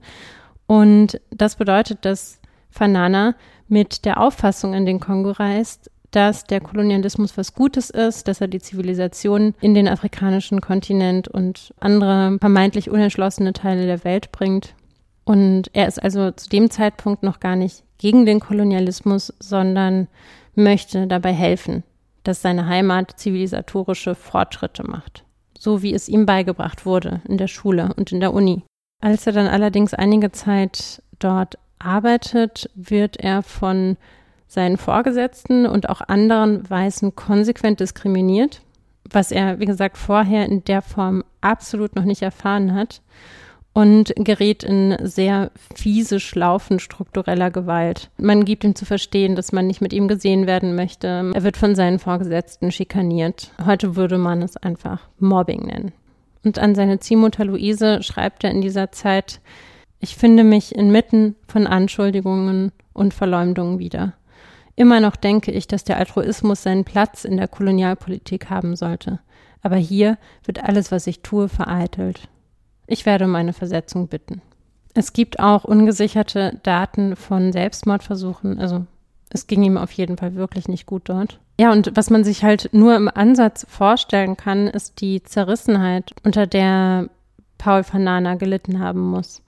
Und 0.66 1.20
das 1.30 1.56
bedeutet, 1.56 2.04
dass 2.04 2.38
Fanana 2.74 3.36
mit 3.68 4.04
der 4.04 4.20
Auffassung 4.20 4.74
in 4.74 4.84
den 4.84 4.98
Kongo 4.98 5.30
reist, 5.30 5.90
dass 6.10 6.44
der 6.44 6.60
Kolonialismus 6.60 7.36
was 7.38 7.54
Gutes 7.54 7.90
ist, 7.90 8.28
dass 8.28 8.40
er 8.40 8.48
die 8.48 8.60
Zivilisation 8.60 9.54
in 9.60 9.74
den 9.74 9.88
afrikanischen 9.88 10.60
Kontinent 10.60 11.28
und 11.28 11.72
andere 11.80 12.36
vermeintlich 12.40 12.90
unentschlossene 12.90 13.52
Teile 13.52 13.86
der 13.86 14.04
Welt 14.04 14.32
bringt. 14.32 14.74
Und 15.24 15.70
er 15.72 15.88
ist 15.88 16.02
also 16.02 16.30
zu 16.32 16.48
dem 16.48 16.70
Zeitpunkt 16.70 17.22
noch 17.22 17.40
gar 17.40 17.56
nicht 17.56 17.84
gegen 17.98 18.26
den 18.26 18.40
Kolonialismus, 18.40 19.32
sondern 19.38 20.08
möchte 20.54 21.06
dabei 21.06 21.32
helfen, 21.32 21.84
dass 22.24 22.42
seine 22.42 22.66
Heimat 22.66 23.18
zivilisatorische 23.18 24.14
Fortschritte 24.14 24.84
macht, 24.84 25.24
so 25.58 25.82
wie 25.82 25.94
es 25.94 26.08
ihm 26.08 26.26
beigebracht 26.26 26.86
wurde 26.86 27.22
in 27.28 27.38
der 27.38 27.48
Schule 27.48 27.92
und 27.96 28.12
in 28.12 28.20
der 28.20 28.34
Uni. 28.34 28.62
Als 29.00 29.26
er 29.26 29.32
dann 29.32 29.46
allerdings 29.46 29.94
einige 29.94 30.32
Zeit 30.32 31.02
dort 31.18 31.58
arbeitet, 31.84 32.70
wird 32.74 33.16
er 33.16 33.42
von 33.42 33.96
seinen 34.46 34.76
Vorgesetzten 34.76 35.66
und 35.66 35.88
auch 35.88 36.00
anderen 36.00 36.68
Weißen 36.68 37.14
konsequent 37.14 37.80
diskriminiert, 37.80 38.62
was 39.10 39.32
er, 39.32 39.58
wie 39.60 39.66
gesagt, 39.66 39.98
vorher 39.98 40.46
in 40.46 40.64
der 40.64 40.82
Form 40.82 41.24
absolut 41.40 41.96
noch 41.96 42.04
nicht 42.04 42.22
erfahren 42.22 42.74
hat 42.74 43.02
und 43.74 44.12
gerät 44.16 44.62
in 44.62 44.96
sehr 45.02 45.50
fiese 45.74 46.20
Schlaufen 46.20 46.78
struktureller 46.78 47.50
Gewalt. 47.50 48.10
Man 48.16 48.44
gibt 48.44 48.62
ihm 48.64 48.76
zu 48.76 48.86
verstehen, 48.86 49.34
dass 49.34 49.52
man 49.52 49.66
nicht 49.66 49.80
mit 49.80 49.92
ihm 49.92 50.06
gesehen 50.06 50.46
werden 50.46 50.76
möchte. 50.76 51.32
Er 51.34 51.42
wird 51.42 51.56
von 51.56 51.74
seinen 51.74 51.98
Vorgesetzten 51.98 52.70
schikaniert. 52.70 53.50
Heute 53.66 53.96
würde 53.96 54.16
man 54.16 54.42
es 54.42 54.56
einfach 54.56 55.00
Mobbing 55.18 55.66
nennen. 55.66 55.92
Und 56.44 56.58
an 56.58 56.74
seine 56.74 57.00
Ziehmutter 57.00 57.44
Luise 57.44 58.02
schreibt 58.02 58.44
er 58.44 58.52
in 58.52 58.60
dieser 58.60 58.92
Zeit, 58.92 59.40
ich 60.04 60.16
finde 60.16 60.44
mich 60.44 60.74
inmitten 60.74 61.34
von 61.48 61.66
Anschuldigungen 61.66 62.72
und 62.92 63.14
Verleumdungen 63.14 63.78
wieder. 63.78 64.12
Immer 64.76 65.00
noch 65.00 65.16
denke 65.16 65.50
ich, 65.50 65.66
dass 65.66 65.82
der 65.82 65.96
Altruismus 65.96 66.62
seinen 66.62 66.84
Platz 66.84 67.24
in 67.24 67.38
der 67.38 67.48
Kolonialpolitik 67.48 68.50
haben 68.50 68.76
sollte. 68.76 69.20
Aber 69.62 69.76
hier 69.76 70.18
wird 70.44 70.62
alles, 70.62 70.92
was 70.92 71.06
ich 71.06 71.22
tue, 71.22 71.48
vereitelt. 71.48 72.28
Ich 72.86 73.06
werde 73.06 73.24
um 73.24 73.34
eine 73.34 73.54
Versetzung 73.54 74.08
bitten. 74.08 74.42
Es 74.92 75.14
gibt 75.14 75.40
auch 75.40 75.64
ungesicherte 75.64 76.60
Daten 76.62 77.16
von 77.16 77.50
Selbstmordversuchen. 77.50 78.58
Also 78.58 78.84
es 79.30 79.46
ging 79.46 79.62
ihm 79.62 79.78
auf 79.78 79.92
jeden 79.92 80.18
Fall 80.18 80.34
wirklich 80.34 80.68
nicht 80.68 80.84
gut 80.84 81.08
dort. 81.08 81.40
Ja, 81.58 81.72
und 81.72 81.92
was 81.94 82.10
man 82.10 82.24
sich 82.24 82.44
halt 82.44 82.68
nur 82.72 82.94
im 82.94 83.08
Ansatz 83.08 83.64
vorstellen 83.70 84.36
kann, 84.36 84.66
ist 84.66 85.00
die 85.00 85.22
Zerrissenheit, 85.22 86.12
unter 86.24 86.46
der 86.46 87.08
Paul 87.56 87.84
Fanana 87.84 88.34
gelitten 88.34 88.80
haben 88.80 89.00
muss. 89.00 89.40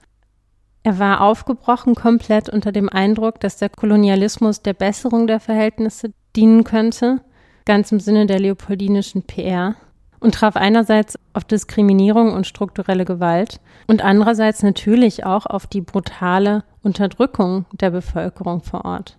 Er 0.87 0.99
war 0.99 1.19
aufgebrochen 1.19 1.95
komplett 1.95 2.47
unter 2.47 2.71
dem 2.71 2.87
Eindruck, 2.87 3.41
dass 3.41 3.57
der 3.57 3.67
Kolonialismus 3.67 4.61
der 4.61 4.71
Besserung 4.71 5.27
der 5.27 5.41
Verhältnisse 5.41 6.13
dienen 6.33 6.63
könnte, 6.63 7.19
ganz 7.65 7.91
im 7.91 7.99
Sinne 7.99 8.25
der 8.25 8.39
leopoldinischen 8.39 9.23
PR 9.23 9.75
und 10.21 10.35
traf 10.35 10.55
einerseits 10.55 11.19
auf 11.33 11.43
Diskriminierung 11.43 12.31
und 12.31 12.47
strukturelle 12.47 13.03
Gewalt 13.03 13.59
und 13.87 14.01
andererseits 14.01 14.63
natürlich 14.63 15.25
auch 15.25 15.45
auf 15.45 15.67
die 15.67 15.81
brutale 15.81 16.63
Unterdrückung 16.83 17.65
der 17.73 17.89
Bevölkerung 17.89 18.63
vor 18.63 18.85
Ort. 18.85 19.17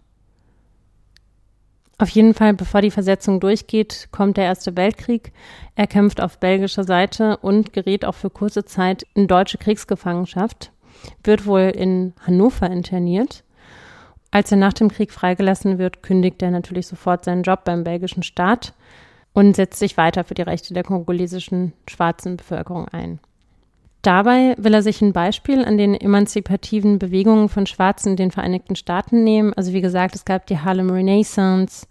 Auf 1.98 2.08
jeden 2.08 2.32
Fall, 2.32 2.54
bevor 2.54 2.80
die 2.80 2.90
Versetzung 2.90 3.40
durchgeht, 3.40 4.08
kommt 4.10 4.38
der 4.38 4.44
Erste 4.44 4.74
Weltkrieg. 4.74 5.32
Er 5.74 5.86
kämpft 5.86 6.22
auf 6.22 6.38
belgischer 6.38 6.84
Seite 6.84 7.36
und 7.36 7.74
gerät 7.74 8.06
auch 8.06 8.14
für 8.14 8.30
kurze 8.30 8.64
Zeit 8.64 9.04
in 9.12 9.26
deutsche 9.26 9.58
Kriegsgefangenschaft, 9.58 10.72
wird 11.24 11.46
wohl 11.46 11.72
in 11.74 12.14
Hannover 12.26 12.70
interniert. 12.70 13.44
Als 14.30 14.52
er 14.52 14.58
nach 14.58 14.72
dem 14.72 14.88
Krieg 14.88 15.12
freigelassen 15.12 15.78
wird, 15.78 16.02
kündigt 16.02 16.42
er 16.42 16.50
natürlich 16.50 16.86
sofort 16.86 17.24
seinen 17.24 17.42
Job 17.42 17.64
beim 17.64 17.84
belgischen 17.84 18.22
Staat 18.22 18.74
und 19.32 19.56
setzt 19.56 19.78
sich 19.78 19.96
weiter 19.96 20.24
für 20.24 20.34
die 20.34 20.42
Rechte 20.42 20.74
der 20.74 20.82
kongolesischen 20.82 21.72
schwarzen 21.88 22.36
Bevölkerung 22.36 22.88
ein. 22.88 23.20
Dabei 24.02 24.54
will 24.58 24.74
er 24.74 24.82
sich 24.82 25.02
ein 25.02 25.12
Beispiel 25.12 25.64
an 25.64 25.76
den 25.76 25.94
emanzipativen 25.94 26.98
Bewegungen 26.98 27.48
von 27.48 27.66
Schwarzen 27.66 28.10
in 28.10 28.16
den 28.16 28.30
Vereinigten 28.30 28.76
Staaten 28.76 29.24
nehmen. 29.24 29.52
Also 29.54 29.72
wie 29.72 29.80
gesagt, 29.80 30.14
es 30.14 30.24
gab 30.24 30.46
die 30.46 30.58
Harlem 30.58 30.90
Renaissance 30.90 31.86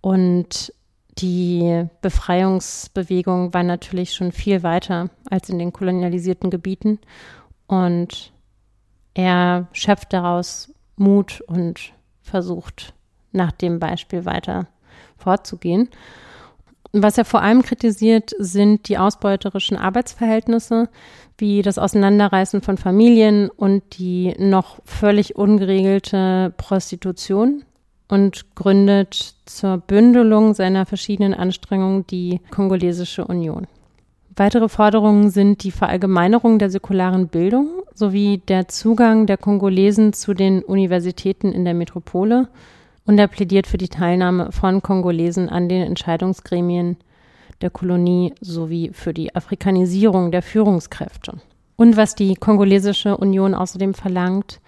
und 0.00 0.72
die 1.18 1.84
Befreiungsbewegung 2.00 3.52
war 3.52 3.64
natürlich 3.64 4.14
schon 4.14 4.30
viel 4.30 4.62
weiter 4.62 5.10
als 5.28 5.48
in 5.48 5.58
den 5.58 5.72
kolonialisierten 5.72 6.48
Gebieten. 6.48 7.00
Und 7.66 8.32
er 9.18 9.66
schöpft 9.72 10.12
daraus 10.12 10.72
Mut 10.96 11.40
und 11.48 11.92
versucht 12.22 12.94
nach 13.32 13.50
dem 13.50 13.80
Beispiel 13.80 14.24
weiter 14.24 14.68
vorzugehen. 15.16 15.88
Was 16.92 17.18
er 17.18 17.24
vor 17.24 17.42
allem 17.42 17.62
kritisiert, 17.62 18.32
sind 18.38 18.88
die 18.88 18.96
ausbeuterischen 18.96 19.76
Arbeitsverhältnisse, 19.76 20.88
wie 21.36 21.62
das 21.62 21.78
Auseinanderreißen 21.78 22.62
von 22.62 22.78
Familien 22.78 23.50
und 23.50 23.98
die 23.98 24.36
noch 24.38 24.78
völlig 24.84 25.34
ungeregelte 25.34 26.54
Prostitution 26.56 27.64
und 28.06 28.54
gründet 28.54 29.34
zur 29.46 29.78
Bündelung 29.78 30.54
seiner 30.54 30.86
verschiedenen 30.86 31.34
Anstrengungen 31.34 32.06
die 32.06 32.40
Kongolesische 32.52 33.24
Union. 33.24 33.66
Weitere 34.36 34.68
Forderungen 34.68 35.30
sind 35.30 35.64
die 35.64 35.72
Verallgemeinerung 35.72 36.60
der 36.60 36.70
säkularen 36.70 37.26
Bildung 37.26 37.82
sowie 37.98 38.38
der 38.38 38.68
Zugang 38.68 39.26
der 39.26 39.36
Kongolesen 39.36 40.12
zu 40.12 40.32
den 40.32 40.62
Universitäten 40.62 41.52
in 41.52 41.64
der 41.64 41.74
Metropole 41.74 42.48
und 43.04 43.18
er 43.18 43.28
plädiert 43.28 43.66
für 43.66 43.78
die 43.78 43.88
Teilnahme 43.88 44.52
von 44.52 44.82
Kongolesen 44.82 45.48
an 45.48 45.68
den 45.68 45.82
Entscheidungsgremien 45.82 46.96
der 47.60 47.70
Kolonie 47.70 48.34
sowie 48.40 48.90
für 48.92 49.12
die 49.12 49.34
Afrikanisierung 49.34 50.30
der 50.30 50.42
Führungskräfte. 50.42 51.40
Und 51.76 51.96
was 51.96 52.14
die 52.14 52.34
Kongolesische 52.34 53.16
Union 53.16 53.54
außerdem 53.54 53.94
verlangt, 53.94 54.60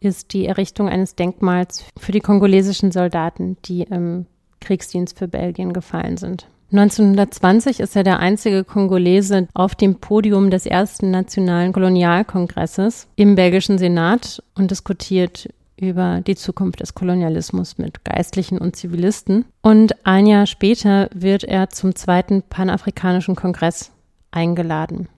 ist 0.00 0.32
die 0.34 0.46
Errichtung 0.46 0.88
eines 0.88 1.14
Denkmals 1.14 1.84
für 1.98 2.12
die 2.12 2.20
kongolesischen 2.20 2.92
Soldaten, 2.92 3.56
die 3.64 3.82
im 3.82 4.26
Kriegsdienst 4.60 5.18
für 5.18 5.28
Belgien 5.28 5.72
gefallen 5.72 6.16
sind. 6.16 6.46
1920 6.74 7.78
ist 7.78 7.94
er 7.94 8.02
der 8.02 8.18
einzige 8.18 8.64
Kongolese 8.64 9.46
auf 9.54 9.76
dem 9.76 10.00
Podium 10.00 10.50
des 10.50 10.66
ersten 10.66 11.12
nationalen 11.12 11.72
Kolonialkongresses 11.72 13.06
im 13.14 13.36
belgischen 13.36 13.78
Senat 13.78 14.42
und 14.56 14.72
diskutiert 14.72 15.48
über 15.76 16.20
die 16.20 16.34
Zukunft 16.34 16.80
des 16.80 16.94
Kolonialismus 16.94 17.78
mit 17.78 18.04
Geistlichen 18.04 18.58
und 18.58 18.74
Zivilisten. 18.74 19.44
Und 19.62 20.04
ein 20.04 20.26
Jahr 20.26 20.46
später 20.46 21.08
wird 21.14 21.44
er 21.44 21.68
zum 21.68 21.94
zweiten 21.94 22.42
Panafrikanischen 22.42 23.36
Kongress 23.36 23.92
eingeladen. 24.32 25.08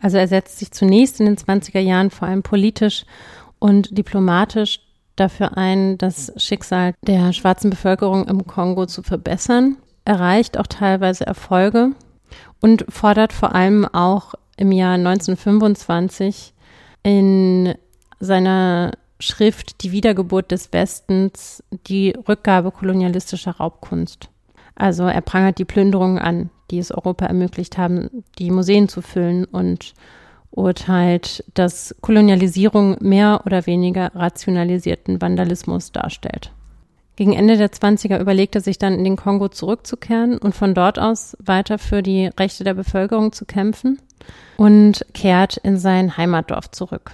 Also 0.00 0.16
er 0.16 0.28
setzt 0.28 0.60
sich 0.60 0.70
zunächst 0.70 1.20
in 1.20 1.26
den 1.26 1.36
20er 1.36 1.80
Jahren 1.80 2.08
vor 2.08 2.26
allem 2.26 2.42
politisch 2.42 3.04
und 3.58 3.98
diplomatisch 3.98 4.80
dafür 5.14 5.58
ein, 5.58 5.98
das 5.98 6.32
Schicksal 6.36 6.94
der 7.02 7.34
schwarzen 7.34 7.68
Bevölkerung 7.68 8.26
im 8.28 8.46
Kongo 8.46 8.86
zu 8.86 9.02
verbessern, 9.02 9.76
erreicht 10.08 10.58
auch 10.58 10.66
teilweise 10.66 11.26
Erfolge 11.26 11.90
und 12.60 12.86
fordert 12.88 13.32
vor 13.32 13.54
allem 13.54 13.84
auch 13.84 14.34
im 14.56 14.72
Jahr 14.72 14.94
1925 14.94 16.54
in 17.02 17.74
seiner 18.18 18.92
Schrift 19.20 19.82
Die 19.82 19.92
Wiedergeburt 19.92 20.50
des 20.50 20.72
Westens 20.72 21.62
die 21.86 22.14
Rückgabe 22.26 22.70
kolonialistischer 22.70 23.52
Raubkunst. 23.52 24.30
Also 24.74 25.04
er 25.04 25.20
prangert 25.20 25.58
die 25.58 25.64
Plünderungen 25.64 26.18
an, 26.18 26.50
die 26.70 26.78
es 26.78 26.90
Europa 26.90 27.26
ermöglicht 27.26 27.76
haben, 27.76 28.24
die 28.38 28.50
Museen 28.50 28.88
zu 28.88 29.02
füllen 29.02 29.44
und 29.44 29.92
urteilt, 30.50 31.44
dass 31.52 31.94
Kolonialisierung 32.00 32.96
mehr 33.00 33.42
oder 33.44 33.66
weniger 33.66 34.14
rationalisierten 34.14 35.20
Vandalismus 35.20 35.92
darstellt. 35.92 36.52
Gegen 37.18 37.32
Ende 37.32 37.56
der 37.56 37.72
20er 37.72 38.20
überlegt 38.20 38.54
er 38.54 38.60
sich 38.60 38.78
dann 38.78 38.94
in 38.94 39.02
den 39.02 39.16
Kongo 39.16 39.48
zurückzukehren 39.48 40.38
und 40.38 40.54
von 40.54 40.72
dort 40.72 41.00
aus 41.00 41.36
weiter 41.40 41.76
für 41.76 42.00
die 42.00 42.28
Rechte 42.38 42.62
der 42.62 42.74
Bevölkerung 42.74 43.32
zu 43.32 43.44
kämpfen 43.44 44.00
und 44.56 45.04
kehrt 45.14 45.56
in 45.56 45.78
sein 45.78 46.16
Heimatdorf 46.16 46.70
zurück. 46.70 47.10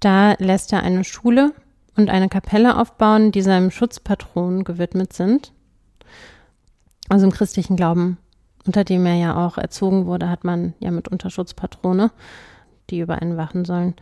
Da 0.00 0.34
lässt 0.34 0.74
er 0.74 0.82
eine 0.82 1.04
Schule 1.04 1.54
und 1.96 2.10
eine 2.10 2.28
Kapelle 2.28 2.76
aufbauen, 2.76 3.32
die 3.32 3.40
seinem 3.40 3.70
Schutzpatron 3.70 4.62
gewidmet 4.64 5.14
sind. 5.14 5.54
Also 7.08 7.24
im 7.24 7.32
christlichen 7.32 7.76
Glauben, 7.76 8.18
unter 8.66 8.84
dem 8.84 9.06
er 9.06 9.14
ja 9.14 9.46
auch 9.46 9.56
erzogen 9.56 10.04
wurde, 10.04 10.28
hat 10.28 10.44
man 10.44 10.74
ja 10.80 10.90
mitunter 10.90 11.30
Schutzpatrone, 11.30 12.10
die 12.90 13.00
über 13.00 13.22
einen 13.22 13.38
wachen 13.38 13.64
sollen. 13.64 13.94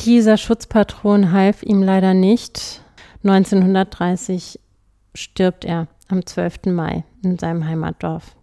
Dieser 0.00 0.36
Schutzpatron 0.36 1.30
half 1.30 1.62
ihm 1.62 1.80
leider 1.80 2.12
nicht. 2.12 2.82
1930 3.28 4.60
stirbt 5.14 5.64
er 5.64 5.88
am 6.08 6.24
12. 6.24 6.66
Mai 6.66 7.04
in 7.22 7.38
seinem 7.38 7.66
Heimatdorf. 7.66 8.36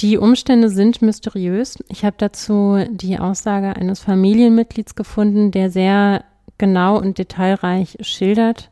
Die 0.00 0.18
Umstände 0.18 0.70
sind 0.70 1.02
mysteriös. 1.02 1.78
Ich 1.88 2.04
habe 2.04 2.16
dazu 2.18 2.84
die 2.90 3.18
Aussage 3.18 3.76
eines 3.76 4.00
Familienmitglieds 4.00 4.94
gefunden, 4.94 5.50
der 5.50 5.70
sehr 5.70 6.24
genau 6.58 6.98
und 6.98 7.18
detailreich 7.18 7.96
schildert, 8.00 8.70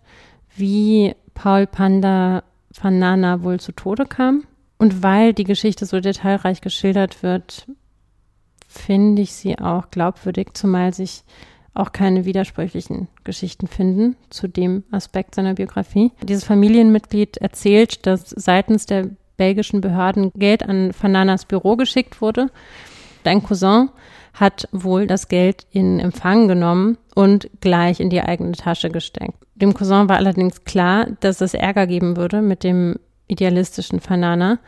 wie 0.56 1.14
Paul 1.34 1.66
Panda 1.66 2.42
van 2.80 2.98
Nana 2.98 3.42
wohl 3.42 3.60
zu 3.60 3.72
Tode 3.72 4.06
kam. 4.06 4.44
Und 4.78 5.02
weil 5.02 5.32
die 5.32 5.44
Geschichte 5.44 5.86
so 5.86 6.00
detailreich 6.00 6.60
geschildert 6.60 7.22
wird, 7.22 7.66
finde 8.66 9.22
ich 9.22 9.32
sie 9.32 9.58
auch 9.58 9.90
glaubwürdig, 9.90 10.54
zumal 10.54 10.92
sich 10.92 11.22
auch 11.74 11.92
keine 11.92 12.24
widersprüchlichen 12.24 13.08
Geschichten 13.24 13.66
finden 13.66 14.16
zu 14.30 14.48
dem 14.48 14.84
Aspekt 14.90 15.34
seiner 15.34 15.54
Biografie. 15.54 16.12
Dieses 16.22 16.44
Familienmitglied 16.44 17.38
erzählt, 17.38 18.06
dass 18.06 18.30
seitens 18.30 18.86
der 18.86 19.08
belgischen 19.36 19.80
Behörden 19.80 20.30
Geld 20.34 20.62
an 20.68 20.92
Fananas 20.92 21.46
Büro 21.46 21.76
geschickt 21.76 22.20
wurde. 22.20 22.50
Dein 23.24 23.42
Cousin 23.42 23.88
hat 24.34 24.68
wohl 24.72 25.06
das 25.06 25.28
Geld 25.28 25.66
in 25.70 25.98
Empfang 25.98 26.48
genommen 26.48 26.98
und 27.14 27.50
gleich 27.60 28.00
in 28.00 28.10
die 28.10 28.20
eigene 28.20 28.52
Tasche 28.52 28.90
gesteckt. 28.90 29.34
Dem 29.54 29.74
Cousin 29.74 30.08
war 30.08 30.16
allerdings 30.16 30.64
klar, 30.64 31.06
dass 31.20 31.40
es 31.40 31.54
Ärger 31.54 31.86
geben 31.86 32.16
würde 32.16 32.42
mit 32.42 32.64
dem 32.64 32.96
idealistischen 33.28 34.00
Fanana. 34.00 34.58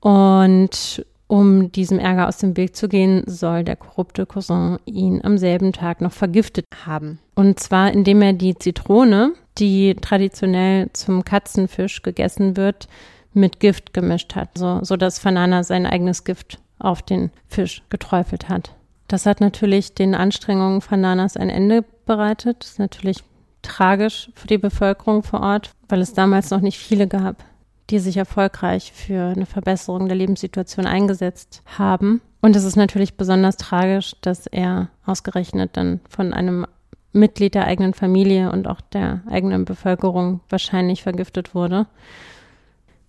Und 0.00 1.04
um 1.26 1.72
diesem 1.72 1.98
Ärger 1.98 2.28
aus 2.28 2.38
dem 2.38 2.56
Weg 2.56 2.76
zu 2.76 2.88
gehen, 2.88 3.22
soll 3.26 3.64
der 3.64 3.76
korrupte 3.76 4.26
Cousin 4.26 4.78
ihn 4.84 5.20
am 5.24 5.38
selben 5.38 5.72
Tag 5.72 6.00
noch 6.00 6.12
vergiftet 6.12 6.66
haben. 6.84 7.18
Und 7.34 7.58
zwar, 7.60 7.92
indem 7.92 8.22
er 8.22 8.34
die 8.34 8.54
Zitrone, 8.54 9.32
die 9.58 9.94
traditionell 10.00 10.90
zum 10.92 11.24
Katzenfisch 11.24 12.02
gegessen 12.02 12.56
wird, 12.56 12.88
mit 13.32 13.58
Gift 13.58 13.92
gemischt 13.92 14.36
hat, 14.36 14.50
so, 14.56 14.80
so 14.82 14.96
dass 14.96 15.18
Fanana 15.18 15.64
sein 15.64 15.86
eigenes 15.86 16.24
Gift 16.24 16.58
auf 16.78 17.02
den 17.02 17.30
Fisch 17.48 17.82
geträufelt 17.88 18.48
hat. 18.48 18.74
Das 19.08 19.26
hat 19.26 19.40
natürlich 19.40 19.94
den 19.94 20.14
Anstrengungen 20.14 20.80
Fananas 20.80 21.36
ein 21.36 21.50
Ende 21.50 21.84
bereitet. 22.06 22.58
Das 22.60 22.70
ist 22.72 22.78
natürlich 22.78 23.18
tragisch 23.62 24.30
für 24.34 24.46
die 24.46 24.58
Bevölkerung 24.58 25.22
vor 25.22 25.40
Ort, 25.40 25.70
weil 25.88 26.00
es 26.00 26.14
damals 26.14 26.50
noch 26.50 26.60
nicht 26.60 26.78
viele 26.78 27.06
gab, 27.06 27.44
die 27.90 27.98
sich 27.98 28.16
erfolgreich 28.16 28.92
für 28.92 29.32
eine 29.34 29.46
Verbesserung 29.46 30.08
der 30.08 30.16
Lebenssituation 30.16 30.86
eingesetzt 30.86 31.62
haben. 31.78 32.20
Und 32.40 32.56
es 32.56 32.64
ist 32.64 32.76
natürlich 32.76 33.16
besonders 33.16 33.56
tragisch, 33.56 34.14
dass 34.20 34.46
er 34.46 34.88
ausgerechnet 35.06 35.76
dann 35.76 36.00
von 36.08 36.32
einem 36.32 36.66
Mitglied 37.12 37.54
der 37.54 37.66
eigenen 37.66 37.94
Familie 37.94 38.50
und 38.50 38.66
auch 38.66 38.80
der 38.80 39.22
eigenen 39.30 39.64
Bevölkerung 39.64 40.40
wahrscheinlich 40.48 41.02
vergiftet 41.02 41.54
wurde. 41.54 41.86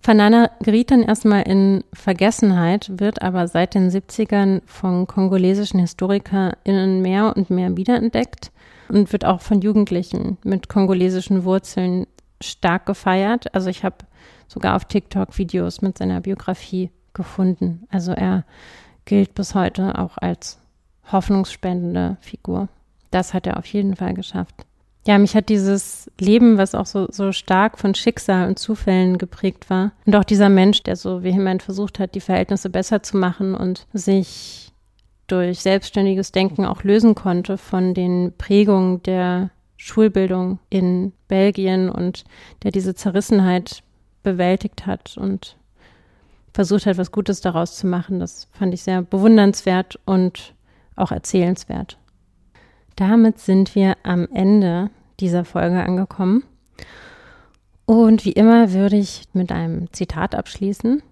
Fanana 0.00 0.50
geriet 0.62 0.92
dann 0.92 1.02
erstmal 1.02 1.42
in 1.42 1.82
Vergessenheit, 1.92 3.00
wird 3.00 3.22
aber 3.22 3.48
seit 3.48 3.74
den 3.74 3.90
70ern 3.90 4.62
von 4.64 5.08
kongolesischen 5.08 5.80
HistorikerInnen 5.80 7.02
mehr 7.02 7.36
und 7.36 7.50
mehr 7.50 7.76
wiederentdeckt 7.76 8.52
und 8.88 9.12
wird 9.12 9.24
auch 9.24 9.40
von 9.40 9.60
Jugendlichen 9.60 10.38
mit 10.44 10.68
kongolesischen 10.68 11.44
Wurzeln 11.44 12.06
stark 12.42 12.86
gefeiert. 12.86 13.54
Also 13.54 13.68
ich 13.70 13.84
habe 13.84 13.96
sogar 14.48 14.76
auf 14.76 14.84
TikTok 14.84 15.36
Videos 15.38 15.82
mit 15.82 15.98
seiner 15.98 16.20
Biografie 16.20 16.90
gefunden. 17.14 17.86
Also 17.90 18.12
er 18.12 18.44
gilt 19.04 19.34
bis 19.34 19.54
heute 19.54 19.98
auch 19.98 20.18
als 20.18 20.58
hoffnungsspendende 21.10 22.16
Figur. 22.20 22.68
Das 23.10 23.34
hat 23.34 23.46
er 23.46 23.56
auf 23.56 23.66
jeden 23.66 23.96
Fall 23.96 24.14
geschafft. 24.14 24.66
Ja, 25.06 25.18
mich 25.18 25.36
hat 25.36 25.48
dieses 25.48 26.10
Leben, 26.18 26.58
was 26.58 26.74
auch 26.74 26.86
so, 26.86 27.06
so 27.10 27.30
stark 27.30 27.78
von 27.78 27.94
Schicksal 27.94 28.48
und 28.48 28.58
Zufällen 28.58 29.18
geprägt 29.18 29.70
war. 29.70 29.92
Und 30.04 30.16
auch 30.16 30.24
dieser 30.24 30.48
Mensch, 30.48 30.82
der 30.82 30.96
so 30.96 31.22
vehement 31.22 31.62
versucht 31.62 32.00
hat, 32.00 32.16
die 32.16 32.20
Verhältnisse 32.20 32.70
besser 32.70 33.04
zu 33.04 33.16
machen 33.16 33.54
und 33.54 33.86
sich 33.92 34.72
durch 35.28 35.60
selbstständiges 35.60 36.32
Denken 36.32 36.64
auch 36.64 36.82
lösen 36.82 37.14
konnte 37.14 37.56
von 37.56 37.94
den 37.94 38.32
Prägungen 38.36 39.02
der 39.04 39.50
Schulbildung 39.76 40.58
in 40.70 41.12
Belgien 41.28 41.90
und 41.90 42.24
der 42.62 42.70
diese 42.70 42.94
Zerrissenheit 42.94 43.82
bewältigt 44.22 44.86
hat 44.86 45.16
und 45.16 45.56
versucht 46.52 46.86
hat, 46.86 46.98
was 46.98 47.12
Gutes 47.12 47.40
daraus 47.40 47.76
zu 47.76 47.86
machen. 47.86 48.18
Das 48.18 48.48
fand 48.52 48.74
ich 48.74 48.82
sehr 48.82 49.02
bewundernswert 49.02 49.98
und 50.04 50.54
auch 50.96 51.12
erzählenswert. 51.12 51.98
Damit 52.96 53.38
sind 53.38 53.74
wir 53.74 53.96
am 54.02 54.26
Ende 54.32 54.90
dieser 55.20 55.44
Folge 55.44 55.82
angekommen. 55.82 56.44
Und 57.84 58.24
wie 58.24 58.32
immer 58.32 58.72
würde 58.72 58.96
ich 58.96 59.24
mit 59.32 59.52
einem 59.52 59.92
Zitat 59.92 60.34
abschließen. 60.34 61.02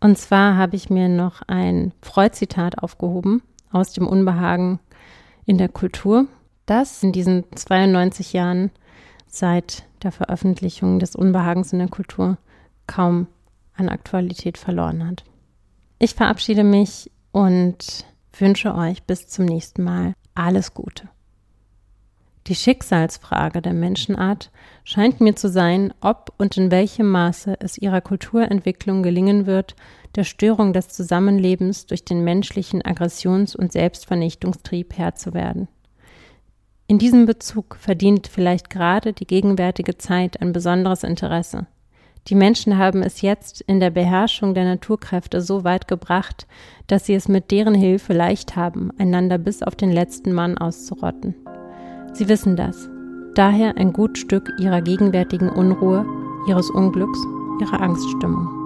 Und 0.00 0.18
zwar 0.18 0.56
habe 0.56 0.76
ich 0.76 0.90
mir 0.90 1.08
noch 1.08 1.42
ein 1.46 1.92
Freud-Zitat 2.02 2.78
aufgehoben 2.82 3.42
aus 3.72 3.92
dem 3.92 4.06
Unbehagen 4.06 4.78
in 5.44 5.58
der 5.58 5.68
Kultur, 5.68 6.26
das 6.66 7.02
in 7.02 7.12
diesen 7.12 7.44
92 7.54 8.32
Jahren 8.32 8.70
seit 9.26 9.84
der 10.02 10.12
Veröffentlichung 10.12 10.98
des 10.98 11.16
Unbehagens 11.16 11.72
in 11.72 11.78
der 11.78 11.88
Kultur 11.88 12.38
kaum 12.86 13.26
an 13.74 13.88
Aktualität 13.88 14.58
verloren 14.58 15.06
hat. 15.06 15.24
Ich 15.98 16.14
verabschiede 16.14 16.64
mich 16.64 17.10
und 17.32 18.04
wünsche 18.38 18.74
euch 18.74 19.02
bis 19.04 19.28
zum 19.28 19.46
nächsten 19.46 19.82
Mal 19.82 20.14
alles 20.34 20.74
Gute. 20.74 21.08
Die 22.46 22.54
Schicksalsfrage 22.54 23.62
der 23.62 23.72
Menschenart 23.72 24.50
scheint 24.84 25.20
mir 25.20 25.34
zu 25.34 25.48
sein, 25.48 25.94
ob 26.02 26.34
und 26.36 26.58
in 26.58 26.70
welchem 26.70 27.08
Maße 27.08 27.56
es 27.60 27.78
ihrer 27.78 28.02
Kulturentwicklung 28.02 29.02
gelingen 29.02 29.46
wird, 29.46 29.76
der 30.14 30.24
Störung 30.24 30.74
des 30.74 30.88
Zusammenlebens 30.88 31.86
durch 31.86 32.04
den 32.04 32.22
menschlichen 32.22 32.82
Aggressions- 32.82 33.56
und 33.56 33.72
Selbstvernichtungstrieb 33.72 34.92
Herr 34.96 35.14
zu 35.14 35.32
werden. 35.32 35.68
In 36.86 36.98
diesem 36.98 37.24
Bezug 37.24 37.76
verdient 37.76 38.26
vielleicht 38.26 38.68
gerade 38.68 39.14
die 39.14 39.26
gegenwärtige 39.26 39.96
Zeit 39.96 40.42
ein 40.42 40.52
besonderes 40.52 41.02
Interesse. 41.02 41.66
Die 42.28 42.34
Menschen 42.34 42.78
haben 42.78 43.02
es 43.02 43.22
jetzt 43.22 43.62
in 43.62 43.80
der 43.80 43.90
Beherrschung 43.90 44.54
der 44.54 44.64
Naturkräfte 44.64 45.40
so 45.40 45.64
weit 45.64 45.88
gebracht, 45.88 46.46
dass 46.86 47.06
sie 47.06 47.14
es 47.14 47.28
mit 47.28 47.50
deren 47.50 47.74
Hilfe 47.74 48.12
leicht 48.12 48.56
haben, 48.56 48.90
einander 48.98 49.38
bis 49.38 49.62
auf 49.62 49.76
den 49.76 49.92
letzten 49.92 50.32
Mann 50.32 50.58
auszurotten. 50.58 51.34
Sie 52.12 52.28
wissen 52.28 52.56
das. 52.56 52.88
Daher 53.34 53.76
ein 53.76 53.92
gut 53.92 54.18
Stück 54.18 54.50
ihrer 54.58 54.80
gegenwärtigen 54.80 55.48
Unruhe, 55.48 56.06
ihres 56.46 56.70
Unglücks, 56.70 57.18
ihrer 57.60 57.80
Angststimmung. 57.80 58.63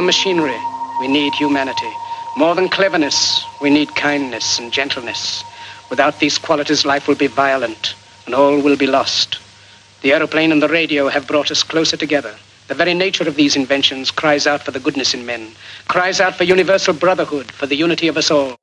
Than 0.00 0.06
machinery, 0.06 0.58
we 0.98 1.08
need 1.08 1.34
humanity. 1.34 1.92
More 2.34 2.54
than 2.54 2.70
cleverness, 2.70 3.44
we 3.60 3.68
need 3.68 3.94
kindness 3.94 4.58
and 4.58 4.72
gentleness. 4.72 5.44
Without 5.90 6.18
these 6.18 6.38
qualities, 6.38 6.86
life 6.86 7.06
will 7.06 7.16
be 7.16 7.26
violent 7.26 7.94
and 8.24 8.34
all 8.34 8.58
will 8.62 8.78
be 8.78 8.86
lost. 8.86 9.38
The 10.00 10.14
aeroplane 10.14 10.52
and 10.52 10.62
the 10.62 10.68
radio 10.68 11.08
have 11.08 11.26
brought 11.26 11.50
us 11.50 11.62
closer 11.62 11.98
together. 11.98 12.34
The 12.68 12.74
very 12.74 12.94
nature 12.94 13.28
of 13.28 13.36
these 13.36 13.56
inventions 13.56 14.10
cries 14.10 14.46
out 14.46 14.62
for 14.62 14.70
the 14.70 14.80
goodness 14.80 15.12
in 15.12 15.26
men, 15.26 15.50
cries 15.88 16.18
out 16.18 16.34
for 16.34 16.44
universal 16.44 16.94
brotherhood, 16.94 17.52
for 17.52 17.66
the 17.66 17.76
unity 17.76 18.08
of 18.08 18.16
us 18.16 18.30
all. 18.30 18.59